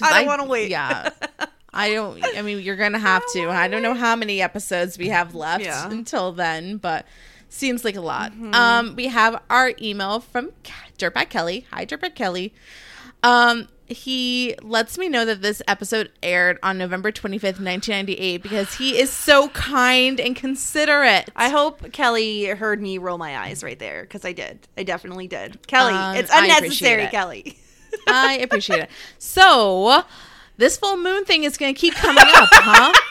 I 0.03 0.19
don't 0.19 0.27
want 0.27 0.43
to 0.43 0.49
wait. 0.49 0.71
Yeah. 0.71 1.11
I 1.73 1.93
don't. 1.93 2.23
I 2.37 2.43
mean, 2.43 2.61
you're 2.61 2.77
gonna 2.77 2.99
have 2.99 3.23
to. 3.33 3.49
I 3.49 3.69
don't 3.69 3.83
know 3.83 3.95
how 3.95 4.17
many 4.17 4.43
episodes 4.43 4.99
we 4.99 5.09
have 5.09 5.35
left 5.35 5.65
Yeah. 5.65 5.89
until 5.89 6.33
then, 6.33 6.79
but 6.79 7.07
seems 7.49 7.85
like 7.85 7.97
a 7.97 8.01
lot. 8.01 8.33
Mm-hmm. 8.33 8.55
Um, 8.55 8.97
we 8.97 9.07
have 9.07 9.41
our 9.49 9.73
email 9.81 10.21
from 10.21 10.51
Dirtbag 10.99 11.29
Kelly. 11.29 11.67
Hi, 11.73 11.87
Dirtbag 11.87 12.17
Kelly. 12.17 12.53
Um, 13.23 13.69
he 13.91 14.55
lets 14.62 14.97
me 14.99 15.09
know 15.09 15.25
that 15.25 15.43
this 15.43 15.61
episode 15.69 16.11
aired 16.23 16.59
on 16.62 16.79
November 16.79 17.11
25th, 17.12 17.61
1998, 17.61 18.43
because 18.43 18.75
he 18.75 18.99
is 18.99 19.11
so 19.11 19.49
kind 19.51 20.21
and 20.21 20.35
considerate. 20.37 21.29
I 21.37 21.49
hope 21.49 21.93
Kelly 21.93 22.47
heard 22.47 22.81
me 22.81 22.99
roll 22.99 23.19
my 23.19 23.37
eyes 23.39 23.62
right 23.65 23.79
there 23.79 24.03
because 24.03 24.25
I 24.25 24.33
did. 24.33 24.67
I 24.77 24.83
definitely 24.85 25.27
did. 25.29 25.67
Kelly, 25.67 25.93
Um, 25.95 26.17
it's 26.17 26.31
unnecessary, 26.33 27.05
it. 27.05 27.11
Kelly. 27.11 27.59
I 28.07 28.39
appreciate 28.43 28.81
it. 28.81 28.91
So, 29.19 30.05
this 30.57 30.77
full 30.77 30.97
moon 30.97 31.25
thing 31.25 31.45
is 31.45 31.57
going 31.59 31.75
to 31.75 31.81
keep 31.81 31.95
coming 31.95 32.25
up, 32.25 32.49
huh? 32.53 32.93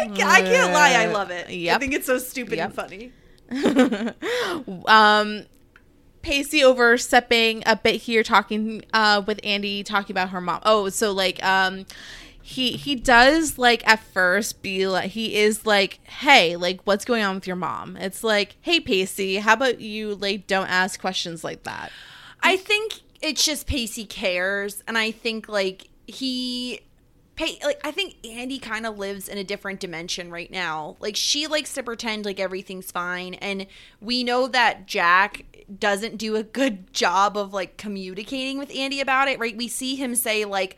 I 0.00 0.42
can't 0.42 0.72
lie, 0.72 0.92
I 0.94 1.06
love 1.06 1.30
it. 1.30 1.46
I 1.48 1.78
think 1.78 1.94
it's 1.94 2.06
so 2.06 2.18
stupid 2.18 2.56
Yep. 2.58 2.66
and 2.66 2.74
funny. 2.74 3.12
um 4.86 5.46
Pacey 6.28 6.62
overstepping 6.62 7.62
a 7.64 7.74
bit 7.74 8.02
here 8.02 8.22
talking 8.22 8.84
uh 8.92 9.22
with 9.26 9.40
Andie 9.42 9.82
talking 9.82 10.12
about 10.12 10.28
her 10.28 10.42
mom. 10.42 10.60
Oh, 10.64 10.90
so 10.90 11.10
like 11.10 11.42
um 11.42 11.86
he 12.42 12.72
he 12.72 12.94
does 12.94 13.56
like 13.56 13.86
at 13.88 14.00
first 14.00 14.62
be 14.62 14.86
like 14.86 15.10
he 15.12 15.36
is 15.36 15.64
like, 15.64 16.00
"Hey, 16.04 16.56
like 16.56 16.82
what's 16.84 17.06
going 17.06 17.22
on 17.24 17.34
with 17.34 17.46
your 17.46 17.56
mom?" 17.56 17.96
It's 17.96 18.22
like, 18.22 18.56
"Hey 18.60 18.78
Pacey, 18.78 19.36
how 19.36 19.54
about 19.54 19.80
you 19.80 20.14
like 20.14 20.46
don't 20.46 20.68
ask 20.68 21.00
questions 21.00 21.44
like 21.44 21.62
that?" 21.62 21.90
I 22.42 22.56
think 22.56 23.00
it's 23.22 23.44
just 23.44 23.66
Pacey 23.66 24.04
cares, 24.04 24.82
and 24.86 24.98
I 24.98 25.10
think 25.10 25.48
like 25.48 25.88
he, 26.06 26.80
pay 27.38 27.58
like 27.64 27.80
I 27.84 27.92
think 27.92 28.16
Andie 28.26 28.58
kind 28.58 28.84
of 28.84 28.98
lives 28.98 29.28
in 29.28 29.38
a 29.38 29.44
different 29.44 29.80
dimension 29.80 30.30
right 30.30 30.50
now. 30.50 30.96
Like 31.00 31.16
she 31.16 31.46
likes 31.46 31.72
to 31.74 31.82
pretend 31.82 32.24
like 32.24 32.40
everything's 32.40 32.90
fine, 32.90 33.34
and 33.34 33.66
we 34.00 34.24
know 34.24 34.48
that 34.48 34.86
Jack 34.86 35.44
doesn't 35.78 36.16
do 36.16 36.34
a 36.36 36.42
good 36.42 36.92
job 36.92 37.36
of 37.36 37.54
like 37.54 37.76
communicating 37.76 38.58
with 38.58 38.74
Andie 38.74 39.00
about 39.00 39.28
it. 39.28 39.38
Right? 39.38 39.56
We 39.56 39.68
see 39.68 39.96
him 39.96 40.14
say 40.14 40.44
like. 40.44 40.76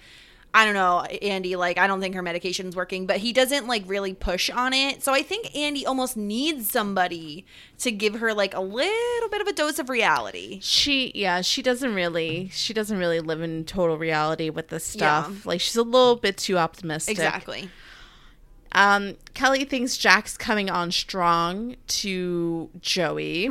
I 0.52 0.64
don't 0.64 0.74
know, 0.74 1.02
Andie, 1.02 1.55
like, 1.55 1.78
I 1.78 1.86
don't 1.86 2.01
think 2.01 2.14
her 2.16 2.22
medication's 2.22 2.74
working, 2.74 3.06
but 3.06 3.18
he 3.18 3.32
doesn't, 3.32 3.68
like, 3.68 3.85
really 3.86 4.14
push 4.14 4.51
on 4.51 4.72
it. 4.72 5.02
So 5.02 5.14
I 5.14 5.22
think 5.22 5.55
Andie 5.55 5.86
almost 5.86 6.16
needs 6.16 6.70
somebody 6.70 7.47
to 7.78 7.93
give 7.93 8.16
her, 8.16 8.35
like, 8.35 8.55
a 8.55 8.60
little 8.60 9.28
bit 9.28 9.40
of 9.40 9.47
a 9.47 9.52
dose 9.52 9.78
of 9.78 9.89
reality. 9.89 10.59
She 10.62 11.12
yeah, 11.14 11.40
she 11.40 11.62
doesn't 11.62 11.94
really 11.94 12.48
she 12.52 12.72
doesn't 12.72 12.98
really 12.98 13.20
live 13.20 13.40
in 13.43 13.64
total 13.64 13.98
reality 13.98 14.51
with 14.51 14.68
this 14.68 14.85
stuff. 14.85 15.28
Yeah. 15.31 15.36
Like 15.44 15.60
she's 15.60 15.77
a 15.77 15.82
little 15.82 16.16
bit 16.16 16.36
too 16.36 16.59
optimistic. 16.59 17.12
Exactly. 17.12 17.70
Um, 18.72 19.16
Kelly 19.35 19.64
thinks 19.64 19.97
Jack's 19.97 20.36
coming 20.36 20.70
on 20.70 20.93
strong 20.93 21.77
to 21.89 22.70
Joey. 22.81 23.48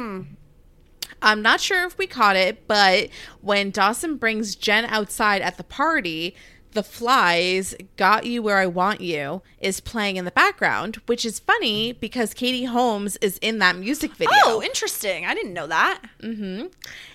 I'm 1.22 1.42
not 1.42 1.60
sure 1.60 1.86
if 1.86 1.98
we 1.98 2.08
caught 2.08 2.38
it, 2.38 2.68
but 2.68 3.10
when 3.42 3.72
Dawson 3.72 4.16
brings 4.16 4.56
Jen 4.56 4.86
outside 4.86 5.42
at 5.42 5.58
the 5.58 5.64
party, 5.64 6.36
the 6.72 6.84
flies 6.84 7.74
got 7.98 8.26
you 8.26 8.44
where 8.44 8.58
I 8.58 8.68
want 8.68 9.02
you 9.02 9.42
is 9.60 9.80
playing 9.80 10.18
in 10.18 10.26
the 10.26 10.32
background, 10.32 10.98
which 11.08 11.26
is 11.26 11.40
funny 11.40 11.94
because 11.94 12.34
Katie 12.34 12.66
Holmes 12.66 13.18
is 13.18 13.40
in 13.40 13.58
that 13.60 13.76
music 13.76 14.14
video. 14.14 14.38
Oh, 14.44 14.62
interesting. 14.62 15.26
I 15.26 15.34
didn't 15.34 15.54
know 15.54 15.68
that. 15.68 16.02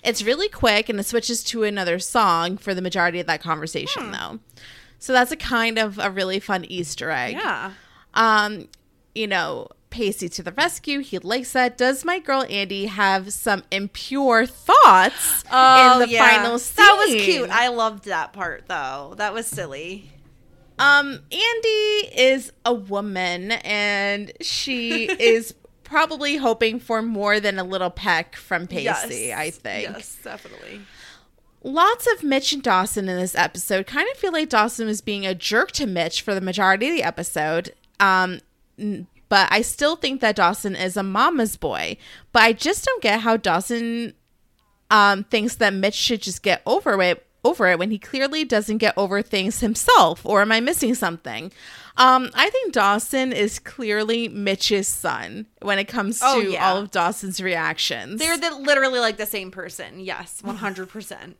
It's 0.03 0.23
really 0.23 0.49
quick 0.49 0.89
and 0.89 0.99
it 0.99 1.05
switches 1.05 1.43
to 1.45 1.63
another 1.63 1.99
song 1.99 2.57
for 2.57 2.73
the 2.73 2.81
majority 2.81 3.19
of 3.19 3.27
that 3.27 3.41
conversation, 3.41 4.11
though. 4.11 4.39
So 4.99 5.13
that's 5.13 5.31
a 5.31 5.37
kind 5.37 5.77
of 5.77 5.99
a 5.99 6.11
really 6.11 6.39
fun 6.39 6.65
Easter 6.65 7.09
egg. 7.11 7.35
Yeah. 7.35 7.71
Um, 8.13 8.67
you 9.13 9.27
know, 9.27 9.69
Pacey 9.95 10.27
to 10.27 10.43
the 10.43 10.51
rescue. 10.51 10.99
He 10.99 11.19
likes 11.19 11.53
that. 11.53 11.77
Does 11.77 12.03
my 12.03 12.19
girl 12.19 12.43
Andie 12.49 12.87
have 12.87 13.31
some 13.31 13.63
impure 13.71 14.45
thoughts 14.45 15.43
in 15.43 15.49
the 15.99 16.07
final 16.17 16.59
scene? 16.59 16.75
Oh, 16.79 16.83
That 16.83 17.05
was 17.15 17.23
cute. 17.23 17.49
I 17.49 17.69
loved 17.69 18.03
that 18.05 18.33
part 18.33 18.65
though. 18.67 19.13
That 19.17 19.33
was 19.33 19.47
silly. 19.47 20.11
Um, 20.77 21.21
Andie 21.31 22.09
is 22.13 22.51
a 22.65 22.73
woman 22.73 23.53
and 23.53 24.33
she 24.41 25.05
is 25.19 25.53
probably 25.85 26.35
hoping 26.35 26.81
for 26.81 27.01
more 27.01 27.39
than 27.39 27.57
a 27.57 27.63
little 27.63 27.89
peck 27.89 28.35
from 28.35 28.67
Pacey, 28.67 29.33
I 29.33 29.49
think. 29.49 29.83
Yes, 29.87 30.17
definitely. 30.21 30.81
Lots 31.63 32.05
of 32.11 32.21
Mitch 32.21 32.51
and 32.51 32.61
Dawson 32.61 33.07
in 33.07 33.17
this 33.17 33.33
episode. 33.35 33.87
Kind 33.87 34.09
of 34.11 34.17
feel 34.17 34.33
like 34.33 34.49
Dawson 34.49 34.87
was 34.87 34.99
being 34.99 35.25
a 35.25 35.33
jerk 35.33 35.71
to 35.73 35.87
Mitch 35.87 36.21
for 36.21 36.35
the 36.35 36.41
majority 36.41 36.89
of 36.89 36.95
the 36.95 37.03
episode. 37.03 37.73
Um, 38.01 38.41
but 39.35 39.49
I 39.51 39.63
still 39.63 39.97
think 39.97 40.21
that 40.21 40.37
Dawson 40.37 40.77
is 40.77 40.95
a 40.95 41.03
mama's 41.03 41.57
boy. 41.57 41.97
But 42.31 42.43
I 42.43 42.53
just 42.53 42.85
don't 42.85 43.03
get 43.03 43.19
how 43.19 43.35
Dawson 43.35 44.13
um, 44.89 45.25
thinks 45.25 45.55
that 45.55 45.73
Mitch 45.73 45.93
should 45.93 46.21
just 46.21 46.41
get 46.41 46.61
over 46.65 47.01
it 47.01 47.21
over 47.43 47.67
it 47.67 47.77
when 47.77 47.91
he 47.91 47.99
clearly 47.99 48.45
doesn't 48.45 48.77
get 48.77 48.93
over 48.95 49.21
things 49.21 49.59
himself. 49.59 50.25
Or 50.25 50.39
am 50.39 50.53
I 50.53 50.61
missing 50.61 50.95
something? 50.95 51.51
Um, 51.97 52.29
I 52.33 52.49
think 52.49 52.71
Dawson 52.71 53.33
is 53.33 53.59
clearly 53.59 54.29
Mitch's 54.29 54.87
son 54.87 55.47
when 55.61 55.79
it 55.79 55.89
comes 55.89 56.19
to 56.21 56.25
Oh, 56.27 56.39
yeah. 56.39 56.69
all 56.69 56.77
of 56.77 56.91
Dawson's 56.91 57.41
reactions. 57.41 58.21
They're 58.21 58.37
the, 58.37 58.55
literally 58.55 58.99
like 59.01 59.17
the 59.17 59.25
same 59.25 59.51
person. 59.51 59.99
Yes, 59.99 60.39
one 60.43 60.55
hundred 60.55 60.87
percent. 60.87 61.35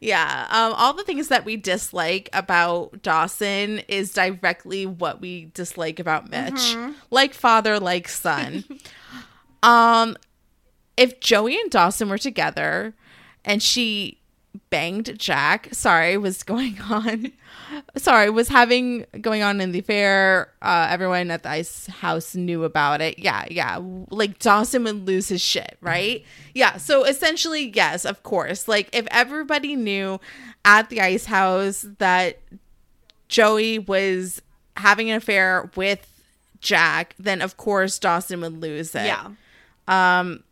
Yeah. 0.00 0.46
Um, 0.50 0.72
all 0.74 0.92
the 0.92 1.04
things 1.04 1.28
that 1.28 1.44
we 1.44 1.56
dislike 1.56 2.28
about 2.32 3.02
Dawson 3.02 3.80
is 3.88 4.12
directly 4.12 4.86
what 4.86 5.20
we 5.20 5.50
dislike 5.54 5.98
about 5.98 6.30
Mitch. 6.30 6.76
Like 7.10 7.34
father, 7.34 7.78
like 7.80 8.08
son. 8.08 8.64
um, 9.62 10.16
if 10.96 11.20
Joey 11.20 11.58
and 11.58 11.70
Dawson 11.70 12.08
were 12.08 12.18
together 12.18 12.94
and 13.44 13.62
she 13.62 14.17
banged 14.70 15.18
Jack. 15.18 15.68
Sorry, 15.72 16.16
was 16.16 16.42
going 16.42 16.80
on. 16.90 17.32
Sorry, 17.96 18.30
was 18.30 18.48
having 18.48 19.06
going 19.20 19.42
on 19.42 19.60
in 19.60 19.72
the 19.72 19.80
fair. 19.80 20.52
Uh, 20.62 20.88
everyone 20.90 21.30
at 21.30 21.42
the 21.42 21.50
ice 21.50 21.86
house 21.86 22.34
knew 22.34 22.64
about 22.64 23.00
it. 23.00 23.18
Yeah, 23.18 23.44
yeah. 23.50 23.78
Like 24.10 24.38
Dawson 24.38 24.84
would 24.84 25.06
lose 25.06 25.28
his 25.28 25.40
shit, 25.40 25.76
right? 25.80 26.24
Yeah. 26.54 26.76
So 26.76 27.04
essentially, 27.04 27.70
yes, 27.74 28.04
of 28.04 28.22
course. 28.22 28.68
Like 28.68 28.88
if 28.92 29.06
everybody 29.10 29.76
knew 29.76 30.20
at 30.64 30.88
the 30.88 31.00
ice 31.00 31.26
house 31.26 31.86
that 31.98 32.38
Joey 33.28 33.78
was 33.78 34.42
having 34.76 35.10
an 35.10 35.16
affair 35.16 35.70
with 35.76 36.06
Jack, 36.60 37.14
then 37.18 37.42
of 37.42 37.56
course 37.56 37.98
Dawson 37.98 38.40
would 38.40 38.60
lose 38.60 38.94
it. 38.94 39.06
Yeah. 39.06 39.30
Um, 39.86 40.44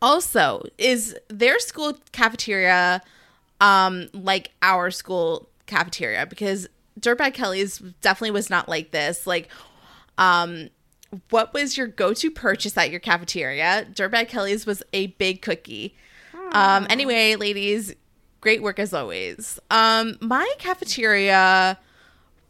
also, 0.00 0.64
is 0.78 1.16
their 1.28 1.58
school 1.58 1.98
cafeteria 2.12 3.02
um 3.60 4.08
like 4.12 4.52
our 4.62 4.90
school 4.90 5.48
cafeteria? 5.66 6.26
Because 6.26 6.68
Dirtbag 7.00 7.34
Kelly's 7.34 7.78
definitely 8.00 8.30
was 8.30 8.50
not 8.50 8.68
like 8.68 8.90
this. 8.90 9.26
Like, 9.26 9.48
um, 10.18 10.70
what 11.30 11.52
was 11.52 11.76
your 11.76 11.86
go-to 11.86 12.30
purchase 12.30 12.76
at 12.76 12.90
your 12.90 13.00
cafeteria? 13.00 13.86
Dirtbag 13.92 14.28
Kelly's 14.28 14.66
was 14.66 14.82
a 14.92 15.08
big 15.08 15.42
cookie. 15.42 15.94
Um, 16.52 16.86
anyway, 16.88 17.36
ladies, 17.36 17.94
great 18.40 18.62
work 18.62 18.78
as 18.78 18.94
always. 18.94 19.58
Um, 19.70 20.16
my 20.20 20.50
cafeteria 20.58 21.78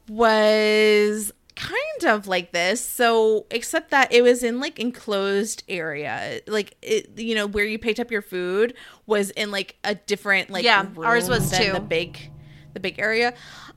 was 0.08 1.32
kind 1.56 2.04
of 2.14 2.26
like 2.28 2.52
this 2.52 2.80
so 2.84 3.46
except 3.50 3.90
that 3.90 4.12
it 4.12 4.22
was 4.22 4.42
in 4.42 4.60
like 4.60 4.78
enclosed 4.78 5.62
area 5.68 6.40
like 6.46 6.76
it 6.82 7.10
you 7.18 7.34
know 7.34 7.46
where 7.46 7.64
you 7.64 7.78
picked 7.78 7.98
up 7.98 8.10
your 8.10 8.20
food 8.22 8.74
was 9.06 9.30
in 9.30 9.50
like 9.50 9.74
a 9.82 9.94
different 9.94 10.50
like 10.50 10.64
Yeah, 10.64 10.86
ours 11.02 11.28
was 11.28 11.50
than 11.50 11.62
too. 11.62 11.72
the 11.72 11.80
big 11.80 12.30
the 12.74 12.80
big 12.80 12.98
area 12.98 13.32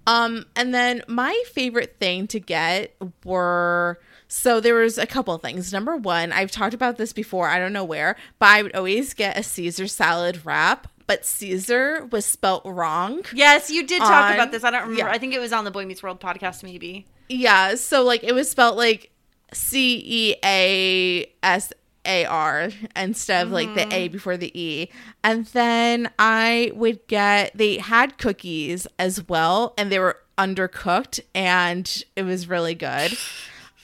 um 0.07 0.45
and 0.57 0.73
then 0.73 1.01
my 1.07 1.41
favorite 1.53 1.95
thing 1.99 2.27
to 2.27 2.39
get 2.39 2.95
were 3.23 3.99
so 4.27 4.59
there 4.59 4.75
was 4.75 4.97
a 4.97 5.07
couple 5.07 5.33
of 5.33 5.41
things 5.41 5.71
number 5.71 5.95
one 5.95 6.33
i've 6.33 6.51
talked 6.51 6.73
about 6.73 6.97
this 6.97 7.13
before 7.13 7.47
i 7.47 7.57
don't 7.57 7.71
know 7.73 7.85
where 7.85 8.17
but 8.39 8.49
i 8.49 8.61
would 8.61 8.75
always 8.75 9.13
get 9.13 9.37
a 9.37 9.43
caesar 9.43 9.87
salad 9.87 10.45
wrap 10.45 10.87
but 11.07 11.25
caesar 11.25 12.05
was 12.11 12.25
spelt 12.25 12.63
wrong 12.65 13.21
Yes, 13.33 13.69
you 13.71 13.87
did 13.87 13.99
talk 13.99 14.25
On- 14.31 14.33
about 14.33 14.51
this. 14.51 14.63
I 14.65 14.69
don't 14.71 14.81
remember. 14.81 14.99
yeah. 15.09 15.09
I 15.11 15.17
think 15.17 15.33
it 15.33 15.39
was 15.39 15.51
on 15.53 15.63
the 15.63 15.71
Boy 15.71 15.85
Meets 15.85 16.03
World 16.03 16.19
podcast, 16.19 16.61
maybe. 16.61 17.07
Yeah, 17.29 17.75
so 17.75 18.03
like 18.03 18.23
it 18.23 18.33
was 18.33 18.49
spelled 18.49 18.75
like 18.75 19.11
C 19.53 20.01
E 20.03 20.35
A 20.43 21.31
S 21.43 21.71
A 22.05 22.25
R 22.25 22.69
instead 22.95 23.45
of 23.45 23.53
like 23.53 23.73
the 23.75 23.87
A 23.93 24.07
before 24.07 24.35
the 24.35 24.51
E. 24.59 24.89
And 25.23 25.45
then 25.47 26.09
I 26.17 26.71
would 26.73 27.05
get 27.07 27.55
they 27.55 27.77
had 27.77 28.17
cookies 28.17 28.87
as 28.97 29.27
well 29.27 29.73
and 29.77 29.91
they 29.91 29.99
were 29.99 30.17
undercooked 30.37 31.19
and 31.35 32.03
it 32.15 32.23
was 32.23 32.47
really 32.47 32.75
good. 32.75 33.15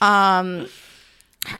Um 0.00 0.68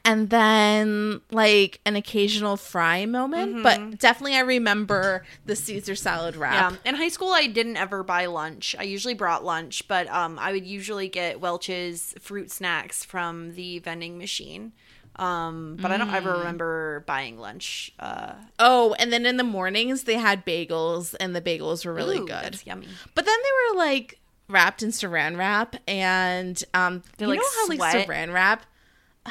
and 0.05 0.31
then 0.31 1.21
like 1.31 1.81
an 1.85 1.97
occasional 1.97 2.57
fry 2.57 3.07
moment, 3.07 3.63
but 3.63 3.99
definitely 3.99 4.37
I 4.37 4.41
remember 4.41 5.25
the 5.45 5.57
Caesar 5.57 5.95
salad 5.95 6.37
wrap. 6.37 6.73
Yeah. 6.73 6.79
In 6.85 6.95
high 6.95 7.09
school, 7.09 7.31
I 7.31 7.47
didn't 7.47 7.77
ever 7.77 8.03
buy 8.03 8.27
lunch. 8.27 8.77
I 8.79 8.83
usually 8.85 9.15
brought 9.15 9.45
lunch, 9.45 9.87
but 9.89 10.09
um, 10.09 10.39
I 10.39 10.53
would 10.53 10.67
usually 10.67 11.09
get 11.09 11.41
Welch's 11.41 12.15
fruit 12.21 12.51
snacks 12.51 13.05
from 13.05 13.55
the 13.55 13.79
vending 13.81 14.19
machine. 14.19 14.73
Um, 15.19 15.79
but 15.81 15.91
I 15.91 15.97
don't 15.97 16.13
ever 16.13 16.33
remember 16.39 17.03
buying 17.07 17.39
lunch. 17.39 17.91
Uh, 17.99 18.35
Oh, 18.59 18.95
and 18.99 19.11
then 19.11 19.25
in 19.25 19.39
the 19.39 19.45
mornings 19.45 20.05
they 20.05 20.17
had 20.17 20.45
bagels 20.45 21.15
and 21.19 21.35
the 21.35 21.41
bagels 21.41 21.87
were 21.87 21.95
really 21.95 22.19
ooh, 22.19 22.27
good. 22.27 22.61
Yummy. 22.67 22.87
But 23.15 23.25
then 23.25 23.37
they 23.43 23.51
were 23.73 23.79
like 23.79 24.19
wrapped 24.49 24.83
in 24.83 24.91
saran 24.91 25.37
wrap 25.37 25.75
and 25.89 26.63
um 26.73 27.03
you 27.19 27.27
like, 27.27 27.39
know 27.39 27.45
how 27.57 27.67
like 27.69 28.07
saran 28.07 28.33
wrap 28.33 28.65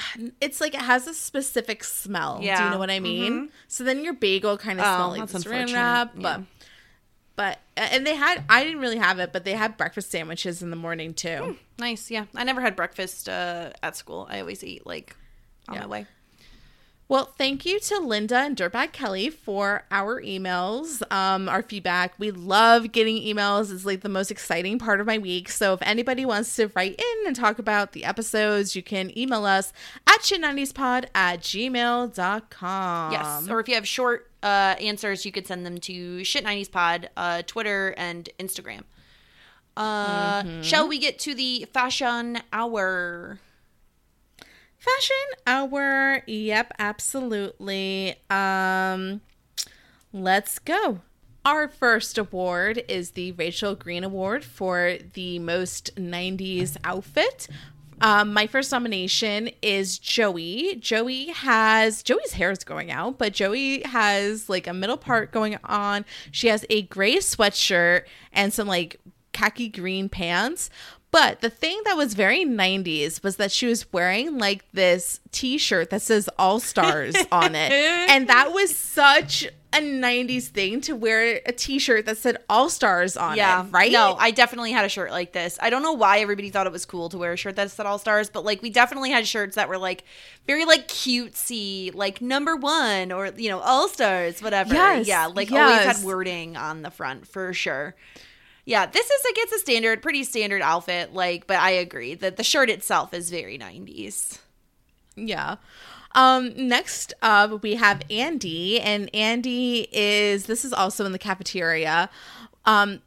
it's 0.42 0.62
like 0.62 0.74
it 0.76 0.82
has 0.82 1.08
a 1.08 1.14
specific 1.14 1.84
smell. 1.84 2.40
Do 2.40 2.46
you 2.46 2.52
Mm-hmm. 2.52 2.72
know 2.72 2.78
what 2.80 2.90
I 2.92 3.00
mean? 3.00 3.50
So 3.68 3.84
then 3.84 4.04
your 4.04 4.14
bagel 4.14 4.58
kind 4.58 4.80
of 4.80 4.86
Oh, 4.86 4.96
smelled 5.14 5.18
like 5.18 5.30
saran 5.44 5.74
wrap, 5.74 6.14
Yeah. 6.16 6.22
but 6.22 6.42
but 7.36 7.60
and 7.76 8.06
they 8.08 8.16
had 8.16 8.44
I 8.50 8.64
didn't 8.64 8.80
really 8.80 8.98
have 8.98 9.20
it, 9.20 9.34
but 9.34 9.44
they 9.46 9.54
had 9.54 9.78
breakfast 9.78 10.10
sandwiches 10.12 10.62
in 10.64 10.70
the 10.70 10.76
morning 10.78 11.14
too. 11.14 11.58
Nice. 11.78 12.10
Yeah. 12.10 12.26
I 12.36 12.44
never 12.46 12.62
had 12.62 12.76
breakfast 12.76 13.28
uh, 13.28 13.72
at 13.84 13.96
school. 13.98 14.28
I 14.30 14.40
always 14.40 14.64
eat 14.64 14.86
like 14.88 15.16
on 15.68 15.76
Yeah. 15.76 15.82
my 15.82 15.88
way. 15.88 16.08
Well, 17.08 17.26
thank 17.38 17.68
you 17.68 17.80
to 17.82 18.00
Linda 18.00 18.38
and 18.38 18.58
Dirtbag 18.58 18.92
Kelly 18.92 19.30
for 19.30 19.84
our 19.92 20.20
emails, 20.24 21.04
um, 21.14 21.48
our 21.48 21.62
feedback. 21.62 22.16
We 22.18 22.32
love 22.32 22.92
getting 22.92 23.18
emails. 23.18 23.72
It's 23.72 23.86
like 23.86 24.02
the 24.02 24.10
most 24.10 24.32
exciting 24.32 24.80
part 24.80 25.00
of 25.00 25.06
my 25.06 25.20
week. 25.20 25.50
So 25.50 25.74
if 25.74 25.82
anybody 25.84 26.26
wants 26.26 26.56
to 26.56 26.72
write 26.76 27.00
in 27.00 27.28
and 27.28 27.36
talk 27.36 27.60
about 27.60 27.92
the 27.92 28.06
episodes, 28.06 28.76
you 28.76 28.82
can 28.82 29.16
email 29.16 29.46
us 29.46 29.72
at 30.08 30.22
shit90spod 30.22 31.06
at 31.14 31.42
gmail.com. 31.42 33.12
Yes. 33.12 33.50
Or 33.50 33.60
if 33.60 33.68
you 33.70 33.76
have 33.76 33.88
short 33.88 34.32
uh, 34.42 34.74
answers, 34.80 35.26
you 35.28 35.32
could 35.32 35.46
send 35.46 35.64
them 35.64 35.78
to 35.82 36.22
shit90spod, 36.22 37.10
uh, 37.16 37.44
Twitter, 37.46 37.94
and 37.98 38.28
Instagram. 38.40 38.82
Uh, 39.78 40.42
Mm-hmm. 40.42 40.62
Shall 40.64 40.88
we 40.88 40.98
get 40.98 41.20
to 41.20 41.36
the 41.36 41.66
fashion 41.74 42.40
hour? 42.52 43.40
Fashion 44.86 45.16
hour. 45.48 46.22
Yep, 46.28 46.74
absolutely. 46.78 48.16
Um 48.30 49.22
let's 50.14 50.60
go. 50.60 51.02
Our 51.44 51.68
first 51.68 52.18
award 52.18 52.84
is 52.88 53.12
the 53.12 53.32
Rachel 53.34 53.76
Green 53.76 54.04
Award 54.04 54.44
for 54.44 54.98
the 55.14 55.38
most 55.40 55.96
90s 55.96 56.78
outfit. 56.84 57.48
Um, 58.02 58.34
my 58.34 58.48
first 58.48 58.72
nomination 58.72 59.50
is 59.62 59.98
Joey. 60.00 60.76
Joey 60.76 61.28
has 61.28 62.04
Joey's 62.04 62.34
hair 62.34 62.52
is 62.52 62.64
going 62.64 62.92
out, 62.92 63.18
but 63.18 63.34
Joey 63.34 63.84
has 63.84 64.50
like 64.50 64.68
a 64.68 64.74
middle 64.74 64.98
part 64.98 65.32
going 65.32 65.58
on. 65.64 66.04
She 66.32 66.48
has 66.48 66.66
a 66.70 66.82
gray 66.84 67.18
sweatshirt 67.18 68.04
and 68.34 68.52
some 68.54 68.68
like 68.68 69.00
khaki 69.32 69.70
green 69.70 70.10
pants. 70.10 70.70
But 71.16 71.40
the 71.40 71.50
thing 71.50 71.80
that 71.86 71.96
was 71.96 72.14
very 72.14 72.44
90s 72.44 73.24
was 73.24 73.38
that 73.38 73.50
she 73.50 73.68
was 73.68 73.90
wearing 73.94 74.38
like 74.38 74.70
this 74.74 75.22
t 75.32 75.58
shirt 75.58 75.90
that 75.92 76.02
says 76.02 76.28
All 76.38 76.60
Stars 76.60 77.16
on 77.32 77.56
it. 77.56 77.72
And 78.10 78.28
that 78.28 78.52
was 78.52 78.76
such 78.76 79.46
a 79.72 79.78
90s 79.78 80.48
thing 80.48 80.82
to 80.82 80.94
wear 80.94 81.40
a 81.46 81.54
t 81.54 81.80
shirt 81.80 82.06
that 82.08 82.18
said 82.18 82.36
All 82.50 82.70
Stars 82.70 83.16
on 83.16 83.38
Yeah. 83.38 83.64
it, 83.64 83.72
right? 83.72 83.94
No, 83.94 84.18
I 84.20 84.32
definitely 84.32 84.74
had 84.74 84.84
a 84.84 84.90
shirt 84.90 85.12
like 85.12 85.32
this. 85.32 85.58
I 85.62 85.70
don't 85.70 85.84
know 85.84 85.94
why 85.94 86.20
everybody 86.20 86.50
thought 86.50 86.68
it 86.68 86.74
was 86.74 86.86
cool 86.86 87.08
to 87.08 87.18
wear 87.18 87.32
a 87.32 87.38
shirt 87.38 87.56
that 87.56 87.72
said 87.72 87.86
All 87.86 87.98
Stars, 87.98 88.30
but 88.30 88.44
like 88.44 88.62
we 88.62 88.70
definitely 88.70 89.12
had 89.12 89.26
shirts 89.26 89.56
that 89.56 89.70
were 89.70 89.78
like 89.78 90.04
very 90.46 90.66
like 90.66 90.90
cutesy, 90.90 91.96
like 91.96 92.20
number 92.20 92.58
one 92.58 93.14
or 93.14 93.28
you 93.38 93.48
know 93.48 93.60
All 93.62 93.88
Stars, 93.88 94.42
whatever. 94.42 94.74
Yes, 94.74 95.08
yeah, 95.08 95.28
like 95.28 95.50
always 95.50 95.78
yes. 95.78 95.96
had 95.96 96.06
wording 96.06 96.58
on 96.58 96.82
the 96.82 96.92
front 96.92 97.26
for 97.26 97.54
sure. 97.54 97.96
Yeah, 98.66 98.88
this 98.88 99.06
is 99.06 99.22
like 99.24 99.38
it's 99.38 99.54
a 99.54 99.60
standard, 99.60 100.02
pretty 100.02 100.24
standard 100.24 100.62
outfit. 100.62 101.14
Like, 101.14 101.46
but 101.48 101.58
I 101.58 101.70
agree 101.72 102.16
that 102.16 102.38
the 102.38 102.44
shirt 102.44 102.70
itself 102.70 103.14
is 103.14 103.30
very 103.30 103.58
nineties. 103.58 104.40
Yeah. 105.16 105.58
Um, 106.14 106.54
next 106.56 107.14
up, 107.22 107.62
we 107.62 107.76
have 107.76 108.02
Andie, 108.10 108.80
and 108.80 109.14
Andie 109.14 109.88
is 109.92 110.46
this 110.46 110.66
is 110.66 110.74
also 110.74 111.06
in 111.06 111.12
the 111.12 111.20
cafeteria. 111.20 112.10
Um, 112.66 113.02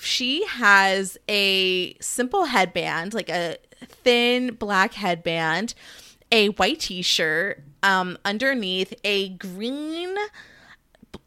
she 0.00 0.46
has 0.46 1.18
a 1.28 1.94
simple 1.98 2.44
headband, 2.44 3.14
like 3.14 3.28
a 3.28 3.58
thin 3.84 4.54
black 4.54 4.94
headband, 4.94 5.74
a 6.30 6.48
white 6.50 6.80
t-shirt, 6.80 7.62
um, 7.82 8.16
underneath 8.24 8.94
a 9.04 9.30
green 9.30 10.16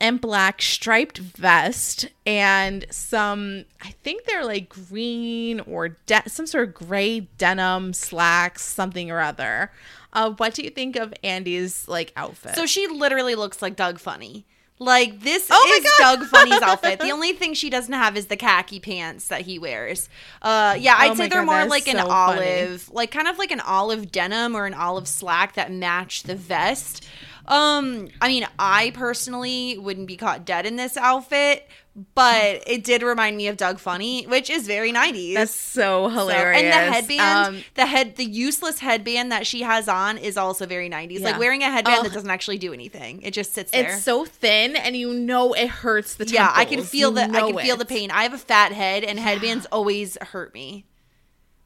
and 0.01 0.21
black 0.21 0.61
striped 0.61 1.17
vest 1.17 2.07
and 2.25 2.85
some 2.89 3.65
I 3.81 3.89
think 4.03 4.25
they're 4.25 4.45
like 4.45 4.69
green 4.69 5.59
or 5.61 5.89
de- 5.89 6.29
some 6.29 6.47
sort 6.47 6.67
of 6.69 6.73
gray 6.73 7.21
denim 7.37 7.93
slacks 7.93 8.63
something 8.63 9.11
or 9.11 9.19
other. 9.19 9.71
Uh, 10.13 10.31
what 10.31 10.53
do 10.53 10.63
you 10.63 10.69
think 10.69 10.95
of 10.95 11.13
Andie's 11.23 11.87
like 11.87 12.11
outfit? 12.15 12.55
So 12.55 12.65
she 12.65 12.87
literally 12.87 13.35
looks 13.35 13.61
like 13.61 13.75
Doug 13.75 13.99
Funnie. 13.99 14.45
Like 14.81 15.19
this 15.19 15.45
Oh 15.51 15.81
is. 15.83 15.91
Doug 15.99 16.25
Funnie's 16.27 16.61
outfit. 16.61 16.99
The 17.01 17.11
only 17.11 17.33
thing 17.33 17.53
she 17.53 17.69
doesn't 17.69 17.91
have 17.93 18.15
is 18.15 18.27
the 18.27 18.37
khaki 18.37 18.79
pants 18.79 19.27
that 19.27 19.41
he 19.41 19.59
wears. 19.59 20.07
Uh 20.41 20.77
yeah, 20.79 20.95
I'd 20.97 21.11
Oh 21.11 21.15
say 21.15 21.27
they're 21.27 21.43
God, 21.45 21.51
more 21.51 21.65
like 21.65 21.87
an 21.89 21.97
so 21.97 22.07
funny. 22.07 22.39
olive, 22.39 22.89
like 22.93 23.11
kind 23.11 23.27
of 23.27 23.37
like 23.37 23.51
an 23.51 23.59
olive 23.59 24.09
denim 24.09 24.55
or 24.55 24.65
an 24.65 24.73
olive 24.73 25.07
slack 25.09 25.55
that 25.55 25.69
match 25.69 26.23
the 26.23 26.35
vest. 26.35 27.05
Um, 27.49 28.07
I 28.21 28.27
mean, 28.27 28.45
I 28.59 28.91
personally 28.93 29.77
wouldn't 29.77 30.07
be 30.07 30.15
caught 30.15 30.45
dead 30.45 30.65
in 30.67 30.75
this 30.75 30.95
outfit, 30.95 31.67
but 32.13 32.63
it 32.67 32.83
did 32.83 33.01
remind 33.01 33.37
me 33.37 33.47
of 33.47 33.57
Doug 33.57 33.79
Funnie, 33.79 34.25
which 34.27 34.51
is 34.51 34.67
very 34.67 34.91
90s. 34.93 35.33
That's 35.33 35.53
so 35.55 36.07
So- 36.07 36.09
hilarious. 36.09 36.61
and 36.61 36.71
the 36.71 36.93
headband, 36.93 37.55
Um, 37.57 37.63
the 37.73 37.87
head, 37.87 38.15
the 38.17 38.23
useless 38.25 38.79
headband 38.79 39.31
that 39.31 39.47
she 39.47 39.63
has 39.63 39.87
on 39.89 40.19
is 40.19 40.37
also 40.37 40.67
very 40.67 40.89
90s. 40.89 41.21
Yeah. 41.21 41.31
Like 41.31 41.39
wearing 41.39 41.63
a 41.63 41.71
headband 41.71 41.97
Oh. 42.01 42.03
that 42.03 42.13
doesn't 42.13 42.29
actually 42.29 42.59
do 42.59 42.71
anything. 42.71 43.21
It 43.23 43.31
just 43.31 43.53
sits 43.53 43.71
there. 43.71 43.93
it's 43.95 44.03
so 44.03 44.25
thin, 44.25 44.75
and 44.75 44.95
you 44.95 45.11
know 45.13 45.53
it 45.53 45.67
hurts 45.69 46.13
the. 46.13 46.25
temples. 46.25 46.33
yeah, 46.35 46.53
I 46.55 46.65
can 46.65 46.83
feel 46.83 47.09
You 47.09 47.15
the 47.15 47.23
I 47.23 47.27
know 47.27 47.51
can 47.53 47.65
feel 47.65 47.77
the 47.77 47.85
pain. 47.85 48.11
I 48.11 48.23
have 48.23 48.33
a 48.33 48.37
fat 48.37 48.73
head 48.73 49.03
and 49.03 49.19
headbands 49.19 49.65
always 49.71 50.17
hurt 50.21 50.53
me. 50.53 50.85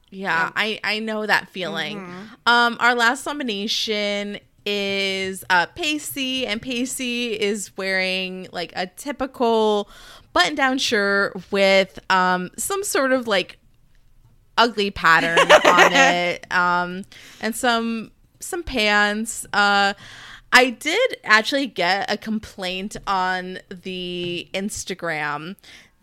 Yeah, 0.10 0.52
I 0.56 0.80
I 0.84 1.00
know 1.00 1.26
that 1.26 1.50
feeling. 1.50 1.98
Mm-hmm. 1.98 2.24
Um, 2.46 2.78
our 2.80 2.94
last 2.96 3.26
nomination 3.26 4.40
is 4.66 5.44
uh 5.50 5.66
Pacey, 5.68 6.46
and 6.46 6.62
Pacey 6.62 7.40
is 7.40 7.76
wearing 7.78 8.48
like 8.52 8.74
a 8.76 8.88
typical 8.88 9.90
button-down 10.34 10.78
shirt 10.78 11.34
with 11.52 12.00
um 12.10 12.50
some 12.58 12.84
sort 12.84 13.12
of 13.12 13.28
like 13.28 13.58
ugly 14.58 14.92
pattern 14.92 15.40
on 15.40 15.94
it, 15.94 16.52
um, 16.52 17.04
and 17.42 17.56
some 17.56 18.12
some 18.40 18.64
pants. 18.64 19.46
Uh, 19.54 19.94
I 20.52 20.70
did 20.70 21.18
actually 21.24 21.68
get 21.68 22.12
a 22.12 22.18
complaint 22.18 22.96
on 23.08 23.60
the 23.70 24.48
Instagram 24.54 25.56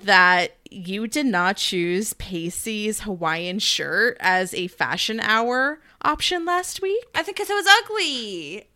that 0.03 0.57
you 0.71 1.07
did 1.07 1.27
not 1.27 1.57
choose 1.57 2.15
Pacey's 2.15 3.01
Hawaiian 3.01 3.59
shirt 3.59 4.17
as 4.19 4.53
a 4.55 4.67
fashion 4.69 5.21
hour 5.21 5.79
option 6.03 6.45
last 6.45 6.83
week. 6.83 7.05
I 7.15 7.23
think 7.23 7.37
because 7.37 7.51
it 7.51 7.55
was 7.55 7.67
ugly. 7.85 8.67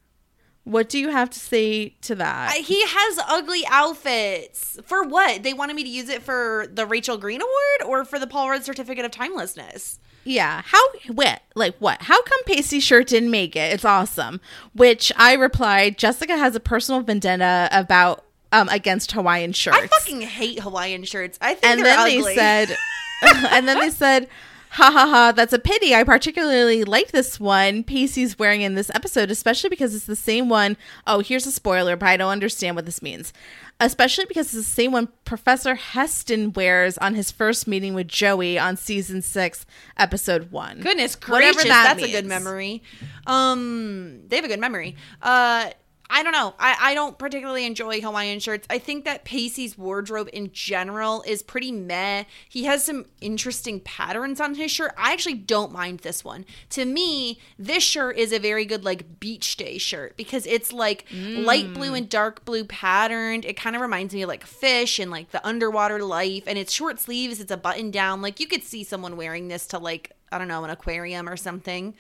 What 0.65 0.89
do 0.89 0.99
you 0.99 1.11
have 1.11 1.29
to 1.31 1.39
say 1.39 1.91
to 2.03 2.15
that? 2.15 2.53
I, 2.53 2.59
he 2.59 2.83
has 2.87 3.19
ugly 3.29 3.65
outfits. 3.69 4.79
For 4.85 5.03
what? 5.03 5.43
They 5.43 5.53
wanted 5.53 5.77
me 5.77 5.85
to 5.85 5.91
use 5.91 6.09
it 6.09 6.23
for 6.23 6.67
the 6.73 6.87
Rachel 6.87 7.19
Green 7.19 7.43
Award 7.43 7.91
or 7.91 8.05
for 8.07 8.19
the 8.19 8.27
Paul 8.27 8.49
Rudd 8.49 8.65
Certificate 8.65 9.05
of 9.05 9.11
Timelessness? 9.11 9.99
Yeah. 10.25 10.63
How 10.65 10.81
what 11.13 11.43
like 11.55 11.77
what? 11.81 12.01
How 12.01 12.23
come 12.23 12.45
Pacey 12.45 12.81
shirt 12.81 13.09
didn't 13.09 13.31
make 13.31 13.57
it? 13.57 13.75
It's 13.75 13.85
awesome. 13.85 14.41
Which 14.75 15.13
I 15.17 15.35
replied, 15.35 15.99
Jessica 15.99 16.37
has 16.37 16.57
a 16.57 16.61
personal 16.61 17.03
vendetta 17.03 17.69
about 17.71 18.25
um 18.51 18.71
against 18.71 19.13
Hawaiian 19.13 19.53
shirts. 19.53 19.77
I 19.77 19.87
fucking 19.87 20.23
hate 20.23 20.61
Hawaiian 20.61 21.05
shirts. 21.05 21.39
I 21.43 21.53
think 21.53 21.67
and 21.67 21.85
then 21.85 21.99
ugly. 21.99 22.23
they 22.23 22.35
said 22.37 22.77
and 23.51 23.69
then 23.69 23.81
they 23.81 23.91
said 23.91 24.29
ha 24.75 24.91
ha 24.91 25.07
ha. 25.07 25.33
That's 25.33 25.53
a 25.53 25.59
pity. 25.59 25.95
I 25.95 26.03
particularly 26.05 26.83
like 26.85 27.13
this 27.13 27.39
one 27.39 27.85
pacey's 27.85 28.39
wearing 28.39 28.63
in 28.63 28.75
this 28.75 28.91
episode 28.95 29.31
especially 29.31 29.71
because 29.71 29.95
it's 29.95 30.07
the 30.07 30.17
same 30.17 30.49
one. 30.49 30.77
Oh 31.07 31.21
here's 31.21 31.47
a 31.47 31.53
spoiler 31.53 31.97
but 31.97 32.09
i 32.09 32.17
don't 32.17 32.31
understand 32.31 32.77
what 32.77 32.85
this 32.85 33.01
means. 33.01 33.33
Especially 33.81 34.25
because 34.27 34.47
it's 34.55 34.67
the 34.69 34.75
same 34.75 34.93
one 34.93 35.09
professor 35.25 35.75
heston 35.75 36.53
wears 36.53 36.97
on 36.99 37.15
his 37.15 37.31
first 37.31 37.67
meeting 37.67 37.95
with 37.95 38.07
joey 38.09 38.59
on 38.59 38.77
season 38.77 39.23
six 39.23 39.65
episode 39.97 40.51
one. 40.51 40.81
Goodness 40.81 41.17
Whatever 41.27 41.55
gracious, 41.55 41.65
that 41.65 41.97
that's 41.97 42.03
a 42.03 42.11
good 42.13 42.27
memory. 42.27 42.83
Um, 43.27 44.23
they 44.29 44.37
have 44.37 44.45
a 44.45 44.49
good 44.49 44.61
memory. 44.61 44.97
Uh, 45.23 45.71
I 46.11 46.23
don't 46.23 46.33
know. 46.33 46.55
I, 46.59 46.77
I 46.81 46.95
don't 46.95 47.19
particularly 47.19 47.65
enjoy 47.65 48.01
Hawaiian 48.01 48.39
shirts. 48.39 48.67
I 48.69 48.79
think 48.79 49.05
that 49.05 49.25
Pacey's 49.25 49.79
wardrobe 49.79 50.29
in 50.33 50.51
general 50.53 51.23
is 51.27 51.43
pretty 51.43 51.73
meh. 51.73 52.25
He 52.49 52.65
has 52.65 52.85
some 52.85 53.07
interesting 53.21 53.81
patterns 53.81 54.41
on 54.41 54.55
his 54.55 54.71
shirt. 54.71 54.93
I 54.99 55.13
actually 55.13 55.35
don't 55.35 55.73
mind 55.73 56.01
this 56.01 56.23
one. 56.23 56.45
To 56.71 56.85
me, 56.85 57.39
this 57.59 57.83
shirt 57.83 58.19
is 58.19 58.33
a 58.33 58.39
very 58.39 58.65
good 58.67 58.85
like 58.85 59.19
beach 59.19 59.57
day 59.57 59.79
shirt 59.79 60.17
because 60.17 60.47
it's 60.47 60.73
like 60.73 61.07
light 61.11 61.73
blue 61.73 61.93
mm. 61.93 61.99
and 61.99 62.09
dark 62.09 62.45
blue 62.45 62.65
patterned. 62.65 63.45
It 63.45 63.57
kind 63.57 63.75
of 63.75 63.81
reminds 63.81 64.15
me 64.15 64.23
of 64.23 64.29
like 64.29 64.45
fish 64.45 64.99
and 64.99 65.11
like 65.11 65.31
the 65.31 65.45
underwater 65.47 66.03
life. 66.03 66.45
And 66.47 66.59
it's 66.59 66.73
short 66.73 67.01
sleeves. 67.01 67.41
It's 67.41 67.51
a 67.51 67.57
button 67.57 67.91
down. 67.91 68.21
Like 68.21 68.41
you 68.41 68.47
could 68.47 68.63
see 68.63 68.85
someone 68.85 69.17
wearing 69.17 69.49
this 69.49 69.67
to 69.69 69.79
like 69.79 70.13
I 70.31 70.39
don't 70.39 70.49
know 70.49 70.65
an 70.65 70.71
aquarium 70.71 71.29
or 71.29 71.37
something. 71.37 71.95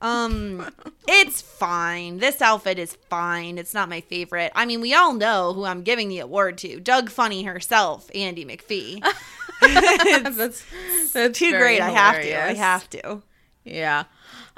Um, 0.00 0.70
it's 1.08 1.40
fine. 1.40 2.18
This 2.18 2.40
outfit 2.40 2.78
is 2.78 2.96
fine. 3.08 3.58
It's 3.58 3.74
not 3.74 3.88
my 3.88 4.00
favorite. 4.00 4.52
I 4.54 4.64
mean, 4.64 4.80
we 4.80 4.94
all 4.94 5.14
know 5.14 5.52
who 5.52 5.64
I'm 5.64 5.82
giving 5.82 6.08
the 6.08 6.20
award 6.20 6.58
to. 6.58 6.78
Doug 6.80 7.10
Funnie 7.10 7.42
herself, 7.42 8.08
Andie 8.14 8.44
McPhee. 8.44 9.02
that's, 9.60 10.64
that's 11.12 11.38
Too 11.38 11.50
great. 11.50 11.80
I 11.80 11.90
have 11.90 12.22
to. 12.22 12.44
I 12.44 12.54
have 12.54 12.90
to. 12.90 13.22
Yeah. 13.64 14.04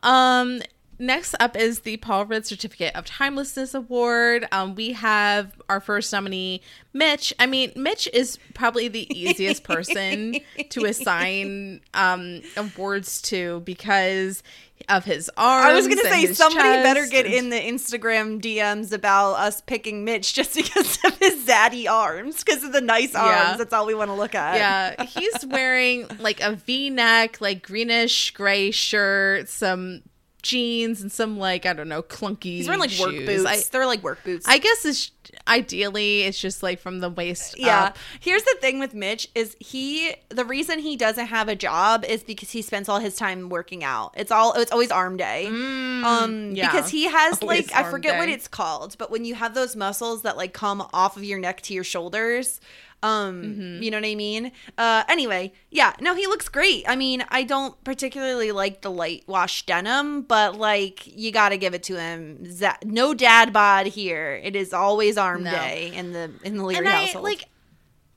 Um 0.03 0.62
next 0.99 1.35
up 1.41 1.57
is 1.57 1.81
the 1.81 1.97
Paul 1.97 2.27
Rudd 2.27 2.45
Certificate 2.45 2.95
of 2.95 3.07
Timelessness 3.07 3.75
Award. 3.75 4.47
Um 4.53 4.75
we 4.75 4.93
have 4.93 5.61
our 5.69 5.81
first 5.81 6.12
nominee, 6.12 6.62
Mitch. 6.93 7.33
I 7.39 7.47
mean, 7.47 7.73
Mitch 7.77 8.09
is 8.12 8.39
probably 8.55 8.89
the 8.89 9.11
easiest 9.19 9.65
person 9.65 10.37
to 10.69 10.85
assign 10.85 11.81
um 11.95 12.43
awards 12.57 13.23
to 13.23 13.61
because 13.61 14.43
of 14.89 15.05
his 15.05 15.31
arms. 15.36 15.66
I 15.66 15.74
was 15.74 15.86
gonna 15.89 16.02
say 16.02 16.27
his 16.27 16.36
somebody 16.36 16.82
better 16.82 17.07
get 17.07 17.27
and- 17.27 17.35
in 17.35 17.51
the 17.51 17.61
Instagram 17.61 18.40
DMs 18.40 18.93
about 18.93 19.35
us 19.35 19.61
picking 19.61 20.05
Mitch 20.05 20.35
just 20.40 20.55
because 20.55 20.98
of 21.05 21.16
his 21.19 21.44
zaddy 21.47 21.89
arms, 21.89 22.43
because 22.43 22.65
of 22.65 22.73
the 22.73 22.81
nice 22.81 23.15
arms. 23.15 23.31
Yeah. 23.31 23.57
That's 23.57 23.73
all 23.73 23.86
we 23.86 23.94
want 23.94 24.09
to 24.11 24.15
look 24.15 24.35
at. 24.35 24.57
Yeah, 24.57 25.05
he's 25.09 25.47
wearing 25.47 26.07
like 26.19 26.40
a 26.40 26.52
V-neck, 26.52 27.40
like 27.40 27.62
greenish 27.62 28.32
gray 28.32 28.70
shirt, 28.70 29.48
some 29.48 30.02
jeans, 30.43 31.01
and 31.01 31.11
some 31.11 31.39
like 31.39 31.67
I 31.67 31.73
don't 31.73 31.89
know, 31.89 32.03
clunky. 32.03 32.45
He's 32.57 32.67
wearing 32.67 32.81
like 32.81 32.99
work 32.99 33.15
boots. 33.15 33.45
I, 33.47 33.61
They're 33.71 33.87
like 33.87 34.03
work 34.03 34.23
boots. 34.25 34.47
I 34.49 34.59
guess 34.59 34.85
it's 34.85 35.11
ideally 35.47 36.23
it's 36.23 36.41
just 36.41 36.62
like 36.62 36.81
from 36.81 37.01
the 37.01 37.09
waist 37.11 37.59
Yeah. 37.59 37.85
up. 37.85 37.99
Here's 38.19 38.43
the 38.43 38.57
thing 38.61 38.79
with 38.81 38.95
Mitch 38.95 39.29
is 39.35 39.57
he 39.61 40.15
the 40.29 40.45
reason 40.45 40.79
he 40.81 40.97
doesn't 40.97 41.27
have 41.27 41.49
a 41.49 41.55
job 41.55 42.05
is 42.05 42.23
because 42.25 42.51
he 42.51 42.62
spends 42.62 42.89
all 42.89 42.99
his 42.99 43.17
time 43.17 43.49
working 43.49 43.85
out. 43.85 44.15
It's 44.17 44.33
all 44.33 44.55
it's 44.55 44.73
always 44.73 44.91
arm 44.91 45.17
day. 45.17 45.47
um 45.47 46.53
yeah. 46.55 46.71
because 46.71 46.91
he 46.91 47.05
has 47.05 47.41
Always 47.43 47.71
like 47.73 47.87
I 47.87 47.89
forget 47.91 48.19
what 48.19 48.29
it's 48.29 48.49
called, 48.49 48.97
but 48.99 49.11
when 49.11 49.25
you 49.25 49.35
have 49.35 49.55
those 49.55 49.77
muscles 49.77 50.23
that 50.23 50.37
like 50.37 50.53
come 50.53 50.87
off 50.93 51.17
of 51.17 51.25
your 51.25 51.39
neck 51.39 51.61
to 51.62 51.75
your 51.75 51.85
shoulders, 51.85 52.61
um 53.02 53.43
Mm-hmm. 53.43 53.82
you 53.82 53.90
know 53.90 53.97
what 53.98 54.06
I 54.06 54.14
mean? 54.14 54.52
Uh 54.77 55.05
anyway, 55.09 55.52
yeah, 55.70 55.94
no 56.01 56.14
he 56.14 56.27
looks 56.27 56.48
great. 56.48 56.85
I 56.89 56.97
mean, 56.97 57.24
I 57.28 57.43
don't 57.44 57.82
particularly 57.85 58.52
like 58.52 58.82
the 58.82 58.90
light 58.90 59.24
wash 59.27 59.64
denim, 59.66 60.22
but 60.22 60.56
like 60.56 61.06
you 61.06 61.32
got 61.32 61.48
to 61.51 61.56
give 61.56 61.74
it 61.74 61.82
to 61.85 61.98
him. 61.98 62.44
Z- 62.51 62.68
no 62.85 63.14
dad 63.14 63.52
bod 63.52 63.86
here. 63.86 64.40
It 64.43 64.55
is 64.56 64.72
always 64.72 65.16
arm 65.16 65.44
No. 65.44 65.51
day 65.51 65.93
in 65.94 66.12
the 66.12 66.31
in 66.44 66.56
the 66.56 66.64
Leery 66.64 66.78
And 66.78 66.89
I 66.89 67.05
household. 67.06 67.24
like 67.24 67.44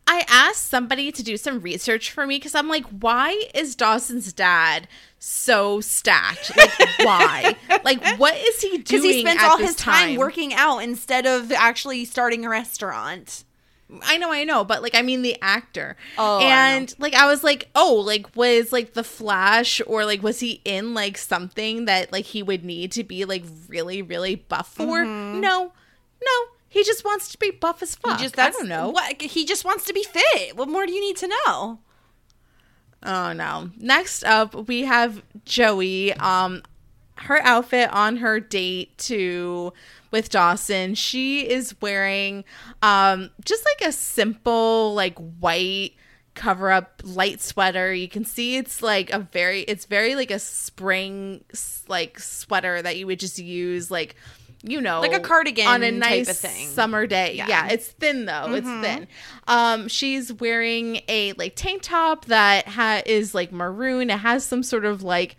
I 0.05 0.25
asked 0.27 0.67
somebody 0.69 1.13
to 1.13 1.23
do 1.23 1.37
some 1.37 1.61
research 1.61 2.11
for 2.11 2.27
me 2.27 2.35
because 2.35 2.55
I'm 2.55 2.67
like, 2.67 2.85
why 2.87 3.41
is 3.55 3.73
Dawson's 3.73 4.33
dad 4.33 4.89
so 5.17 5.79
stacked? 5.79 6.51
Like, 6.57 6.71
why? 6.99 7.55
like, 7.85 8.05
what 8.19 8.35
is 8.35 8.59
he 8.61 8.69
doing? 8.79 8.83
because 8.83 9.03
he 9.03 9.21
spends 9.21 9.41
all 9.41 9.57
his 9.57 9.77
time, 9.77 10.17
working 10.17 10.53
out 10.53 10.79
instead 10.79 11.25
of 11.25 11.53
actually 11.53 12.03
starting 12.03 12.43
a 12.45 12.49
restaurant. 12.49 13.45
I 14.03 14.17
know, 14.17 14.31
I 14.31 14.43
know, 14.43 14.63
but 14.63 14.81
like, 14.81 14.95
I 14.95 15.01
mean, 15.01 15.21
the 15.21 15.37
actor. 15.41 15.95
Oh, 16.17 16.39
I 16.39 16.43
and 16.43 16.93
like, 16.97 17.13
I 17.13 17.27
was 17.27 17.43
like, 17.43 17.69
oh, 17.75 17.95
like, 18.05 18.35
was 18.35 18.71
like 18.71 18.93
the 18.93 19.03
Flash, 19.03 19.81
or 19.85 20.05
like, 20.05 20.23
was 20.23 20.39
he 20.39 20.61
in 20.65 20.93
like 20.93 21.17
something 21.17 21.85
that 21.85 22.11
like 22.11 22.25
he 22.25 22.41
would 22.41 22.63
need 22.63 22.91
to 22.93 23.03
be 23.03 23.25
like 23.25 23.43
really, 23.67 24.01
really 24.01 24.35
buff 24.35 24.69
for? 24.73 25.05
No, 25.05 25.71
no, 26.23 26.45
he 26.69 26.83
just 26.83 27.05
wants 27.05 27.31
to 27.31 27.37
be 27.37 27.51
buff 27.51 27.83
as 27.83 27.95
fuck. 27.95 28.17
He 28.17 28.23
just 28.23 28.39
I 28.39 28.49
don't 28.49 28.67
know. 28.67 28.89
What 28.89 29.21
he 29.21 29.45
just 29.45 29.63
wants 29.63 29.85
to 29.85 29.93
be 29.93 30.03
fit. 30.03 30.57
What 30.57 30.67
more 30.67 30.85
do 30.85 30.91
you 30.91 31.01
need 31.01 31.17
to 31.17 31.27
know? 31.27 31.79
Oh 33.03 33.33
no. 33.33 33.69
Next 33.77 34.23
up, 34.23 34.67
we 34.67 34.81
have 34.81 35.21
Joey. 35.45 36.13
Um, 36.13 36.63
her 37.15 37.41
outfit 37.43 37.89
on 37.93 38.17
her 38.17 38.39
date 38.39 38.97
to 38.97 39.73
with 40.11 40.29
Dawson. 40.29 40.95
She 40.95 41.47
is 41.49 41.75
wearing 41.81 42.43
um 42.81 43.29
just 43.45 43.65
like 43.65 43.87
a 43.87 43.91
simple 43.91 44.93
like 44.93 45.17
white 45.39 45.93
cover 46.35 46.71
up 46.71 47.01
light 47.03 47.41
sweater. 47.41 47.93
You 47.93 48.07
can 48.09 48.25
see 48.25 48.57
it's 48.57 48.81
like 48.81 49.11
a 49.11 49.19
very 49.19 49.61
it's 49.61 49.85
very 49.85 50.15
like 50.15 50.31
a 50.31 50.39
spring 50.39 51.43
like 51.87 52.19
sweater 52.19 52.81
that 52.81 52.97
you 52.97 53.05
would 53.07 53.19
just 53.19 53.37
use 53.37 53.91
like 53.91 54.15
you 54.65 54.79
know 54.79 55.01
Like 55.01 55.13
a 55.13 55.19
cardigan 55.19 55.67
on 55.67 55.83
a 55.83 55.91
nice 55.91 56.39
summer 56.69 57.05
day. 57.05 57.33
Yeah. 57.35 57.43
Mm-hmm. 57.43 57.49
Yeah, 57.49 57.73
it's 57.73 57.87
thin 57.87 58.25
though. 58.25 58.53
It's 58.53 58.67
thin. 58.67 59.07
Um, 59.47 59.87
she's 59.89 60.31
wearing 60.33 61.01
a 61.07 61.33
like 61.33 61.55
tank 61.55 61.81
top 61.83 62.25
that 62.25 62.67
ha- 62.67 63.01
is 63.05 63.35
like 63.35 63.51
maroon. 63.51 64.09
It 64.09 64.19
has 64.19 64.45
some 64.45 64.63
sort 64.63 64.85
of 64.85 65.03
like, 65.03 65.35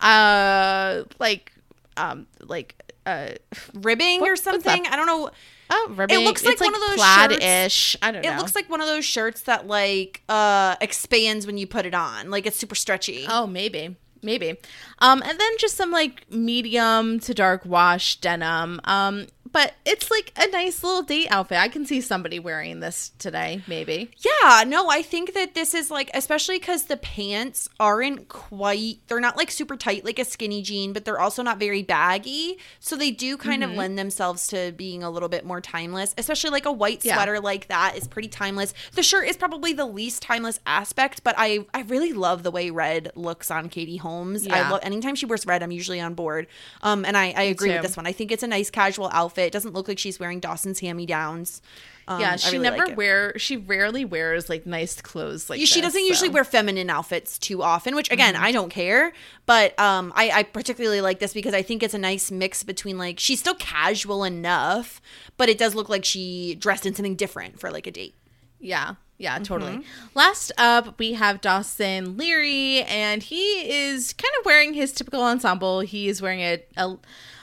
uh, 0.00 1.02
like, 1.18 1.52
um, 1.96 2.26
like 2.40 2.74
uh, 3.06 3.28
Ribbing 3.74 4.20
What- 4.20 4.30
or 4.30 4.36
something. 4.36 4.86
I 4.86 4.96
don't 4.96 5.06
know. 5.06 5.30
oh, 5.70 5.92
ribbing. 5.96 6.20
It 6.20 6.24
looks 6.24 6.44
like 6.44 6.54
It's, 6.54 6.62
one 6.62 6.74
of 6.74 6.80
those 6.80 6.96
plaid-ish. 6.96 7.96
I 8.02 8.10
don't 8.10 8.22
know. 8.22 8.32
It 8.32 8.36
looks 8.38 8.54
like 8.54 8.68
one 8.68 8.80
of 8.80 8.86
those 8.86 9.04
shirts 9.04 9.42
that 9.42 9.66
like 9.66 10.22
uh 10.28 10.76
expands 10.80 11.46
when 11.46 11.58
you 11.58 11.66
put 11.66 11.86
it 11.86 11.94
on. 11.94 12.30
Like 12.30 12.46
it's 12.46 12.56
super 12.56 12.74
stretchy. 12.74 13.26
Oh, 13.28 13.46
maybe. 13.46 13.96
Maybe. 14.22 14.56
Um, 14.98 15.22
and 15.24 15.38
then 15.38 15.50
just 15.58 15.76
some 15.76 15.90
like 15.92 16.28
medium 16.30 17.20
to 17.20 17.34
dark 17.34 17.64
wash 17.64 18.16
denim. 18.16 18.80
Um, 18.84 19.26
but 19.56 19.72
it's 19.86 20.10
like 20.10 20.34
a 20.36 20.46
nice 20.50 20.84
little 20.84 21.00
date 21.00 21.28
outfit. 21.30 21.56
I 21.56 21.68
can 21.68 21.86
see 21.86 22.02
somebody 22.02 22.38
wearing 22.38 22.80
this 22.80 23.12
today, 23.18 23.62
maybe. 23.66 24.10
Yeah, 24.18 24.64
no, 24.66 24.90
I 24.90 25.00
think 25.00 25.32
that 25.32 25.54
this 25.54 25.72
is 25.72 25.90
like, 25.90 26.10
especially 26.12 26.58
because 26.58 26.84
the 26.84 26.98
pants 26.98 27.66
aren't 27.80 28.28
quite, 28.28 28.98
they're 29.06 29.18
not 29.18 29.38
like 29.38 29.50
super 29.50 29.74
tight 29.78 30.04
like 30.04 30.18
a 30.18 30.26
skinny 30.26 30.60
jean, 30.60 30.92
but 30.92 31.06
they're 31.06 31.18
also 31.18 31.42
not 31.42 31.58
very 31.58 31.82
baggy. 31.82 32.58
So 32.80 32.96
they 32.96 33.10
do 33.10 33.38
kind 33.38 33.62
Mm-hmm. 33.62 33.70
of 33.72 33.78
lend 33.78 33.98
themselves 33.98 34.46
to 34.48 34.72
being 34.76 35.02
a 35.02 35.08
little 35.08 35.30
bit 35.30 35.46
more 35.46 35.62
timeless, 35.62 36.14
especially 36.18 36.50
like 36.50 36.66
a 36.66 36.72
white 36.72 37.02
Yeah. 37.02 37.14
sweater 37.14 37.40
like 37.40 37.68
that 37.68 37.96
is 37.96 38.06
pretty 38.06 38.28
timeless. 38.28 38.74
The 38.92 39.02
shirt 39.02 39.26
is 39.26 39.38
probably 39.38 39.72
the 39.72 39.86
least 39.86 40.20
timeless 40.20 40.60
aspect, 40.66 41.24
but 41.24 41.34
I, 41.38 41.64
I 41.72 41.80
really 41.84 42.12
love 42.12 42.42
the 42.42 42.50
way 42.50 42.68
red 42.68 43.10
looks 43.14 43.50
on 43.50 43.70
Katie 43.70 43.96
Holmes. 43.96 44.46
I 44.46 44.68
love, 44.68 44.80
anytime 44.82 45.14
she 45.14 45.24
wears 45.24 45.46
red, 45.46 45.62
I'm 45.62 45.70
usually 45.72 46.02
on 46.02 46.12
board. 46.12 46.46
Um, 46.82 47.06
and 47.06 47.16
I, 47.16 47.30
I 47.34 47.42
agree 47.44 47.72
with 47.72 47.80
this 47.80 47.96
one. 47.96 48.06
I 48.06 48.12
think 48.12 48.30
it's 48.32 48.42
a 48.42 48.46
nice 48.46 48.68
casual 48.68 49.08
outfit. 49.14 49.45
It 49.46 49.52
doesn't 49.52 49.74
look 49.74 49.88
like 49.88 49.98
she's 49.98 50.20
wearing 50.20 50.40
Dawson's 50.40 50.80
hand-me-downs. 50.80 51.62
Um, 52.08 52.20
yeah, 52.20 52.36
she 52.36 52.52
really 52.58 52.70
never 52.70 52.86
like 52.86 52.96
wear. 52.96 53.36
She 53.36 53.56
rarely 53.56 54.04
wears 54.04 54.48
like 54.48 54.64
nice 54.64 55.00
clothes 55.00 55.50
like. 55.50 55.58
She 55.58 55.66
this, 55.66 55.80
doesn't 55.80 56.04
usually 56.04 56.28
wear 56.28 56.44
feminine 56.44 56.88
outfits 56.88 57.36
too 57.36 57.62
often, 57.62 57.96
which 57.96 58.10
again 58.12 58.34
Mm-hmm. 58.34 58.44
I 58.44 58.52
don't 58.52 58.70
care. 58.70 59.12
But 59.46 59.78
um, 59.78 60.12
I, 60.14 60.30
I 60.30 60.42
particularly 60.42 61.00
like 61.00 61.18
this 61.18 61.32
because 61.32 61.54
I 61.54 61.62
think 61.62 61.82
it's 61.82 61.94
a 61.94 61.98
nice 61.98 62.30
mix 62.30 62.62
between 62.62 62.98
like 62.98 63.18
she's 63.18 63.40
still 63.40 63.54
casual 63.54 64.24
enough, 64.24 65.00
but 65.36 65.48
it 65.48 65.58
does 65.58 65.74
look 65.74 65.88
like 65.88 66.04
she 66.04 66.54
dressed 66.54 66.86
in 66.86 66.94
something 66.94 67.16
different 67.16 67.58
for 67.58 67.70
like 67.70 67.86
a 67.86 67.90
date. 67.90 68.14
Yeah, 68.60 68.94
yeah, 69.18 69.38
totally. 69.38 69.72
Mm-hmm. 69.72 70.08
Last 70.14 70.52
up, 70.58 70.98
we 70.98 71.14
have 71.14 71.40
Dawson 71.40 72.16
Leery, 72.16 72.82
and 72.82 73.22
he 73.22 73.70
is 73.70 74.12
kind 74.12 74.32
of 74.38 74.44
wearing 74.44 74.74
his 74.74 74.92
typical 74.92 75.22
ensemble. 75.22 75.80
He 75.80 76.08
is 76.08 76.20
wearing 76.20 76.40
a 76.40 76.62
a, 76.76 76.96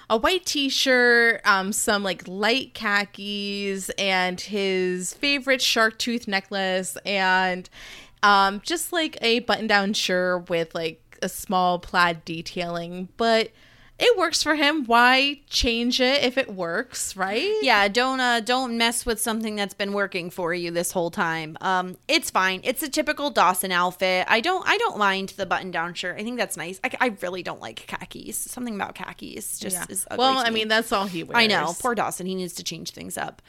a 0.10 0.18
white 0.18 0.46
t-shirt, 0.46 1.42
um, 1.46 1.72
some 1.72 2.04
like 2.04 2.28
light 2.28 2.74
khakis, 2.74 3.90
and 3.92 4.40
his 4.40 5.14
favorite 5.14 5.62
shark 5.62 5.98
tooth 5.98 6.28
necklace, 6.28 6.98
and 7.06 7.70
um, 8.22 8.62
just 8.64 8.94
like 8.94 9.18
a 9.22 9.40
button-down 9.40 9.94
shirt 9.94 10.50
with 10.50 10.74
like 10.76 11.18
a 11.22 11.30
small 11.30 11.80
plaid 11.80 12.24
detailing, 12.26 13.10
but. 13.18 13.50
It 14.00 14.18
works 14.18 14.42
for 14.42 14.56
him. 14.56 14.86
Why 14.86 15.42
change 15.48 16.02
it 16.02 16.24
if 16.24 16.38
it 16.38 16.52
works, 16.54 17.16
right? 17.16 17.54
Yeah, 17.62 17.88
don't 17.88 18.20
uh, 18.20 18.40
don't 18.40 18.76
mess 18.78 19.06
with 19.06 19.22
something 19.22 19.56
that's 19.56 19.76
been 19.76 19.94
working 19.94 20.32
for 20.32 20.52
you 20.54 20.72
this 20.72 20.92
whole 20.92 21.12
time. 21.12 21.58
Um, 21.62 21.96
it's 22.08 22.32
fine. 22.32 22.62
It's 22.64 22.82
a 22.82 22.90
typical 22.90 23.30
Dawson 23.30 23.72
outfit. 23.72 24.26
I 24.28 24.42
don't 24.42 24.68
I 24.68 24.78
don't 24.80 24.98
mind 24.98 25.30
the 25.38 25.46
button 25.46 25.70
down 25.70 25.94
shirt. 25.94 26.20
I 26.20 26.24
think 26.24 26.38
that's 26.38 26.58
nice. 26.58 26.80
I, 26.84 26.90
I 27.00 27.16
really 27.22 27.44
don't 27.44 27.62
like 27.62 27.86
khakis. 27.88 28.36
Something 28.38 28.76
about 28.76 28.96
khakis 28.96 29.60
just 29.60 29.76
Yeah. 29.76 29.86
is 29.88 30.08
ugly 30.10 30.18
Well, 30.26 30.40
I 30.40 30.50
me. 30.50 30.56
mean, 30.62 30.68
that's 30.70 30.92
all 30.92 31.06
he 31.06 31.24
wears. 31.24 31.38
I 31.38 31.46
know, 31.48 31.74
poor 31.80 31.94
Dawson. 31.94 32.26
He 32.26 32.34
needs 32.36 32.54
to 32.56 32.64
change 32.64 32.92
things 32.92 33.16
up. 33.18 33.42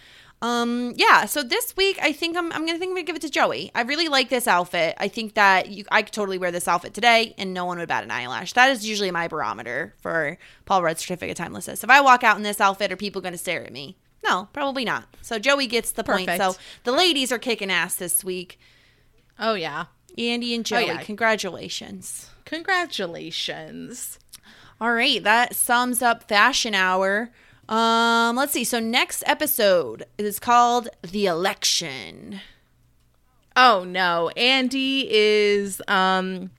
Um, 0.45 0.93
yeah. 0.97 1.25
So 1.25 1.43
this 1.43 1.75
week, 1.75 1.99
I 2.03 2.13
think 2.13 2.37
I'm, 2.37 2.53
I'm 2.53 2.67
gonna 2.67 2.79
think 2.79 2.91
I'm 2.91 2.97
gonna 2.97 3.05
give 3.05 3.17
it 3.17 3.23
to 3.23 3.31
Joey. 3.31 3.71
I 3.75 3.81
really 3.81 4.09
like 4.09 4.29
this 4.29 4.47
outfit. 4.47 4.95
I 4.99 5.09
think 5.09 5.35
that 5.35 5.71
you, 5.71 5.87
I 5.91 6.03
could 6.03 6.13
totally 6.13 6.37
wear 6.37 6.51
this 6.51 6.69
outfit 6.69 6.93
today, 6.93 7.35
and 7.39 7.55
no 7.55 7.65
one 7.65 7.79
would 7.79 7.89
bat 7.89 8.05
an 8.05 8.11
eyelash. 8.11 8.53
That 8.53 8.71
is 8.71 8.87
usually 8.87 9.11
my 9.11 9.27
barometer 9.27 9.95
for 10.03 10.37
Paul 10.67 10.83
Rudd 10.83 10.99
certificate 10.99 11.39
timelessness. 11.39 11.83
If 11.83 11.89
I 11.89 12.03
walk 12.03 12.23
out 12.25 12.37
in 12.37 12.43
this 12.43 12.61
outfit, 12.61 12.93
are 12.93 12.97
people 12.97 13.23
gonna 13.23 13.39
stare 13.39 13.65
at 13.65 13.73
me? 13.73 13.97
No, 14.23 14.49
probably 14.53 14.85
not. 14.85 15.07
So 15.23 15.39
Joey 15.39 15.67
gets 15.67 15.93
the 15.93 16.05
point. 16.05 16.27
Perfect. 16.27 16.57
So 16.57 16.61
the 16.85 16.93
ladies 16.93 17.33
are 17.33 17.39
kicking 17.39 17.71
ass 17.71 17.95
this 17.95 18.23
week. 18.23 18.59
Oh 19.39 19.55
yeah. 19.55 19.87
Andie 20.19 20.55
and 20.55 20.67
Joey, 20.67 20.87
yeah. 20.87 21.03
congratulations. 21.03 22.29
Congratulations. 22.45 24.19
All 24.79 24.93
right, 24.93 25.25
that 25.25 25.57
sums 25.57 26.03
up 26.03 26.29
Fashion 26.29 26.75
Hour. 26.75 27.31
Um, 27.69 28.37
let's 28.37 28.53
see. 28.53 28.65
So 28.65 28.79
next 28.81 29.23
episode 29.27 30.05
is 30.19 30.39
called 30.39 30.89
The 31.03 31.27
Election. 31.27 32.41
Oh 33.57 33.85
no, 33.85 34.31
Andie 34.37 35.09
is 35.11 35.81
um 35.87 36.51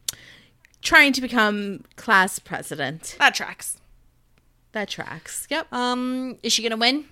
trying 0.81 1.13
to 1.13 1.21
become 1.21 1.83
class 1.95 2.39
president. 2.39 3.15
That 3.19 3.35
tracks. 3.35 3.77
That 4.71 4.89
tracks. 4.89 5.47
Yep. 5.49 5.71
Um, 5.73 6.37
is 6.43 6.53
she 6.53 6.63
gonna 6.63 6.77
win? 6.77 7.05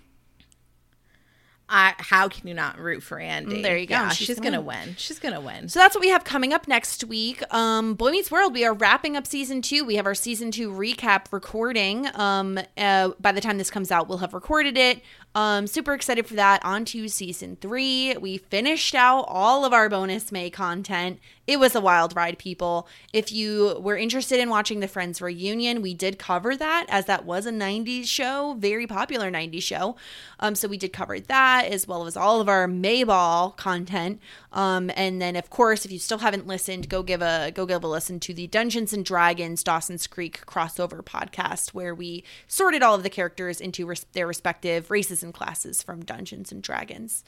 I, 1.75 1.95
how 1.97 2.29
can 2.29 2.47
you 2.47 2.53
not 2.53 2.77
root 2.77 3.01
for 3.01 3.19
Andie? 3.19 3.57
Mm, 3.57 3.63
there 3.63 3.75
you 3.75 3.87
go. 3.87 3.95
Yeah, 3.95 4.09
She's 4.09 4.27
she's, 4.27 4.37
gonna 4.37 4.57
gonna 4.57 4.61
win. 4.61 4.95
She's 4.95 5.17
gonna 5.17 5.41
win. 5.41 5.69
So 5.69 5.79
that's 5.79 5.95
what 5.95 6.01
we 6.01 6.09
have 6.09 6.23
coming 6.23 6.53
up 6.53 6.67
next 6.67 7.03
week. 7.03 7.41
Um, 7.51 7.95
Boy 7.95 8.11
Meets 8.11 8.29
World. 8.29 8.53
We 8.53 8.63
are 8.63 8.75
wrapping 8.75 9.17
up 9.17 9.25
season 9.25 9.63
two. 9.63 9.83
We 9.83 9.95
have 9.95 10.05
our 10.05 10.13
season 10.13 10.51
two 10.51 10.71
recap 10.71 11.33
recording. 11.33 12.07
Um, 12.13 12.59
uh, 12.77 13.09
by 13.19 13.31
the 13.31 13.41
time 13.41 13.57
this 13.57 13.71
comes 13.71 13.91
out, 13.91 14.07
we'll 14.07 14.19
have 14.19 14.35
recorded 14.35 14.77
it. 14.77 15.01
Um, 15.35 15.65
super 15.65 15.93
excited 15.93 16.27
for 16.27 16.35
that. 16.35 16.63
On 16.63 16.85
to 16.85 17.07
season 17.07 17.57
three. 17.59 18.15
We 18.17 18.37
finished 18.37 18.93
out 18.93 19.25
all 19.27 19.65
of 19.65 19.73
our 19.73 19.89
bonus 19.89 20.31
May 20.31 20.49
content. 20.51 21.19
It 21.47 21.59
was 21.59 21.75
a 21.75 21.81
wild 21.81 22.15
ride, 22.15 22.37
people. 22.37 22.87
If 23.11 23.31
you 23.31 23.77
were 23.81 23.97
interested 23.97 24.39
in 24.39 24.49
watching 24.49 24.79
the 24.79 24.87
Friends 24.87 25.21
reunion, 25.21 25.81
we 25.81 25.93
did 25.93 26.19
cover 26.19 26.55
that 26.55 26.85
as 26.87 27.05
that 27.05 27.25
was 27.25 27.45
a 27.45 27.51
90s 27.51 28.07
show, 28.07 28.55
very 28.59 28.87
popular 28.87 29.31
90s 29.31 29.63
show. 29.63 29.95
Um, 30.39 30.55
so 30.55 30.67
we 30.67 30.77
did 30.77 30.93
cover 30.93 31.19
that 31.19 31.65
as 31.65 31.87
well 31.87 32.05
as 32.05 32.15
all 32.15 32.39
of 32.39 32.47
our 32.47 32.67
Mayball 32.67 33.57
content. 33.57 34.21
Um, 34.53 34.91
and 34.95 35.21
then 35.21 35.35
of 35.35 35.49
course, 35.49 35.83
if 35.83 35.91
you 35.91 35.99
still 35.99 36.19
haven't 36.19 36.47
listened, 36.47 36.87
go 36.87 37.03
give 37.03 37.21
a 37.21 37.51
go 37.53 37.65
give 37.65 37.83
a 37.83 37.87
listen 37.87 38.19
to 38.21 38.33
the 38.33 38.47
Dungeons 38.47 38.93
and 38.93 39.03
Dragons 39.03 39.63
Dawson's 39.63 40.07
Creek 40.07 40.45
crossover 40.45 41.03
podcast 41.03 41.69
where 41.73 41.93
we 41.95 42.23
sorted 42.47 42.83
all 42.83 42.95
of 42.95 43.03
the 43.03 43.09
characters 43.09 43.59
into 43.59 43.85
res- 43.85 44.05
their 44.13 44.27
respective 44.27 44.91
races 44.91 45.23
and 45.23 45.33
classes 45.33 45.81
from 45.81 46.05
Dungeons 46.05 46.51
and 46.51 46.61
Dragons. 46.61 47.23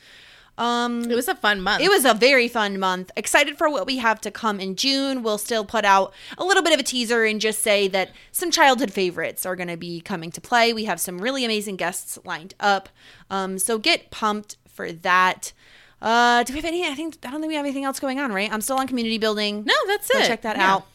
It 1.12 1.16
was 1.16 1.28
a 1.28 1.36
fun 1.36 1.60
month. 1.62 1.84
It 1.84 1.90
was 1.90 2.06
a 2.06 2.14
very 2.14 2.48
fun 2.48 2.80
month. 2.80 3.12
Excited 3.18 3.58
for 3.58 3.70
what 3.70 3.86
we 3.86 3.98
have 3.98 4.22
to 4.22 4.32
come 4.32 4.60
in 4.60 4.76
June. 4.76 5.22
We'll 5.22 5.38
still 5.38 5.66
put 5.66 5.84
out 5.84 6.14
a 6.38 6.46
little 6.46 6.64
bit 6.64 6.74
of 6.74 6.80
a 6.80 6.84
teaser 6.84 7.26
and 7.26 7.42
just 7.42 7.62
say 7.62 7.88
that 7.90 8.12
some 8.32 8.52
childhood 8.52 8.94
favorites 8.94 9.46
are 9.46 9.56
going 9.58 9.68
to 9.68 9.76
be 9.76 10.00
coming 10.00 10.32
to 10.32 10.40
play. 10.40 10.72
We 10.72 10.86
have 10.86 11.02
some 11.02 11.20
really 11.20 11.44
amazing 11.44 11.76
guests 11.76 12.18
lined 12.24 12.54
up. 12.60 12.88
Um, 13.30 13.60
so 13.60 13.78
get 13.78 14.12
pumped 14.12 14.56
for 14.66 14.94
that. 14.94 15.52
Uh, 16.02 16.44
do 16.44 16.54
we 16.54 16.58
have 16.60 16.66
any? 16.66 16.86
I 16.86 16.94
think 16.94 17.18
I 17.26 17.32
don't 17.32 17.40
think 17.42 17.50
we 17.50 17.56
have 17.56 17.66
anything 17.66 17.84
else 17.86 18.00
going 18.00 18.20
on, 18.20 18.32
right? 18.32 18.52
I'm 18.52 18.62
still 18.62 18.78
on 18.78 18.88
community 18.88 19.18
building. 19.18 19.64
No, 19.66 19.74
that's 19.88 20.10
Go 20.10 20.20
it. 20.20 20.28
check 20.28 20.42
that 20.44 20.58
Yeah. 20.58 20.74
out. 20.76 20.88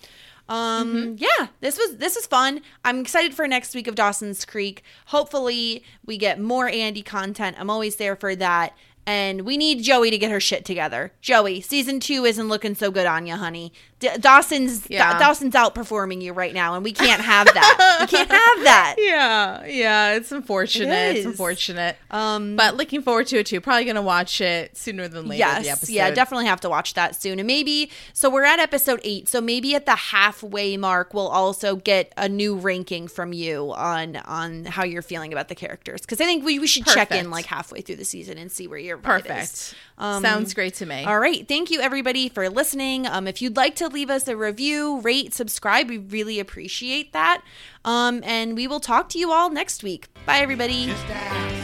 Um, 0.48 1.16
yeah, 1.18 1.48
this 1.60 1.78
was 1.78 1.96
this 1.98 2.16
was 2.16 2.26
fun. 2.26 2.60
I'm 2.84 3.00
excited 3.00 3.34
for 3.34 3.46
next 3.46 3.74
week 3.74 3.86
of 3.86 3.94
Dawson's 3.94 4.44
Creek. 4.44 4.82
Hopefully, 5.06 5.84
we 6.04 6.18
get 6.18 6.40
more 6.40 6.68
Andie 6.68 7.02
content. 7.04 7.56
I'm 7.58 7.70
always 7.70 7.96
there 7.96 8.16
for 8.16 8.34
that. 8.36 8.74
And 9.06 9.42
we 9.42 9.56
need 9.56 9.82
Joey 9.82 10.10
to 10.10 10.18
get 10.18 10.30
her 10.30 10.40
shit 10.40 10.64
together. 10.64 11.12
Joey, 11.20 11.60
season 11.62 12.00
two 12.00 12.24
isn't 12.24 12.48
looking 12.48 12.74
so 12.74 12.90
good 12.90 13.06
on 13.06 13.26
you, 13.26 13.34
honey. 13.34 13.72
D- 14.00 14.08
Dawson's 14.18 14.86
Yeah. 14.90 15.12
Da- 15.12 15.18
Dawson's 15.18 15.54
outperforming 15.54 16.22
you 16.22 16.32
right 16.32 16.52
now, 16.54 16.74
and 16.74 16.82
we 16.82 16.92
can't 16.92 17.20
have 17.20 17.46
that. 17.46 17.96
we 18.00 18.06
can't 18.06 18.30
have 18.30 18.64
that. 18.64 18.94
Yeah, 18.98 19.64
yeah, 19.66 20.12
it's 20.14 20.32
unfortunate. 20.32 20.88
It 20.88 21.16
It's 21.18 21.26
unfortunate. 21.26 21.96
Um, 22.10 22.56
but 22.56 22.76
looking 22.76 23.02
forward 23.02 23.26
to 23.28 23.38
it 23.38 23.46
too. 23.46 23.60
Probably 23.60 23.84
gonna 23.84 24.02
watch 24.02 24.40
it 24.40 24.76
sooner 24.76 25.06
than 25.06 25.26
later. 25.28 25.44
the 25.44 25.64
Yes, 25.64 25.66
episode. 25.78 25.92
yeah, 25.92 26.10
definitely 26.10 26.46
have 26.46 26.60
to 26.62 26.68
watch 26.70 26.94
that 26.94 27.14
soon. 27.20 27.38
And 27.38 27.46
maybe 27.46 27.90
so 28.12 28.28
we're 28.30 28.44
at 28.44 28.58
episode 28.58 29.00
eight, 29.04 29.28
so 29.28 29.40
maybe 29.40 29.74
at 29.74 29.86
the 29.86 29.96
halfway 29.96 30.76
mark 30.76 31.12
we'll 31.14 31.28
also 31.28 31.76
get 31.76 32.12
a 32.16 32.28
new 32.28 32.56
ranking 32.56 33.06
from 33.06 33.32
you 33.32 33.72
on 33.74 34.16
on 34.16 34.64
how 34.64 34.84
you're 34.84 35.02
feeling 35.02 35.32
about 35.32 35.48
the 35.48 35.54
characters. 35.54 36.00
Because 36.00 36.20
I 36.20 36.24
think 36.24 36.44
we, 36.44 36.58
we 36.58 36.66
should 36.66 36.86
check 36.86 37.10
in 37.12 37.30
like 37.30 37.44
halfway 37.44 37.80
through 37.82 37.96
the 37.96 38.04
season 38.04 38.38
and 38.38 38.50
see 38.50 38.66
where 38.66 38.78
your 38.78 38.96
vibe 38.96 39.02
Perfect. 39.02 39.74
Um, 39.98 40.22
Sounds 40.22 40.54
great 40.54 40.72
to 40.76 40.86
me. 40.86 41.04
All 41.04 41.18
right. 41.18 41.46
Thank 41.46 41.70
you, 41.70 41.80
everybody, 41.80 42.30
for 42.30 42.48
listening. 42.48 43.06
Um, 43.06 43.26
if 43.28 43.42
you'd 43.42 43.56
like 43.56 43.74
to 43.76 43.89
leave 43.92 44.10
us 44.10 44.28
a 44.28 44.36
review, 44.36 45.00
rate, 45.00 45.34
subscribe, 45.34 45.88
we 45.88 45.98
really 45.98 46.40
appreciate 46.40 47.12
that. 47.12 47.42
Um, 47.84 48.22
and 48.24 48.56
we 48.56 48.66
will 48.66 48.80
talk 48.80 49.08
to 49.10 49.18
you 49.18 49.32
all 49.32 49.50
next 49.50 49.82
week. 49.82 50.08
Bye, 50.26 50.38
everybody. 50.38 50.86
Just 50.86 51.06
ask. 51.08 51.60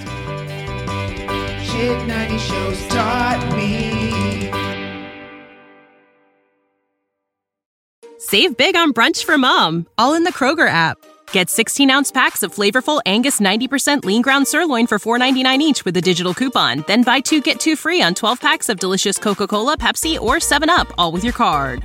Shit 1.70 2.06
90 2.06 2.38
shows 2.38 2.86
taught 2.88 3.54
me. 3.56 4.50
Save 8.18 8.56
big 8.56 8.74
on 8.74 8.92
brunch 8.92 9.24
for 9.24 9.38
mom, 9.38 9.86
all 9.98 10.14
in 10.14 10.24
the 10.24 10.32
Kroger 10.32 10.68
app. 10.68 10.98
Get 11.32 11.50
16 11.50 11.90
ounce 11.90 12.10
packs 12.10 12.42
of 12.42 12.54
flavorful 12.54 13.00
Angus 13.06 13.40
90% 13.40 14.04
lean 14.04 14.22
ground 14.22 14.48
sirloin 14.48 14.86
for 14.86 14.98
$4.99 14.98 15.58
each 15.60 15.84
with 15.84 15.96
a 15.96 16.00
digital 16.00 16.34
coupon. 16.34 16.84
Then 16.86 17.02
buy 17.02 17.20
two 17.20 17.40
get 17.40 17.60
two 17.60 17.76
free 17.76 18.02
on 18.02 18.14
12 18.14 18.40
packs 18.40 18.68
of 18.68 18.80
delicious 18.80 19.18
Coca 19.18 19.46
Cola, 19.46 19.76
Pepsi, 19.76 20.18
or 20.18 20.36
7UP, 20.36 20.90
all 20.98 21.12
with 21.12 21.24
your 21.24 21.32
card. 21.32 21.84